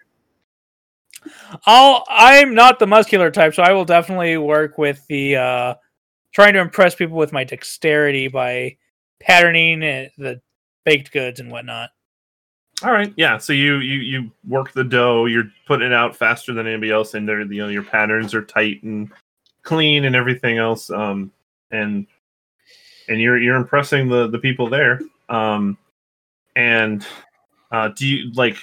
I'll. 1.66 2.04
I'm 2.10 2.54
not 2.54 2.80
the 2.80 2.88
muscular 2.88 3.32
type, 3.32 3.54
so 3.54 3.64
I 3.64 3.74
will 3.74 3.86
definitely 3.86 4.38
work 4.38 4.78
with 4.78 5.06
the 5.08 5.36
uh, 5.36 5.76
trying 6.34 6.54
to 6.54 6.60
impress 6.60 6.96
people 6.96 7.18
with 7.18 7.34
my 7.34 7.44
dexterity 7.44 8.28
by 8.28 8.78
patterning 9.20 9.84
uh, 9.84 10.08
the 10.18 10.42
baked 10.84 11.12
goods 11.12 11.40
and 11.40 11.52
whatnot. 11.52 11.90
All 12.84 12.92
right, 12.92 13.14
yeah. 13.16 13.38
So 13.38 13.54
you 13.54 13.78
you 13.78 14.00
you 14.00 14.32
work 14.48 14.74
the 14.74 14.84
dough. 14.84 15.26
You're 15.26 15.50
putting 15.66 15.88
it 15.88 15.94
out 15.94 16.16
faster 16.16 16.54
than 16.54 16.68
anybody 16.68 16.92
else, 16.92 17.14
and 17.14 17.28
there 17.28 17.42
you 17.42 17.62
know 17.62 17.70
your 17.70 17.84
patterns 17.84 18.34
are 18.34 18.44
tight 18.44 18.84
and 18.84 19.10
clean 19.64 20.06
and 20.06 20.16
everything 20.16 20.58
else. 20.58 20.90
Um, 20.90 21.32
and 21.72 22.06
and 23.08 23.22
you're 23.22 23.38
you're 23.38 23.56
impressing 23.56 24.10
the 24.10 24.28
the 24.28 24.40
people 24.40 24.70
there. 24.70 25.00
Um, 25.30 25.78
and 26.56 27.06
uh, 27.72 27.90
do 27.90 28.06
you 28.08 28.32
like? 28.34 28.58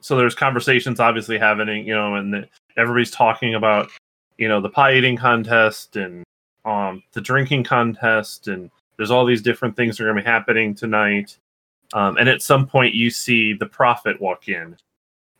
So 0.00 0.16
there's 0.16 0.34
conversations 0.34 1.00
obviously 1.00 1.38
happening, 1.38 1.86
you 1.86 1.94
know, 1.94 2.16
and 2.16 2.34
the, 2.34 2.48
everybody's 2.76 3.10
talking 3.10 3.54
about 3.54 3.88
you 4.36 4.48
know 4.48 4.60
the 4.60 4.68
pie 4.68 4.94
eating 4.94 5.16
contest 5.16 5.96
and 5.96 6.24
um 6.64 7.02
the 7.12 7.20
drinking 7.20 7.64
contest, 7.64 8.48
and 8.48 8.70
there's 8.96 9.12
all 9.12 9.24
these 9.24 9.42
different 9.42 9.76
things 9.76 9.96
that 9.96 10.04
are 10.04 10.06
going 10.06 10.16
to 10.16 10.22
be 10.22 10.28
happening 10.28 10.74
tonight. 10.74 11.38
Um, 11.92 12.16
and 12.16 12.28
at 12.28 12.42
some 12.42 12.66
point, 12.66 12.94
you 12.94 13.10
see 13.10 13.52
the 13.52 13.66
prophet 13.66 14.20
walk 14.20 14.48
in 14.48 14.76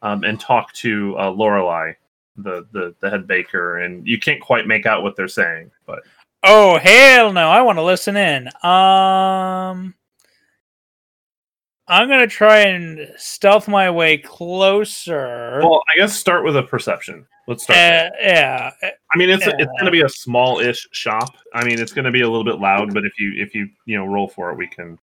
um, 0.02 0.24
and 0.24 0.38
talk 0.38 0.72
to 0.74 1.16
uh, 1.18 1.30
Lorelei, 1.30 1.92
the, 2.36 2.66
the 2.72 2.94
the 3.00 3.10
head 3.10 3.26
baker, 3.26 3.78
and 3.78 4.06
you 4.06 4.18
can't 4.18 4.40
quite 4.40 4.66
make 4.66 4.86
out 4.86 5.02
what 5.02 5.16
they're 5.16 5.28
saying. 5.28 5.70
But 5.86 6.00
Oh 6.44 6.78
hell 6.78 7.32
no! 7.32 7.48
I 7.48 7.62
want 7.62 7.78
to 7.78 7.82
listen 7.82 8.16
in. 8.16 8.48
Um, 8.62 9.94
I'm 11.88 12.08
gonna 12.08 12.26
try 12.26 12.58
and 12.60 13.10
stealth 13.16 13.66
my 13.66 13.90
way 13.90 14.18
closer. 14.18 15.60
well, 15.62 15.82
I 15.94 15.98
guess 15.98 16.14
start 16.14 16.44
with 16.44 16.56
a 16.56 16.62
perception. 16.62 17.26
Let's 17.46 17.64
start. 17.64 17.78
Uh, 17.78 18.10
yeah. 18.20 18.70
I 18.82 19.18
mean, 19.18 19.30
it's 19.30 19.46
it's 19.46 19.56
going 19.56 19.84
to 19.84 19.90
be 19.90 20.02
a 20.02 20.08
small-ish 20.08 20.88
shop. 20.92 21.36
I 21.52 21.64
mean, 21.64 21.78
it's 21.78 21.92
going 21.92 22.06
to 22.06 22.10
be 22.10 22.22
a 22.22 22.28
little 22.28 22.44
bit 22.44 22.58
loud, 22.58 22.94
but 22.94 23.04
if 23.04 23.18
you 23.18 23.34
if 23.36 23.54
you 23.54 23.68
you 23.84 23.98
know 23.98 24.06
roll 24.06 24.28
for 24.28 24.50
it, 24.50 24.56
we 24.56 24.66
can. 24.66 24.98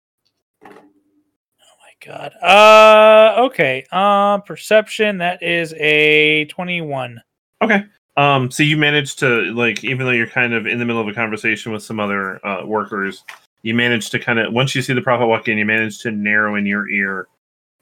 God. 2.04 2.32
Uh 2.42 3.34
okay. 3.46 3.86
Uh 3.90 4.38
perception 4.38 5.18
that 5.18 5.42
is 5.42 5.74
a 5.78 6.46
21. 6.46 7.20
Okay. 7.62 7.84
Um, 8.16 8.50
so 8.50 8.64
you 8.64 8.76
managed 8.76 9.20
to 9.20 9.54
like, 9.54 9.84
even 9.84 10.04
though 10.04 10.12
you're 10.12 10.26
kind 10.26 10.52
of 10.52 10.66
in 10.66 10.80
the 10.80 10.84
middle 10.84 11.00
of 11.00 11.06
a 11.06 11.14
conversation 11.14 11.70
with 11.70 11.84
some 11.84 12.00
other 12.00 12.44
uh, 12.44 12.66
workers, 12.66 13.24
you 13.62 13.74
managed 13.74 14.10
to 14.10 14.18
kind 14.18 14.40
of 14.40 14.52
once 14.52 14.74
you 14.74 14.82
see 14.82 14.92
the 14.92 15.00
prophet 15.00 15.26
walk 15.26 15.46
in, 15.46 15.56
you 15.56 15.64
manage 15.64 16.00
to 16.00 16.10
narrow 16.10 16.56
in 16.56 16.66
your 16.66 16.88
ear. 16.88 17.28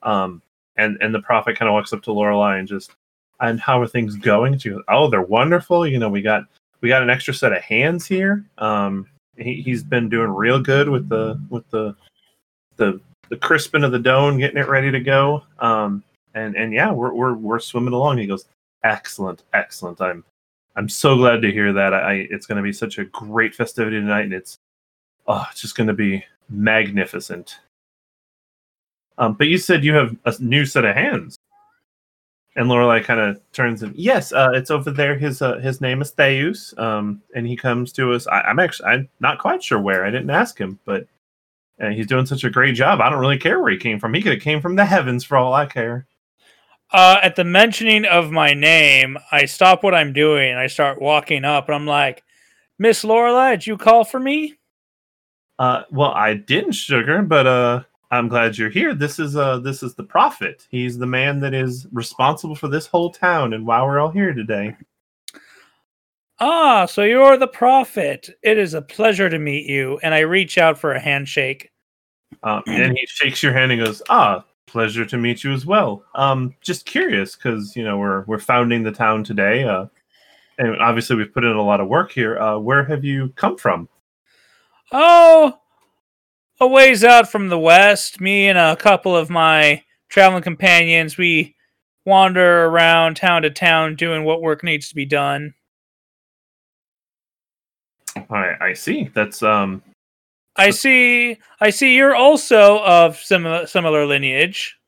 Um, 0.03 0.43
and 0.77 0.99
and 1.01 1.15
the 1.15 1.23
prophet 1.23 1.59
kind 1.59 1.69
of 1.69 1.73
walks 1.73 1.95
up 1.95 2.03
to 2.03 2.11
Lorelai 2.11 2.59
and 2.59 2.69
just, 2.69 2.93
and 3.41 3.59
how 3.59 3.81
are 3.81 3.87
things 3.87 4.17
going? 4.17 4.59
She 4.59 4.71
goes, 4.71 4.83
oh, 4.89 5.09
they're 5.09 5.23
wonderful. 5.23 5.87
You 5.87 5.99
know, 5.99 6.11
we 6.11 6.21
got 6.21 6.45
we 6.83 6.91
got 6.91 7.03
an 7.03 7.09
extra 7.09 7.33
set 7.33 7.53
of 7.53 7.63
hands 7.63 8.07
here. 8.07 8.45
Um, 8.59 9.07
he, 9.39 9.63
he's 9.63 9.83
been 9.83 10.11
doing 10.11 10.29
real 10.29 10.61
good 10.61 10.89
with 10.89 11.09
the 11.09 11.41
with 11.49 11.69
the 11.71 11.97
the 12.77 13.01
the 13.29 13.37
crisping 13.37 13.85
of 13.85 13.93
the 13.93 13.99
dough 13.99 14.37
getting 14.37 14.59
it 14.59 14.69
ready 14.69 14.91
to 14.91 15.01
go. 15.01 15.43
Um, 15.59 16.03
and 16.35 16.55
and 16.57 16.73
yeah, 16.73 16.93
we're 16.93 17.13
we're 17.15 17.35
we're 17.35 17.59
swimming 17.59 17.95
along. 17.95 18.19
He 18.19 18.27
goes, 18.27 18.45
excellent, 18.85 19.43
excellent. 19.53 20.01
I'm 20.01 20.25
I'm 20.77 20.89
so 20.89 21.17
glad 21.17 21.43
to 21.43 21.51
hear 21.51 21.73
that. 21.73 21.95
I, 21.95 22.27
it's 22.31 22.47
going 22.47 22.57
to 22.57 22.63
be 22.63 22.73
such 22.73 22.99
a 22.99 23.07
great 23.07 23.55
festivity 23.55 23.99
tonight, 23.99 24.25
and 24.25 24.35
it's 24.35 24.59
oh, 25.27 25.47
it's 25.51 25.61
just 25.61 25.77
going 25.77 25.89
to 25.89 25.95
be 25.95 26.25
magnificent. 26.49 27.59
Um, 29.19 29.33
but 29.33 29.49
you 29.49 29.57
said 29.57 29.85
you 29.85 29.95
have 29.95 30.15
a 30.27 30.35
new 30.41 30.67
set 30.67 30.85
of 30.85 30.95
hands, 30.95 31.39
and 32.55 32.69
Lorelai 32.69 33.03
kind 33.03 33.21
of 33.21 33.41
turns 33.53 33.83
and 33.83 33.97
yes, 33.97 34.33
uh, 34.33 34.51
it's 34.53 34.71
over 34.71 34.91
there. 34.91 35.17
His 35.17 35.41
uh, 35.41 35.59
his 35.59 35.81
name 35.81 36.03
is 36.03 36.13
Theus, 36.13 36.79
um, 36.79 37.23
and 37.35 37.47
he 37.47 37.57
comes 37.57 37.93
to 37.93 38.13
us. 38.13 38.27
I, 38.27 38.43
I'm 38.43 38.59
actually 38.59 38.89
I'm 38.91 39.09
not 39.21 39.39
quite 39.39 39.63
sure 39.63 39.81
where. 39.81 40.05
I 40.05 40.11
didn't 40.11 40.31
ask 40.31 40.59
him, 40.59 40.79
but 40.85 41.07
uh, 41.81 41.89
he's 41.91 42.07
doing 42.07 42.27
such 42.27 42.45
a 42.45 42.51
great 42.51 42.75
job. 42.75 43.01
I 43.01 43.11
don't 43.11 43.21
really 43.21 43.39
care 43.39 43.61
where 43.61 43.71
he 43.71 43.79
came 43.79 43.99
from. 43.99 44.15
He 44.15 44.23
could 44.23 44.33
have 44.33 44.43
came 44.43 44.61
from 44.61 44.77
the 44.77 44.85
heavens 44.85 45.25
for 45.25 45.37
all 45.37 45.53
I 45.53 45.67
care. 45.67 46.07
Uh 46.93 47.19
at 47.23 47.35
the 47.35 47.45
mentioning 47.45 48.05
of 48.05 48.31
my 48.31 48.55
name, 48.55 49.19
I 49.33 49.47
stop 49.47 49.83
what 49.83 49.95
I'm 49.95 50.13
doing 50.13 50.51
and 50.51 50.59
I 50.59 50.69
start 50.69 51.03
walking 51.03 51.45
up 51.45 51.67
and 51.67 51.75
I'm 51.75 51.87
like, 51.87 52.23
"Miss 52.79 53.05
Lorelai, 53.05 53.53
did 53.53 53.67
you 53.67 53.77
call 53.77 54.05
for 54.05 54.21
me?" 54.21 54.55
Uh, 55.59 55.83
well, 55.91 56.13
I 56.13 56.35
didn't, 56.35 56.73
sugar, 56.73 57.23
but 57.23 57.47
uh, 57.47 57.83
I'm 58.11 58.29
glad 58.29 58.59
you're 58.59 58.71
here. 58.71 58.95
This 58.95 59.19
is 59.19 59.37
uh, 59.37 59.59
this 59.59 59.83
is 59.83 59.95
the 59.95 60.05
prophet. 60.05 60.67
He's 60.71 60.99
the 60.99 61.07
man 61.07 61.41
that 61.41 61.55
is 61.55 61.87
responsible 61.93 62.55
for 62.55 62.69
this 62.69 62.87
whole 62.87 63.11
town, 63.11 63.53
and 63.55 63.67
why 63.67 63.83
we're 63.83 63.99
all 63.99 64.11
here 64.11 64.33
today. 64.33 64.77
Ah, 66.39 66.87
so 66.87 67.03
you're 67.03 67.37
the 67.39 67.49
prophet. 67.49 68.31
It 68.43 68.59
is 68.59 68.75
a 68.75 68.83
pleasure 68.83 69.31
to 69.31 69.39
meet 69.39 69.67
you. 69.67 69.99
And 70.03 70.15
I 70.15 70.21
reach 70.21 70.59
out 70.59 70.79
for 70.79 70.93
a 70.93 71.01
handshake. 71.01 71.71
Um, 72.43 72.63
and 72.67 72.97
he 72.97 73.07
shakes 73.07 73.43
your 73.43 73.53
hand 73.53 73.73
and 73.73 73.83
goes, 73.83 74.03
"Ah, 74.11 74.45
pleasure 74.67 75.07
to 75.07 75.17
meet 75.17 75.45
you 75.45 75.53
as 75.53 75.65
well. 75.65 76.05
Um, 76.15 76.55
just 76.61 76.85
curious 76.85 77.37
because 77.37 77.75
you 77.77 77.85
know 77.85 77.97
we're 77.99 78.25
we're 78.25 78.39
founding 78.39 78.83
the 78.83 78.93
town 78.93 79.25
today. 79.25 79.65
Uh, 79.65 79.87
and 80.59 80.81
obviously 80.81 81.17
we've 81.17 81.33
put 81.33 81.45
in 81.45 81.57
a 81.57 81.63
lot 81.63 81.81
of 81.81 81.89
work 81.89 82.13
here. 82.13 82.39
Uh, 82.39 82.59
where 82.59 82.85
have 82.85 83.05
you 83.05 83.29
come 83.37 83.57
from? 83.57 83.89
Oh, 84.93 85.59
a 86.61 86.67
ways 86.67 87.05
out 87.05 87.31
from 87.31 87.49
the 87.49 87.59
west, 87.59 88.21
me 88.21 88.49
and 88.49 88.59
a 88.59 88.77
couple 88.77 89.17
of 89.17 89.31
my 89.31 89.83
traveling 90.09 90.43
companions, 90.43 91.17
we 91.17 91.55
wander 92.05 92.65
around 92.67 93.17
town 93.17 93.43
to 93.43 93.51
town 93.51 93.97
doing 93.97 94.25
what 94.25 94.41
work 94.41 94.63
needs 94.63 94.89
to 94.89 94.95
be 94.95 95.05
done. 95.05 95.55
I 98.31 98.55
I 98.61 98.73
see. 98.73 99.11
That's 99.15 99.43
um 99.43 99.83
I 100.57 100.71
see 100.71 101.39
I 101.61 101.71
see 101.71 101.95
you're 101.95 102.15
also 102.15 102.83
of 102.85 103.17
similar 103.17 103.67
similar 103.67 104.07
lineage. 104.07 104.79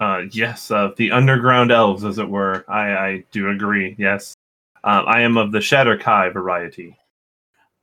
uh 0.00 0.22
yes, 0.30 0.70
uh 0.70 0.90
the 0.96 1.10
underground 1.10 1.72
elves, 1.72 2.04
as 2.04 2.18
it 2.18 2.28
were. 2.28 2.64
I 2.68 2.96
I 2.96 3.24
do 3.32 3.50
agree. 3.50 3.94
Yes, 3.98 4.34
uh, 4.84 5.02
I 5.06 5.22
am 5.22 5.36
of 5.36 5.52
the 5.52 5.58
Shatterkai 5.58 6.32
variety. 6.32 6.96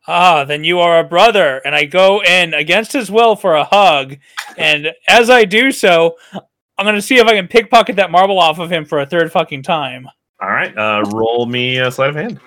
Ah, 0.08 0.44
then 0.44 0.64
you 0.64 0.80
are 0.80 1.00
a 1.00 1.04
brother, 1.04 1.62
and 1.64 1.76
I 1.76 1.86
go 1.86 2.24
in 2.24 2.54
against 2.54 2.92
his 2.94 3.12
will 3.12 3.36
for 3.36 3.56
a 3.56 3.64
hug, 3.66 4.18
and 4.58 4.92
as 5.08 5.30
I 5.30 5.46
do 5.46 5.72
so, 5.72 6.18
I'm 6.34 6.86
gonna 6.86 7.02
see 7.02 7.18
if 7.18 7.28
I 7.28 7.36
can 7.36 7.48
pickpocket 7.48 7.98
that 7.98 8.10
marble 8.10 8.40
off 8.40 8.58
of 8.58 8.72
him 8.72 8.84
for 8.86 9.00
a 9.02 9.06
third 9.06 9.32
fucking 9.32 9.62
time. 9.64 10.08
All 10.42 10.50
right, 10.50 10.76
uh, 10.76 11.04
roll 11.12 11.46
me 11.46 11.78
a 11.78 11.92
sleight 11.92 12.10
of 12.10 12.16
hand. 12.16 12.40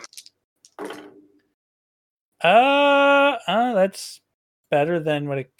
Uh, 2.44 3.36
uh, 3.48 3.74
that's 3.74 4.20
better 4.70 5.00
than 5.00 5.28
what 5.28 5.38
it. 5.38 5.50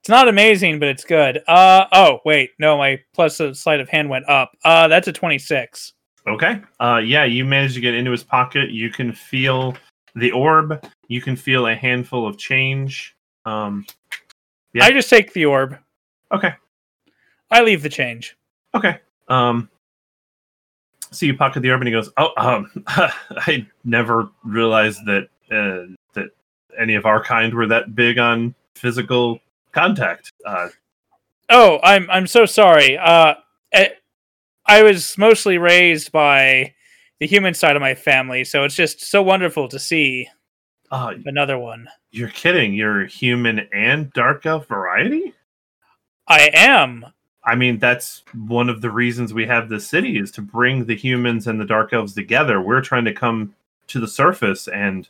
It's 0.00 0.08
not 0.08 0.28
amazing, 0.28 0.78
but 0.78 0.88
it's 0.88 1.04
good. 1.04 1.42
Uh 1.48 1.86
oh, 1.92 2.20
wait, 2.24 2.50
no, 2.58 2.76
my 2.78 3.00
plus 3.14 3.40
a 3.40 3.54
sleight 3.54 3.80
of 3.80 3.88
hand 3.88 4.08
went 4.08 4.28
up. 4.28 4.52
Uh, 4.64 4.88
that's 4.88 5.08
a 5.08 5.12
twenty-six. 5.12 5.92
Okay. 6.26 6.60
Uh, 6.78 7.00
yeah, 7.04 7.24
you 7.24 7.44
managed 7.44 7.74
to 7.74 7.80
get 7.80 7.94
into 7.94 8.10
his 8.10 8.22
pocket. 8.22 8.70
You 8.70 8.90
can 8.90 9.12
feel 9.12 9.74
the 10.14 10.30
orb. 10.32 10.84
You 11.08 11.20
can 11.22 11.34
feel 11.36 11.66
a 11.66 11.74
handful 11.74 12.26
of 12.26 12.36
change. 12.38 13.16
Um, 13.46 13.86
Yeah. 14.74 14.84
I 14.84 14.90
just 14.92 15.08
take 15.10 15.32
the 15.32 15.46
orb. 15.46 15.78
okay. 16.32 16.54
I 17.50 17.62
leave 17.62 17.82
the 17.82 17.88
change. 17.88 18.36
Okay. 18.74 19.00
Um, 19.28 19.68
so 21.10 21.26
you 21.26 21.36
pocket 21.36 21.60
the 21.60 21.70
orb, 21.70 21.80
and 21.80 21.88
he 21.88 21.92
goes, 21.92 22.10
"Oh, 22.16 22.30
um, 22.36 22.70
I 22.86 23.66
never 23.84 24.28
realized 24.44 25.00
that 25.06 25.28
uh, 25.50 25.86
that 26.14 26.30
any 26.78 26.94
of 26.94 27.06
our 27.06 27.22
kind 27.22 27.52
were 27.54 27.66
that 27.66 27.94
big 27.94 28.18
on 28.18 28.54
physical 28.74 29.40
contact." 29.72 30.32
Uh, 30.44 30.68
Oh, 31.50 31.80
I'm 31.82 32.08
I'm 32.10 32.28
so 32.28 32.46
sorry. 32.46 32.96
Uh, 32.96 33.34
eh, 33.72 33.88
I 34.66 34.82
was 34.84 35.18
mostly 35.18 35.58
raised 35.58 36.12
by 36.12 36.74
the 37.18 37.26
human 37.26 37.54
side 37.54 37.74
of 37.74 37.82
my 37.82 37.94
family, 37.94 38.44
so 38.44 38.62
it's 38.62 38.76
just 38.76 39.00
so 39.00 39.20
wonderful 39.20 39.68
to 39.68 39.78
see 39.78 40.28
uh, 40.92 41.14
another 41.26 41.58
one. 41.58 41.88
you're 42.12 42.28
kidding? 42.28 42.72
You're 42.72 43.04
human 43.04 43.68
and 43.72 44.12
dark 44.12 44.46
elf 44.46 44.68
variety? 44.68 45.34
I 46.28 46.50
am. 46.52 47.06
I 47.44 47.56
mean, 47.56 47.78
that's 47.78 48.22
one 48.34 48.68
of 48.68 48.80
the 48.80 48.90
reasons 48.90 49.34
we 49.34 49.46
have 49.46 49.68
this 49.68 49.88
city 49.88 50.18
is 50.18 50.30
to 50.32 50.42
bring 50.42 50.84
the 50.84 50.94
humans 50.94 51.48
and 51.48 51.60
the 51.60 51.64
dark 51.64 51.92
elves 51.92 52.14
together. 52.14 52.60
We're 52.60 52.80
trying 52.82 53.06
to 53.06 53.14
come 53.14 53.54
to 53.88 53.98
the 53.98 54.06
surface, 54.06 54.68
and 54.68 55.08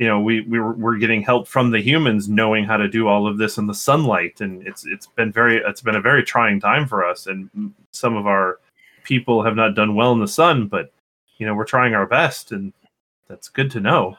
you 0.00 0.06
know, 0.06 0.18
we 0.18 0.40
we 0.40 0.58
were, 0.58 0.72
we're 0.72 0.96
getting 0.96 1.20
help 1.20 1.46
from 1.46 1.70
the 1.70 1.78
humans, 1.78 2.26
knowing 2.26 2.64
how 2.64 2.78
to 2.78 2.88
do 2.88 3.06
all 3.06 3.26
of 3.26 3.36
this 3.36 3.58
in 3.58 3.66
the 3.66 3.74
sunlight, 3.74 4.40
and 4.40 4.66
it's 4.66 4.86
it's 4.86 5.06
been 5.06 5.30
very 5.30 5.58
it's 5.58 5.82
been 5.82 5.96
a 5.96 6.00
very 6.00 6.22
trying 6.22 6.58
time 6.58 6.88
for 6.88 7.04
us, 7.04 7.26
and 7.26 7.50
some 7.92 8.16
of 8.16 8.26
our 8.26 8.60
people 9.04 9.42
have 9.42 9.54
not 9.54 9.74
done 9.74 9.94
well 9.94 10.12
in 10.12 10.18
the 10.18 10.26
sun, 10.26 10.68
but 10.68 10.90
you 11.36 11.46
know, 11.46 11.54
we're 11.54 11.66
trying 11.66 11.94
our 11.94 12.06
best, 12.06 12.50
and 12.50 12.72
that's 13.28 13.50
good 13.50 13.70
to 13.72 13.80
know. 13.80 14.16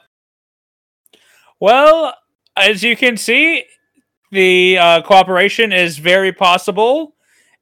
Well, 1.59 2.13
as 2.55 2.83
you 2.83 2.95
can 2.95 3.17
see, 3.17 3.65
the 4.29 4.77
uh, 4.77 5.01
cooperation 5.01 5.73
is 5.73 5.97
very 5.97 6.31
possible, 6.31 7.15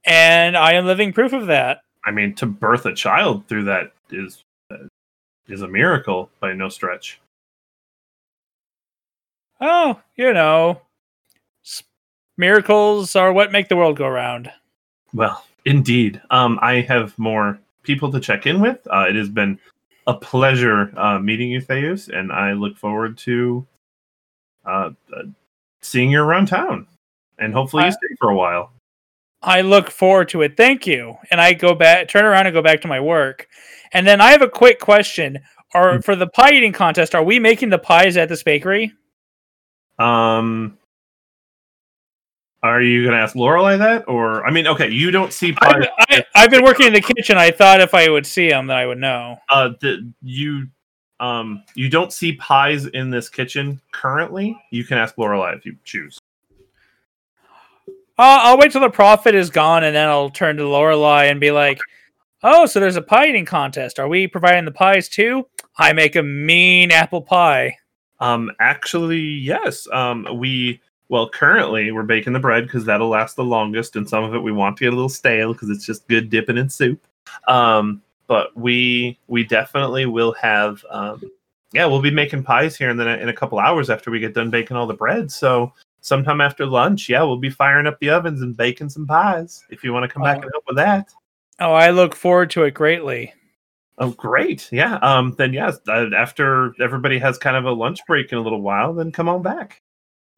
and 0.03 0.57
I 0.57 0.73
am 0.73 0.85
living 0.85 1.13
proof 1.13 1.31
of 1.31 1.47
that. 1.47 1.83
I 2.03 2.11
mean, 2.11 2.35
to 2.35 2.45
birth 2.45 2.85
a 2.85 2.93
child 2.93 3.47
through 3.47 3.63
that 3.63 3.93
is 4.11 4.43
uh, 4.71 4.87
is 5.47 5.61
a 5.61 5.69
miracle 5.69 6.29
by 6.41 6.51
no 6.51 6.67
stretch. 6.67 7.21
Oh, 9.61 9.99
you 10.15 10.33
know, 10.33 10.81
miracles 12.37 13.15
are 13.15 13.33
what 13.33 13.51
make 13.51 13.67
the 13.67 13.75
world 13.75 13.97
go 13.97 14.07
round. 14.07 14.51
Well, 15.13 15.45
indeed. 15.65 16.21
Um, 16.29 16.59
I 16.61 16.81
have 16.81 17.17
more 17.19 17.59
people 17.83 18.11
to 18.11 18.19
check 18.19 18.45
in 18.45 18.61
with. 18.61 18.79
Uh, 18.89 19.05
it 19.09 19.15
has 19.15 19.29
been 19.29 19.59
a 20.07 20.13
pleasure 20.13 20.91
uh, 20.97 21.19
meeting 21.19 21.51
you, 21.51 21.61
Theus, 21.61 22.09
and 22.09 22.31
I 22.31 22.53
look 22.53 22.77
forward 22.77 23.17
to 23.19 23.67
uh, 24.65 24.91
uh, 25.15 25.23
seeing 25.81 26.11
you 26.11 26.21
around 26.21 26.47
town. 26.47 26.87
And 27.37 27.53
hopefully, 27.53 27.85
you 27.85 27.91
stay 27.91 28.15
for 28.19 28.29
a 28.29 28.35
while. 28.35 28.73
I 29.41 29.61
look 29.61 29.89
forward 29.89 30.27
to 30.29 30.41
it. 30.41 30.57
Thank 30.57 30.85
you. 30.85 31.15
And 31.31 31.39
I 31.39 31.53
go 31.53 31.73
back, 31.73 32.09
turn 32.09 32.25
around, 32.25 32.47
and 32.47 32.53
go 32.53 32.61
back 32.61 32.81
to 32.81 32.87
my 32.89 32.99
work. 32.99 33.47
And 33.93 34.05
then 34.05 34.19
I 34.19 34.31
have 34.31 34.41
a 34.41 34.49
quick 34.49 34.79
question: 34.79 35.39
Are 35.73 36.01
for 36.01 36.15
the 36.15 36.27
pie 36.27 36.51
eating 36.51 36.73
contest? 36.73 37.15
Are 37.15 37.23
we 37.23 37.39
making 37.39 37.69
the 37.69 37.79
pies 37.79 38.17
at 38.17 38.29
this 38.29 38.43
bakery? 38.43 38.93
Um, 39.99 40.77
are 42.61 42.81
you 42.81 43.03
going 43.03 43.15
to 43.15 43.21
ask 43.21 43.35
Lorelei 43.35 43.77
that, 43.77 44.07
or 44.07 44.45
I 44.45 44.51
mean, 44.51 44.67
okay, 44.67 44.89
you 44.89 45.11
don't 45.11 45.31
see 45.31 45.53
pies. 45.53 45.85
I, 46.09 46.25
I've 46.35 46.49
been 46.49 46.63
working 46.63 46.87
in 46.87 46.93
the 46.93 47.01
kitchen. 47.01 47.37
I 47.37 47.51
thought 47.51 47.79
if 47.79 47.93
I 47.93 48.09
would 48.09 48.25
see 48.25 48.49
them, 48.49 48.67
that 48.67 48.77
I 48.77 48.85
would 48.85 48.97
know. 48.97 49.37
uh, 49.49 49.69
the, 49.79 50.11
you 50.21 50.67
um, 51.21 51.63
you 51.75 51.89
don't 51.89 52.11
see 52.11 52.33
pies 52.33 52.85
in 52.87 53.09
this 53.09 53.29
kitchen 53.29 53.79
currently. 53.91 54.57
You 54.71 54.83
can 54.83 54.97
ask 54.97 55.17
Lorelei 55.17 55.53
if 55.53 55.65
you 55.65 55.75
choose. 55.83 56.17
Uh, 58.17 58.39
I'll 58.43 58.57
wait 58.57 58.71
till 58.73 58.81
the 58.81 58.89
prophet 58.89 59.35
is 59.35 59.49
gone, 59.49 59.85
and 59.85 59.95
then 59.95 60.09
I'll 60.09 60.29
turn 60.29 60.57
to 60.57 60.67
Lorelei 60.67 61.25
and 61.25 61.39
be 61.39 61.51
like, 61.51 61.79
"Oh, 62.43 62.65
so 62.65 62.81
there's 62.81 62.97
a 62.97 63.01
pie 63.01 63.27
eating 63.27 63.45
contest. 63.45 63.99
Are 63.99 64.09
we 64.09 64.27
providing 64.27 64.65
the 64.65 64.71
pies 64.71 65.07
too? 65.07 65.47
I 65.77 65.93
make 65.93 66.17
a 66.17 66.23
mean 66.23 66.91
apple 66.91 67.21
pie." 67.21 67.77
Um, 68.19 68.51
actually, 68.59 69.19
yes. 69.19 69.87
Um, 69.91 70.27
we 70.37 70.81
well 71.09 71.27
currently 71.29 71.91
we're 71.91 72.03
baking 72.03 72.33
the 72.33 72.39
bread 72.39 72.65
because 72.65 72.85
that'll 72.85 73.09
last 73.09 73.35
the 73.35 73.43
longest, 73.43 73.95
and 73.95 74.07
some 74.07 74.23
of 74.23 74.33
it 74.35 74.39
we 74.39 74.51
want 74.51 74.77
to 74.77 74.83
get 74.83 74.93
a 74.93 74.95
little 74.95 75.09
stale 75.09 75.53
because 75.53 75.69
it's 75.69 75.85
just 75.85 76.07
good 76.07 76.29
dipping 76.29 76.57
in 76.57 76.69
soup. 76.69 77.05
Um, 77.47 78.01
but 78.27 78.55
we 78.55 79.17
we 79.27 79.43
definitely 79.43 80.05
will 80.05 80.33
have. 80.33 80.83
Um, 80.89 81.21
yeah, 81.71 81.85
we'll 81.85 82.01
be 82.01 82.11
making 82.11 82.43
pies 82.43 82.75
here 82.75 82.89
in 82.89 82.97
the 82.97 83.19
in 83.21 83.29
a 83.29 83.33
couple 83.33 83.59
hours 83.59 83.89
after 83.89 84.09
we 84.11 84.19
get 84.19 84.33
done 84.33 84.49
baking 84.49 84.75
all 84.77 84.87
the 84.87 84.93
bread. 84.93 85.31
So 85.31 85.71
sometime 86.01 86.41
after 86.41 86.65
lunch, 86.65 87.09
yeah, 87.09 87.21
we'll 87.23 87.37
be 87.37 87.49
firing 87.49 87.85
up 87.87 87.99
the 87.99 88.09
ovens 88.09 88.41
and 88.41 88.55
baking 88.57 88.89
some 88.89 89.05
pies. 89.05 89.63
If 89.69 89.83
you 89.83 89.93
want 89.93 90.03
to 90.03 90.13
come 90.13 90.23
back 90.23 90.39
Oh. 90.39 90.41
and 90.41 90.51
help 90.53 90.63
with 90.67 90.77
that. 90.77 91.09
Oh, 91.59 91.73
I 91.73 91.89
look 91.91 92.15
forward 92.15 92.49
to 92.51 92.63
it 92.63 92.73
greatly. 92.73 93.33
Oh, 93.99 94.11
great! 94.11 94.69
Yeah. 94.71 94.95
Um. 95.01 95.35
Then 95.37 95.53
yes. 95.53 95.77
Uh, 95.87 96.07
after 96.15 96.73
everybody 96.81 97.19
has 97.19 97.37
kind 97.37 97.57
of 97.57 97.65
a 97.65 97.71
lunch 97.71 97.99
break 98.07 98.31
in 98.31 98.37
a 98.37 98.41
little 98.41 98.61
while, 98.61 98.93
then 98.93 99.11
come 99.11 99.27
on 99.27 99.41
back. 99.41 99.81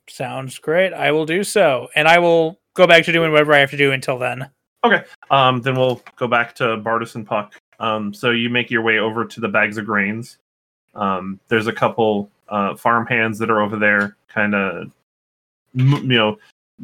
Sounds 0.09 0.57
great. 0.57 0.93
I 0.93 1.11
will 1.11 1.25
do 1.25 1.43
so, 1.43 1.87
and 1.95 2.07
I 2.07 2.19
will 2.19 2.59
go 2.73 2.87
back 2.87 3.05
to 3.05 3.11
doing 3.11 3.31
whatever 3.31 3.53
I 3.53 3.59
have 3.59 3.71
to 3.71 3.77
do 3.77 3.91
until 3.91 4.17
then. 4.17 4.49
Okay. 4.83 5.03
Um, 5.29 5.61
then 5.61 5.75
we'll 5.75 6.01
go 6.15 6.27
back 6.27 6.55
to 6.55 6.63
Bardis 6.63 7.15
and 7.15 7.25
Puck. 7.25 7.53
Um, 7.79 8.13
so 8.13 8.31
you 8.31 8.49
make 8.49 8.71
your 8.71 8.81
way 8.81 8.99
over 8.99 9.25
to 9.25 9.39
the 9.39 9.47
bags 9.47 9.77
of 9.77 9.85
grains. 9.85 10.37
Um, 10.95 11.39
there's 11.47 11.67
a 11.67 11.73
couple 11.73 12.29
uh, 12.49 12.75
farm 12.75 13.05
hands 13.05 13.37
that 13.39 13.49
are 13.49 13.61
over 13.61 13.77
there, 13.77 14.17
kind 14.27 14.55
of, 14.55 14.91
you 15.73 16.01
know, 16.03 16.37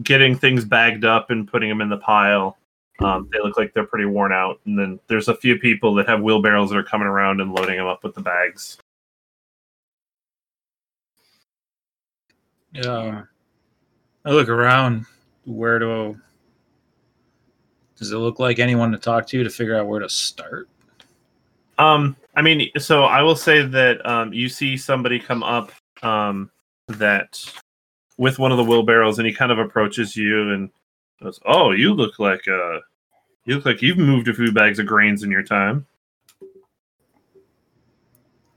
getting 0.04 0.38
things 0.38 0.64
bagged 0.64 1.06
up 1.06 1.30
and 1.30 1.48
putting 1.48 1.70
them 1.70 1.82
in 1.82 1.90
the 1.90 1.98
pile. 1.98 2.57
Um, 3.00 3.30
they 3.32 3.40
look 3.40 3.58
like 3.58 3.74
they're 3.74 3.86
pretty 3.86 4.06
worn 4.06 4.32
out. 4.32 4.60
And 4.66 4.78
then 4.78 5.00
there's 5.08 5.28
a 5.28 5.36
few 5.36 5.60
people 5.60 5.94
that 5.96 6.08
have 6.08 6.22
wheelbarrows 6.22 6.70
that 6.70 6.78
are 6.78 6.84
coming 6.84 7.08
around 7.08 7.42
and 7.42 7.54
loading 7.54 7.78
them 7.78 7.88
up 7.88 8.04
with 8.04 8.16
the 8.16 8.22
bags. 8.22 8.78
Yeah. 12.72 13.24
I 14.26 14.32
look 14.32 14.50
around. 14.50 15.06
Where 15.46 15.80
do 15.80 16.20
does 17.98 18.12
it 18.12 18.18
look 18.18 18.40
like 18.40 18.60
anyone 18.60 18.92
to 18.92 18.98
talk 18.98 19.26
to 19.28 19.44
to 19.44 19.50
figure 19.50 19.78
out 19.78 19.88
where 19.88 20.00
to 20.00 20.10
start? 20.10 20.70
Um, 21.80 22.16
I 22.36 22.42
mean, 22.42 22.70
so 22.78 23.04
I 23.04 23.22
will 23.22 23.36
say 23.36 23.66
that 23.66 24.06
um, 24.06 24.34
you 24.34 24.50
see 24.50 24.78
somebody 24.78 25.20
come 25.20 25.44
up 25.44 25.72
um, 26.04 26.52
that 26.88 27.44
with 28.18 28.40
one 28.40 28.52
of 28.52 28.58
the 28.58 28.64
wheelbarrows, 28.64 29.20
and 29.20 29.28
he 29.28 29.34
kind 29.34 29.52
of 29.52 29.60
approaches 29.60 30.16
you 30.16 30.52
and 30.52 30.70
goes, 31.22 31.40
"Oh, 31.46 31.72
you 31.72 31.94
look 31.94 32.20
like 32.20 32.48
uh, 32.48 32.80
you 33.48 33.56
look 33.56 33.66
like 33.66 33.82
you've 33.82 33.98
moved 33.98 34.28
a 34.28 34.34
few 34.34 34.52
bags 34.52 34.78
of 34.78 34.86
grains 34.86 35.24
in 35.24 35.32
your 35.32 35.44
time." 35.44 35.86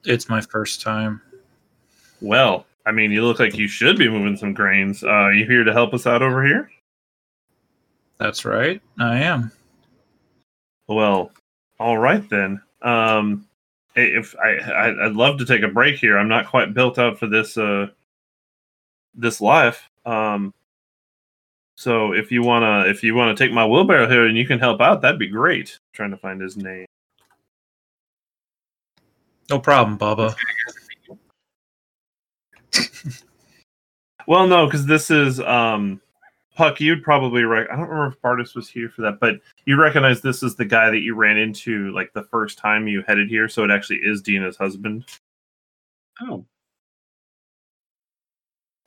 It's 0.04 0.28
my 0.28 0.40
first 0.40 0.82
time. 0.82 1.20
Well, 2.20 2.66
I 2.86 2.92
mean, 2.92 3.10
you 3.10 3.24
look 3.24 3.38
like 3.38 3.56
you 3.56 3.68
should 3.68 3.98
be 3.98 4.08
moving 4.08 4.36
some 4.36 4.52
grains. 4.52 5.02
Uh, 5.02 5.08
are 5.08 5.32
you 5.32 5.46
here 5.46 5.64
to 5.64 5.72
help 5.72 5.94
us 5.94 6.06
out 6.06 6.22
over 6.22 6.44
here? 6.44 6.70
That's 8.18 8.44
right. 8.44 8.80
I 8.98 9.18
am. 9.20 9.50
Well, 10.86 11.32
all 11.78 11.96
right 11.96 12.28
then. 12.28 12.60
Um, 12.82 13.46
if 13.96 14.34
I, 14.38 14.56
I 14.56 15.06
I'd 15.06 15.12
love 15.12 15.38
to 15.38 15.46
take 15.46 15.62
a 15.62 15.68
break 15.68 15.96
here. 15.96 16.18
I'm 16.18 16.28
not 16.28 16.46
quite 16.46 16.74
built 16.74 16.98
out 16.98 17.18
for 17.18 17.26
this 17.26 17.56
uh 17.56 17.88
this 19.14 19.40
life. 19.40 19.88
Um 20.06 20.54
so 21.80 22.12
if 22.12 22.30
you 22.30 22.42
wanna 22.42 22.84
if 22.86 23.02
you 23.02 23.14
wanna 23.14 23.34
take 23.34 23.52
my 23.52 23.64
wheelbarrow 23.64 24.06
here 24.06 24.26
and 24.26 24.36
you 24.36 24.46
can 24.46 24.58
help 24.58 24.82
out, 24.82 25.00
that'd 25.00 25.18
be 25.18 25.26
great. 25.26 25.78
trying 25.94 26.10
to 26.10 26.18
find 26.18 26.38
his 26.38 26.58
name. 26.58 26.84
No 29.48 29.58
problem, 29.58 29.96
Baba. 29.96 30.36
Well, 34.26 34.46
no, 34.46 34.66
because 34.66 34.84
this 34.84 35.10
is 35.10 35.40
um 35.40 36.00
Puck. 36.54 36.80
You'd 36.80 37.02
probably 37.02 37.44
rec- 37.44 37.68
I 37.72 37.76
don't 37.76 37.88
remember 37.88 38.14
if 38.14 38.20
Bardis 38.20 38.54
was 38.54 38.68
here 38.68 38.90
for 38.90 39.00
that, 39.02 39.18
but 39.18 39.40
you 39.64 39.80
recognize 39.80 40.20
this 40.20 40.42
is 40.42 40.54
the 40.54 40.66
guy 40.66 40.90
that 40.90 41.00
you 41.00 41.14
ran 41.14 41.38
into 41.38 41.90
like 41.92 42.12
the 42.12 42.24
first 42.24 42.58
time 42.58 42.86
you 42.86 43.02
headed 43.08 43.30
here. 43.30 43.48
So 43.48 43.64
it 43.64 43.70
actually 43.70 44.00
is 44.02 44.20
Dina's 44.20 44.58
husband. 44.58 45.06
Oh, 46.20 46.44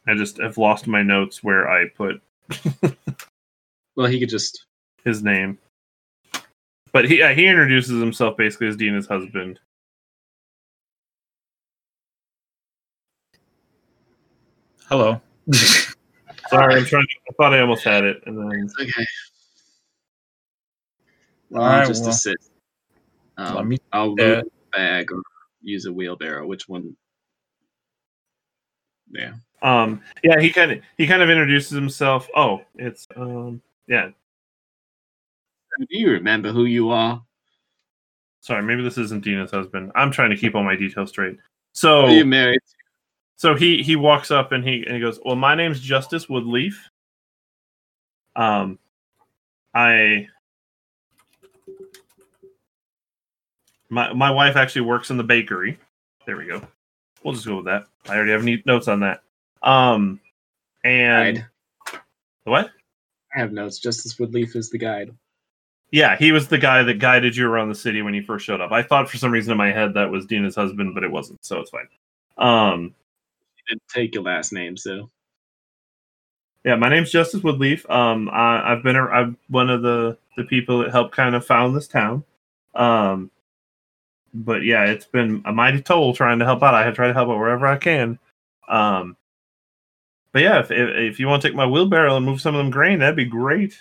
I 0.08 0.14
just 0.14 0.38
have 0.38 0.60
lost 0.60 0.86
my 0.86 1.02
notes 1.02 1.44
where 1.44 1.68
I 1.68 1.90
put 1.90 2.22
well, 3.96 4.08
he 4.08 4.20
could 4.20 4.30
just. 4.30 4.66
his 5.04 5.24
name. 5.24 5.58
But 6.92 7.06
he 7.06 7.22
uh, 7.22 7.34
he 7.34 7.48
introduces 7.48 8.00
himself 8.00 8.38
basically 8.38 8.68
as 8.68 8.78
Dina's 8.78 9.08
husband. 9.08 9.60
Hello. 14.88 15.20
Sorry, 15.54 16.76
I'm 16.76 16.86
trying. 16.86 17.04
To, 17.04 17.16
I 17.30 17.34
thought 17.38 17.54
I 17.54 17.62
almost 17.62 17.84
had 17.84 18.04
it, 18.04 18.22
and 18.26 18.38
then 18.38 18.70
Okay. 18.80 19.06
Well, 21.50 21.64
Alright, 21.64 21.88
just 21.88 22.04
well, 22.04 22.12
to 22.12 22.18
sit. 22.18 22.38
Um, 23.38 23.56
let 23.56 23.66
me- 23.66 23.78
I'll 23.92 24.16
move 24.16 24.40
uh, 24.40 24.44
bag 24.72 25.12
or 25.12 25.22
use 25.62 25.86
a 25.86 25.94
wheelbarrow. 25.94 26.46
Which 26.46 26.68
one? 26.68 26.96
Yeah. 29.14 29.34
um 29.62 30.02
yeah 30.24 30.40
he 30.40 30.52
kind 30.52 30.72
of 30.72 30.80
he 30.98 31.08
kind 31.08 31.22
of 31.22 31.30
introduces 31.30 31.72
himself. 31.72 32.28
Oh, 32.36 32.62
it's 32.76 33.08
um 33.16 33.62
yeah. 33.88 34.10
Do 35.80 35.88
you 35.90 36.12
remember 36.12 36.52
who 36.52 36.66
you 36.66 36.92
are? 36.92 37.24
Sorry, 38.42 38.62
maybe 38.62 38.84
this 38.84 38.98
isn't 38.98 39.24
Dina's 39.24 39.52
husband. 39.52 39.92
I'm 39.96 40.12
trying 40.12 40.30
to 40.32 40.38
keep 40.38 40.54
all 40.54 40.64
my 40.64 40.76
details 40.76 41.10
straight. 41.10 41.38
So 41.74 42.06
Are 42.06 42.12
you 42.12 42.26
married? 42.26 42.60
So 43.36 43.56
he 43.56 43.82
he 43.82 43.96
walks 43.96 44.32
up 44.32 44.52
and 44.52 44.64
he 44.64 44.84
and 44.86 44.96
he 44.96 45.02
goes, 45.02 45.20
"Well, 45.24 45.36
my 45.36 45.56
name's 45.56 45.80
Justice 45.80 46.28
Woodleaf. 46.28 46.74
Um, 48.36 48.80
I 49.74 50.28
my 53.90 54.14
my 54.14 54.32
wife 54.32 54.56
actually 54.56 54.82
works 54.82 55.10
in 55.10 55.18
the 55.18 55.24
bakery. 55.24 55.78
There 56.26 56.38
we 56.38 56.46
go. 56.46 56.62
We'll 57.24 57.34
just 57.34 57.46
go 57.46 57.58
with 57.58 57.66
that. 57.66 57.86
I 58.08 58.16
already 58.16 58.32
have 58.32 58.44
neat 58.44 58.66
notes 58.66 58.88
on 58.88 59.00
that. 59.02 59.22
Um, 59.62 60.20
and 60.84 61.38
Guide. 61.38 62.02
what? 62.44 62.70
I 63.36 63.40
have 63.40 63.52
notes. 63.52 63.80
Justice 63.80 64.16
Woodleaf 64.16 64.56
is 64.56 64.70
the 64.70 64.78
guide. 64.78 65.12
Yeah, 65.92 66.16
he 66.18 66.32
was 66.32 66.48
the 66.48 66.58
guy 66.58 66.84
that 66.84 67.00
guided 67.00 67.36
you 67.36 67.48
around 67.48 67.70
the 67.70 67.76
city 67.76 68.02
when 68.02 68.14
you 68.14 68.24
first 68.24 68.46
showed 68.46 68.62
up. 68.62 68.72
I 68.72 68.82
thought 68.82 69.10
for 69.10 69.18
some 69.18 69.32
reason 69.32 69.52
in 69.52 69.58
my 69.58 69.72
head 69.72 69.94
that 69.94 70.10
was 70.12 70.26
Dina's 70.26 70.56
husband, 70.56 70.94
but 70.96 71.04
it 71.04 71.12
wasn't, 71.12 71.44
so 71.46 71.60
it's 71.60 71.70
fine. 71.70 71.88
Um, 72.38 72.96
He 73.56 73.62
didn't 73.70 73.84
take 73.94 74.16
your 74.16 74.24
last 74.24 74.52
name, 74.52 74.76
so 74.76 75.10
Yeah, 76.66 76.76
my 76.76 76.90
name's 76.90 77.12
Justice 77.12 77.42
Woodleaf. 77.42 77.88
Um, 77.90 78.28
I, 78.30 78.72
I've 78.72 78.84
been 78.84 78.96
a, 78.96 79.06
I'm 79.06 79.38
one 79.50 79.70
of 79.70 79.82
the 79.84 80.18
the 80.36 80.44
people 80.46 80.80
that 80.80 80.92
helped 80.92 81.16
kind 81.16 81.36
of 81.36 81.46
found 81.46 81.76
this 81.76 81.88
town. 81.88 82.24
Um, 82.74 83.30
but 84.34 84.64
yeah, 84.64 84.86
it's 84.86 85.06
been 85.06 85.42
a 85.46 85.54
mighty 85.54 85.82
toll 85.82 86.14
trying 86.14 86.40
to 86.40 86.46
help 86.46 86.64
out. 86.64 86.74
I 86.74 86.84
have 86.84 86.96
tried 86.96 87.08
to 87.08 87.14
help 87.14 87.30
out 87.30 87.38
wherever 87.38 87.68
I 87.68 87.78
can. 87.78 88.18
Um, 88.68 89.16
but 90.32 90.42
yeah, 90.42 90.60
if, 90.60 90.72
if 90.72 90.90
if 90.90 91.20
you 91.20 91.28
want 91.28 91.42
to 91.42 91.48
take 91.48 91.56
my 91.56 91.68
wheelbarrow 91.68 92.18
and 92.18 92.26
move 92.26 92.42
some 92.42 92.56
of 92.56 92.60
them 92.60 92.72
grain, 92.72 93.00
that'd 93.00 93.16
be 93.16 93.26
great. 93.26 93.78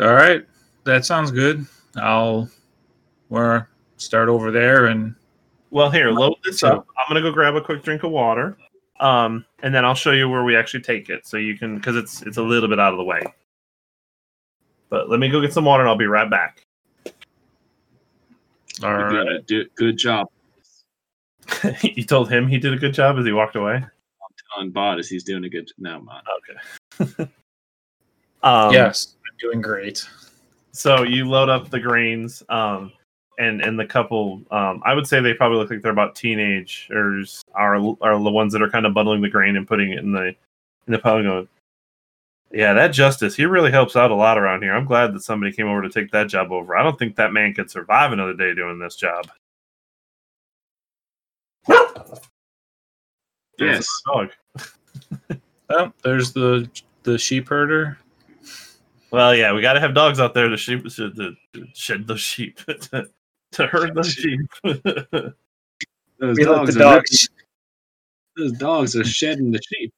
All 0.00 0.14
right, 0.14 0.46
that 0.84 1.04
sounds 1.04 1.30
good. 1.30 1.66
I'll 1.96 2.48
we're 3.28 3.66
start 3.96 4.28
over 4.28 4.50
there 4.50 4.86
and 4.86 5.14
Well, 5.70 5.90
here, 5.90 6.10
load 6.10 6.36
this 6.44 6.62
up. 6.62 6.86
I'm 6.96 7.04
gonna 7.08 7.20
go 7.20 7.32
grab 7.32 7.54
a 7.56 7.60
quick 7.60 7.82
drink 7.82 8.02
of 8.02 8.10
water. 8.10 8.56
Um, 9.00 9.46
and 9.62 9.74
then 9.74 9.84
I'll 9.84 9.94
show 9.94 10.12
you 10.12 10.28
where 10.28 10.44
we 10.44 10.56
actually 10.56 10.82
take 10.82 11.08
it, 11.08 11.26
so 11.26 11.38
you 11.38 11.56
can, 11.56 11.76
because 11.76 11.96
it's 11.96 12.22
it's 12.22 12.36
a 12.36 12.42
little 12.42 12.68
bit 12.68 12.78
out 12.78 12.92
of 12.92 12.98
the 12.98 13.04
way. 13.04 13.22
But 14.90 15.08
let 15.08 15.20
me 15.20 15.28
go 15.28 15.40
get 15.40 15.52
some 15.52 15.64
water, 15.64 15.82
and 15.82 15.88
I'll 15.88 15.96
be 15.96 16.06
right 16.06 16.28
back. 16.28 16.66
All 18.82 18.90
you're 18.90 19.04
right. 19.04 19.24
gonna 19.24 19.42
do 19.42 19.66
good 19.76 19.96
job 19.96 20.28
you 21.82 22.04
told 22.04 22.30
him 22.30 22.48
he 22.48 22.58
did 22.58 22.72
a 22.72 22.76
good 22.76 22.94
job 22.94 23.18
as 23.18 23.24
he 23.24 23.32
walked 23.32 23.56
away. 23.56 23.74
I'm 23.74 23.84
telling 24.54 24.72
Bardis. 24.72 25.08
He's 25.08 25.24
doing 25.24 25.44
a 25.44 25.48
good. 25.48 25.70
No, 25.78 26.00
man. 26.00 26.22
Okay. 26.98 27.30
um, 28.42 28.72
yes, 28.72 29.16
I'm 29.26 29.36
doing 29.38 29.60
great. 29.60 30.06
So 30.72 31.02
you 31.02 31.28
load 31.28 31.48
up 31.48 31.70
the 31.70 31.80
grains, 31.80 32.42
um, 32.48 32.92
and 33.38 33.60
and 33.60 33.78
the 33.78 33.86
couple. 33.86 34.42
Um, 34.50 34.82
I 34.84 34.94
would 34.94 35.06
say 35.06 35.20
they 35.20 35.34
probably 35.34 35.58
look 35.58 35.70
like 35.70 35.82
they're 35.82 35.92
about 35.92 36.14
teenagers. 36.14 37.42
Are 37.54 37.76
are 38.00 38.22
the 38.22 38.30
ones 38.30 38.52
that 38.52 38.62
are 38.62 38.70
kind 38.70 38.86
of 38.86 38.94
bundling 38.94 39.20
the 39.20 39.28
grain 39.28 39.56
and 39.56 39.66
putting 39.66 39.92
it 39.92 39.98
in 39.98 40.12
the 40.12 40.28
in 40.86 40.92
the 40.92 40.98
pile. 40.98 41.16
and 41.16 41.26
Going, 41.26 41.48
yeah, 42.52 42.72
that 42.74 42.88
justice. 42.88 43.34
He 43.36 43.44
really 43.44 43.70
helps 43.70 43.96
out 43.96 44.10
a 44.10 44.14
lot 44.14 44.38
around 44.38 44.62
here. 44.62 44.74
I'm 44.74 44.84
glad 44.86 45.14
that 45.14 45.22
somebody 45.22 45.52
came 45.52 45.68
over 45.68 45.82
to 45.82 45.88
take 45.90 46.10
that 46.12 46.28
job 46.28 46.52
over. 46.52 46.76
I 46.76 46.82
don't 46.82 46.98
think 46.98 47.16
that 47.16 47.32
man 47.32 47.54
could 47.54 47.70
survive 47.70 48.12
another 48.12 48.34
day 48.34 48.54
doing 48.54 48.78
this 48.78 48.96
job. 48.96 49.28
Yes. 53.58 53.86
dog. 54.06 54.30
Oh, 55.72 55.92
there's 56.02 56.32
the 56.32 56.68
the 57.04 57.16
sheep 57.16 57.48
herder. 57.48 57.96
Well, 59.12 59.36
yeah, 59.36 59.52
we 59.52 59.62
got 59.62 59.74
to 59.74 59.80
have 59.80 59.94
dogs 59.94 60.18
out 60.18 60.34
there 60.34 60.48
to 60.48 60.56
sheep 60.56 60.82
to, 60.82 61.12
to, 61.12 61.32
to 61.54 61.66
shed 61.74 62.08
those 62.08 62.20
sheep 62.20 62.56
to, 62.64 63.08
to 63.52 63.66
herd 63.68 63.94
those 63.94 64.12
sheep. 64.12 64.40
Those 64.64 66.36
We 66.36 66.44
let 66.44 66.56
dogs, 66.56 66.76
are 66.76 66.78
dogs. 66.80 67.28
those 68.36 68.52
dogs 68.58 68.94
are 68.96 69.04
shedding 69.04 69.52
the 69.52 69.60
sheep. 69.62 69.90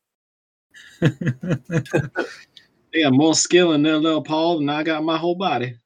They 2.93 3.03
got 3.03 3.15
more 3.15 3.35
skill 3.35 3.73
in 3.73 3.83
their 3.83 3.97
little 3.97 4.23
paw 4.23 4.59
than 4.59 4.69
I 4.69 4.83
got 4.83 5.03
my 5.03 5.17
whole 5.17 5.35
body. 5.35 5.79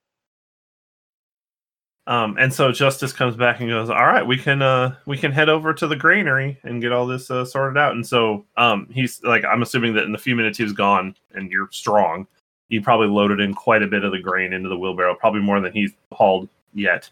um, 2.09 2.37
and 2.39 2.53
so 2.53 2.73
Justice 2.73 3.13
comes 3.13 3.37
back 3.37 3.61
and 3.61 3.69
goes, 3.69 3.91
"All 3.91 4.07
right, 4.07 4.27
we 4.27 4.37
can 4.37 4.61
uh, 4.61 4.97
we 5.07 5.17
can 5.17 5.31
head 5.33 5.49
over 5.49 5.73
to 5.75 5.87
the 5.87 5.97
granary 5.97 6.59
and 6.65 6.83
get 6.83 6.93
all 6.93 7.07
this 7.07 7.31
uh, 7.31 7.45
sorted 7.45 7.79
out." 7.79 7.93
And 7.95 8.07
so 8.07 8.45
um, 8.57 8.89
he's 8.91 9.23
like, 9.23 9.45
I'm 9.45 9.63
assuming 9.63 9.95
that 9.95 10.05
in 10.05 10.13
the 10.13 10.19
few 10.19 10.35
minutes 10.35 10.59
he 10.59 10.65
was 10.65 10.73
gone, 10.73 11.15
and 11.35 11.51
you're 11.51 11.69
strong. 11.71 12.27
You 12.69 12.83
probably 12.83 13.09
loaded 13.09 13.41
in 13.41 13.55
quite 13.55 13.83
a 13.83 13.87
bit 13.87 14.03
of 14.03 14.11
the 14.11 14.19
grain 14.19 14.53
into 14.53 14.69
the 14.69 14.79
wheelbarrow, 14.79 15.15
probably 15.15 15.41
more 15.41 15.61
than 15.61 15.73
he's 15.73 15.93
hauled 16.13 16.49
yet. 16.75 17.09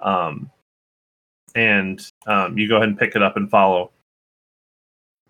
Um, 0.00 0.50
and 1.54 2.06
um, 2.26 2.58
you 2.58 2.68
go 2.68 2.76
ahead 2.76 2.88
and 2.88 2.98
pick 2.98 3.16
it 3.16 3.22
up 3.22 3.36
and 3.38 3.50
follow. 3.50 3.90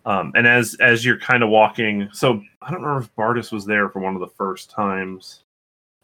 Um, 0.05 0.33
and 0.35 0.47
as 0.47 0.77
as 0.81 1.05
you're 1.05 1.19
kind 1.19 1.43
of 1.43 1.49
walking, 1.49 2.09
so 2.13 2.43
I 2.61 2.71
don't 2.71 2.83
remember 2.83 3.05
if 3.05 3.15
Bardis 3.15 3.53
was 3.53 3.65
there 3.65 3.89
for 3.89 4.01
one 4.01 4.15
of 4.15 4.21
the 4.21 4.35
first 4.37 4.69
times, 4.71 5.45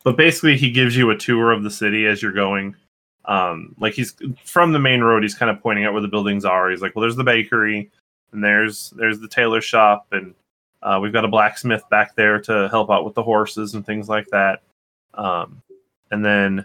but 0.04 0.16
basically 0.16 0.56
he 0.56 0.70
gives 0.70 0.96
you 0.96 1.10
a 1.10 1.16
tour 1.16 1.50
of 1.50 1.64
the 1.64 1.70
city 1.70 2.06
as 2.06 2.22
you're 2.22 2.32
going. 2.32 2.76
Um, 3.24 3.74
like 3.78 3.94
he's 3.94 4.14
from 4.44 4.72
the 4.72 4.78
main 4.78 5.00
road, 5.00 5.22
he's 5.22 5.34
kind 5.34 5.50
of 5.50 5.60
pointing 5.60 5.84
out 5.84 5.92
where 5.92 6.02
the 6.02 6.08
buildings 6.08 6.44
are. 6.44 6.70
He's 6.70 6.80
like, 6.80 6.94
"Well, 6.94 7.02
there's 7.02 7.16
the 7.16 7.24
bakery, 7.24 7.90
and 8.32 8.42
there's 8.42 8.90
there's 8.90 9.18
the 9.18 9.28
tailor 9.28 9.60
shop, 9.60 10.06
and 10.12 10.32
uh, 10.82 11.00
we've 11.02 11.12
got 11.12 11.24
a 11.24 11.28
blacksmith 11.28 11.82
back 11.90 12.14
there 12.14 12.40
to 12.42 12.68
help 12.68 12.90
out 12.90 13.04
with 13.04 13.14
the 13.14 13.22
horses 13.22 13.74
and 13.74 13.84
things 13.84 14.08
like 14.08 14.28
that." 14.28 14.62
Um, 15.14 15.60
and 16.12 16.24
then 16.24 16.64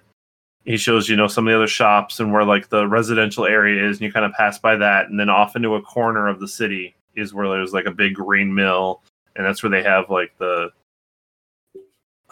he 0.65 0.77
shows 0.77 1.09
you 1.09 1.15
know 1.15 1.27
some 1.27 1.47
of 1.47 1.51
the 1.51 1.57
other 1.57 1.67
shops 1.67 2.19
and 2.19 2.31
where 2.31 2.45
like 2.45 2.69
the 2.69 2.87
residential 2.87 3.45
area 3.45 3.89
is 3.89 3.97
and 3.97 4.05
you 4.05 4.11
kind 4.11 4.25
of 4.25 4.31
pass 4.33 4.59
by 4.59 4.75
that 4.75 5.09
and 5.09 5.19
then 5.19 5.29
off 5.29 5.55
into 5.55 5.75
a 5.75 5.81
corner 5.81 6.27
of 6.27 6.39
the 6.39 6.47
city 6.47 6.95
is 7.15 7.33
where 7.33 7.47
there's 7.47 7.73
like 7.73 7.85
a 7.85 7.91
big 7.91 8.13
grain 8.15 8.53
mill 8.53 9.01
and 9.35 9.45
that's 9.45 9.63
where 9.63 9.69
they 9.69 9.83
have 9.83 10.09
like 10.09 10.35
the 10.37 10.69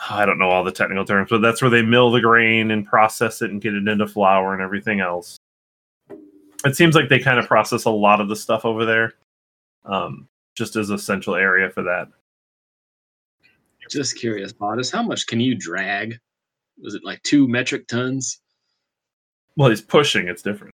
i 0.09 0.25
don't 0.25 0.39
know 0.39 0.49
all 0.49 0.63
the 0.63 0.71
technical 0.71 1.05
terms 1.05 1.29
but 1.29 1.41
that's 1.41 1.61
where 1.61 1.71
they 1.71 1.81
mill 1.81 2.11
the 2.11 2.21
grain 2.21 2.71
and 2.71 2.85
process 2.85 3.41
it 3.41 3.51
and 3.51 3.61
get 3.61 3.73
it 3.73 3.87
into 3.87 4.07
flour 4.07 4.53
and 4.53 4.61
everything 4.61 4.99
else 4.99 5.37
it 6.63 6.75
seems 6.75 6.95
like 6.95 7.09
they 7.09 7.19
kind 7.19 7.39
of 7.39 7.47
process 7.47 7.85
a 7.85 7.89
lot 7.89 8.21
of 8.21 8.29
the 8.29 8.35
stuff 8.35 8.65
over 8.65 8.85
there 8.85 9.13
um, 9.85 10.27
just 10.55 10.75
as 10.75 10.91
a 10.91 10.97
central 10.97 11.35
area 11.35 11.69
for 11.69 11.81
that 11.81 12.07
Just 13.89 14.15
curious, 14.15 14.53
Bardis, 14.53 14.91
how 14.91 15.01
much 15.01 15.25
can 15.25 15.39
you 15.39 15.55
drag? 15.55 16.19
Was 16.81 16.93
it 16.93 17.03
like 17.03 17.21
two 17.23 17.47
metric 17.47 17.87
tons? 17.87 18.41
well 19.57 19.69
he's 19.69 19.81
pushing 19.81 20.27
it's 20.27 20.41
different 20.41 20.73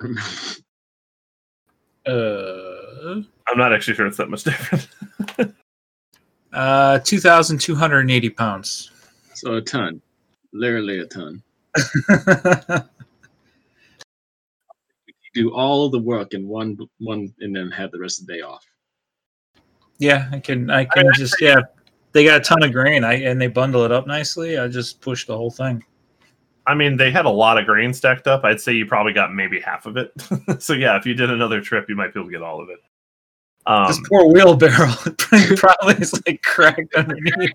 Uh, 2.06 3.20
i'm 3.48 3.58
not 3.58 3.72
actually 3.72 3.94
sure 3.94 4.06
it's 4.06 4.16
that 4.16 4.30
much 4.30 4.44
different 4.44 4.88
uh, 6.56 6.98
two 7.00 7.20
thousand 7.20 7.60
two 7.60 7.74
hundred 7.74 8.00
and 8.00 8.10
eighty 8.10 8.30
pounds. 8.30 8.90
so 9.34 9.56
a 9.56 9.60
ton, 9.60 10.00
literally 10.52 11.00
a 11.00 11.06
ton. 11.06 11.42
do 15.34 15.52
all 15.54 15.90
the 15.90 15.98
work 15.98 16.32
in 16.32 16.48
one 16.48 16.78
one 16.98 17.32
and 17.40 17.54
then 17.54 17.70
have 17.70 17.90
the 17.90 17.98
rest 17.98 18.20
of 18.20 18.26
the 18.26 18.32
day 18.32 18.40
off. 18.40 18.64
yeah, 19.98 20.28
I 20.32 20.38
can. 20.40 20.70
I 20.70 20.86
can 20.86 21.12
just 21.14 21.40
yeah. 21.40 21.60
They 22.12 22.24
got 22.24 22.40
a 22.40 22.44
ton 22.44 22.62
of 22.62 22.72
grain, 22.72 23.04
I 23.04 23.14
and 23.14 23.38
they 23.38 23.48
bundle 23.48 23.84
it 23.84 23.92
up 23.92 24.06
nicely. 24.06 24.56
I 24.58 24.66
just 24.68 25.02
push 25.02 25.26
the 25.26 25.36
whole 25.36 25.50
thing. 25.50 25.84
I 26.66 26.74
mean, 26.74 26.96
they 26.96 27.10
had 27.10 27.26
a 27.26 27.30
lot 27.30 27.58
of 27.58 27.66
grain 27.66 27.94
stacked 27.94 28.26
up. 28.26 28.44
I'd 28.44 28.60
say 28.60 28.72
you 28.72 28.86
probably 28.86 29.12
got 29.12 29.32
maybe 29.32 29.60
half 29.60 29.86
of 29.86 29.96
it. 29.96 30.12
so 30.58 30.72
yeah, 30.72 30.96
if 30.96 31.06
you 31.06 31.14
did 31.14 31.30
another 31.30 31.60
trip, 31.60 31.88
you 31.88 31.94
might 31.94 32.12
be 32.12 32.20
able 32.20 32.28
to 32.28 32.32
get 32.32 32.42
all 32.42 32.60
of 32.60 32.68
it. 32.68 32.78
Um, 33.66 33.88
this 33.88 34.00
poor 34.08 34.32
wheelbarrow 34.32 34.92
probably 35.56 35.94
is 35.94 36.14
like 36.26 36.40
cracked 36.42 36.94
underneath. 36.94 37.50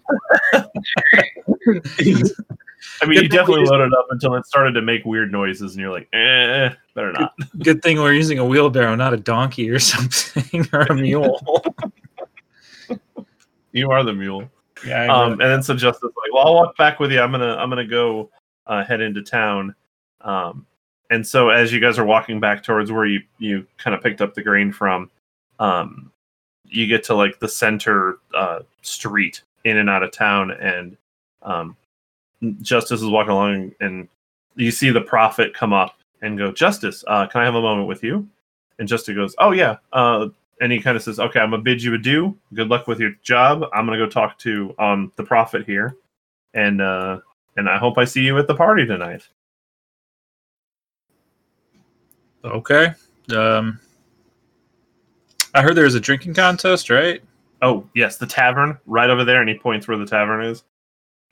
I 3.01 3.05
mean, 3.05 3.15
Good 3.15 3.23
you 3.23 3.29
definitely 3.29 3.65
loaded 3.65 3.93
up 3.93 4.07
until 4.09 4.35
it 4.35 4.45
started 4.45 4.73
to 4.73 4.81
make 4.81 5.05
weird 5.05 5.31
noises, 5.31 5.73
and 5.73 5.81
you're 5.81 5.91
like, 5.91 6.09
eh, 6.13 6.69
better 6.95 7.13
not. 7.13 7.33
Good 7.63 7.81
thing 7.81 7.97
we're 7.97 8.13
using 8.13 8.39
a 8.39 8.45
wheelbarrow, 8.45 8.95
not 8.95 9.13
a 9.13 9.17
donkey 9.17 9.69
or 9.69 9.79
something 9.79 10.67
or 10.73 10.81
a 10.81 10.95
mule. 10.95 11.39
You 13.71 13.91
are 13.91 14.03
the 14.03 14.13
mule. 14.13 14.49
Yeah, 14.85 15.03
I 15.03 15.07
Um, 15.07 15.33
and 15.33 15.41
then 15.41 15.63
so 15.63 15.75
Justice 15.75 16.03
like, 16.03 16.33
well, 16.33 16.47
I'll 16.47 16.55
walk 16.55 16.75
back 16.77 16.99
with 16.99 17.11
you. 17.11 17.21
I'm 17.21 17.31
gonna 17.31 17.55
I'm 17.55 17.69
gonna 17.69 17.85
go 17.85 18.29
uh, 18.67 18.83
head 18.83 19.01
into 19.01 19.21
town. 19.21 19.75
Um, 20.21 20.65
and 21.09 21.25
so 21.25 21.49
as 21.49 21.73
you 21.73 21.79
guys 21.79 21.99
are 21.99 22.05
walking 22.05 22.39
back 22.39 22.63
towards 22.63 22.91
where 22.91 23.05
you 23.05 23.21
you 23.38 23.67
kind 23.77 23.95
of 23.95 24.01
picked 24.01 24.21
up 24.21 24.33
the 24.33 24.43
grain 24.43 24.71
from, 24.71 25.09
um, 25.59 26.11
you 26.65 26.88
get 26.88 27.03
to 27.05 27.15
like 27.15 27.39
the 27.39 27.49
center 27.49 28.19
uh, 28.33 28.59
street 28.81 29.41
in 29.65 29.77
and 29.77 29.89
out 29.89 30.03
of 30.03 30.11
town, 30.11 30.51
and 30.51 30.97
um, 31.41 31.75
Justice 32.61 33.01
is 33.01 33.09
walking 33.09 33.31
along, 33.31 33.71
and 33.81 34.07
you 34.55 34.71
see 34.71 34.89
the 34.89 35.01
prophet 35.01 35.53
come 35.53 35.73
up 35.73 35.97
and 36.21 36.38
go, 36.38 36.51
Justice, 36.51 37.03
uh, 37.07 37.27
can 37.27 37.41
I 37.41 37.45
have 37.45 37.55
a 37.55 37.61
moment 37.61 37.88
with 37.88 38.03
you? 38.03 38.27
And 38.79 38.88
Justice 38.88 39.15
goes, 39.15 39.35
Oh 39.38 39.51
yeah. 39.51 39.77
Uh, 39.91 40.29
and 40.61 40.71
he 40.71 40.79
kind 40.79 40.95
of 40.95 41.01
says, 41.01 41.19
"Okay, 41.19 41.39
I'm 41.39 41.49
gonna 41.49 41.63
bid 41.63 41.81
you 41.81 41.95
adieu. 41.95 42.38
Good 42.53 42.69
luck 42.69 42.88
with 42.88 42.99
your 42.99 43.13
job. 43.23 43.65
I'm 43.73 43.85
gonna 43.85 43.97
go 43.97 44.07
talk 44.07 44.38
to 44.39 44.73
um 44.77 45.11
the 45.15 45.23
prophet 45.23 45.65
here, 45.65 45.97
and 46.53 46.81
uh 46.81 47.19
and 47.57 47.69
I 47.69 47.77
hope 47.77 47.97
I 47.97 48.05
see 48.05 48.21
you 48.21 48.37
at 48.37 48.47
the 48.47 48.55
party 48.55 48.85
tonight." 48.85 49.27
okay. 52.43 52.93
Um, 53.35 53.79
I 55.53 55.61
heard 55.61 55.75
there 55.75 55.83
was 55.83 55.95
a 55.95 55.99
drinking 55.99 56.33
contest, 56.33 56.89
right? 56.89 57.21
Oh 57.61 57.87
yes, 57.93 58.17
the 58.17 58.25
tavern 58.25 58.77
right 58.85 59.09
over 59.09 59.23
there, 59.23 59.41
and 59.41 59.49
he 59.49 59.57
points 59.57 59.87
where 59.87 59.97
the 59.97 60.05
tavern 60.05 60.45
is. 60.45 60.63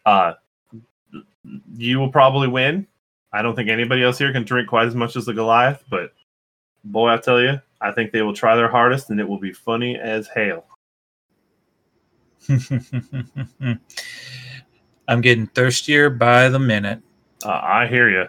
Uh, 0.06 0.34
you 1.76 2.00
will 2.00 2.12
probably 2.12 2.48
win. 2.48 2.86
I 3.32 3.42
don't 3.42 3.56
think 3.56 3.70
anybody 3.70 4.04
else 4.04 4.18
here 4.18 4.32
can 4.32 4.44
drink 4.44 4.68
quite 4.70 4.88
as 4.88 4.96
much 4.96 5.16
as 5.16 5.26
the 5.26 5.34
Goliath, 5.34 5.84
but 5.90 6.14
boy, 6.84 7.10
I 7.10 7.18
tell 7.18 7.42
you, 7.42 7.60
I 7.82 7.92
think 7.92 8.12
they 8.12 8.22
will 8.22 8.34
try 8.34 8.56
their 8.56 8.70
hardest, 8.70 9.10
and 9.10 9.20
it 9.20 9.28
will 9.28 9.40
be 9.40 9.54
funny 9.54 9.98
as 9.98 10.28
hell. 10.28 10.66
I'm 15.10 15.22
getting 15.22 15.48
thirstier 15.48 16.12
by 16.12 16.50
the 16.50 16.60
minute. 16.60 17.02
Uh, 17.44 17.50
I 17.50 17.88
hear 17.88 18.10
you. 18.10 18.28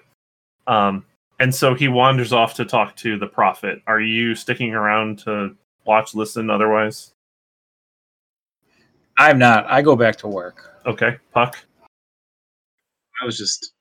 Um, 0.66 1.04
and 1.38 1.54
so 1.54 1.74
he 1.74 1.88
wanders 1.88 2.32
off 2.32 2.54
to 2.54 2.64
talk 2.64 2.96
to 2.96 3.18
the 3.18 3.26
prophet. 3.26 3.82
Are 3.86 4.00
you 4.00 4.34
sticking 4.34 4.74
around 4.74 5.18
to 5.20 5.54
watch, 5.84 6.14
listen, 6.14 6.48
otherwise? 6.48 7.12
I'm 9.18 9.38
not. 9.38 9.66
I 9.66 9.82
go 9.82 9.94
back 9.94 10.16
to 10.16 10.28
work. 10.28 10.80
Okay, 10.86 11.18
Puck. 11.34 11.58
I 13.20 13.26
was 13.26 13.36
just 13.36 13.74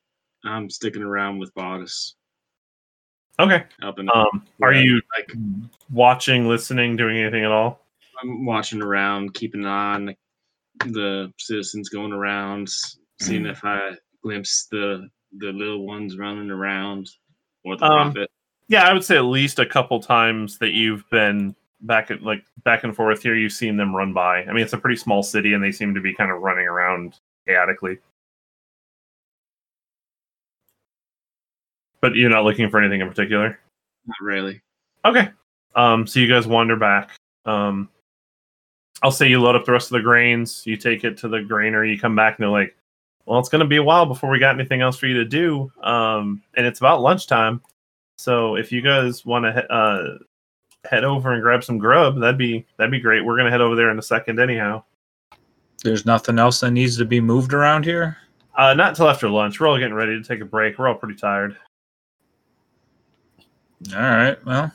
I'm 0.44 0.70
sticking 0.70 1.02
around 1.02 1.40
with 1.40 1.56
Bardis. 1.56 2.16
Okay. 3.40 3.64
Helping 3.80 4.10
Um, 4.14 4.46
are 4.62 4.74
you 4.74 5.02
like 5.18 5.32
watching, 5.90 6.50
listening, 6.50 6.98
doing 6.98 7.18
anything 7.18 7.46
at 7.46 7.52
all? 7.52 7.80
I'm 8.22 8.46
watching 8.46 8.82
around, 8.82 9.34
keeping 9.34 9.64
on 9.66 10.14
the 10.86 11.32
citizens 11.38 11.90
going 11.90 12.14
around, 12.14 12.70
seeing 13.22 13.46
if 13.46 13.64
I 13.64 13.92
glimpse 14.24 14.68
the 14.72 15.10
the 15.38 15.52
little 15.52 15.86
ones 15.86 16.18
running 16.18 16.50
around 16.50 17.10
or 17.64 17.78
the 17.78 17.86
Um, 17.86 18.12
prophet. 18.14 18.32
Yeah, 18.68 18.84
I 18.84 18.94
would 18.94 19.04
say 19.04 19.18
at 19.18 19.26
least 19.26 19.60
a 19.60 19.66
couple 19.66 20.00
times 20.00 20.58
that 20.60 20.72
you've 20.72 21.08
been 21.10 21.56
back 21.82 22.12
at 22.12 22.22
like 22.24 22.44
back 22.64 22.84
and 22.84 22.96
forth 22.96 23.24
here. 23.24 23.36
You've 23.36 23.52
seen 23.52 23.78
them 23.78 23.96
run 23.96 24.14
by. 24.14 24.44
I 24.44 24.54
mean, 24.54 24.64
it's 24.64 24.74
a 24.74 24.78
pretty 24.78 24.98
small 24.98 25.24
city, 25.24 25.54
and 25.54 25.64
they 25.64 25.72
seem 25.72 25.94
to 25.94 26.02
be 26.02 26.14
kind 26.14 26.32
of 26.32 26.42
running 26.42 26.68
around 26.68 27.20
chaotically. 27.48 28.00
But 32.02 32.16
you're 32.16 32.30
not 32.30 32.44
looking 32.44 32.70
for 32.70 32.80
anything 32.80 33.02
in 33.02 33.10
particular. 33.10 33.60
Not 34.06 34.18
really. 34.22 34.62
Okay. 35.04 35.30
Um, 35.76 36.08
so 36.08 36.20
you 36.20 36.28
guys 36.28 36.48
wander 36.48 36.76
back. 36.76 37.12
Um, 37.46 37.90
I'll 39.02 39.12
say 39.12 39.28
you 39.28 39.40
load 39.42 39.56
up 39.56 39.66
the 39.66 39.72
rest 39.72 39.88
of 39.88 39.94
the 39.98 40.02
grains. 40.02 40.64
You 40.66 40.76
take 40.76 41.04
it 41.04 41.18
to 41.20 41.28
the 41.28 41.38
grainer. 41.38 41.90
You 41.90 42.00
come 42.00 42.16
back 42.16 42.38
and 42.38 42.44
they're 42.44 42.52
like, 42.52 42.76
"Well, 43.26 43.40
it's 43.40 43.50
going 43.50 43.62
to 43.62 43.68
be 43.68 43.78
a 43.78 43.84
while 43.84 44.06
before 44.06 44.30
we 44.30 44.40
got 44.40 44.56
anything 44.56 44.82
else 44.82 44.98
for 44.98 45.08
you 45.08 45.16
to 45.16 45.26
do." 45.26 45.72
Um, 45.84 46.42
and 46.56 46.66
it's 46.66 46.80
about 46.80 47.02
lunchtime. 47.02 47.62
So 48.18 48.56
if 48.56 48.72
you 48.72 48.82
guys 48.82 49.26
want 49.26 49.46
to 49.46 49.54
he- 49.54 49.68
uh, 49.70 50.90
head 50.90 51.04
over 51.04 51.34
and 51.34 51.42
grab 51.42 51.64
some 51.64 51.78
grub, 51.78 52.20
that'd 52.20 52.38
be 52.38 52.66
that'd 52.78 52.92
be 52.92 53.00
great. 53.00 53.24
We're 53.24 53.38
gonna 53.38 53.52
head 53.52 53.62
over 53.62 53.76
there 53.76 53.92
in 53.92 54.00
a 54.00 54.04
second, 54.04 54.40
anyhow. 54.40 54.84
There's 55.84 56.06
nothing 56.06 56.38
else 56.38 56.60
that 56.60 56.72
needs 56.72 56.98
to 56.98 57.06
be 57.06 57.22
moved 57.22 57.54
around 57.54 57.86
here. 57.86 58.18
Uh, 58.58 58.74
not 58.74 58.90
until 58.90 59.08
after 59.08 59.30
lunch. 59.30 59.60
We're 59.62 59.68
all 59.68 59.78
getting 59.78 59.94
ready 59.94 60.22
to 60.22 60.28
take 60.28 60.42
a 60.42 60.46
break. 60.46 60.78
We're 60.78 60.90
all 60.90 60.96
pretty 60.96 61.16
tired. 61.16 61.56
All 63.96 64.02
right. 64.02 64.46
Well, 64.46 64.74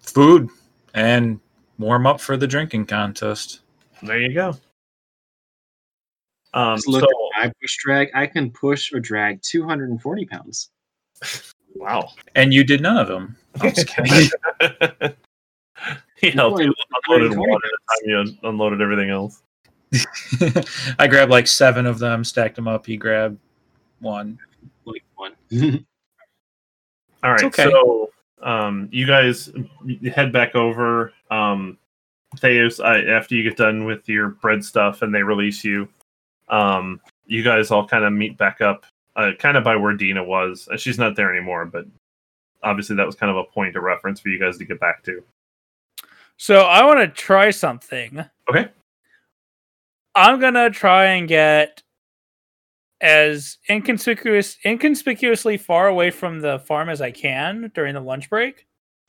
food 0.00 0.48
and 0.94 1.38
warm 1.78 2.06
up 2.06 2.20
for 2.20 2.36
the 2.36 2.46
drinking 2.46 2.86
contest. 2.86 3.60
There 4.02 4.20
you 4.20 4.34
go. 4.34 4.54
Um, 6.54 6.76
Just 6.76 6.88
look 6.88 7.02
so, 7.02 7.06
at 7.36 7.46
my 7.46 7.52
push 7.60 7.76
drag. 7.78 8.08
I 8.14 8.26
can 8.26 8.50
push 8.50 8.92
or 8.92 9.00
drag 9.00 9.42
240 9.42 10.24
pounds. 10.26 10.70
wow. 11.74 12.10
And 12.34 12.54
you 12.54 12.64
did 12.64 12.80
none 12.80 12.96
of 12.96 13.08
them. 13.08 13.36
I'm 13.60 13.72
just 13.74 13.86
kidding. 13.96 14.30
he 16.16 16.30
helped 16.30 16.62
you 16.62 16.74
unloaded 17.08 17.36
120 17.36 17.36
one 17.36 17.60
at 17.64 17.70
a 17.70 17.78
time 17.88 18.32
you 18.42 18.48
unloaded 18.48 18.80
everything 18.80 19.10
else. 19.10 19.42
I 20.98 21.06
grabbed 21.06 21.30
like 21.30 21.46
seven 21.46 21.86
of 21.86 21.98
them, 21.98 22.24
stacked 22.24 22.56
them 22.56 22.68
up. 22.68 22.86
He 22.86 22.96
grabbed 22.96 23.38
one. 24.00 24.38
Like 24.84 25.04
one. 25.14 25.32
All 27.22 27.32
right, 27.32 27.44
okay. 27.44 27.64
so 27.64 28.10
um, 28.42 28.88
you 28.92 29.06
guys 29.06 29.50
head 30.14 30.32
back 30.32 30.54
over. 30.54 31.12
Um, 31.30 31.78
Theus, 32.36 32.84
I, 32.84 33.02
after 33.04 33.34
you 33.34 33.42
get 33.42 33.56
done 33.56 33.84
with 33.84 34.08
your 34.08 34.30
bread 34.30 34.64
stuff 34.64 35.02
and 35.02 35.14
they 35.14 35.22
release 35.22 35.64
you, 35.64 35.88
um, 36.48 37.00
you 37.26 37.42
guys 37.42 37.70
all 37.70 37.86
kind 37.86 38.04
of 38.04 38.12
meet 38.12 38.36
back 38.36 38.60
up, 38.60 38.84
uh, 39.16 39.32
kind 39.38 39.56
of 39.56 39.64
by 39.64 39.76
where 39.76 39.94
Dina 39.94 40.22
was. 40.22 40.68
Uh, 40.70 40.76
She's 40.76 40.98
not 40.98 41.16
there 41.16 41.34
anymore, 41.34 41.64
but 41.66 41.86
obviously 42.62 42.96
that 42.96 43.06
was 43.06 43.14
kind 43.14 43.30
of 43.30 43.36
a 43.36 43.44
point 43.44 43.76
of 43.76 43.82
reference 43.82 44.20
for 44.20 44.28
you 44.28 44.38
guys 44.38 44.58
to 44.58 44.64
get 44.64 44.80
back 44.80 45.02
to. 45.04 45.22
So 46.36 46.60
I 46.62 46.84
want 46.84 47.00
to 47.00 47.08
try 47.08 47.50
something. 47.50 48.24
Okay. 48.50 48.68
I'm 50.14 50.40
gonna 50.40 50.70
try 50.70 51.06
and 51.06 51.28
get 51.28 51.82
as 53.02 53.58
inconspicuous, 53.68 54.56
inconspicuously 54.64 55.58
far 55.58 55.88
away 55.88 56.10
from 56.10 56.40
the 56.40 56.58
farm 56.60 56.88
as 56.88 57.02
I 57.02 57.10
can 57.10 57.70
during 57.74 57.94
the 57.94 58.00
lunch 58.00 58.30
break, 58.30 58.66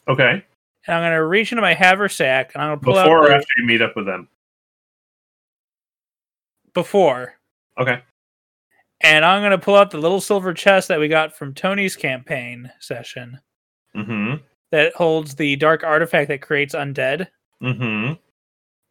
Okay. 0.07 0.43
And 0.87 0.95
I'm 0.95 1.03
gonna 1.03 1.25
reach 1.25 1.51
into 1.51 1.61
my 1.61 1.73
haversack 1.73 2.51
and 2.53 2.63
I'm 2.63 2.69
gonna 2.71 2.81
pull 2.81 2.93
Before 2.93 2.99
out 3.01 3.05
Before 3.05 3.25
or 3.25 3.27
the- 3.29 3.35
after 3.35 3.47
you 3.57 3.65
meet 3.65 3.81
up 3.81 3.95
with 3.95 4.05
them. 4.05 4.27
before, 6.73 7.33
Okay. 7.77 8.01
and 9.01 9.25
I'm 9.25 9.41
gonna 9.41 9.57
pull 9.57 9.75
out 9.75 9.91
the 9.91 9.97
little 9.97 10.21
silver 10.21 10.53
chest 10.53 10.87
that 10.89 10.99
we 10.99 11.07
got 11.07 11.35
from 11.35 11.53
Tony's 11.53 11.95
campaign 11.95 12.71
session 12.79 13.39
Mm-hmm. 13.95 14.43
that 14.71 14.93
holds 14.93 15.35
the 15.35 15.55
dark 15.55 15.83
artifact 15.83 16.27
that 16.29 16.41
creates 16.41 16.75
undead. 16.75 17.27
Mm-hmm. 17.63 18.13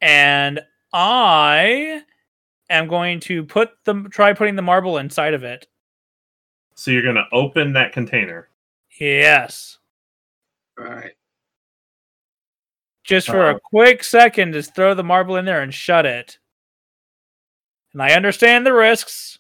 and 0.01 0.61
I 0.93 2.03
am 2.69 2.89
going 2.89 3.21
to 3.21 3.45
put 3.45 3.71
the 3.85 4.09
try 4.11 4.33
putting 4.33 4.57
the 4.57 4.63
marble 4.63 4.99
inside 4.99 5.35
of 5.35 5.45
it. 5.45 5.69
So 6.75 6.91
you're 6.91 7.03
gonna 7.03 7.29
open 7.33 7.73
that 7.75 7.93
container. 7.93 8.49
Yes, 8.99 9.79
All 10.79 10.85
right. 10.87 11.13
Just 13.07 13.29
for 13.29 13.47
Uh-oh. 13.47 13.57
a 13.57 13.61
quick 13.61 14.03
second, 14.05 14.53
just 14.53 14.75
throw 14.75 14.95
the 14.95 15.05
marble 15.05 15.37
in 15.37 15.45
there 15.45 15.63
and 15.63 15.73
shut 15.73 16.05
it. 16.07 16.39
And 17.93 18.03
I 18.03 18.13
understand 18.13 18.67
the 18.67 18.73
risks, 18.73 19.39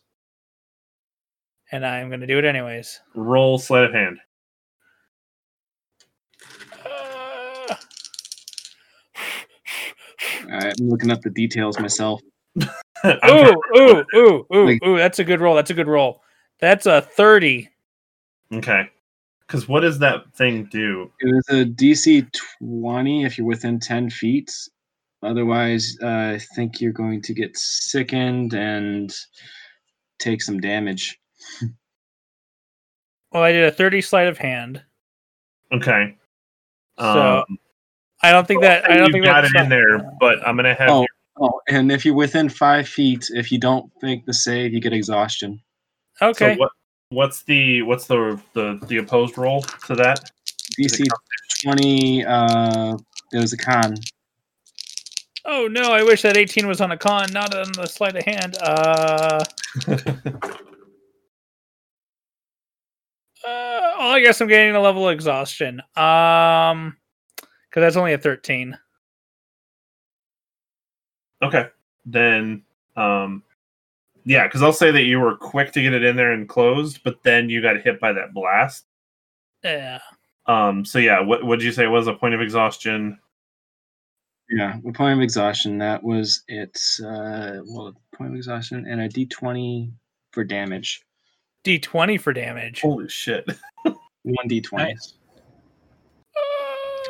and 1.72 1.84
I'm 1.84 2.08
going 2.08 2.20
to 2.20 2.26
do 2.26 2.38
it 2.38 2.44
anyways. 2.44 3.00
Roll 3.14 3.58
sleight 3.58 3.84
of 3.84 3.92
hand. 3.92 4.18
Uh, 6.84 6.88
All 10.44 10.50
right. 10.50 10.74
I'm 10.80 10.88
looking 10.88 11.10
up 11.10 11.20
the 11.22 11.30
details 11.30 11.78
myself. 11.78 12.20
Ooh, 13.04 13.62
ooh, 13.76 14.04
ooh, 14.16 14.46
ooh, 14.54 14.66
Like- 14.66 14.82
ooh! 14.86 14.96
That's 14.96 15.18
a 15.18 15.24
good 15.24 15.40
roll. 15.40 15.54
That's 15.54 15.70
a 15.70 15.74
good 15.74 15.86
roll. 15.88 16.22
That's 16.60 16.86
a 16.86 17.02
30. 17.02 17.68
Okay. 18.54 18.88
Because 19.46 19.68
what 19.68 19.80
does 19.80 19.98
that 20.00 20.24
thing 20.34 20.64
do? 20.70 21.10
It 21.20 21.34
was 21.34 21.44
a 21.50 21.64
DC 21.64 22.26
20 22.60 23.24
if 23.24 23.38
you're 23.38 23.46
within 23.46 23.78
10 23.78 24.10
feet. 24.10 24.50
Otherwise, 25.22 25.96
uh, 26.02 26.06
I 26.34 26.40
think 26.54 26.80
you're 26.80 26.92
going 26.92 27.22
to 27.22 27.32
get 27.34 27.56
sickened 27.56 28.54
and 28.54 29.14
take 30.18 30.42
some 30.42 30.58
damage. 30.60 31.18
Well, 33.32 33.42
I 33.42 33.52
did 33.52 33.64
a 33.64 33.72
30 33.72 34.00
sleight 34.00 34.28
of 34.28 34.38
hand. 34.38 34.82
Okay. 35.72 36.16
So, 36.98 37.44
Um, 37.48 37.58
I 38.22 38.30
don't 38.32 38.46
think 38.48 38.62
that. 38.62 38.84
I 38.90 38.96
don't 38.96 39.08
you 39.08 39.12
think 39.12 39.24
got 39.26 39.42
that's 39.42 39.54
it 39.54 39.60
in 39.62 39.68
there, 39.68 39.98
but 40.20 40.46
I'm 40.46 40.56
gonna 40.56 40.74
have 40.74 40.88
Oh. 40.90 41.00
you. 41.02 41.06
Oh, 41.38 41.60
and 41.68 41.92
if 41.92 42.06
you're 42.06 42.14
within 42.14 42.48
five 42.48 42.88
feet, 42.88 43.26
if 43.34 43.52
you 43.52 43.58
don't 43.58 43.92
make 44.00 44.24
the 44.24 44.32
save, 44.32 44.72
you 44.72 44.80
get 44.80 44.94
exhaustion. 44.94 45.60
Okay. 46.22 46.54
So 46.54 46.60
what? 46.60 46.72
What's 47.10 47.42
the 47.42 47.82
what's 47.82 48.06
the 48.06 48.40
the 48.52 48.80
the 48.88 48.98
opposed 48.98 49.38
roll 49.38 49.62
to 49.86 49.94
that? 49.94 50.30
DC 50.78 51.06
20, 51.62 52.24
uh, 52.24 52.96
it 53.32 53.38
was 53.38 53.52
a 53.52 53.56
con. 53.56 53.94
oh 55.44 55.68
no! 55.68 55.92
I 55.92 56.02
wish 56.02 56.22
that 56.22 56.36
18 56.36 56.66
was 56.66 56.80
on 56.80 56.90
a 56.90 56.96
con, 56.96 57.32
not 57.32 57.54
on 57.54 57.70
the 57.72 57.86
sleight 57.86 58.16
of 58.16 58.24
hand. 58.24 58.56
Uh, 58.60 59.44
uh 59.88 59.96
well, 63.44 64.10
I 64.10 64.20
guess 64.20 64.40
I'm 64.40 64.48
getting 64.48 64.74
a 64.74 64.80
level 64.80 65.08
of 65.08 65.14
exhaustion. 65.14 65.80
Um, 65.96 66.96
because 67.76 67.82
that's 67.82 67.96
only 67.96 68.14
a 68.14 68.18
13. 68.18 68.76
okay, 71.42 71.68
then 72.06 72.62
um, 72.96 73.42
yeah, 74.26 74.48
because 74.48 74.60
I'll 74.60 74.72
say 74.72 74.90
that 74.90 75.04
you 75.04 75.20
were 75.20 75.36
quick 75.36 75.72
to 75.72 75.82
get 75.82 75.94
it 75.94 76.02
in 76.02 76.16
there 76.16 76.32
and 76.32 76.48
closed, 76.48 77.00
but 77.04 77.22
then 77.22 77.48
you 77.48 77.62
got 77.62 77.80
hit 77.80 78.00
by 78.00 78.12
that 78.12 78.34
blast. 78.34 78.84
Yeah. 79.62 80.00
Um, 80.46 80.84
so 80.84 80.98
yeah, 80.98 81.20
what 81.20 81.44
would 81.44 81.62
you 81.62 81.70
say 81.70 81.86
was 81.86 82.08
a 82.08 82.12
point 82.12 82.34
of 82.34 82.40
exhaustion? 82.40 83.18
Yeah, 84.50 84.78
a 84.86 84.92
point 84.92 85.16
of 85.16 85.22
exhaustion. 85.22 85.78
That 85.78 86.02
was 86.02 86.42
its 86.48 87.00
uh, 87.00 87.60
well, 87.66 87.94
point 88.16 88.30
of 88.30 88.36
exhaustion 88.36 88.84
and 88.88 89.00
a 89.00 89.08
D20 89.08 89.92
for 90.32 90.42
damage. 90.42 91.02
D20 91.64 92.20
for 92.20 92.32
damage. 92.32 92.80
Holy 92.80 93.08
shit! 93.08 93.48
One 93.84 94.48
D20. 94.48 94.72
Nice. 94.72 95.14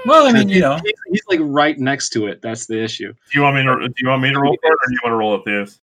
Well, 0.05 0.27
I 0.27 0.33
mean, 0.33 0.49
you 0.51 0.61
know, 0.61 0.77
he's, 0.77 0.93
he's 1.11 1.23
like 1.29 1.41
right 1.43 1.79
next 1.79 2.11
to 2.11 2.27
it. 2.27 2.41
That's 2.43 2.67
the 2.67 2.83
issue. 2.83 3.13
Do 3.13 3.39
you 3.39 3.43
want 3.43 3.57
me 3.57 3.63
to 3.65 3.89
do 3.89 3.95
you 3.99 4.09
want 4.09 4.23
me 4.23 4.33
to 4.33 4.39
roll 4.39 4.57
for 4.63 4.73
it, 4.73 4.75
or 4.75 4.89
do 4.89 4.93
you 4.93 5.01
want 5.03 5.13
to 5.13 5.17
roll 5.17 5.35
it, 5.35 5.45
Theus? 5.45 5.81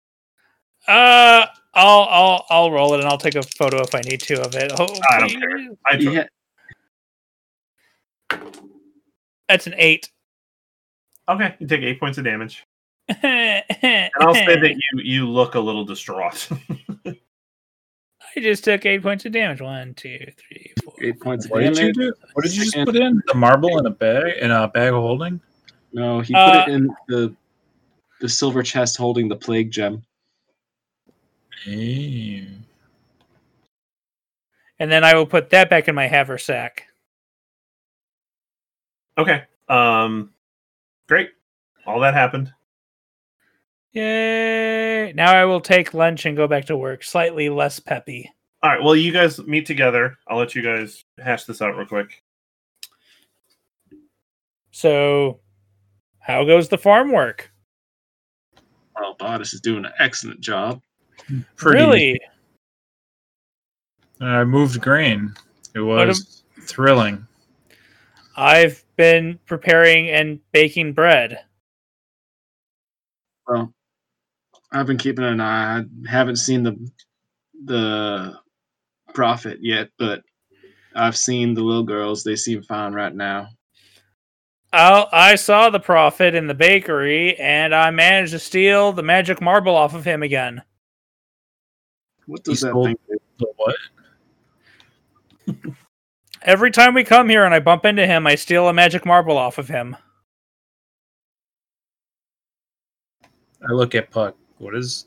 Uh, 0.89 1.47
I'll 1.74 2.09
I'll 2.10 2.47
I'll 2.51 2.70
roll 2.73 2.94
it 2.94 3.01
and 3.01 3.09
I'll 3.09 3.19
take 3.19 3.35
a 3.35 3.43
photo 3.43 3.82
if 3.82 3.94
I 3.94 4.01
need 4.01 4.20
to 4.23 4.40
of 4.43 4.55
it. 4.55 4.73
Oh, 4.78 4.89
I 5.10 5.20
don't 5.20 5.31
care. 5.31 5.69
I 5.86 5.97
tr- 5.97 6.10
Yeah, 6.10 6.24
That's 9.48 9.66
an 9.66 9.74
eight. 9.77 10.10
Okay, 11.28 11.55
you 11.59 11.66
take 11.66 11.82
eight 11.82 12.01
points 12.01 12.16
of 12.19 12.24
damage, 12.24 12.65
and 13.09 13.62
and 13.82 14.10
I'll 14.20 14.35
say 14.35 14.59
that 14.59 14.74
you 14.74 15.02
you 15.02 15.28
look 15.28 15.55
a 15.56 15.60
little 15.60 15.85
distraught. 15.85 16.48
I 18.36 18.40
just 18.40 18.65
took 18.65 18.85
eight 18.86 19.02
points 19.02 19.24
of 19.27 19.32
damage. 19.32 19.60
One, 19.60 19.93
two, 19.94 20.19
three, 20.36 20.73
four. 20.82 20.94
eight 21.02 21.20
points 21.20 21.44
of 21.44 21.51
what 21.51 21.60
did 21.60 21.77
you 21.77 21.93
damage. 21.93 21.97
do? 21.97 22.15
What 22.32 22.44
did 22.44 22.56
you 22.56 22.65
just 22.65 22.77
put 22.85 22.97
in? 22.97 23.20
The 23.27 23.35
marble 23.35 23.78
in 23.78 23.86
a 23.86 23.90
bag 23.90 24.39
in 24.40 24.51
a 24.51 24.69
bag 24.69 24.89
of 24.94 25.02
holding? 25.02 25.39
No, 25.93 26.20
he 26.20 26.35
Uh, 26.35 26.44
put 26.65 26.69
it 26.69 26.74
in 26.74 26.94
the 27.09 27.35
the 28.20 28.28
silver 28.28 28.62
chest 28.62 28.97
holding 28.97 29.28
the 29.28 29.36
plague 29.36 29.70
gem. 29.70 30.02
Hey. 31.64 32.47
And 34.78 34.93
then 34.93 35.05
I 35.05 35.14
will 35.14 35.26
put 35.26 35.51
that 35.51 35.68
back 35.70 35.89
in 35.89 35.94
my 35.94 36.06
haversack. 36.06 36.85
okay, 39.16 39.43
um, 39.68 40.30
great. 41.09 41.30
All 41.86 42.01
that 42.01 42.14
happened. 42.14 42.52
Yay! 43.93 45.12
Now 45.14 45.35
I 45.35 45.44
will 45.44 45.60
take 45.60 45.94
lunch 45.94 46.26
and 46.26 46.36
go 46.36 46.47
back 46.47 46.66
to 46.66 46.76
work, 46.76 47.02
slightly 47.02 47.48
less 47.48 47.80
peppy. 47.80 48.30
All 48.62 48.70
right. 48.70 48.82
Well, 48.82 48.94
you 48.94 49.12
guys 49.12 49.39
meet 49.40 49.66
together. 49.66 50.16
I'll 50.26 50.39
let 50.39 50.55
you 50.55 50.62
guys 50.62 51.05
hash 51.18 51.44
this 51.44 51.62
out 51.62 51.76
real 51.76 51.86
quick. 51.86 52.22
So, 54.70 55.40
how 56.20 56.44
goes 56.44 56.68
the 56.68 56.78
farm 56.78 57.10
work? 57.12 57.51
Well, 58.94 59.16
Bardis 59.16 59.55
is 59.55 59.60
doing 59.60 59.85
an 59.85 59.93
excellent 59.98 60.40
job. 60.40 60.82
Pretty. 61.57 61.78
Really? 61.78 62.20
I 64.20 64.45
moved 64.45 64.81
grain. 64.81 65.35
It 65.74 65.81
What 65.81 66.09
was 66.09 66.43
thrilling. 66.62 67.27
I've 68.36 68.85
been 68.97 69.39
preparing 69.47 70.09
and 70.11 70.40
baking 70.53 70.93
bread. 70.93 71.40
Well, 73.47 73.73
I've 74.73 74.86
been 74.86 74.99
keeping 74.99 75.24
an 75.24 75.40
eye. 75.40 75.78
I 75.78 75.85
haven't 76.09 76.36
seen 76.36 76.62
the 76.62 76.90
the 77.65 78.39
prophet 79.15 79.59
yet, 79.61 79.89
but 79.99 80.23
I've 80.95 81.16
seen 81.16 81.55
the 81.55 81.62
little 81.62 81.82
girls. 81.82 82.23
They 82.23 82.36
seem 82.36 82.62
fine 82.62 82.93
right 82.93 83.15
now. 83.15 83.49
Oh, 84.73 85.07
I 85.11 85.36
saw 85.36 85.70
the 85.70 85.81
prophet 85.81 86.35
in 86.35 86.47
the 86.47 86.55
bakery, 86.55 87.36
and 87.39 87.74
I 87.74 87.90
managed 87.90 88.32
to 88.32 88.39
steal 88.39 88.93
the 88.93 89.03
magic 89.03 89.40
marble 89.40 89.74
off 89.74 89.95
of 89.95 90.05
him 90.05 90.23
again. 90.23 90.62
What 92.28 92.44
does 92.44 92.60
He 92.60 92.66
that 92.66 92.72
stole- 92.72 92.84
thing 92.84 92.96
do? 93.09 93.46
What? 93.56 93.76
Every 96.42 96.70
time 96.70 96.92
we 96.92 97.02
come 97.05 97.28
here 97.30 97.44
and 97.44 97.55
I 97.55 97.59
bump 97.59 97.86
into 97.86 98.06
him, 98.06 98.26
I 98.26 98.34
steal 98.34 98.68
a 98.68 98.72
magic 98.74 99.06
marble 99.06 99.38
off 99.38 99.56
of 99.56 99.68
him. 99.68 99.96
I 103.66 103.72
look 103.72 103.94
at 103.94 104.10
Puck. 104.10 104.36
What 104.59 104.74
does 104.74 105.06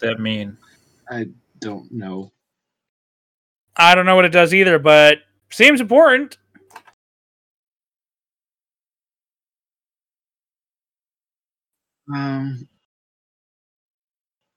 that 0.00 0.18
mean? 0.20 0.56
I 1.10 1.26
don't 1.60 1.92
know. 1.92 2.32
I 3.76 3.94
don't 3.94 4.06
know 4.06 4.16
what 4.16 4.24
it 4.24 4.32
does 4.32 4.54
either, 4.54 4.78
but 4.78 5.18
seems 5.50 5.80
important. 5.82 6.38
Um. 12.12 12.68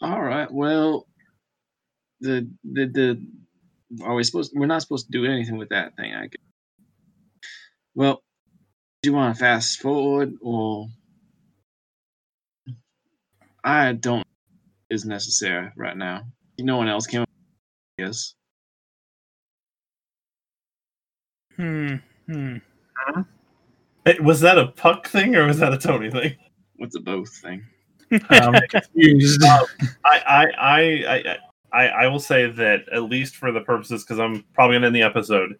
All 0.01 0.22
right. 0.22 0.49
Well, 0.51 1.05
the 2.22 2.49
the 2.64 2.85
the 2.88 3.27
are 4.03 4.15
we 4.15 4.23
supposed? 4.23 4.53
We're 4.56 4.68
not 4.68 4.81
supposed 4.81 5.07
to 5.07 5.11
do 5.11 5.26
anything 5.26 5.57
with 5.57 5.69
that 5.69 5.95
thing. 5.98 6.14
I 6.14 6.27
guess. 6.27 6.38
Well, 7.95 8.23
do 9.03 9.10
you 9.10 9.15
want 9.15 9.35
to 9.35 9.39
fast 9.39 9.81
forward 9.81 10.35
or? 10.41 10.88
I 13.64 13.93
don't 13.93 14.26
is 14.89 15.06
necessary 15.06 15.72
right 15.76 15.95
now. 15.95 16.23
No 16.60 16.77
one 16.77 16.88
else 16.88 17.07
came. 17.07 17.22
up 17.22 17.30
Yes. 17.98 18.34
Hmm. 21.56 21.95
Hmm. 22.27 22.57
Hey, 24.06 24.18
was 24.19 24.41
that 24.41 24.57
a 24.57 24.68
puck 24.68 25.07
thing 25.07 25.35
or 25.35 25.45
was 25.45 25.60
that 25.60 25.73
a 25.73 25.77
Tony 25.77 26.10
thing? 26.10 26.35
What's 26.77 26.95
a 26.95 26.99
both 26.99 27.30
thing? 27.38 27.64
I'm 28.30 28.53
confused. 28.69 29.43
I 29.43 29.65
I 30.06 30.45
I 30.57 30.81
I 31.07 31.38
I, 31.73 31.88
I 31.88 32.07
will 32.07 32.19
say 32.19 32.49
that 32.49 32.88
at 32.89 33.03
least 33.03 33.35
for 33.35 33.52
the 33.52 33.61
purposes, 33.61 34.03
because 34.03 34.19
I'm 34.19 34.43
probably 34.53 34.76
gonna 34.76 34.88
end 34.88 34.95
the 34.95 35.02
episode. 35.02 35.56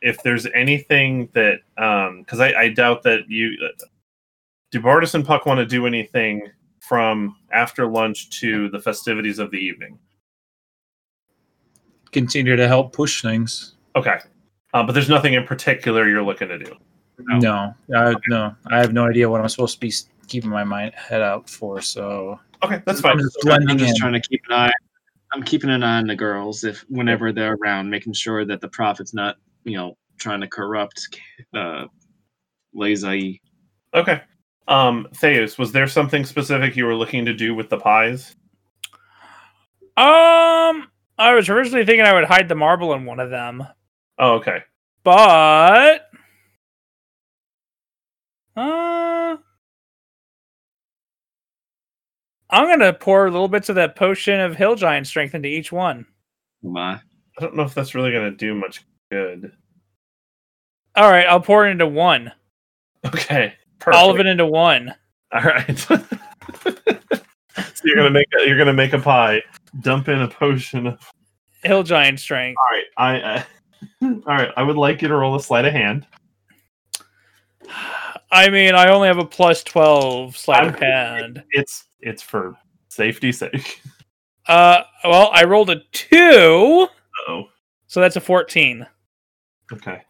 If 0.00 0.22
there's 0.22 0.46
anything 0.54 1.28
that, 1.32 1.60
um, 1.76 2.20
because 2.20 2.40
I, 2.40 2.52
I 2.54 2.68
doubt 2.68 3.02
that 3.02 3.28
you, 3.28 3.56
uh, 3.64 3.84
do 4.70 4.80
Bardis 4.80 5.14
and 5.14 5.24
Puck 5.24 5.46
want 5.46 5.58
to 5.58 5.66
do 5.66 5.86
anything 5.86 6.48
from 6.80 7.36
after 7.52 7.86
lunch 7.86 8.30
to 8.40 8.68
the 8.68 8.78
festivities 8.78 9.38
of 9.38 9.50
the 9.50 9.56
evening? 9.56 9.98
Continue 12.12 12.56
to 12.56 12.68
help 12.68 12.92
push 12.92 13.22
things. 13.22 13.74
Okay, 13.96 14.18
uh, 14.74 14.82
but 14.84 14.92
there's 14.92 15.08
nothing 15.08 15.34
in 15.34 15.44
particular 15.44 16.08
you're 16.08 16.22
looking 16.22 16.48
to 16.48 16.58
do. 16.58 16.76
No, 17.18 17.74
I, 17.94 18.14
no, 18.28 18.54
I 18.70 18.78
have 18.78 18.92
no 18.92 19.08
idea 19.08 19.28
what 19.28 19.40
I'm 19.40 19.48
supposed 19.48 19.74
to 19.74 19.80
be 19.80 19.92
keeping 20.28 20.50
my 20.50 20.62
mind 20.62 20.94
head 20.94 21.22
out 21.22 21.50
for. 21.50 21.80
So 21.80 22.38
Okay, 22.62 22.82
that's 22.84 23.00
fine. 23.00 23.12
I'm 23.12 23.18
just 23.18 23.36
I'm 23.48 23.78
just 23.78 23.96
trying 23.96 24.14
to 24.14 24.20
keep 24.20 24.42
an 24.48 24.54
eye. 24.54 24.72
I'm 25.32 25.42
keeping 25.42 25.70
an 25.70 25.82
eye 25.82 25.98
on 25.98 26.06
the 26.06 26.16
girls 26.16 26.64
if 26.64 26.84
whenever 26.88 27.32
they're 27.32 27.54
around, 27.54 27.90
making 27.90 28.14
sure 28.14 28.44
that 28.46 28.60
the 28.60 28.68
prophet's 28.68 29.12
not, 29.12 29.36
you 29.64 29.76
know, 29.76 29.96
trying 30.18 30.40
to 30.40 30.48
corrupt 30.48 31.16
uh, 31.54 31.84
Lazai. 32.74 33.40
Okay. 33.94 34.22
Um, 34.68 35.06
Theus, 35.14 35.58
was 35.58 35.72
there 35.72 35.86
something 35.86 36.24
specific 36.24 36.76
you 36.76 36.84
were 36.86 36.94
looking 36.94 37.24
to 37.24 37.34
do 37.34 37.54
with 37.54 37.68
the 37.68 37.78
pies? 37.78 38.36
Um, 39.96 40.86
I 41.18 41.34
was 41.34 41.48
originally 41.48 41.84
thinking 41.84 42.04
I 42.04 42.12
would 42.14 42.24
hide 42.24 42.48
the 42.48 42.54
marble 42.54 42.92
in 42.94 43.04
one 43.04 43.18
of 43.20 43.30
them, 43.30 43.64
Oh, 44.18 44.34
okay. 44.34 44.62
but 45.02 46.02
uh, 48.56 48.60
I'm 52.50 52.66
gonna 52.66 52.92
pour 52.92 53.26
a 53.26 53.30
little 53.30 53.48
bits 53.48 53.68
of 53.68 53.74
that 53.76 53.96
potion 53.96 54.40
of 54.40 54.56
hill 54.56 54.74
giant 54.74 55.06
strength 55.06 55.34
into 55.34 55.48
each 55.48 55.70
one. 55.72 56.06
My. 56.62 57.00
I 57.38 57.42
don't 57.42 57.54
know 57.54 57.62
if 57.62 57.74
that's 57.74 57.94
really 57.94 58.10
going 58.10 58.30
to 58.30 58.36
do 58.36 58.52
much 58.52 58.84
good. 59.12 59.52
All 60.96 61.08
right, 61.08 61.26
I'll 61.26 61.40
pour 61.40 61.66
it 61.66 61.70
into 61.70 61.86
one. 61.86 62.32
Okay. 63.06 63.54
Perfect. 63.78 63.96
All 63.96 64.10
of 64.10 64.18
it 64.18 64.26
into 64.26 64.44
one. 64.44 64.92
All 65.32 65.42
right. 65.42 65.78
so 65.78 66.00
you're 67.84 67.96
gonna 67.96 68.10
make 68.10 68.26
a, 68.40 68.46
you're 68.46 68.58
gonna 68.58 68.72
make 68.72 68.92
a 68.92 68.98
pie, 68.98 69.40
dump 69.80 70.08
in 70.08 70.20
a 70.20 70.26
potion 70.26 70.88
of. 70.88 71.00
Hill 71.62 71.84
giant 71.84 72.18
strength. 72.18 72.58
All 72.58 72.76
right, 72.76 72.86
I. 72.96 73.20
Uh, 73.20 73.42
all 74.26 74.34
right, 74.34 74.50
I 74.56 74.62
would 74.64 74.76
like 74.76 75.00
you 75.02 75.08
to 75.08 75.14
roll 75.14 75.36
a 75.36 75.40
sleight 75.40 75.64
of 75.64 75.72
hand. 75.72 76.06
I 78.32 78.48
mean, 78.50 78.74
I 78.74 78.90
only 78.90 79.06
have 79.06 79.18
a 79.18 79.24
plus 79.24 79.62
twelve 79.62 80.36
sleight 80.36 80.66
of 80.66 80.74
I'm- 80.74 80.82
hand. 80.82 81.44
It's 81.50 81.84
it's 82.00 82.22
for 82.22 82.56
safety's 82.88 83.38
sake. 83.38 83.80
Uh, 84.46 84.82
well, 85.04 85.28
I 85.34 85.44
rolled 85.44 85.68
a 85.68 85.82
two, 85.92 86.88
Oh, 87.28 87.44
so 87.86 88.00
that's 88.00 88.16
a 88.16 88.20
fourteen. 88.22 88.86
okay. 89.70 90.00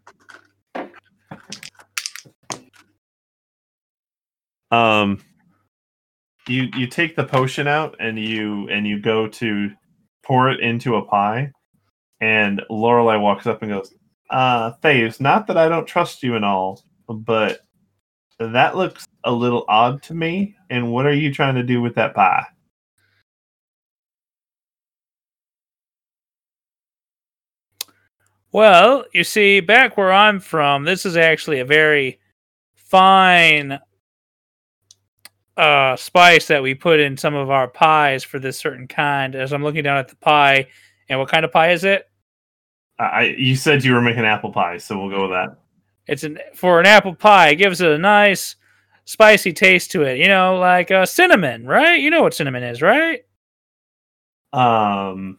Um, 4.71 5.21
you 6.47 6.69
you 6.77 6.87
take 6.87 7.17
the 7.17 7.25
potion 7.25 7.67
out 7.67 7.97
and 7.99 8.17
you 8.17 8.69
and 8.69 8.87
you 8.87 9.01
go 9.03 9.27
to 9.27 9.71
pour 10.25 10.51
it 10.51 10.61
into 10.61 10.95
a 10.95 11.05
pie, 11.05 11.51
and 12.21 12.63
Lorelai 12.71 13.21
walks 13.21 13.49
up 13.49 13.63
and 13.63 13.73
goes, 13.73 13.93
"Uh, 14.31 14.71
Thaves, 14.85 15.21
not 15.21 15.49
that 15.49 15.57
I 15.57 15.69
don't 15.69 15.85
trust 15.85 16.23
you 16.23 16.37
and 16.37 16.45
all, 16.45 16.81
but 17.09 17.63
that 18.39 18.77
looks 18.77 19.08
a 19.25 19.33
little 19.33 19.65
odd 19.69 20.03
to 20.05 20.15
me. 20.15 20.57
And 20.71 20.93
what 20.93 21.07
are 21.07 21.13
you 21.13 21.33
trying 21.33 21.55
to 21.57 21.63
do 21.63 21.81
with 21.81 21.95
that 21.97 22.15
pie?" 22.15 22.47
Well, 28.51 29.05
you 29.13 29.25
see, 29.25 29.61
back 29.61 29.97
where 29.97 30.13
I'm 30.13 30.41
from, 30.41 30.85
this 30.85 31.05
is 31.05 31.17
actually 31.17 31.61
a 31.61 31.65
very 31.67 32.19
fine 32.75 33.79
uh, 35.57 35.97
spice 35.97 36.47
that 36.47 36.63
we 36.63 36.75
put 36.75 36.99
in 37.01 37.17
some 37.17 37.35
of 37.35 37.51
our 37.51 37.69
pies 37.69 38.25
for 38.25 38.39
this 38.39 38.59
certain 38.59 38.89
kind. 38.89 39.35
As 39.35 39.53
I'm 39.53 39.63
looking 39.63 39.83
down 39.83 39.99
at 39.99 40.09
the 40.09 40.17
pie, 40.17 40.69
and 41.09 41.19
what 41.19 41.29
kind 41.29 41.45
of 41.45 41.53
pie 41.53 41.73
is 41.73 41.85
it? 41.85 42.09
I, 42.99 43.35
you 43.37 43.55
said 43.55 43.85
you 43.85 43.93
were 43.93 44.01
making 44.01 44.25
apple 44.25 44.51
pie, 44.51 44.79
so 44.79 44.99
we'll 44.99 45.11
go 45.11 45.23
with 45.23 45.31
that. 45.33 45.59
It's 46.07 46.25
an 46.25 46.39
for 46.55 46.81
an 46.81 46.87
apple 46.87 47.15
pie. 47.15 47.51
It 47.51 47.57
gives 47.57 47.81
it 47.81 47.91
a 47.91 47.99
nice 47.99 48.57
spicy 49.09 49.55
taste 49.55 49.91
to 49.93 50.03
it. 50.03 50.19
You 50.19 50.29
know, 50.29 50.59
like 50.59 50.91
uh, 50.91 51.07
cinnamon, 51.07 51.65
right? 51.67 51.99
You 51.99 52.11
know 52.11 52.23
what 52.23 52.35
cinnamon 52.35 52.63
is, 52.63 52.83
right? 52.83 53.23
Um, 54.53 55.39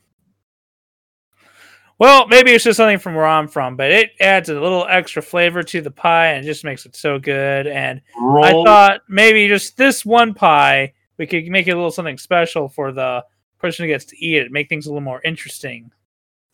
Well, 1.99 2.27
maybe 2.27 2.51
it's 2.51 2.63
just 2.63 2.77
something 2.77 2.97
from 2.97 3.13
where 3.13 3.27
I'm 3.27 3.47
from, 3.47 3.75
but 3.75 3.91
it 3.91 4.11
adds 4.19 4.49
a 4.49 4.59
little 4.59 4.87
extra 4.89 5.21
flavor 5.21 5.61
to 5.61 5.81
the 5.81 5.91
pie 5.91 6.27
and 6.33 6.45
just 6.45 6.63
makes 6.63 6.87
it 6.87 6.95
so 6.95 7.19
good. 7.19 7.67
And 7.67 8.01
roll. 8.19 8.43
I 8.43 8.51
thought 8.51 9.01
maybe 9.07 9.47
just 9.47 9.77
this 9.77 10.03
one 10.03 10.33
pie, 10.33 10.93
we 11.19 11.27
could 11.27 11.45
make 11.47 11.67
it 11.67 11.71
a 11.71 11.75
little 11.75 11.91
something 11.91 12.17
special 12.17 12.69
for 12.69 12.91
the 12.91 13.23
person 13.59 13.83
who 13.83 13.91
gets 13.91 14.05
to 14.05 14.17
eat 14.17 14.37
it, 14.37 14.51
make 14.51 14.67
things 14.67 14.87
a 14.87 14.89
little 14.89 15.01
more 15.01 15.21
interesting. 15.23 15.91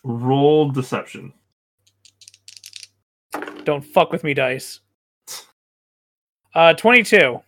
roll 0.04 0.70
deception. 0.70 1.32
Don't 3.64 3.86
fuck 3.86 4.12
with 4.12 4.24
me, 4.24 4.34
dice. 4.34 4.82
Uh, 6.56 6.74
22. 6.74 7.42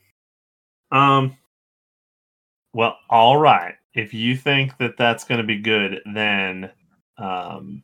Um. 0.92 1.36
Well, 2.74 2.98
all 3.10 3.38
right. 3.38 3.76
If 3.94 4.14
you 4.14 4.36
think 4.36 4.78
that 4.78 4.98
that's 4.98 5.24
going 5.24 5.40
to 5.40 5.48
be 5.48 5.58
good, 5.58 6.02
then 6.14 6.70
um, 7.18 7.82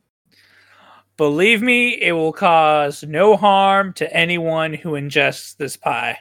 Believe 1.16 1.62
me, 1.62 2.00
it 2.00 2.12
will 2.12 2.32
cause 2.32 3.02
no 3.04 3.36
harm 3.36 3.92
to 3.94 4.12
anyone 4.16 4.74
who 4.74 4.92
ingests 4.92 5.56
this 5.56 5.76
pie. 5.76 6.18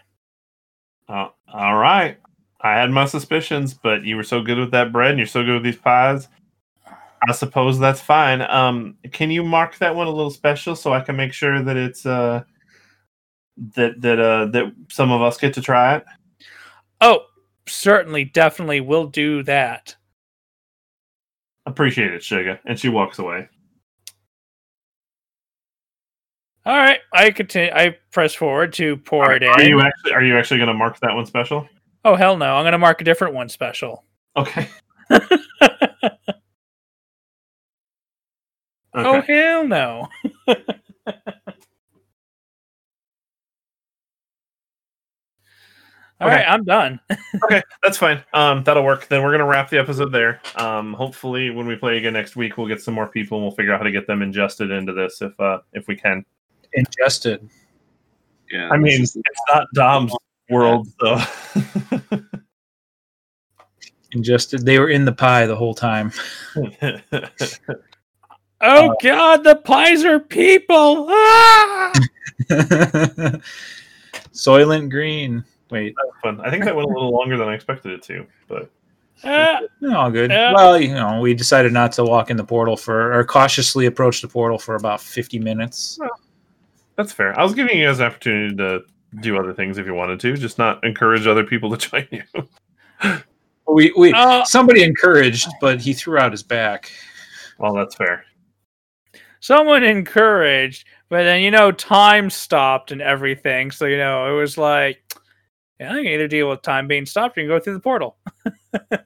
uh, 1.09 1.29
all 1.51 1.75
right. 1.75 2.17
I 2.61 2.73
had 2.75 2.91
my 2.91 3.05
suspicions, 3.05 3.73
but 3.73 4.03
you 4.03 4.15
were 4.15 4.23
so 4.23 4.41
good 4.41 4.57
with 4.57 4.71
that 4.71 4.91
bread, 4.91 5.11
and 5.11 5.19
you're 5.19 5.27
so 5.27 5.43
good 5.43 5.55
with 5.55 5.63
these 5.63 5.77
pies. 5.77 6.27
I 7.27 7.31
suppose 7.33 7.79
that's 7.79 8.01
fine. 8.01 8.41
Um, 8.41 8.97
can 9.11 9.31
you 9.31 9.43
mark 9.43 9.77
that 9.79 9.95
one 9.95 10.07
a 10.07 10.11
little 10.11 10.31
special 10.31 10.75
so 10.75 10.93
I 10.93 11.01
can 11.01 11.15
make 11.15 11.33
sure 11.33 11.61
that 11.61 11.77
it's 11.77 12.05
uh 12.05 12.43
that 13.75 14.01
that 14.01 14.19
uh 14.19 14.45
that 14.47 14.73
some 14.89 15.11
of 15.11 15.21
us 15.21 15.37
get 15.37 15.53
to 15.55 15.61
try 15.61 15.97
it? 15.97 16.05
Oh, 17.01 17.21
certainly, 17.67 18.23
definitely 18.25 18.81
we'll 18.81 19.07
do 19.07 19.43
that. 19.43 19.95
Appreciate 21.65 22.13
it, 22.13 22.23
Sugar. 22.23 22.59
And 22.65 22.77
she 22.79 22.89
walks 22.89 23.19
away. 23.19 23.47
All 26.65 26.75
right, 26.77 26.99
I 27.13 27.31
continue. 27.31 27.71
I 27.73 27.97
press 28.11 28.33
forward 28.33 28.71
to 28.73 28.95
pour 28.97 29.25
Are, 29.25 29.35
it 29.35 29.43
in. 29.43 29.49
are 29.49 29.61
you 29.63 29.81
actually 29.81 30.13
are 30.13 30.23
you 30.23 30.37
actually 30.37 30.57
going 30.57 30.67
to 30.67 30.73
mark 30.73 30.97
that 31.01 31.13
one 31.13 31.25
special? 31.25 31.67
oh 32.05 32.15
hell 32.15 32.37
no! 32.37 32.55
I'm 32.55 32.65
gonna 32.65 32.77
mark 32.77 33.01
a 33.01 33.03
different 33.03 33.33
one 33.33 33.49
special. 33.49 34.03
Okay. 34.35 34.67
Oh 38.95 39.21
hell 39.21 39.67
no! 39.67 40.07
All 46.23 46.29
Okay. 46.29 46.37
right, 46.37 46.45
I'm 46.47 46.63
done. 46.63 46.99
okay, 47.43 47.61
that's 47.83 47.97
fine. 47.97 48.23
Um, 48.33 48.63
that'll 48.63 48.83
work. 48.83 49.07
Then 49.07 49.21
we're 49.23 49.31
gonna 49.31 49.45
wrap 49.45 49.69
the 49.69 49.77
episode 49.79 50.11
there. 50.11 50.41
Um, 50.55 50.93
hopefully, 50.93 51.49
when 51.49 51.67
we 51.67 51.75
play 51.75 51.97
again 51.97 52.13
next 52.13 52.35
week, 52.35 52.57
we'll 52.57 52.67
get 52.67 52.81
some 52.81 52.93
more 52.93 53.07
people 53.07 53.37
and 53.37 53.45
we'll 53.45 53.55
figure 53.55 53.73
out 53.73 53.79
how 53.79 53.83
to 53.83 53.91
get 53.91 54.07
them 54.07 54.21
ingested 54.21 54.71
into 54.71 54.93
this 54.93 55.21
if 55.21 55.37
uh 55.39 55.59
if 55.73 55.87
we 55.87 55.95
can. 55.95 56.23
Ingested. 56.73 57.49
Yeah. 58.51 58.69
I 58.69 58.77
mean, 58.77 59.01
it's 59.01 59.17
not 59.53 59.67
Dom's 59.73 60.13
world, 60.49 60.87
so 60.99 61.17
Ingested. 64.11 64.63
They 64.65 64.77
were 64.79 64.89
in 64.89 65.05
the 65.05 65.11
pie 65.11 65.45
the 65.47 65.55
whole 65.55 65.73
time. 65.75 66.11
Oh 68.65 68.91
Uh, 68.91 68.95
god, 69.03 69.43
the 69.43 69.57
pies 69.57 70.05
are 70.05 70.21
people! 70.21 71.07
Ah! 71.09 71.91
Soylent 74.31 74.89
Green. 74.89 75.43
Wait, 75.73 75.95
fun. 76.21 76.39
I 76.41 76.49
think 76.49 76.63
that 76.65 76.75
went 76.75 76.89
a 76.89 76.93
little 76.93 77.11
longer 77.11 77.35
than 77.37 77.47
I 77.47 77.55
expected 77.55 77.91
it 77.93 78.03
to, 78.03 78.25
but 78.47 78.69
no, 79.81 79.97
all 79.97 80.11
good. 80.11 80.29
Yeah. 80.31 80.53
Well, 80.53 80.79
you 80.79 80.93
know, 80.93 81.19
we 81.19 81.33
decided 81.33 81.71
not 81.73 81.91
to 81.93 82.03
walk 82.03 82.29
in 82.29 82.37
the 82.37 82.43
portal 82.43 82.77
for, 82.77 83.13
or 83.17 83.23
cautiously 83.23 83.85
approach 83.85 84.21
the 84.21 84.27
portal 84.27 84.57
for 84.59 84.75
about 84.75 85.01
50 85.01 85.39
minutes. 85.39 85.97
that's 86.95 87.11
fair. 87.11 87.37
I 87.39 87.43
was 87.43 87.53
giving 87.53 87.77
you 87.77 87.87
guys 87.87 87.99
an 87.99 88.05
opportunity 88.05 88.55
to 88.57 88.81
do 89.21 89.37
other 89.37 89.53
things 89.53 89.77
if 89.77 89.85
you 89.85 89.93
wanted 89.93 90.19
to, 90.19 90.35
just 90.35 90.57
not 90.57 90.83
encourage 90.83 91.25
other 91.27 91.43
people 91.43 91.75
to 91.75 91.89
join 91.89 92.07
you. 92.11 92.23
We, 93.67 93.93
we, 93.97 94.13
Uh, 94.13 94.43
somebody 94.45 94.83
encouraged, 94.83 95.47
but 95.61 95.81
he 95.81 95.93
threw 95.93 96.17
out 96.19 96.31
his 96.31 96.43
back. 96.43 96.91
well, 97.57 97.73
that's 97.73 97.95
fair. 97.95 98.25
someone 99.39 99.83
encouraged, 99.83 100.85
but 101.09 101.23
then 101.23 101.41
you 101.41 101.51
know 101.51 101.71
time 101.71 102.29
stopped 102.29 102.91
and 102.91 103.01
everything. 103.01 103.71
So 103.71 103.85
you 103.85 103.97
know 103.97 104.33
it 104.35 104.39
was 104.39 104.57
like, 104.57 105.01
yeah, 105.79 105.91
I 105.91 105.97
can 105.97 106.07
either 106.07 106.27
deal 106.27 106.49
with 106.49 106.61
time 106.61 106.87
being 106.87 107.05
stopped 107.05 107.37
or 107.37 107.41
you 107.41 107.47
can 107.47 107.57
go 107.57 107.63
through 107.63 107.73
the 107.73 107.79
portal. 107.79 108.17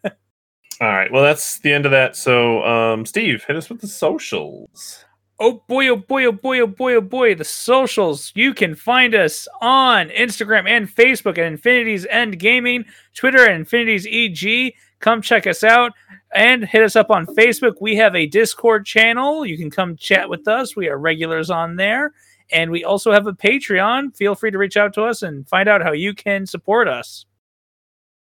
All 0.79 0.87
right. 0.87 1.11
Well, 1.11 1.23
that's 1.23 1.59
the 1.59 1.73
end 1.73 1.85
of 1.85 1.91
that. 1.91 2.15
So, 2.15 2.63
um, 2.63 3.05
Steve, 3.05 3.43
hit 3.45 3.55
us 3.55 3.69
with 3.69 3.81
the 3.81 3.87
socials. 3.87 5.03
Oh 5.39 5.63
boy, 5.67 5.87
oh 5.89 5.95
boy, 5.95 6.25
oh 6.25 6.31
boy, 6.31 6.59
oh 6.59 6.67
boy, 6.67 6.95
oh 6.95 7.01
boy. 7.01 7.35
The 7.35 7.43
socials. 7.43 8.31
You 8.35 8.53
can 8.53 8.75
find 8.75 9.15
us 9.15 9.47
on 9.61 10.09
Instagram 10.09 10.67
and 10.67 10.87
Facebook 10.93 11.37
at 11.37 11.45
Infinity's 11.45 12.05
End 12.07 12.39
Gaming, 12.39 12.85
Twitter 13.15 13.43
at 13.43 13.55
Infinity's 13.55 14.07
EG. 14.07 14.73
Come 14.99 15.21
check 15.21 15.45
us 15.45 15.63
out 15.63 15.93
and 16.35 16.65
hit 16.65 16.83
us 16.83 16.95
up 16.95 17.11
on 17.11 17.27
Facebook. 17.27 17.75
We 17.79 17.95
have 17.97 18.15
a 18.15 18.25
Discord 18.25 18.85
channel. 18.85 19.45
You 19.45 19.57
can 19.57 19.69
come 19.69 19.95
chat 19.95 20.29
with 20.29 20.47
us. 20.47 20.75
We 20.75 20.89
are 20.89 20.97
regulars 20.97 21.49
on 21.49 21.75
there. 21.75 22.13
And 22.51 22.71
we 22.71 22.83
also 22.83 23.11
have 23.11 23.27
a 23.27 23.33
Patreon. 23.33 24.15
Feel 24.15 24.35
free 24.35 24.51
to 24.51 24.57
reach 24.57 24.77
out 24.77 24.93
to 24.93 25.03
us 25.03 25.21
and 25.23 25.47
find 25.49 25.67
out 25.67 25.81
how 25.81 25.91
you 25.91 26.13
can 26.13 26.45
support 26.45 26.87
us. 26.87 27.25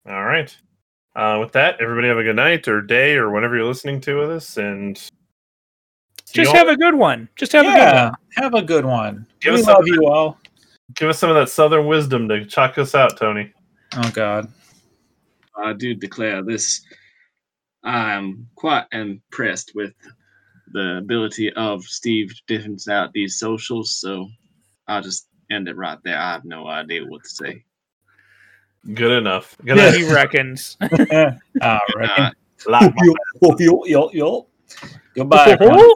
All 0.09 0.25
right. 0.25 0.55
Uh, 1.15 1.39
with 1.41 1.53
that, 1.53 1.81
everybody 1.81 2.09
have 2.09 2.19
a 2.19 2.23
good 2.23 2.37
night 2.37 2.67
or 2.69 2.81
day 2.81 3.15
or 3.17 3.31
whenever 3.31 3.57
you're 3.57 3.67
listening 3.67 4.01
to 4.01 4.27
this, 4.29 4.57
and 4.57 4.97
Just 6.27 6.37
you 6.37 6.49
all- 6.49 6.55
have 6.55 6.69
a 6.69 6.77
good 6.77 6.95
one. 6.95 7.29
Just 7.37 7.53
have 7.53 7.67
a 7.67 7.71
good 7.71 7.77
yeah, 7.77 8.05
one. 8.05 8.15
have 8.37 8.55
a 8.55 8.63
good 8.63 8.85
one. 8.85 9.27
Give 9.41 9.55
we 9.55 9.61
us 9.61 9.67
love 9.67 9.81
of 9.81 9.89
you 9.89 10.07
all. 10.07 10.39
give 10.95 11.09
us 11.09 11.19
some 11.19 11.29
of 11.31 11.37
that 11.37 11.49
southern 11.49 11.87
wisdom 11.87 12.29
to 12.29 12.45
chalk 12.47 12.79
us 12.79 12.95
out, 12.95 13.17
Tony. 13.17 13.53
Oh 13.97 14.11
God. 14.15 14.51
I 15.63 15.73
do 15.73 15.95
declare 15.95 16.43
this. 16.43 16.81
I'm 17.83 18.47
quite 18.55 18.85
impressed 18.93 19.73
with 19.75 19.93
the 20.73 20.99
ability 20.99 21.53
of 21.55 21.83
Steve 21.85 22.29
to 22.35 22.43
different 22.47 22.87
out 22.89 23.13
these 23.13 23.39
socials, 23.39 23.97
so 24.01 24.29
I'll 24.89 25.03
just 25.03 25.29
end 25.51 25.69
it 25.69 25.77
right 25.77 25.99
there. 26.05 26.19
I 26.19 26.33
have 26.33 26.45
no 26.45 26.67
idea 26.67 27.05
what 27.05 27.23
to 27.25 27.29
say. 27.31 27.65
Good 28.95 29.13
enough. 29.13 29.57
Good 29.65 29.77
Yeah. 29.77 29.89
enough. 29.89 29.97
He 29.97 30.13
reckons. 30.13 30.77
All 31.63 31.81
right. 31.97 32.33
Lot- 32.67 32.95
Yo, 33.03 33.57
yo, 33.59 33.85
yo, 33.85 34.11
yo. 34.13 34.47
Goodbye. 35.15 35.51
everyone. 35.61 35.89